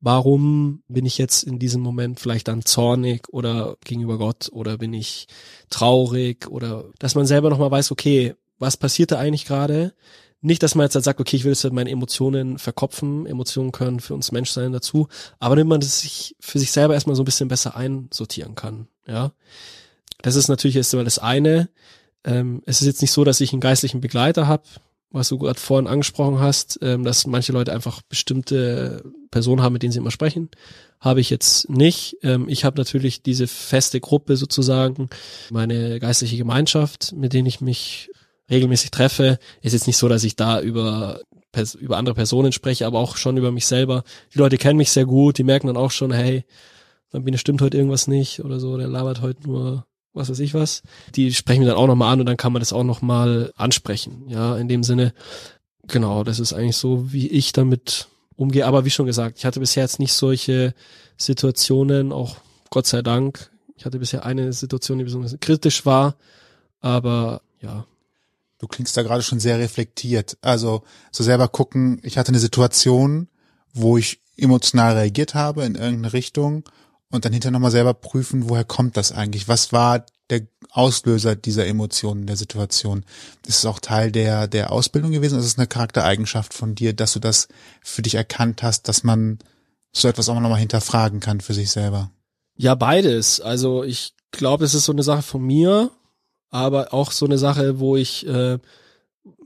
warum 0.00 0.82
bin 0.88 1.06
ich 1.06 1.18
jetzt 1.18 1.42
in 1.42 1.58
diesem 1.58 1.82
Moment 1.82 2.20
vielleicht 2.20 2.48
dann 2.48 2.64
zornig 2.64 3.28
oder 3.30 3.76
gegenüber 3.84 4.18
Gott 4.18 4.48
oder 4.52 4.78
bin 4.78 4.92
ich 4.92 5.26
traurig 5.70 6.48
oder 6.48 6.84
dass 6.98 7.14
man 7.14 7.26
selber 7.26 7.50
nochmal 7.50 7.70
weiß, 7.70 7.90
okay, 7.90 8.34
was 8.58 8.76
passiert 8.76 9.10
da 9.10 9.18
eigentlich 9.18 9.46
gerade? 9.46 9.94
Nicht, 10.42 10.62
dass 10.62 10.74
man 10.74 10.84
jetzt 10.84 10.94
halt 10.94 11.04
sagt, 11.04 11.18
okay, 11.18 11.36
ich 11.36 11.44
will 11.44 11.52
jetzt 11.52 11.64
halt 11.64 11.72
meine 11.72 11.90
Emotionen 11.90 12.58
verkopfen, 12.58 13.26
Emotionen 13.26 13.72
können 13.72 14.00
für 14.00 14.14
uns 14.14 14.32
Menschsein 14.32 14.72
dazu, 14.72 15.08
aber 15.38 15.56
damit 15.56 15.68
man 15.68 15.80
das 15.80 16.00
sich 16.00 16.36
für 16.40 16.58
sich 16.58 16.70
selber 16.70 16.94
erstmal 16.94 17.16
so 17.16 17.22
ein 17.22 17.26
bisschen 17.26 17.48
besser 17.48 17.74
einsortieren 17.74 18.54
kann, 18.54 18.86
ja. 19.06 19.32
Das 20.22 20.34
ist 20.34 20.48
natürlich 20.48 20.76
erst 20.76 20.94
mal 20.94 21.04
das 21.04 21.18
eine. 21.18 21.68
Ähm, 22.26 22.62
es 22.66 22.80
ist 22.80 22.86
jetzt 22.86 23.02
nicht 23.02 23.12
so, 23.12 23.24
dass 23.24 23.40
ich 23.40 23.52
einen 23.52 23.60
geistlichen 23.60 24.00
Begleiter 24.00 24.46
habe, 24.46 24.64
was 25.10 25.28
du 25.28 25.38
gerade 25.38 25.58
vorhin 25.58 25.86
angesprochen 25.86 26.40
hast, 26.40 26.78
ähm, 26.82 27.04
dass 27.04 27.26
manche 27.26 27.52
Leute 27.52 27.72
einfach 27.72 28.02
bestimmte 28.02 29.04
Personen 29.30 29.62
haben, 29.62 29.72
mit 29.72 29.82
denen 29.82 29.92
sie 29.92 29.98
immer 29.98 30.10
sprechen. 30.10 30.50
Habe 31.00 31.20
ich 31.20 31.30
jetzt 31.30 31.70
nicht. 31.70 32.16
Ähm, 32.22 32.48
ich 32.48 32.64
habe 32.64 32.78
natürlich 32.78 33.22
diese 33.22 33.46
feste 33.46 34.00
Gruppe 34.00 34.36
sozusagen, 34.36 35.08
meine 35.50 36.00
geistliche 36.00 36.36
Gemeinschaft, 36.36 37.12
mit 37.16 37.32
denen 37.32 37.46
ich 37.46 37.60
mich 37.60 38.10
regelmäßig 38.50 38.90
treffe. 38.90 39.38
Ist 39.62 39.72
jetzt 39.72 39.86
nicht 39.86 39.96
so, 39.96 40.08
dass 40.08 40.24
ich 40.24 40.36
da 40.36 40.60
über 40.60 41.20
über 41.80 41.96
andere 41.96 42.14
Personen 42.14 42.52
spreche, 42.52 42.86
aber 42.86 42.98
auch 42.98 43.16
schon 43.16 43.38
über 43.38 43.50
mich 43.50 43.64
selber. 43.64 44.04
Die 44.34 44.38
Leute 44.38 44.58
kennen 44.58 44.76
mich 44.76 44.90
sehr 44.90 45.06
gut, 45.06 45.38
die 45.38 45.42
merken 45.42 45.68
dann 45.68 45.78
auch 45.78 45.90
schon, 45.90 46.12
hey, 46.12 46.44
Sabine 47.08 47.38
stimmt 47.38 47.62
heute 47.62 47.78
irgendwas 47.78 48.08
nicht 48.08 48.44
oder 48.44 48.60
so, 48.60 48.76
der 48.76 48.88
labert 48.88 49.22
heute 49.22 49.48
nur 49.48 49.86
was 50.16 50.30
weiß 50.30 50.38
ich 50.40 50.54
was. 50.54 50.82
Die 51.14 51.32
sprechen 51.32 51.60
mir 51.60 51.66
dann 51.66 51.76
auch 51.76 51.86
nochmal 51.86 52.12
an 52.12 52.20
und 52.20 52.26
dann 52.26 52.36
kann 52.36 52.52
man 52.52 52.60
das 52.60 52.72
auch 52.72 52.84
nochmal 52.84 53.52
ansprechen. 53.56 54.24
Ja, 54.28 54.56
in 54.56 54.68
dem 54.68 54.82
Sinne, 54.82 55.12
genau, 55.86 56.24
das 56.24 56.40
ist 56.40 56.52
eigentlich 56.52 56.76
so, 56.76 57.12
wie 57.12 57.28
ich 57.28 57.52
damit 57.52 58.08
umgehe. 58.36 58.66
Aber 58.66 58.84
wie 58.84 58.90
schon 58.90 59.06
gesagt, 59.06 59.38
ich 59.38 59.44
hatte 59.44 59.60
bisher 59.60 59.84
jetzt 59.84 59.98
nicht 59.98 60.12
solche 60.12 60.74
Situationen, 61.16 62.12
auch 62.12 62.36
Gott 62.70 62.86
sei 62.86 63.02
Dank. 63.02 63.50
Ich 63.76 63.84
hatte 63.84 63.98
bisher 63.98 64.24
eine 64.24 64.52
Situation, 64.52 64.98
die 64.98 65.04
besonders 65.04 65.36
kritisch 65.40 65.84
war, 65.84 66.16
aber 66.80 67.42
ja, 67.60 67.86
Du 68.58 68.66
klingst 68.66 68.96
da 68.96 69.02
gerade 69.02 69.22
schon 69.22 69.40
sehr 69.40 69.58
reflektiert. 69.58 70.38
Also 70.40 70.82
so 71.10 71.22
selber 71.22 71.48
gucken, 71.48 72.00
ich 72.02 72.16
hatte 72.16 72.30
eine 72.30 72.38
Situation, 72.38 73.28
wo 73.74 73.98
ich 73.98 74.20
emotional 74.36 74.94
reagiert 74.94 75.34
habe 75.34 75.64
in 75.64 75.74
irgendeine 75.74 76.12
Richtung 76.12 76.64
und 77.10 77.24
dann 77.24 77.32
hinterher 77.32 77.52
nochmal 77.52 77.70
selber 77.70 77.94
prüfen, 77.94 78.48
woher 78.48 78.64
kommt 78.64 78.96
das 78.96 79.12
eigentlich? 79.12 79.48
Was 79.48 79.72
war 79.72 80.04
der 80.30 80.42
Auslöser 80.70 81.36
dieser 81.36 81.66
Emotionen, 81.66 82.26
der 82.26 82.36
Situation? 82.36 83.04
Ist 83.46 83.58
es 83.58 83.66
auch 83.66 83.78
Teil 83.78 84.10
der, 84.10 84.48
der 84.48 84.72
Ausbildung 84.72 85.12
gewesen? 85.12 85.38
Ist 85.38 85.46
es 85.46 85.58
eine 85.58 85.66
Charaktereigenschaft 85.68 86.52
von 86.52 86.74
dir, 86.74 86.92
dass 86.92 87.12
du 87.12 87.20
das 87.20 87.48
für 87.80 88.02
dich 88.02 88.16
erkannt 88.16 88.62
hast, 88.62 88.88
dass 88.88 89.04
man 89.04 89.38
so 89.92 90.08
etwas 90.08 90.28
auch 90.28 90.38
nochmal 90.38 90.58
hinterfragen 90.58 91.20
kann 91.20 91.40
für 91.40 91.54
sich 91.54 91.70
selber? 91.70 92.10
Ja, 92.56 92.74
beides. 92.74 93.40
Also 93.40 93.84
ich 93.84 94.14
glaube, 94.32 94.64
es 94.64 94.74
ist 94.74 94.84
so 94.84 94.92
eine 94.92 95.02
Sache 95.02 95.22
von 95.22 95.42
mir, 95.42 95.90
aber 96.50 96.92
auch 96.92 97.12
so 97.12 97.26
eine 97.26 97.38
Sache, 97.38 97.78
wo 97.78 97.96
ich 97.96 98.26
äh, 98.26 98.58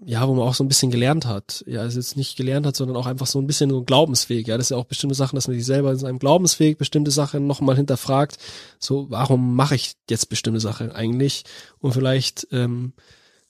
ja, 0.05 0.27
wo 0.27 0.35
man 0.35 0.47
auch 0.47 0.55
so 0.55 0.65
ein 0.65 0.69
bisschen 0.69 0.91
gelernt 0.91 1.27
hat. 1.27 1.65
Ja, 1.67 1.81
also 1.81 1.99
jetzt 1.99 2.17
nicht 2.17 2.37
gelernt 2.37 2.67
hat, 2.67 2.77
sondern 2.77 2.97
auch 2.97 3.07
einfach 3.07 3.27
so 3.27 3.39
ein 3.39 3.47
bisschen 3.47 3.71
so 3.71 3.79
ein 3.79 3.87
Glaubensweg. 3.87 4.49
Ja, 4.49 4.57
das 4.57 4.67
ist 4.67 4.71
ja 4.71 4.77
auch 4.77 4.85
bestimmte 4.85 5.15
Sachen, 5.15 5.37
dass 5.37 5.47
man 5.47 5.57
sich 5.57 5.67
selber 5.67 5.93
in 5.93 5.99
seinem 5.99 6.19
Glaubensweg 6.19 6.79
bestimmte 6.79 7.11
Sachen 7.11 7.47
nochmal 7.47 7.77
hinterfragt. 7.77 8.39
So, 8.79 9.11
warum 9.11 9.55
mache 9.55 9.75
ich 9.75 9.95
jetzt 10.09 10.29
bestimmte 10.29 10.61
Sachen 10.61 10.91
eigentlich? 10.93 11.45
Und 11.79 11.93
vielleicht 11.93 12.49
ähm, 12.51 12.93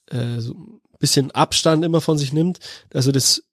äh, 0.07 0.41
so 0.41 0.55
ein 0.55 0.81
bisschen 0.99 1.31
Abstand 1.31 1.85
immer 1.85 2.01
von 2.01 2.19
sich 2.19 2.33
nimmt. 2.33 2.59
Also 2.93 3.13
das 3.13 3.45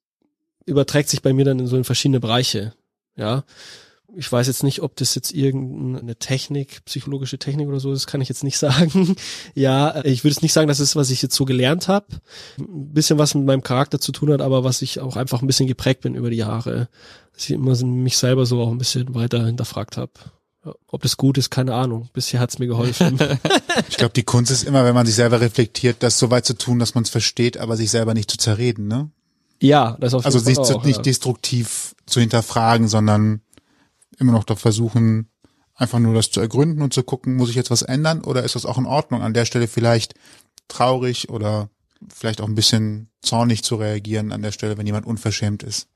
überträgt 0.66 1.08
sich 1.08 1.22
bei 1.22 1.32
mir 1.32 1.44
dann 1.44 1.60
in 1.60 1.66
so 1.66 1.76
in 1.76 1.84
verschiedene 1.84 2.20
Bereiche. 2.20 2.74
Ja, 3.16 3.44
ich 4.16 4.30
weiß 4.30 4.46
jetzt 4.46 4.62
nicht, 4.62 4.82
ob 4.82 4.96
das 4.96 5.14
jetzt 5.14 5.32
irgendeine 5.32 6.16
Technik, 6.16 6.84
psychologische 6.86 7.38
Technik 7.38 7.68
oder 7.68 7.80
so 7.80 7.92
ist, 7.92 8.06
kann 8.06 8.20
ich 8.20 8.28
jetzt 8.28 8.44
nicht 8.44 8.58
sagen. 8.58 9.16
ja, 9.54 10.04
ich 10.04 10.24
würde 10.24 10.32
es 10.32 10.42
nicht 10.42 10.52
sagen, 10.52 10.68
dass 10.68 10.80
es, 10.80 10.96
was 10.96 11.10
ich 11.10 11.22
jetzt 11.22 11.34
so 11.34 11.44
gelernt 11.44 11.88
habe, 11.88 12.06
ein 12.58 12.92
bisschen 12.92 13.18
was 13.18 13.34
mit 13.34 13.44
meinem 13.44 13.62
Charakter 13.62 14.00
zu 14.00 14.12
tun 14.12 14.32
hat, 14.32 14.40
aber 14.40 14.64
was 14.64 14.82
ich 14.82 15.00
auch 15.00 15.16
einfach 15.16 15.42
ein 15.42 15.46
bisschen 15.46 15.66
geprägt 15.66 16.02
bin 16.02 16.14
über 16.14 16.30
die 16.30 16.36
Jahre, 16.36 16.88
dass 17.34 17.44
ich 17.44 17.50
immer 17.50 17.76
mich 17.84 18.16
selber 18.16 18.46
so 18.46 18.60
auch 18.60 18.70
ein 18.70 18.78
bisschen 18.78 19.14
weiter 19.14 19.44
hinterfragt 19.44 19.96
habe. 19.96 20.12
Ob 20.88 21.02
das 21.02 21.16
gut 21.16 21.38
ist, 21.38 21.50
keine 21.50 21.74
Ahnung. 21.74 22.10
Bisher 22.12 22.40
hat's 22.40 22.58
mir 22.58 22.66
geholfen. 22.66 23.18
ich 23.88 23.96
glaube, 23.96 24.12
die 24.14 24.24
Kunst 24.24 24.50
ist 24.50 24.64
immer, 24.64 24.84
wenn 24.84 24.94
man 24.94 25.06
sich 25.06 25.14
selber 25.14 25.40
reflektiert, 25.40 26.02
das 26.02 26.18
so 26.18 26.30
weit 26.30 26.44
zu 26.44 26.54
tun, 26.54 26.78
dass 26.78 26.94
man 26.94 27.04
es 27.04 27.10
versteht, 27.10 27.56
aber 27.56 27.76
sich 27.76 27.90
selber 27.90 28.12
nicht 28.12 28.30
zu 28.30 28.36
zerreden, 28.36 28.88
ne? 28.88 29.10
Ja, 29.60 29.96
das 30.00 30.14
auf 30.14 30.24
jeden 30.24 30.34
Also 30.34 30.38
sich 30.38 30.58
auch, 30.58 30.84
nicht 30.84 30.98
ja. 30.98 31.02
destruktiv 31.02 31.94
zu 32.06 32.20
hinterfragen, 32.20 32.88
sondern 32.88 33.40
immer 34.18 34.32
noch 34.32 34.44
da 34.44 34.56
versuchen, 34.56 35.30
einfach 35.74 35.98
nur 35.98 36.14
das 36.14 36.30
zu 36.30 36.40
ergründen 36.40 36.82
und 36.82 36.92
zu 36.92 37.02
gucken, 37.02 37.36
muss 37.36 37.50
ich 37.50 37.56
jetzt 37.56 37.70
was 37.70 37.82
ändern 37.82 38.22
oder 38.22 38.42
ist 38.42 38.54
das 38.54 38.66
auch 38.66 38.78
in 38.78 38.86
Ordnung? 38.86 39.22
An 39.22 39.34
der 39.34 39.44
Stelle 39.44 39.68
vielleicht 39.68 40.14
traurig 40.66 41.30
oder 41.30 41.70
vielleicht 42.12 42.40
auch 42.40 42.48
ein 42.48 42.54
bisschen 42.54 43.10
zornig 43.22 43.62
zu 43.62 43.76
reagieren 43.76 44.32
an 44.32 44.42
der 44.42 44.52
Stelle, 44.52 44.76
wenn 44.76 44.86
jemand 44.86 45.06
unverschämt 45.06 45.62
ist. 45.62 45.88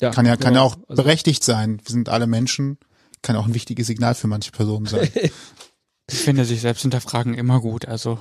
Ja, 0.00 0.10
kann 0.10 0.26
ja, 0.26 0.36
kann 0.36 0.54
ja 0.54 0.60
genau. 0.60 0.66
auch 0.66 0.76
also, 0.88 1.02
berechtigt 1.02 1.44
sein. 1.44 1.80
Wir 1.84 1.92
sind 1.92 2.08
alle 2.08 2.26
Menschen. 2.26 2.78
Kann 3.22 3.36
auch 3.36 3.46
ein 3.46 3.54
wichtiges 3.54 3.86
Signal 3.86 4.14
für 4.14 4.28
manche 4.28 4.50
Personen 4.50 4.86
sein. 4.86 5.08
ich 5.14 6.18
finde 6.18 6.44
sich 6.44 6.62
selbst 6.62 6.82
hinterfragen 6.82 7.34
immer 7.34 7.60
gut. 7.60 7.86
Also 7.86 8.18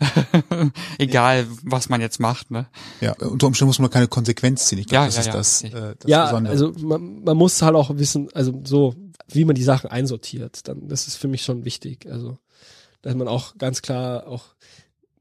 Egal, 0.98 1.46
was 1.62 1.88
man 1.88 2.00
jetzt 2.00 2.20
macht, 2.20 2.50
ne? 2.50 2.68
Ja, 3.00 3.14
unter 3.14 3.46
Umständen 3.46 3.68
muss 3.68 3.78
man 3.78 3.90
keine 3.90 4.08
Konsequenz 4.08 4.66
ziehen. 4.66 4.78
Ich 4.78 4.86
glaube, 4.86 5.10
ja, 5.10 5.16
das 5.16 5.16
ja, 5.16 5.20
ist 5.20 5.62
ja. 5.62 5.70
das, 5.70 5.90
äh, 5.90 5.96
das 5.98 6.10
ja, 6.10 6.24
Besondere. 6.26 6.52
also 6.52 6.72
man, 6.78 7.22
man 7.24 7.36
muss 7.36 7.60
halt 7.62 7.74
auch 7.74 7.90
wissen, 7.96 8.28
also 8.34 8.60
so, 8.64 8.94
wie 9.28 9.44
man 9.44 9.54
die 9.54 9.62
Sachen 9.62 9.90
einsortiert. 9.90 10.68
Dann, 10.68 10.88
das 10.88 11.06
ist 11.06 11.16
für 11.16 11.28
mich 11.28 11.42
schon 11.42 11.64
wichtig. 11.64 12.06
Also, 12.10 12.38
dass 13.02 13.14
man 13.14 13.28
auch 13.28 13.56
ganz 13.58 13.82
klar 13.82 14.26
auch 14.26 14.44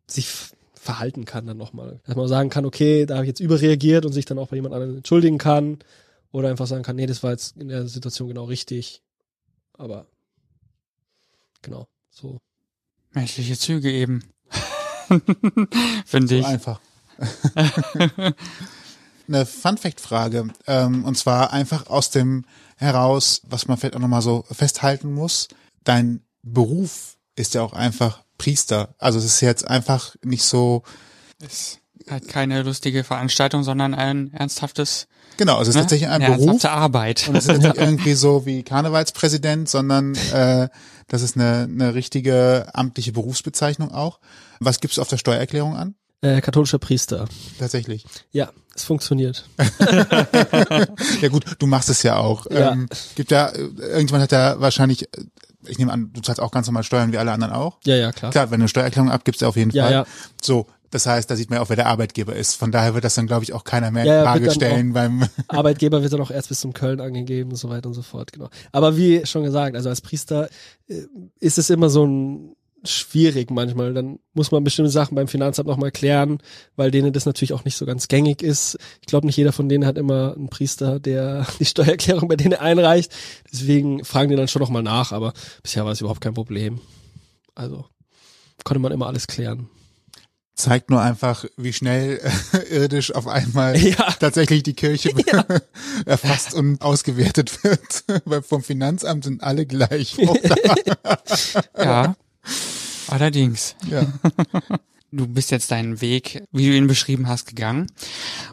sich 0.07 0.27
verhalten 0.73 1.25
kann 1.25 1.45
dann 1.45 1.57
nochmal. 1.57 1.99
Dass 2.05 2.15
man 2.15 2.27
sagen 2.27 2.49
kann, 2.49 2.65
okay, 2.65 3.05
da 3.05 3.15
habe 3.15 3.25
ich 3.25 3.29
jetzt 3.29 3.39
überreagiert 3.39 4.05
und 4.05 4.13
sich 4.13 4.25
dann 4.25 4.39
auch 4.39 4.49
bei 4.49 4.55
jemand 4.55 4.73
anderem 4.73 4.97
entschuldigen 4.97 5.37
kann. 5.37 5.79
Oder 6.31 6.49
einfach 6.49 6.67
sagen 6.67 6.83
kann, 6.83 6.95
nee, 6.95 7.05
das 7.05 7.23
war 7.23 7.31
jetzt 7.31 7.57
in 7.57 7.67
der 7.67 7.87
Situation 7.87 8.27
genau 8.27 8.45
richtig. 8.45 9.01
Aber 9.73 10.07
genau, 11.61 11.87
so. 12.09 12.39
Menschliche 13.11 13.57
Züge 13.57 13.91
eben. 13.91 14.21
Finde 16.05 16.27
so 16.27 16.35
ich. 16.35 16.45
einfach. 16.45 16.79
Eine 19.27 19.45
Fun-Fact-Frage. 19.45 20.47
Ähm, 20.67 21.03
und 21.03 21.17
zwar 21.17 21.51
einfach 21.51 21.87
aus 21.87 22.09
dem 22.11 22.45
heraus, 22.77 23.41
was 23.47 23.67
man 23.67 23.77
vielleicht 23.77 23.95
auch 23.95 23.99
nochmal 23.99 24.21
so 24.21 24.45
festhalten 24.51 25.13
muss. 25.13 25.47
Dein 25.83 26.21
Beruf 26.43 27.17
ist 27.35 27.55
ja 27.55 27.61
auch 27.61 27.73
einfach 27.73 28.23
Priester. 28.37 28.95
Also 28.97 29.19
es 29.19 29.25
ist 29.25 29.41
jetzt 29.41 29.67
einfach 29.67 30.15
nicht 30.23 30.43
so. 30.43 30.83
Ist 31.39 31.79
halt 32.09 32.27
keine 32.27 32.63
lustige 32.63 33.03
Veranstaltung, 33.03 33.63
sondern 33.63 33.93
ein 33.93 34.31
ernsthaftes 34.33 35.07
Genau, 35.37 35.57
also 35.57 35.69
es 35.69 35.69
ist 35.69 35.75
ne? 35.75 35.81
tatsächlich 35.81 36.09
ein 36.09 36.21
eine 36.21 36.35
Beruf. 36.35 36.65
Arbeit. 36.65 37.27
Und 37.27 37.35
es 37.35 37.47
ist 37.47 37.57
nicht 37.61 37.77
irgendwie 37.77 38.13
so 38.13 38.45
wie 38.45 38.63
Karnevalspräsident, 38.63 39.69
sondern 39.69 40.15
äh, 40.33 40.69
das 41.07 41.21
ist 41.21 41.35
eine, 41.35 41.69
eine 41.71 41.93
richtige 41.93 42.67
amtliche 42.73 43.11
Berufsbezeichnung 43.11 43.91
auch. 43.91 44.19
Was 44.59 44.79
gibt's 44.79 44.99
auf 44.99 45.07
der 45.07 45.17
Steuererklärung 45.17 45.75
an? 45.75 45.95
Äh, 46.21 46.41
katholischer 46.41 46.79
Priester. 46.79 47.27
Tatsächlich. 47.59 48.03
Ja, 48.31 48.49
es 48.75 48.83
funktioniert. 48.83 49.47
ja 51.21 51.29
gut, 51.29 51.45
du 51.59 51.67
machst 51.67 51.89
es 51.89 52.01
ja 52.01 52.17
auch. 52.17 52.49
Ja. 52.49 52.71
Ähm, 52.71 52.89
gibt 53.15 53.29
ja, 53.29 53.53
irgendjemand 53.53 54.23
hat 54.23 54.31
ja 54.31 54.59
wahrscheinlich, 54.59 55.07
ich 55.67 55.77
nehme 55.77 55.93
an, 55.93 56.11
du 56.13 56.21
zahlst 56.21 56.41
auch 56.41 56.49
ganz 56.49 56.65
normal 56.65 56.83
Steuern 56.83 57.11
wie 57.11 57.19
alle 57.19 57.31
anderen 57.31 57.53
auch. 57.53 57.77
Ja, 57.85 57.95
ja, 57.95 58.11
klar. 58.11 58.31
Klar, 58.31 58.45
wenn 58.49 58.59
du 58.59 58.63
eine 58.63 58.69
Steuererklärung 58.69 59.11
abgibst, 59.11 59.41
ja 59.41 59.47
auf 59.47 59.57
jeden 59.57 59.69
ja, 59.71 59.83
Fall. 59.83 59.93
Ja. 59.93 60.05
So, 60.41 60.65
das 60.89 61.05
heißt, 61.05 61.29
da 61.29 61.35
sieht 61.35 61.49
man 61.49 61.57
ja 61.57 61.63
auch, 61.63 61.69
wer 61.69 61.75
der 61.75 61.87
Arbeitgeber 61.87 62.35
ist. 62.35 62.55
Von 62.55 62.71
daher 62.71 62.93
wird 62.93 63.03
das 63.03 63.15
dann, 63.15 63.27
glaube 63.27 63.43
ich, 63.43 63.53
auch 63.53 63.63
keiner 63.63 63.91
mehr 63.91 64.03
in 64.03 64.09
ja, 64.09 64.23
Frage 64.23 64.51
stellen 64.51 64.93
beim 64.93 65.27
Arbeitgeber 65.47 66.01
wird 66.01 66.13
dann 66.13 66.21
auch 66.21 66.31
erst 66.31 66.49
bis 66.49 66.61
zum 66.61 66.73
Köln 66.73 67.01
angegeben 67.01 67.51
und 67.51 67.57
so 67.57 67.69
weiter 67.69 67.87
und 67.87 67.93
so 67.93 68.01
fort, 68.01 68.31
genau. 68.31 68.49
Aber 68.71 68.97
wie 68.97 69.25
schon 69.25 69.43
gesagt, 69.43 69.75
also 69.75 69.89
als 69.89 70.01
Priester 70.01 70.49
äh, 70.87 71.03
ist 71.39 71.57
es 71.57 71.69
immer 71.69 71.89
so 71.89 72.05
ein 72.05 72.55
schwierig 72.83 73.51
manchmal. 73.51 73.93
Dann 73.93 74.19
muss 74.33 74.51
man 74.51 74.63
bestimmte 74.63 74.91
Sachen 74.91 75.15
beim 75.15 75.27
Finanzamt 75.27 75.67
nochmal 75.67 75.91
klären, 75.91 76.39
weil 76.75 76.91
denen 76.91 77.11
das 77.11 77.25
natürlich 77.25 77.53
auch 77.53 77.65
nicht 77.65 77.75
so 77.75 77.85
ganz 77.85 78.07
gängig 78.07 78.41
ist. 78.41 78.77
Ich 79.01 79.07
glaube, 79.07 79.25
nicht 79.25 79.37
jeder 79.37 79.51
von 79.51 79.67
denen 79.67 79.85
hat 79.85 79.97
immer 79.97 80.35
einen 80.35 80.49
Priester, 80.49 80.99
der 80.99 81.45
die 81.59 81.65
Steuererklärung 81.65 82.29
bei 82.29 82.35
denen 82.35 82.53
einreicht. 82.53 83.11
Deswegen 83.51 84.05
fragen 84.05 84.29
die 84.29 84.35
dann 84.35 84.47
schon 84.47 84.61
nochmal 84.61 84.83
nach, 84.83 85.11
aber 85.11 85.33
bisher 85.63 85.85
war 85.85 85.91
es 85.91 86.01
überhaupt 86.01 86.21
kein 86.21 86.33
Problem. 86.33 86.79
Also 87.55 87.85
konnte 88.63 88.79
man 88.79 88.91
immer 88.91 89.07
alles 89.07 89.27
klären 89.27 89.69
zeigt 90.57 90.89
nur 90.89 91.01
einfach, 91.01 91.45
wie 91.55 91.71
schnell 91.71 92.19
äh, 92.51 92.57
irdisch 92.69 93.13
auf 93.13 93.27
einmal 93.27 93.77
ja. 93.77 94.11
tatsächlich 94.19 94.63
die 94.63 94.73
Kirche 94.73 95.13
ja. 95.31 95.45
erfasst 96.05 96.53
und 96.53 96.81
ausgewertet 96.81 97.63
wird. 97.63 98.03
Weil 98.25 98.41
vom 98.41 98.63
Finanzamt 98.63 99.23
sind 99.23 99.43
alle 99.43 99.65
gleich. 99.65 100.17
ja, 101.77 102.15
allerdings. 103.07 103.75
Ja. 103.89 104.07
Du 105.11 105.25
bist 105.25 105.51
jetzt 105.51 105.71
deinen 105.71 106.01
Weg, 106.01 106.43
wie 106.51 106.67
du 106.67 106.75
ihn 106.75 106.87
beschrieben 106.87 107.29
hast, 107.29 107.47
gegangen. 107.47 107.87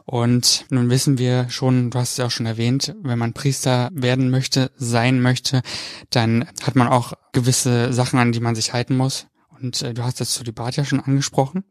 Und 0.05 0.67
nun 0.71 0.89
wissen 0.89 1.19
wir 1.19 1.51
schon, 1.51 1.91
du 1.91 1.99
hast 1.99 2.13
es 2.13 2.17
ja 2.19 2.27
auch 2.27 2.31
schon 2.31 2.47
erwähnt, 2.47 2.95
wenn 3.03 3.19
man 3.19 3.33
Priester 3.33 3.91
werden 3.93 4.31
möchte, 4.31 4.71
sein 4.77 5.21
möchte, 5.21 5.63
dann 6.11 6.47
hat 6.63 6.77
man 6.77 6.87
auch 6.87 7.15
gewisse 7.33 7.93
Sachen, 7.93 8.21
an 8.21 8.31
die 8.31 8.41
man 8.41 8.55
sich 8.55 8.73
halten 8.73 8.97
muss. 8.97 9.27
Und 9.65 9.81
äh, 9.81 9.95
du 9.95 10.05
hast 10.05 10.21
das 10.21 10.35
Zölibat 10.35 10.77
ja 10.77 10.85
schon 10.85 11.01
angesprochen. 11.01 11.65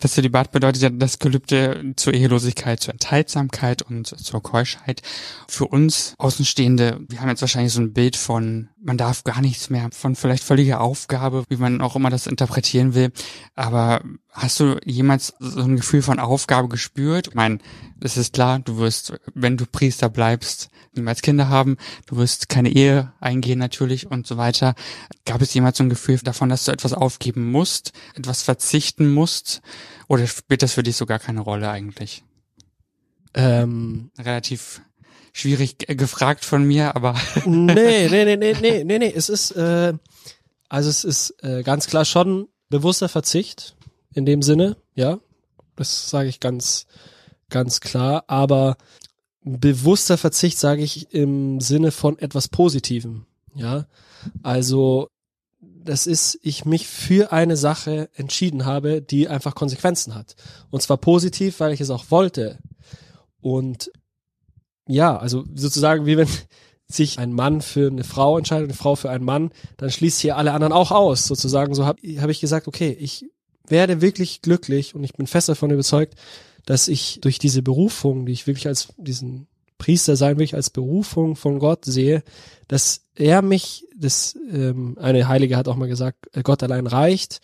Das 0.00 0.12
Zölibat 0.12 0.50
bedeutet 0.50 0.82
ja 0.82 0.90
das 0.90 1.20
Gelübde 1.20 1.92
zur 1.94 2.12
Ehelosigkeit, 2.12 2.80
zur 2.80 2.92
Enthaltsamkeit 2.92 3.82
und 3.82 4.06
zur 4.06 4.42
Keuschheit. 4.42 5.00
Für 5.46 5.66
uns 5.66 6.14
Außenstehende, 6.18 7.00
wir 7.08 7.20
haben 7.20 7.28
jetzt 7.28 7.42
wahrscheinlich 7.42 7.72
so 7.72 7.80
ein 7.80 7.92
Bild 7.92 8.16
von, 8.16 8.68
man 8.82 8.98
darf 8.98 9.22
gar 9.22 9.40
nichts 9.40 9.70
mehr, 9.70 9.88
von 9.92 10.16
vielleicht 10.16 10.42
völliger 10.42 10.80
Aufgabe, 10.80 11.44
wie 11.48 11.56
man 11.56 11.80
auch 11.80 11.94
immer 11.94 12.10
das 12.10 12.26
interpretieren 12.26 12.94
will. 12.94 13.12
Aber 13.54 14.02
hast 14.32 14.58
du 14.58 14.78
jemals 14.84 15.34
so 15.38 15.60
ein 15.60 15.76
Gefühl 15.76 16.02
von 16.02 16.18
Aufgabe 16.18 16.68
gespürt? 16.68 17.28
Ich 17.28 17.34
meine, 17.34 17.58
es 18.00 18.16
ist 18.16 18.34
klar, 18.34 18.58
du 18.58 18.76
wirst, 18.78 19.14
wenn 19.34 19.56
du 19.56 19.66
Priester 19.66 20.08
bleibst, 20.08 20.68
niemals 20.94 21.22
Kinder 21.22 21.48
haben, 21.48 21.76
du 22.06 22.16
wirst 22.16 22.48
keine 22.48 22.70
Ehe 22.70 23.12
eingehen 23.20 23.58
natürlich 23.58 24.10
und 24.10 24.26
so 24.26 24.36
weiter. 24.36 24.74
Gab 25.24 25.40
es 25.42 25.54
jemals 25.54 25.78
so 25.78 25.84
ein 25.84 25.88
Gefühl 25.88 26.18
davon, 26.18 26.48
dass 26.48 26.64
du 26.64 26.72
etwas 26.72 26.92
aufgeben 26.92 27.35
musst, 27.36 27.92
etwas 28.14 28.42
verzichten 28.42 29.12
musst? 29.12 29.62
Oder 30.08 30.26
spielt 30.26 30.62
das 30.62 30.74
für 30.74 30.82
dich 30.82 30.96
sogar 30.96 31.18
keine 31.18 31.40
Rolle 31.40 31.70
eigentlich? 31.70 32.24
Ähm, 33.34 34.10
Relativ 34.18 34.80
schwierig 35.32 35.78
gefragt 35.78 36.44
von 36.44 36.64
mir, 36.64 36.96
aber. 36.96 37.14
nee, 37.44 38.08
nee, 38.08 38.24
nee, 38.24 38.36
nee, 38.36 38.56
nee, 38.60 38.84
nee, 38.84 38.98
nee. 38.98 39.12
Es 39.14 39.28
ist, 39.28 39.50
äh, 39.52 39.92
also 40.68 40.90
es 40.90 41.04
ist 41.04 41.34
äh, 41.42 41.62
ganz 41.62 41.86
klar 41.86 42.04
schon 42.04 42.48
bewusster 42.68 43.08
Verzicht 43.08 43.76
in 44.14 44.24
dem 44.24 44.42
Sinne, 44.42 44.76
ja. 44.94 45.18
Das 45.76 46.08
sage 46.08 46.28
ich 46.28 46.40
ganz, 46.40 46.86
ganz 47.50 47.80
klar. 47.80 48.24
Aber 48.28 48.76
bewusster 49.42 50.16
Verzicht 50.16 50.58
sage 50.58 50.82
ich 50.82 51.12
im 51.12 51.60
Sinne 51.60 51.92
von 51.92 52.18
etwas 52.18 52.48
Positivem. 52.48 53.26
Ja, 53.54 53.86
also 54.42 55.08
das 55.86 56.06
ist, 56.06 56.38
ich 56.42 56.64
mich 56.64 56.86
für 56.86 57.32
eine 57.32 57.56
Sache 57.56 58.10
entschieden 58.14 58.66
habe, 58.66 59.00
die 59.00 59.28
einfach 59.28 59.54
Konsequenzen 59.54 60.14
hat. 60.14 60.36
Und 60.70 60.82
zwar 60.82 60.98
positiv, 60.98 61.60
weil 61.60 61.72
ich 61.72 61.80
es 61.80 61.90
auch 61.90 62.10
wollte. 62.10 62.58
Und 63.40 63.90
ja, 64.86 65.16
also 65.16 65.44
sozusagen 65.54 66.06
wie 66.06 66.16
wenn 66.16 66.28
sich 66.88 67.18
ein 67.18 67.32
Mann 67.32 67.62
für 67.62 67.88
eine 67.88 68.04
Frau 68.04 68.38
entscheidet, 68.38 68.68
eine 68.68 68.76
Frau 68.76 68.94
für 68.94 69.10
einen 69.10 69.24
Mann, 69.24 69.50
dann 69.76 69.90
schließt 69.90 70.20
hier 70.20 70.36
alle 70.36 70.52
anderen 70.52 70.72
auch 70.72 70.92
aus, 70.92 71.26
sozusagen. 71.26 71.74
So 71.74 71.86
habe 71.86 72.00
hab 72.20 72.30
ich 72.30 72.40
gesagt, 72.40 72.68
okay, 72.68 72.96
ich 73.00 73.24
werde 73.66 74.00
wirklich 74.00 74.42
glücklich 74.42 74.94
und 74.94 75.02
ich 75.02 75.14
bin 75.14 75.26
fest 75.26 75.48
davon 75.48 75.70
überzeugt, 75.70 76.14
dass 76.64 76.88
ich 76.88 77.20
durch 77.20 77.38
diese 77.38 77.62
Berufung, 77.62 78.26
die 78.26 78.32
ich 78.32 78.46
wirklich 78.46 78.68
als 78.68 78.88
diesen 78.96 79.48
Priester 79.78 80.16
sein, 80.16 80.36
wirklich 80.36 80.54
als 80.54 80.70
Berufung 80.70 81.36
von 81.36 81.58
Gott 81.58 81.84
sehe, 81.84 82.22
dass 82.68 83.02
er 83.14 83.42
mich, 83.42 83.86
das 83.96 84.36
ähm, 84.50 84.96
eine 85.00 85.28
Heilige 85.28 85.56
hat 85.56 85.68
auch 85.68 85.76
mal 85.76 85.88
gesagt, 85.88 86.28
äh, 86.34 86.42
Gott 86.42 86.62
allein 86.62 86.86
reicht. 86.86 87.40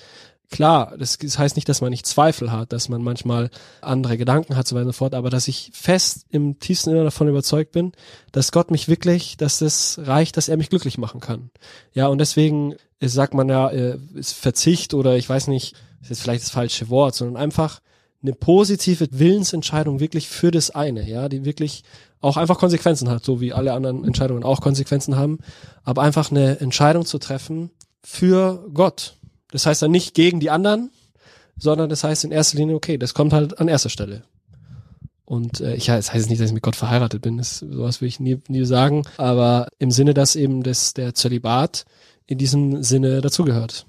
Klar, 0.51 0.95
das, 0.99 1.17
das 1.17 1.39
heißt 1.39 1.57
nicht, 1.57 1.69
dass 1.69 1.81
man 1.81 1.91
nicht 1.91 2.07
Zweifel 2.07 2.53
hat, 2.53 2.75
dass 2.75 2.91
man 2.91 3.03
manchmal 3.03 3.51
andere 3.81 4.19
Gedanken 4.19 4.55
hat, 4.55 4.69
so 4.69 4.77
weiter 4.77 4.87
und 4.87 4.93
so 4.93 4.99
fort, 4.99 5.15
aber 5.15 5.31
dass 5.31 5.49
ich 5.49 5.71
fest 5.73 6.27
im 6.29 6.59
tiefsten 6.59 6.91
Inneren 6.91 7.07
davon 7.07 7.29
überzeugt 7.29 7.73
bin, 7.73 7.93
dass 8.33 8.53
Gott 8.53 8.71
mich 8.71 8.87
wirklich, 8.87 9.39
dass 9.39 9.61
das 9.61 9.99
reicht, 10.03 10.37
dass 10.37 10.49
er 10.49 10.59
mich 10.59 10.69
glücklich 10.69 10.99
machen 10.99 11.21
kann. 11.21 11.51
Ja, 11.95 12.09
und 12.09 12.19
deswegen 12.19 12.75
äh, 13.01 13.09
sagt 13.09 13.33
man 13.33 13.49
ja, 13.49 13.71
äh, 13.71 13.99
ist 14.15 14.35
Verzicht 14.35 14.93
oder 14.93 15.17
ich 15.17 15.29
weiß 15.29 15.49
nicht, 15.49 15.75
ist 16.03 16.11
jetzt 16.11 16.23
vielleicht 16.23 16.43
das 16.43 16.51
falsche 16.51 16.91
Wort, 16.91 17.15
sondern 17.15 17.43
einfach 17.43 17.81
eine 18.23 18.35
positive 18.35 19.09
Willensentscheidung 19.11 20.01
wirklich 20.01 20.29
für 20.29 20.51
das 20.51 20.71
eine, 20.71 21.09
ja, 21.09 21.29
die 21.29 21.45
wirklich 21.45 21.83
auch 22.23 22.37
einfach 22.39 22.59
Konsequenzen 22.59 23.11
hat, 23.11 23.25
so 23.25 23.41
wie 23.41 23.53
alle 23.53 23.73
anderen 23.75 24.05
Entscheidungen 24.05 24.45
auch 24.45 24.61
Konsequenzen 24.61 25.17
haben, 25.17 25.39
aber 25.85 26.03
einfach 26.03 26.31
eine 26.31 26.61
Entscheidung 26.61 27.05
zu 27.05 27.19
treffen 27.19 27.71
für 28.03 28.67
Gott. 28.73 29.17
Das 29.51 29.67
heißt 29.67 29.83
dann 29.83 29.91
nicht 29.91 30.15
gegen 30.15 30.41
die 30.41 30.51
anderen, 30.51 30.91
sondern 31.59 31.91
das 31.91 32.03
heißt 32.05 32.25
in 32.25 32.33
erster 32.33 32.57
Linie, 32.57 32.75
okay, 32.77 32.97
das 32.97 33.13
kommt 33.13 33.33
halt 33.33 33.61
an 33.61 33.69
erster 33.69 33.91
Stelle. 33.91 34.23
Und 35.25 35.61
äh, 35.61 35.75
ich 35.75 35.87
das 35.87 36.13
heißt 36.13 36.29
nicht, 36.31 36.41
dass 36.41 36.49
ich 36.49 36.55
mit 36.55 36.63
Gott 36.63 36.77
verheiratet 36.77 37.23
bin, 37.23 37.39
das, 37.39 37.59
sowas 37.59 38.01
will 38.01 38.09
ich 38.09 38.21
nie, 38.21 38.39
nie 38.49 38.65
sagen, 38.65 39.03
aber 39.17 39.69
im 39.79 39.91
Sinne, 39.91 40.15
dass 40.15 40.37
eben 40.37 40.63
das, 40.63 40.95
der 40.95 41.15
Zölibat 41.15 41.85
in 42.27 42.39
diesem 42.39 42.83
Sinne 42.83 43.21
dazugehört. 43.21 43.87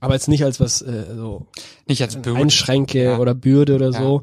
Aber 0.00 0.14
jetzt 0.14 0.28
nicht 0.28 0.44
als 0.44 0.60
was 0.60 0.80
äh, 0.82 1.06
so 1.16 1.46
Nicht 1.86 2.02
als 2.02 2.16
Bürde. 2.16 2.38
Einschränke 2.40 3.04
Ja. 3.04 3.18
oder 3.18 3.34
Bürde 3.34 3.74
oder 3.74 3.90
Ja. 3.90 4.00
so, 4.00 4.22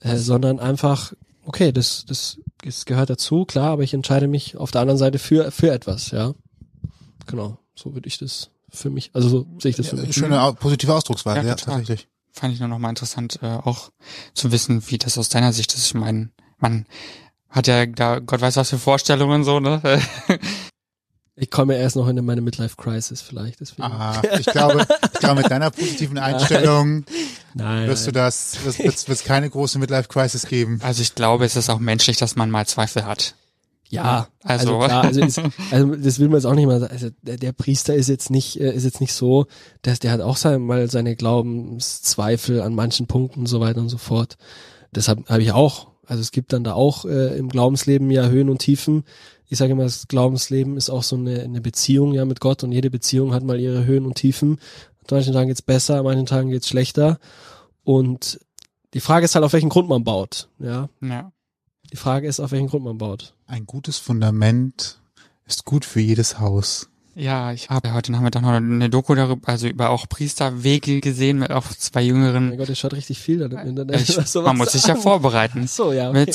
äh, 0.00 0.16
sondern 0.16 0.60
einfach, 0.60 1.12
okay, 1.48 1.72
das, 1.72 2.04
das, 2.06 2.38
das 2.62 2.84
gehört 2.84 3.08
dazu, 3.08 3.46
klar, 3.46 3.70
aber 3.70 3.82
ich 3.82 3.94
entscheide 3.94 4.28
mich 4.28 4.56
auf 4.56 4.70
der 4.70 4.82
anderen 4.82 4.98
Seite 4.98 5.18
für, 5.18 5.50
für 5.50 5.72
etwas, 5.72 6.10
ja. 6.10 6.34
Genau, 7.26 7.58
so 7.74 7.94
würde 7.94 8.06
ich 8.06 8.18
das 8.18 8.50
für 8.70 8.90
mich, 8.90 9.10
also 9.14 9.28
so 9.28 9.46
sehe 9.58 9.70
ich 9.70 9.76
das 9.76 9.88
für 9.88 9.96
mich. 9.96 10.14
Schöne 10.14 10.54
positive 10.60 10.94
Ausdrucksweise, 10.94 11.40
Ja, 11.40 11.46
ja, 11.46 11.54
tatsächlich. 11.54 12.06
Fand 12.32 12.52
ich 12.52 12.60
nur 12.60 12.68
noch 12.68 12.78
mal 12.78 12.90
interessant, 12.90 13.40
äh, 13.42 13.46
auch 13.46 13.90
zu 14.34 14.52
wissen, 14.52 14.82
wie 14.88 14.98
das 14.98 15.16
aus 15.16 15.30
deiner 15.30 15.52
Sicht 15.52 15.74
ist. 15.74 15.86
Ich 15.86 15.94
meine, 15.94 16.30
man 16.58 16.86
hat 17.48 17.66
ja 17.66 17.86
da 17.86 18.18
Gott 18.18 18.42
weiß 18.42 18.56
was 18.56 18.70
für 18.70 18.78
Vorstellungen 18.78 19.42
so, 19.42 19.58
ne? 19.58 19.80
Ich 21.40 21.52
komme 21.52 21.76
erst 21.76 21.94
noch 21.94 22.08
in 22.08 22.24
meine 22.24 22.40
Midlife-Crisis 22.40 23.22
vielleicht, 23.22 23.60
deswegen. 23.60 23.84
Ah, 23.84 24.20
ich 24.40 24.46
glaube, 24.46 24.84
ich 25.12 25.20
glaube, 25.20 25.42
mit 25.42 25.50
deiner 25.50 25.70
positiven 25.70 26.18
Einstellung 26.18 27.04
Nein, 27.58 27.88
wirst 27.88 28.06
du 28.06 28.10
nein. 28.12 28.24
das, 28.24 28.56
wird 28.64 28.94
es 28.94 29.08
wird's 29.08 29.24
keine 29.24 29.50
große 29.50 29.78
Midlife-Crisis 29.78 30.46
geben. 30.46 30.80
Also 30.82 31.02
ich 31.02 31.14
glaube, 31.14 31.44
es 31.44 31.56
ist 31.56 31.68
auch 31.70 31.78
menschlich, 31.78 32.16
dass 32.16 32.36
man 32.36 32.50
mal 32.50 32.66
Zweifel 32.66 33.04
hat. 33.04 33.34
Ja, 33.90 34.28
Also- 34.42 34.76
also, 34.76 34.86
klar, 34.86 35.04
also, 35.04 35.20
ist, 35.22 35.40
also 35.70 35.94
das 35.96 36.18
will 36.18 36.28
man 36.28 36.36
jetzt 36.38 36.44
auch 36.44 36.54
nicht 36.54 36.66
mal 36.66 36.78
sagen. 36.80 36.92
Also 36.92 37.08
der, 37.22 37.36
der 37.38 37.52
Priester 37.52 37.94
ist 37.94 38.08
jetzt 38.08 38.30
nicht, 38.30 38.60
äh, 38.60 38.72
ist 38.74 38.84
jetzt 38.84 39.00
nicht 39.00 39.12
so, 39.14 39.46
dass 39.82 39.98
der 39.98 40.12
hat 40.12 40.20
auch 40.20 40.36
sein, 40.36 40.60
mal 40.62 40.90
seine 40.90 41.16
Glaubenszweifel 41.16 42.60
an 42.62 42.74
manchen 42.74 43.06
Punkten 43.06 43.40
und 43.40 43.46
so 43.46 43.60
weiter 43.60 43.80
und 43.80 43.88
so 43.88 43.98
fort. 43.98 44.36
Deshalb 44.94 45.28
habe 45.28 45.42
ich 45.42 45.52
auch, 45.52 45.88
also 46.06 46.20
es 46.20 46.30
gibt 46.32 46.52
dann 46.52 46.64
da 46.64 46.74
auch 46.74 47.04
äh, 47.04 47.36
im 47.38 47.48
Glaubensleben 47.48 48.10
ja 48.10 48.28
Höhen 48.28 48.48
und 48.48 48.58
Tiefen. 48.58 49.04
Ich 49.50 49.58
sage 49.58 49.72
immer, 49.72 49.84
das 49.84 50.08
Glaubensleben 50.08 50.76
ist 50.76 50.90
auch 50.90 51.02
so 51.02 51.16
eine, 51.16 51.40
eine 51.40 51.60
Beziehung 51.62 52.12
ja 52.12 52.24
mit 52.26 52.40
Gott 52.40 52.64
und 52.64 52.72
jede 52.72 52.90
Beziehung 52.90 53.32
hat 53.32 53.42
mal 53.44 53.58
ihre 53.58 53.84
Höhen 53.86 54.04
und 54.04 54.14
Tiefen. 54.16 54.58
An 55.10 55.16
manchen 55.16 55.32
Tagen 55.32 55.48
geht's 55.48 55.62
besser, 55.62 55.98
an 55.98 56.04
manchen 56.04 56.26
Tagen 56.26 56.50
geht's 56.50 56.68
schlechter. 56.68 57.18
Und 57.84 58.40
die 58.94 59.00
Frage 59.00 59.24
ist 59.24 59.34
halt, 59.34 59.44
auf 59.44 59.52
welchen 59.52 59.68
Grund 59.70 59.88
man 59.88 60.04
baut. 60.04 60.48
Ja, 60.58 60.88
Ja. 61.00 61.32
die 61.92 61.96
Frage 61.96 62.28
ist, 62.28 62.40
auf 62.40 62.50
welchen 62.52 62.68
Grund 62.68 62.84
man 62.84 62.98
baut. 62.98 63.34
Ein 63.46 63.66
gutes 63.66 63.98
Fundament 63.98 65.00
ist 65.46 65.64
gut 65.64 65.84
für 65.84 66.00
jedes 66.00 66.38
Haus. 66.40 66.88
Ja, 67.18 67.50
ich 67.50 67.68
habe 67.68 67.92
heute 67.94 68.12
Nachmittag 68.12 68.42
noch 68.42 68.52
eine 68.52 68.88
Doku 68.88 69.12
darüber, 69.16 69.48
also 69.48 69.66
über 69.66 69.90
auch 69.90 70.08
Priesterwege 70.08 71.00
gesehen 71.00 71.40
mit 71.40 71.50
auch 71.50 71.66
zwei 71.66 72.02
jüngeren. 72.02 72.50
Mein 72.50 72.58
Gott, 72.58 72.68
ihr 72.68 72.76
schaut 72.76 72.94
richtig 72.94 73.18
viel 73.18 73.40
dann 73.40 73.50
im 73.50 73.70
Internet. 73.70 74.00
Ich, 74.00 74.06
sowas 74.26 74.34
man 74.34 74.56
muss 74.56 74.70
sich 74.70 74.86
ja 74.86 74.94
vorbereiten. 74.94 75.62
Ach 75.64 75.68
so, 75.68 75.92
ja. 75.92 76.10
Okay. 76.10 76.32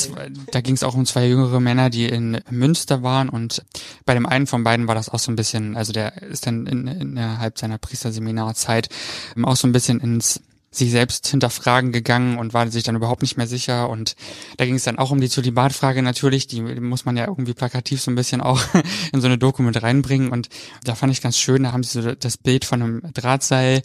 da 0.52 0.60
ging 0.60 0.74
es 0.74 0.82
auch 0.82 0.94
um 0.94 1.06
zwei 1.06 1.26
jüngere 1.26 1.58
Männer, 1.58 1.88
die 1.88 2.04
in 2.06 2.38
Münster 2.50 3.02
waren 3.02 3.30
und 3.30 3.64
bei 4.04 4.12
dem 4.12 4.26
einen 4.26 4.46
von 4.46 4.62
beiden 4.62 4.86
war 4.86 4.94
das 4.94 5.08
auch 5.08 5.18
so 5.18 5.32
ein 5.32 5.36
bisschen, 5.36 5.74
also 5.74 5.94
der 5.94 6.22
ist 6.22 6.46
dann 6.46 6.66
in, 6.66 6.86
innerhalb 6.86 7.58
seiner 7.58 7.78
Priesterseminarzeit 7.78 8.90
ähm, 9.36 9.46
auch 9.46 9.56
so 9.56 9.66
ein 9.66 9.72
bisschen 9.72 10.00
ins 10.00 10.42
sich 10.76 10.90
selbst 10.90 11.26
hinterfragen 11.26 11.92
gegangen 11.92 12.38
und 12.38 12.54
war 12.54 12.68
sich 12.70 12.82
dann 12.82 12.96
überhaupt 12.96 13.22
nicht 13.22 13.36
mehr 13.36 13.46
sicher. 13.46 13.88
Und 13.88 14.16
da 14.56 14.64
ging 14.64 14.74
es 14.74 14.84
dann 14.84 14.98
auch 14.98 15.10
um 15.10 15.20
die 15.20 15.28
Zölibatfrage 15.28 16.02
natürlich, 16.02 16.46
die 16.46 16.60
muss 16.60 17.04
man 17.04 17.16
ja 17.16 17.26
irgendwie 17.26 17.54
plakativ 17.54 18.02
so 18.02 18.10
ein 18.10 18.14
bisschen 18.14 18.40
auch 18.40 18.60
in 19.12 19.20
so 19.20 19.26
eine 19.26 19.38
Doku 19.38 19.62
mit 19.62 19.82
reinbringen. 19.82 20.30
Und 20.30 20.48
da 20.84 20.94
fand 20.94 21.12
ich 21.12 21.22
ganz 21.22 21.38
schön, 21.38 21.64
da 21.64 21.72
haben 21.72 21.82
sie 21.82 22.02
so 22.02 22.14
das 22.14 22.36
Bild 22.36 22.64
von 22.64 22.82
einem 22.82 23.02
Drahtseil 23.12 23.82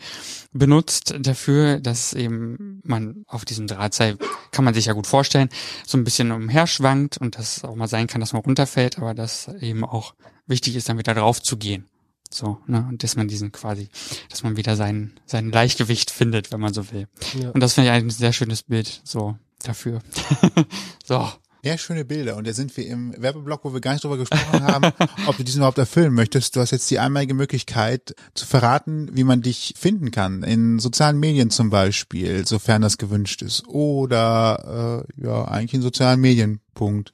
benutzt 0.51 1.15
dafür, 1.19 1.79
dass 1.79 2.13
eben 2.13 2.81
man 2.83 3.23
auf 3.27 3.45
diesem 3.45 3.67
Drahtseil, 3.67 4.17
kann 4.51 4.65
man 4.65 4.73
sich 4.73 4.85
ja 4.85 4.93
gut 4.93 5.07
vorstellen, 5.07 5.49
so 5.85 5.97
ein 5.97 6.03
bisschen 6.03 6.31
umherschwankt 6.31 7.17
und 7.17 7.37
dass 7.37 7.57
es 7.57 7.63
auch 7.63 7.75
mal 7.75 7.87
sein 7.87 8.07
kann, 8.07 8.21
dass 8.21 8.33
man 8.33 8.41
runterfällt, 8.41 8.97
aber 8.97 9.13
dass 9.13 9.47
eben 9.59 9.83
auch 9.83 10.15
wichtig 10.47 10.75
ist, 10.75 10.89
dann 10.89 10.97
wieder 10.97 11.13
drauf 11.13 11.41
zu 11.41 11.57
gehen. 11.57 11.85
So, 12.31 12.59
ne, 12.67 12.85
und 12.87 13.03
dass 13.03 13.15
man 13.15 13.27
diesen 13.27 13.51
quasi, 13.51 13.89
dass 14.29 14.43
man 14.43 14.55
wieder 14.55 14.75
sein, 14.75 15.13
sein 15.25 15.49
Gleichgewicht 15.49 16.11
findet, 16.11 16.51
wenn 16.51 16.59
man 16.59 16.73
so 16.73 16.91
will. 16.91 17.07
Ja. 17.41 17.49
Und 17.49 17.59
das 17.61 17.73
finde 17.73 17.89
ich 17.89 17.93
eigentlich 17.93 18.15
ein 18.15 18.19
sehr 18.19 18.33
schönes 18.33 18.63
Bild, 18.63 19.01
so, 19.03 19.35
dafür. 19.63 20.01
so. 21.05 21.27
Ja, 21.61 21.77
schöne 21.77 22.05
Bilder. 22.05 22.37
Und 22.37 22.47
da 22.47 22.53
sind 22.53 22.75
wir 22.77 22.87
im 22.87 23.13
Werbeblock, 23.17 23.65
wo 23.65 23.73
wir 23.73 23.81
gar 23.81 23.91
nicht 23.91 24.03
drüber 24.03 24.17
gesprochen 24.17 24.63
haben, 24.63 24.93
ob 25.27 25.35
du 25.35 25.43
diesen 25.43 25.59
überhaupt 25.59 25.77
erfüllen 25.77 26.13
möchtest. 26.13 26.55
Du 26.55 26.61
hast 26.61 26.71
jetzt 26.71 26.89
die 26.89 26.99
einmalige 26.99 27.33
Möglichkeit 27.33 28.15
zu 28.33 28.45
verraten, 28.45 29.09
wie 29.13 29.25
man 29.25 29.41
dich 29.41 29.73
finden 29.77 30.11
kann. 30.11 30.43
In 30.43 30.79
sozialen 30.79 31.19
Medien 31.19 31.49
zum 31.49 31.69
Beispiel, 31.69 32.47
sofern 32.47 32.81
das 32.81 32.97
gewünscht 32.97 33.41
ist. 33.41 33.67
Oder 33.67 35.05
äh, 35.19 35.25
ja, 35.25 35.45
eigentlich 35.45 35.73
in 35.73 35.81
sozialen 35.81 36.21
Medien. 36.21 36.61
Punkt. 36.75 37.13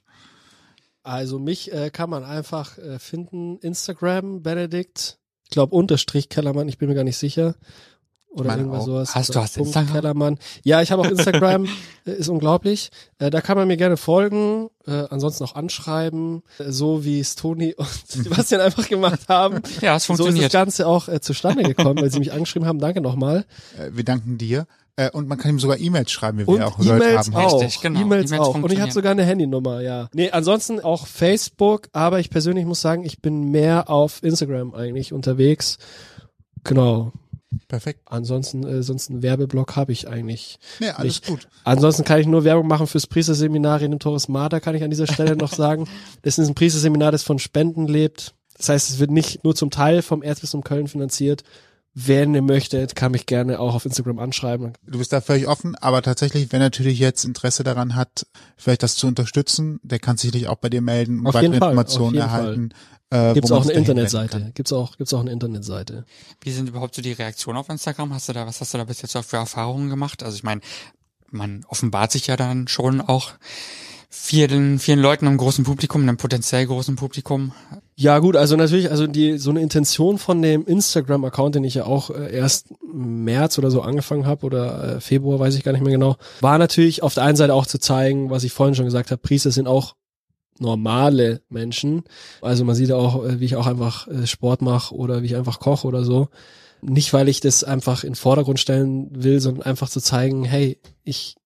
Also 1.06 1.38
mich 1.38 1.72
äh, 1.72 1.90
kann 1.90 2.10
man 2.10 2.24
einfach 2.24 2.78
äh, 2.78 2.98
finden, 2.98 3.58
Instagram, 3.58 4.42
Benedikt, 4.42 5.18
ich 5.44 5.50
glaube 5.50 5.74
Unterstrich 5.74 6.28
Kellermann, 6.28 6.68
ich 6.68 6.78
bin 6.78 6.88
mir 6.88 6.94
gar 6.96 7.04
nicht 7.04 7.16
sicher. 7.18 7.54
Oder 8.28 8.56
irgendwas 8.58 8.82
auch. 8.82 8.86
sowas. 8.86 9.14
Hast 9.14 9.34
du- 9.34 9.40
hast 9.40 9.54
Punkt 9.56 9.68
Instagram? 9.68 9.92
Kellermann. 9.94 10.38
Ja, 10.62 10.82
ich 10.82 10.90
habe 10.92 11.00
auch 11.02 11.06
Instagram, 11.10 11.64
äh, 12.06 12.10
ist 12.10 12.28
unglaublich. 12.28 12.90
Äh, 13.18 13.30
da 13.30 13.40
kann 13.40 13.56
man 13.56 13.66
mir 13.66 13.78
gerne 13.78 13.96
folgen, 13.96 14.68
äh, 14.86 14.90
ansonsten 15.08 15.44
auch 15.44 15.54
anschreiben, 15.54 16.42
äh, 16.58 16.70
so 16.70 17.02
wie 17.04 17.18
es 17.20 17.34
Toni 17.36 17.72
und 17.74 17.88
Sebastian 18.08 18.60
einfach 18.60 18.88
gemacht 18.88 19.28
haben. 19.28 19.62
Ja, 19.80 19.96
es 19.96 20.04
So 20.04 20.12
ist 20.14 20.18
das 20.18 20.26
funktioniert. 20.26 20.52
Ganze 20.52 20.86
auch 20.86 21.08
äh, 21.08 21.20
zustande 21.22 21.62
gekommen, 21.62 21.98
weil 22.02 22.10
sie 22.10 22.18
mich 22.18 22.32
angeschrieben 22.32 22.66
haben. 22.68 22.78
Danke 22.80 23.00
nochmal. 23.00 23.46
Äh, 23.78 23.90
wir 23.96 24.04
danken 24.04 24.36
dir. 24.36 24.66
Äh, 24.96 25.10
und 25.10 25.28
man 25.28 25.36
kann 25.38 25.50
ihm 25.50 25.58
sogar 25.58 25.78
E-Mails 25.78 26.10
schreiben, 26.10 26.38
wie 26.38 26.44
Und 26.44 26.58
wir 26.58 26.66
auch 26.66 26.78
gehört 26.78 27.02
E-Mails 27.02 27.26
haben. 27.26 27.36
auch. 27.36 27.60
Richtig, 27.60 27.82
genau. 27.82 28.00
E-Mails 28.00 28.30
E-Mails 28.30 28.46
auch. 28.46 28.54
Und 28.54 28.72
ich 28.72 28.80
habe 28.80 28.92
sogar 28.92 29.12
eine 29.12 29.24
Handynummer, 29.24 29.82
ja. 29.82 30.08
Nee, 30.14 30.30
ansonsten 30.30 30.80
auch 30.80 31.06
Facebook, 31.06 31.88
aber 31.92 32.18
ich 32.18 32.30
persönlich 32.30 32.64
muss 32.64 32.80
sagen, 32.80 33.04
ich 33.04 33.20
bin 33.20 33.50
mehr 33.50 33.90
auf 33.90 34.22
Instagram 34.22 34.74
eigentlich 34.74 35.12
unterwegs. 35.12 35.76
Genau. 36.64 37.12
Perfekt. 37.68 38.00
Ansonsten, 38.06 38.66
äh, 38.66 38.82
sonst 38.82 39.10
einen 39.10 39.22
Werbeblock 39.22 39.76
habe 39.76 39.92
ich 39.92 40.08
eigentlich. 40.08 40.58
Nee, 40.80 40.90
alles 40.90 41.20
Nicht. 41.20 41.26
gut. 41.26 41.48
Ansonsten 41.64 42.04
kann 42.04 42.20
ich 42.20 42.26
nur 42.26 42.44
Werbung 42.44 42.66
machen 42.66 42.86
fürs 42.86 43.06
Priesterseminar 43.06 43.80
in 43.82 43.98
Torres 43.98 44.28
Mater, 44.28 44.60
kann 44.60 44.74
ich 44.74 44.82
an 44.82 44.90
dieser 44.90 45.06
Stelle 45.06 45.36
noch 45.36 45.52
sagen. 45.52 45.88
Das 46.22 46.38
ist 46.38 46.48
ein 46.48 46.54
Priesterseminar, 46.54 47.12
das 47.12 47.22
von 47.22 47.38
Spenden 47.38 47.86
lebt. 47.86 48.34
Das 48.56 48.68
heißt, 48.68 48.90
es 48.90 48.98
wird 48.98 49.10
nicht 49.10 49.44
nur 49.44 49.54
zum 49.54 49.70
Teil 49.70 50.02
vom 50.02 50.22
Erzbistum 50.22 50.64
Köln 50.64 50.88
finanziert. 50.88 51.44
Wenn 51.98 52.34
ihr 52.34 52.42
möchtet, 52.42 52.94
kann 52.94 53.12
mich 53.12 53.24
gerne 53.24 53.58
auch 53.58 53.74
auf 53.74 53.86
Instagram 53.86 54.18
anschreiben. 54.18 54.74
Du 54.86 54.98
bist 54.98 55.14
da 55.14 55.22
völlig 55.22 55.48
offen, 55.48 55.76
aber 55.76 56.02
tatsächlich, 56.02 56.48
wer 56.50 56.58
natürlich 56.58 56.98
jetzt 56.98 57.24
Interesse 57.24 57.64
daran 57.64 57.94
hat, 57.94 58.26
vielleicht 58.58 58.82
das 58.82 58.96
zu 58.96 59.06
unterstützen, 59.06 59.80
der 59.82 59.98
kann 59.98 60.18
sich 60.18 60.30
nicht 60.34 60.48
auch 60.48 60.56
bei 60.56 60.68
dir 60.68 60.82
melden 60.82 61.20
und 61.20 61.28
Auf 61.28 61.32
weitere 61.32 61.52
jeden 61.52 61.58
Fall, 61.58 61.70
Informationen 61.70 62.08
auf 62.08 62.12
jeden 62.12 62.28
erhalten. 62.28 62.68
Äh, 63.08 63.32
Gibt's 63.32 63.50
auch 63.50 63.62
eine 63.62 63.72
Internetseite. 63.72 64.50
Gibt's 64.52 64.74
auch, 64.74 64.98
gibt's 64.98 65.14
auch 65.14 65.20
eine 65.20 65.32
Internetseite. 65.32 66.04
Wie 66.42 66.50
sind 66.50 66.68
überhaupt 66.68 66.94
so 66.94 67.00
die 67.00 67.12
Reaktionen 67.12 67.56
auf 67.56 67.70
Instagram? 67.70 68.12
Hast 68.12 68.28
du 68.28 68.34
da, 68.34 68.46
was 68.46 68.60
hast 68.60 68.74
du 68.74 68.78
da 68.78 68.84
bis 68.84 69.00
jetzt 69.00 69.16
auch 69.16 69.24
für 69.24 69.38
Erfahrungen 69.38 69.88
gemacht? 69.88 70.22
Also 70.22 70.36
ich 70.36 70.42
meine, 70.42 70.60
man 71.30 71.64
offenbart 71.66 72.12
sich 72.12 72.26
ja 72.26 72.36
dann 72.36 72.68
schon 72.68 73.00
auch 73.00 73.32
vielen, 74.18 74.78
vielen 74.78 74.98
Leuten 74.98 75.26
im 75.26 75.36
großen 75.36 75.64
Publikum, 75.64 76.02
einem 76.02 76.16
potenziell 76.16 76.66
großen 76.66 76.96
Publikum. 76.96 77.52
Ja 77.94 78.18
gut, 78.18 78.36
also 78.36 78.56
natürlich, 78.56 78.90
also 78.90 79.06
die 79.06 79.38
so 79.38 79.50
eine 79.50 79.60
Intention 79.60 80.18
von 80.18 80.42
dem 80.42 80.66
Instagram-Account, 80.66 81.54
den 81.54 81.64
ich 81.64 81.74
ja 81.74 81.84
auch 81.84 82.10
äh, 82.10 82.34
erst 82.34 82.74
März 82.92 83.58
oder 83.58 83.70
so 83.70 83.82
angefangen 83.82 84.26
habe 84.26 84.44
oder 84.44 84.96
äh, 84.96 85.00
Februar, 85.00 85.38
weiß 85.38 85.54
ich 85.54 85.64
gar 85.64 85.72
nicht 85.72 85.82
mehr 85.82 85.92
genau, 85.92 86.16
war 86.40 86.58
natürlich 86.58 87.02
auf 87.02 87.14
der 87.14 87.24
einen 87.24 87.36
Seite 87.36 87.54
auch 87.54 87.66
zu 87.66 87.78
zeigen, 87.78 88.30
was 88.30 88.44
ich 88.44 88.52
vorhin 88.52 88.74
schon 88.74 88.84
gesagt 88.84 89.10
habe, 89.10 89.20
Priester 89.20 89.50
sind 89.50 89.68
auch 89.68 89.94
normale 90.58 91.42
Menschen. 91.48 92.04
Also 92.40 92.64
man 92.64 92.74
sieht 92.74 92.92
auch, 92.92 93.24
äh, 93.24 93.40
wie 93.40 93.44
ich 93.44 93.56
auch 93.56 93.66
einfach 93.66 94.08
äh, 94.08 94.26
Sport 94.26 94.62
mache 94.62 94.94
oder 94.94 95.22
wie 95.22 95.26
ich 95.26 95.36
einfach 95.36 95.60
koche 95.60 95.86
oder 95.86 96.04
so. 96.04 96.28
Nicht, 96.82 97.12
weil 97.12 97.28
ich 97.28 97.40
das 97.40 97.64
einfach 97.64 98.04
in 98.04 98.14
Vordergrund 98.14 98.60
stellen 98.60 99.08
will, 99.12 99.40
sondern 99.40 99.64
einfach 99.64 99.88
zu 99.88 100.00
zeigen, 100.00 100.44
hey, 100.44 100.80
ich 101.04 101.36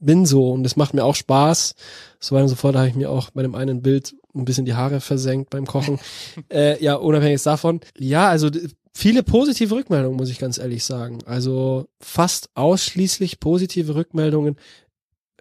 bin 0.00 0.26
so 0.26 0.50
und 0.50 0.64
es 0.66 0.76
macht 0.76 0.94
mir 0.94 1.04
auch 1.04 1.14
Spaß. 1.14 1.74
So 2.18 2.34
weiter 2.34 2.44
und 2.44 2.48
so 2.48 2.56
fort, 2.56 2.76
habe 2.76 2.88
ich 2.88 2.94
mir 2.94 3.10
auch 3.10 3.30
bei 3.30 3.42
dem 3.42 3.54
einen 3.54 3.82
Bild 3.82 4.14
ein 4.34 4.44
bisschen 4.44 4.64
die 4.64 4.74
Haare 4.74 5.00
versenkt 5.00 5.50
beim 5.50 5.66
Kochen. 5.66 5.98
äh, 6.52 6.82
ja, 6.82 6.94
unabhängig 6.94 7.42
davon. 7.42 7.80
Ja, 7.98 8.28
also 8.28 8.50
viele 8.94 9.22
positive 9.22 9.74
Rückmeldungen, 9.74 10.16
muss 10.16 10.30
ich 10.30 10.38
ganz 10.38 10.58
ehrlich 10.58 10.84
sagen. 10.84 11.18
Also 11.26 11.86
fast 12.00 12.50
ausschließlich 12.54 13.40
positive 13.40 13.94
Rückmeldungen. 13.94 14.56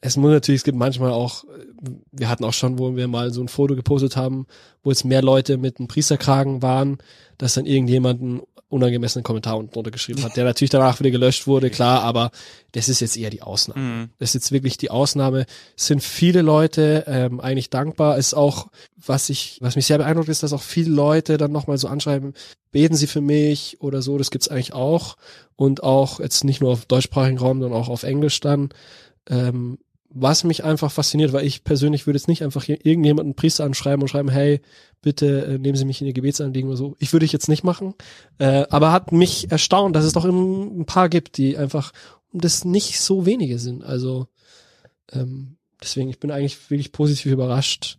Es 0.02 0.16
muss 0.16 0.32
natürlich, 0.32 0.62
es 0.62 0.66
gibt 0.66 0.78
manchmal 0.78 1.12
auch, 1.12 1.44
wir 2.12 2.30
hatten 2.30 2.46
auch 2.46 2.54
schon, 2.54 2.80
wo 2.80 2.96
wir 2.96 3.08
mal 3.08 3.34
so 3.34 3.42
ein 3.42 3.50
Foto 3.50 3.76
gepostet 3.76 4.16
haben, 4.16 4.48
wo 4.82 4.92
jetzt 4.92 5.04
mehr 5.04 5.22
Leute 5.22 5.58
mit 5.58 5.78
einem 5.78 5.90
Priesterkragen 5.90 6.62
waren, 6.62 7.00
dass 7.38 7.56
dann 7.56 7.66
irgendjemanden 7.66 8.42
unangemessenen 8.70 9.24
Kommentar 9.24 9.58
unten 9.58 9.74
drunter 9.74 9.92
geschrieben 9.92 10.24
hat, 10.24 10.36
der 10.38 10.46
natürlich 10.46 10.70
danach 10.70 11.00
wieder 11.00 11.12
gelöscht 11.12 11.48
wurde, 11.48 11.70
klar, 11.70 12.04
aber 12.04 12.32
das 12.72 12.88
ist 12.88 13.02
jetzt 13.02 13.18
eher 13.18 13.30
die 13.30 13.42
Ausnahme. 13.42 13.82
Mhm. 13.82 14.10
Das 14.20 14.30
ist 14.30 14.34
jetzt 14.36 14.52
wirklich 14.52 14.78
die 14.78 14.92
Ausnahme. 14.92 15.46
Es 15.76 15.88
sind 15.88 16.04
viele 16.04 16.42
Leute 16.42 17.04
ähm, 17.08 17.40
eigentlich 17.40 17.70
dankbar. 17.70 18.18
Es 18.18 18.28
ist 18.28 18.34
auch, 18.36 18.68
was 18.96 19.30
ich, 19.30 19.58
was 19.62 19.76
mich 19.76 19.88
sehr 19.88 19.98
beeindruckt, 19.98 20.30
ist, 20.30 20.44
dass 20.44 20.54
auch 20.54 20.62
viele 20.62 20.92
Leute 20.92 21.38
dann 21.38 21.52
nochmal 21.52 21.78
so 21.78 21.88
anschreiben, 21.88 22.34
beten 22.72 22.96
Sie 22.96 23.08
für 23.08 23.22
mich 23.22 23.78
oder 23.82 24.02
so, 24.02 24.18
das 24.18 24.32
gibt's 24.32 24.48
eigentlich 24.48 24.74
auch. 24.74 25.18
Und 25.56 25.84
auch 25.84 26.20
jetzt 26.20 26.44
nicht 26.44 26.62
nur 26.62 26.72
auf 26.72 26.86
deutschsprachigen 26.86 27.40
Raum, 27.40 27.60
sondern 27.60 27.80
auch 27.80 27.90
auf 27.90 28.04
Englisch 28.04 28.40
dann. 28.40 28.70
Ähm, 29.28 29.80
was 30.10 30.44
mich 30.44 30.64
einfach 30.64 30.92
fasziniert, 30.92 31.34
weil 31.34 31.46
ich 31.46 31.64
persönlich 31.64 32.08
würde 32.08 32.18
jetzt 32.18 32.28
nicht 32.28 32.44
einfach 32.44 32.64
hier 32.64 32.84
irgendjemanden 32.86 33.36
Priester 33.36 33.64
anschreiben 33.64 34.02
und 34.02 34.08
schreiben, 34.08 34.30
hey, 34.30 34.62
bitte 35.02 35.46
äh, 35.46 35.58
nehmen 35.60 35.78
Sie 35.78 35.86
mich 35.86 36.02
in 36.02 36.08
Ihr 36.08 36.14
Gebetsanliegen 36.14 36.68
oder 36.68 36.78
so. 36.78 36.96
Ich 37.00 37.14
würde 37.14 37.26
ich 37.26 37.32
jetzt 37.32 37.48
nicht 37.48 37.64
machen. 37.64 37.94
Äh, 38.40 38.66
aber 38.70 38.92
hat 38.92 39.12
mich 39.12 39.52
erstaunt, 39.52 39.96
dass 39.96 40.06
es 40.06 40.14
doch 40.14 40.26
ein 40.26 40.86
paar 40.86 41.10
gibt, 41.10 41.38
die 41.38 41.58
einfach 41.58 41.92
das 42.34 42.66
nicht 42.66 43.00
so 43.00 43.26
wenige 43.26 43.60
sind. 43.60 43.84
Also 43.84 44.28
ähm, 45.12 45.58
deswegen, 45.82 46.10
ich 46.10 46.20
bin 46.20 46.32
eigentlich 46.32 46.70
wirklich 46.70 46.92
positiv 46.92 47.32
überrascht. 47.32 47.98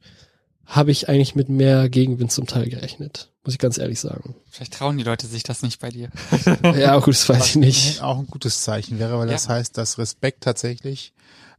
Habe 0.67 0.93
ich 0.93 1.09
eigentlich 1.09 1.35
mit 1.35 1.49
mehr 1.49 1.89
Gegenwind 1.89 2.31
zum 2.31 2.47
Teil 2.47 2.69
gerechnet, 2.69 3.33
muss 3.45 3.55
ich 3.55 3.59
ganz 3.59 3.77
ehrlich 3.77 3.99
sagen. 3.99 4.37
Vielleicht 4.49 4.75
trauen 4.75 4.97
die 4.97 5.03
Leute 5.03 5.27
sich 5.27 5.43
das 5.43 5.63
nicht 5.63 5.81
bei 5.81 5.91
dir. 5.91 6.11
ja, 6.63 6.97
gut, 6.99 7.15
das 7.15 7.29
weiß 7.29 7.47
ich 7.51 7.57
nicht. 7.57 8.03
Auch 8.03 8.19
ein 8.19 8.29
gutes 8.29 8.63
Zeichen 8.63 9.01
wäre, 9.01 9.19
weil 9.19 9.27
ja. 9.27 9.33
das 9.33 9.49
heißt, 9.49 9.77
dass 9.77 9.99
Respekt 9.99 10.45
tatsächlich 10.45 11.13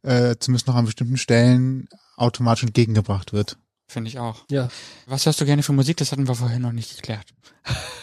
äh, 0.03 0.35
zumindest 0.39 0.67
noch 0.67 0.75
an 0.75 0.85
bestimmten 0.85 1.17
Stellen 1.17 1.87
automatisch 2.17 2.63
entgegengebracht 2.63 3.33
wird. 3.33 3.57
Finde 3.87 4.09
ich 4.09 4.19
auch. 4.19 4.45
Ja. 4.49 4.69
Was 5.05 5.25
hörst 5.25 5.41
du 5.41 5.45
gerne 5.45 5.63
für 5.63 5.73
Musik? 5.73 5.97
Das 5.97 6.13
hatten 6.13 6.27
wir 6.27 6.35
vorhin 6.35 6.61
noch 6.61 6.71
nicht 6.71 6.95
geklärt. 6.95 7.25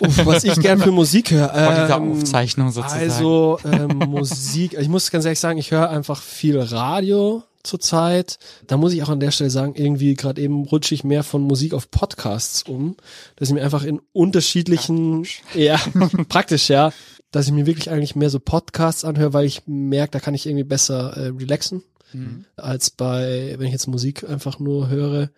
Uff, 0.00 0.26
was 0.26 0.44
ich 0.44 0.60
gerne 0.60 0.82
für 0.82 0.92
Musik 0.92 1.30
höre. 1.30 1.52
Ähm, 1.54 1.64
Vor 1.64 1.74
dieser 1.74 2.00
Aufzeichnung 2.00 2.70
sozusagen. 2.70 3.00
Also 3.00 3.58
ähm, 3.64 3.98
Musik, 4.06 4.74
ich 4.74 4.88
muss 4.88 5.10
ganz 5.10 5.24
ehrlich 5.24 5.40
sagen, 5.40 5.58
ich 5.58 5.70
höre 5.70 5.88
einfach 5.88 6.20
viel 6.20 6.60
Radio 6.60 7.42
zurzeit. 7.62 8.38
Da 8.66 8.76
muss 8.76 8.92
ich 8.92 9.02
auch 9.02 9.08
an 9.08 9.20
der 9.20 9.30
Stelle 9.30 9.50
sagen, 9.50 9.74
irgendwie 9.76 10.14
gerade 10.14 10.40
eben 10.42 10.64
rutsche 10.64 10.94
ich 10.94 11.04
mehr 11.04 11.24
von 11.24 11.42
Musik 11.42 11.72
auf 11.72 11.90
Podcasts 11.90 12.62
um, 12.62 12.96
dass 13.36 13.48
ich 13.48 13.54
mir 13.54 13.62
einfach 13.62 13.84
in 13.84 14.00
unterschiedlichen, 14.12 15.22
praktisch. 15.22 15.42
ja, 15.54 15.80
praktisch, 16.28 16.68
ja, 16.68 16.92
dass 17.30 17.46
ich 17.46 17.52
mir 17.52 17.66
wirklich 17.66 17.90
eigentlich 17.90 18.16
mehr 18.16 18.30
so 18.30 18.40
Podcasts 18.40 19.04
anhöre, 19.04 19.32
weil 19.32 19.44
ich 19.44 19.62
merke, 19.66 20.12
da 20.12 20.20
kann 20.20 20.34
ich 20.34 20.46
irgendwie 20.46 20.64
besser 20.64 21.16
äh, 21.16 21.28
relaxen, 21.28 21.82
mhm. 22.12 22.44
als 22.56 22.90
bei, 22.90 23.54
wenn 23.58 23.66
ich 23.66 23.72
jetzt 23.72 23.86
Musik 23.86 24.28
einfach 24.28 24.58
nur 24.58 24.88
höre. 24.88 25.30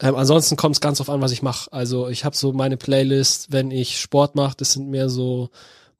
Ähm, 0.00 0.14
ansonsten 0.14 0.56
kommt 0.56 0.76
es 0.76 0.80
ganz 0.80 1.00
auf 1.00 1.10
an, 1.10 1.20
was 1.20 1.32
ich 1.32 1.42
mache. 1.42 1.72
Also 1.72 2.08
ich 2.08 2.24
habe 2.24 2.36
so 2.36 2.52
meine 2.52 2.76
Playlist, 2.76 3.52
wenn 3.52 3.70
ich 3.70 4.00
Sport 4.00 4.36
mache, 4.36 4.56
das 4.56 4.72
sind 4.72 4.88
mehr 4.88 5.08
so 5.08 5.50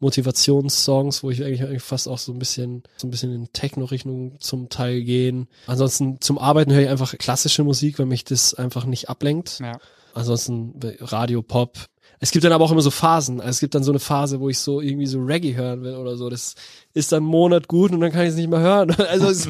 Motivationssongs, 0.01 1.25
wo 1.25 1.31
ich 1.31 1.45
eigentlich, 1.45 1.63
eigentlich 1.63 1.83
fast 1.83 2.09
auch 2.09 2.19
so 2.19 2.33
ein 2.33 2.39
bisschen, 2.39 2.85
so 2.97 3.09
ein 3.09 3.11
bisschen 3.11 3.35
in 3.35 3.53
Techno-Richtung 3.53 4.39
zum 4.39 4.69
Teil 4.69 5.03
gehen. 5.03 5.49
Ansonsten 5.67 6.21
zum 6.21 6.39
Arbeiten 6.39 6.73
höre 6.73 6.83
ich 6.83 6.89
einfach 6.89 7.19
klassische 7.19 7.65
Musik, 7.65 7.99
weil 7.99 8.07
mich 8.07 8.25
das 8.25 8.55
einfach 8.55 8.85
nicht 8.85 9.09
ablenkt. 9.09 9.59
Ja. 9.59 9.81
Ansonsten 10.15 10.79
Radio, 11.01 11.43
Pop. 11.43 11.89
Es 12.21 12.31
gibt 12.31 12.45
dann 12.45 12.53
aber 12.53 12.65
auch 12.65 12.73
immer 12.73 12.81
so 12.81 12.91
Phasen. 12.91 13.41
Also 13.41 13.51
es 13.51 13.61
gibt 13.61 13.75
dann 13.75 13.85
so 13.85 13.93
eine 13.93 14.01
Phase, 14.01 14.41
wo 14.41 14.49
ich 14.49 14.59
so 14.59 14.81
irgendwie 14.81 15.07
so 15.07 15.21
Reggae 15.21 15.55
hören 15.55 15.83
will 15.83 15.95
oder 15.95 16.17
so. 16.17 16.29
Das 16.29 16.55
ist 16.95 17.13
dann 17.13 17.19
einen 17.19 17.27
Monat 17.27 17.69
gut 17.69 17.93
und 17.93 18.01
dann 18.01 18.11
kann 18.11 18.23
ich 18.23 18.31
es 18.31 18.37
nicht 18.37 18.51
mehr 18.51 18.61
hören. 18.61 18.95
Also 19.09 19.29
es 19.29 19.49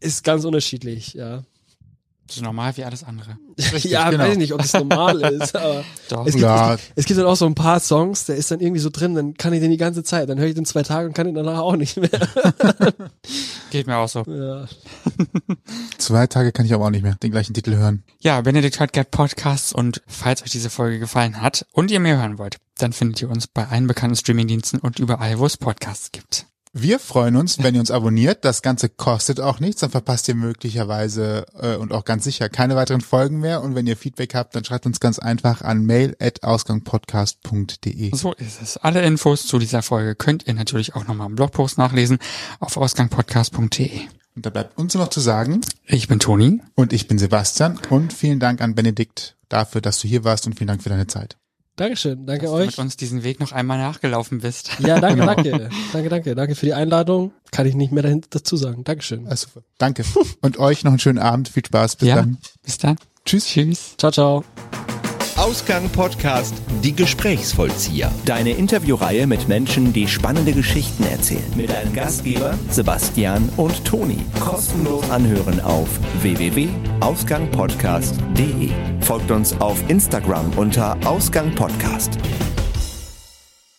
ist 0.00 0.24
ganz 0.24 0.44
unterschiedlich, 0.44 1.14
ja. 1.14 1.42
Ist 2.36 2.42
normal 2.42 2.76
wie 2.76 2.84
alles 2.84 3.04
andere. 3.04 3.36
Ja, 3.82 4.10
genau. 4.10 4.24
weiß 4.24 4.32
ich 4.32 4.38
nicht, 4.38 4.52
ob 4.52 4.62
das 4.62 4.72
normal 4.72 5.20
ist, 5.32 5.54
aber 5.56 5.84
Doch. 6.08 6.26
Es, 6.26 6.32
gibt, 6.32 6.42
ja. 6.42 6.74
es, 6.74 6.80
es, 6.96 7.04
gibt 7.04 7.18
dann 7.18 7.26
auch 7.26 7.36
so 7.36 7.46
ein 7.46 7.54
paar 7.54 7.80
Songs, 7.80 8.26
der 8.26 8.36
ist 8.36 8.50
dann 8.50 8.60
irgendwie 8.60 8.80
so 8.80 8.90
drin, 8.90 9.14
dann 9.14 9.34
kann 9.34 9.52
ich 9.52 9.60
den 9.60 9.70
die 9.70 9.76
ganze 9.76 10.02
Zeit, 10.02 10.28
dann 10.28 10.38
höre 10.38 10.46
ich 10.46 10.54
den 10.54 10.64
zwei 10.64 10.82
Tage 10.82 11.06
und 11.06 11.14
kann 11.14 11.28
ihn 11.28 11.34
danach 11.34 11.58
auch 11.58 11.76
nicht 11.76 11.96
mehr. 11.96 12.10
Geht 13.70 13.86
mir 13.86 13.96
auch 13.96 14.08
so. 14.08 14.24
Ja. 14.26 14.66
zwei 15.98 16.26
Tage 16.26 16.52
kann 16.52 16.64
ich 16.64 16.72
aber 16.72 16.86
auch 16.86 16.90
nicht 16.90 17.02
mehr 17.02 17.16
den 17.16 17.30
gleichen 17.30 17.54
Titel 17.54 17.74
hören. 17.74 18.04
Ja, 18.20 18.40
Benedikt 18.40 18.80
hört 18.80 18.92
Get 18.92 19.10
Podcasts 19.10 19.72
und 19.72 20.02
falls 20.06 20.42
euch 20.42 20.50
diese 20.50 20.70
Folge 20.70 20.98
gefallen 20.98 21.40
hat 21.40 21.66
und 21.72 21.90
ihr 21.90 22.00
mehr 22.00 22.18
hören 22.18 22.38
wollt, 22.38 22.58
dann 22.78 22.92
findet 22.92 23.20
ihr 23.22 23.30
uns 23.30 23.46
bei 23.46 23.66
allen 23.68 23.86
bekannten 23.86 24.16
Streamingdiensten 24.16 24.80
und 24.80 24.98
überall, 24.98 25.38
wo 25.38 25.46
es 25.46 25.56
Podcasts 25.56 26.12
gibt. 26.12 26.46
Wir 26.74 26.98
freuen 26.98 27.36
uns, 27.36 27.62
wenn 27.62 27.74
ihr 27.74 27.80
uns 27.80 27.90
abonniert. 27.90 28.46
Das 28.46 28.62
Ganze 28.62 28.88
kostet 28.88 29.40
auch 29.40 29.60
nichts, 29.60 29.82
dann 29.82 29.90
verpasst 29.90 30.26
ihr 30.28 30.34
möglicherweise 30.34 31.44
äh, 31.60 31.76
und 31.76 31.92
auch 31.92 32.06
ganz 32.06 32.24
sicher 32.24 32.48
keine 32.48 32.76
weiteren 32.76 33.02
Folgen 33.02 33.40
mehr. 33.40 33.62
Und 33.62 33.74
wenn 33.74 33.86
ihr 33.86 33.94
Feedback 33.94 34.34
habt, 34.34 34.56
dann 34.56 34.64
schreibt 34.64 34.86
uns 34.86 34.98
ganz 34.98 35.18
einfach 35.18 35.60
an 35.60 35.84
mail@ausgangpodcast.de. 35.84 38.16
So 38.16 38.32
ist 38.32 38.62
es. 38.62 38.78
Alle 38.78 39.02
Infos 39.02 39.46
zu 39.46 39.58
dieser 39.58 39.82
Folge 39.82 40.14
könnt 40.14 40.46
ihr 40.46 40.54
natürlich 40.54 40.94
auch 40.94 41.06
nochmal 41.06 41.28
im 41.28 41.36
Blogpost 41.36 41.76
nachlesen 41.76 42.16
auf 42.58 42.78
ausgangpodcast.de. 42.78 44.00
Und 44.34 44.46
da 44.46 44.50
bleibt 44.50 44.78
uns 44.78 44.94
nur 44.94 45.04
noch 45.04 45.10
zu 45.10 45.20
sagen. 45.20 45.60
Ich 45.84 46.08
bin 46.08 46.20
Toni. 46.20 46.62
Und 46.74 46.94
ich 46.94 47.06
bin 47.06 47.18
Sebastian. 47.18 47.78
Und 47.90 48.14
vielen 48.14 48.40
Dank 48.40 48.62
an 48.62 48.74
Benedikt 48.74 49.36
dafür, 49.50 49.82
dass 49.82 50.00
du 50.00 50.08
hier 50.08 50.24
warst 50.24 50.46
und 50.46 50.56
vielen 50.56 50.68
Dank 50.68 50.82
für 50.82 50.88
deine 50.88 51.06
Zeit. 51.06 51.36
Dankeschön, 51.76 52.26
danke 52.26 52.44
dass 52.44 52.52
euch. 52.52 52.66
Dass 52.66 52.76
du 52.76 52.82
mit 52.82 52.86
uns 52.86 52.96
diesen 52.96 53.22
Weg 53.22 53.40
noch 53.40 53.52
einmal 53.52 53.78
nachgelaufen 53.78 54.40
bist. 54.40 54.70
Ja, 54.80 55.00
danke, 55.00 55.20
genau. 55.20 55.34
danke. 55.34 55.70
Danke, 55.92 56.08
danke. 56.08 56.34
Danke 56.34 56.54
für 56.54 56.66
die 56.66 56.74
Einladung. 56.74 57.32
Kann 57.50 57.66
ich 57.66 57.74
nicht 57.74 57.92
mehr 57.92 58.20
dazu 58.30 58.56
sagen. 58.56 58.84
Dankeschön. 58.84 59.26
Also, 59.26 59.48
danke. 59.78 60.04
Und 60.40 60.58
euch 60.58 60.84
noch 60.84 60.92
einen 60.92 60.98
schönen 60.98 61.18
Abend. 61.18 61.48
Viel 61.48 61.64
Spaß. 61.64 61.96
Bis 61.96 62.08
ja, 62.08 62.16
dann. 62.16 62.38
Bis 62.62 62.78
dann. 62.78 62.96
Tschüss. 63.24 63.46
Tschüss. 63.46 63.96
Ciao, 63.96 64.12
ciao. 64.12 64.44
Ausgang 65.36 65.88
Podcast 65.88 66.54
Die 66.82 66.94
Gesprächsvollzieher. 66.94 68.12
Deine 68.26 68.50
Interviewreihe 68.50 69.26
mit 69.26 69.48
Menschen, 69.48 69.90
die 69.92 70.06
spannende 70.06 70.52
Geschichten 70.52 71.04
erzählen. 71.04 71.42
Mit 71.56 71.70
deinen 71.70 71.94
Gastgeber 71.94 72.54
Sebastian 72.68 73.48
und 73.56 73.84
Toni. 73.84 74.18
Kostenlos 74.38 75.10
anhören 75.10 75.60
auf 75.60 75.88
www.ausgangpodcast.de. 76.20 78.70
Folgt 79.00 79.30
uns 79.30 79.58
auf 79.60 79.82
Instagram 79.88 80.50
unter 80.56 80.96
Ausgang 81.06 81.54
Podcast. 81.54 82.18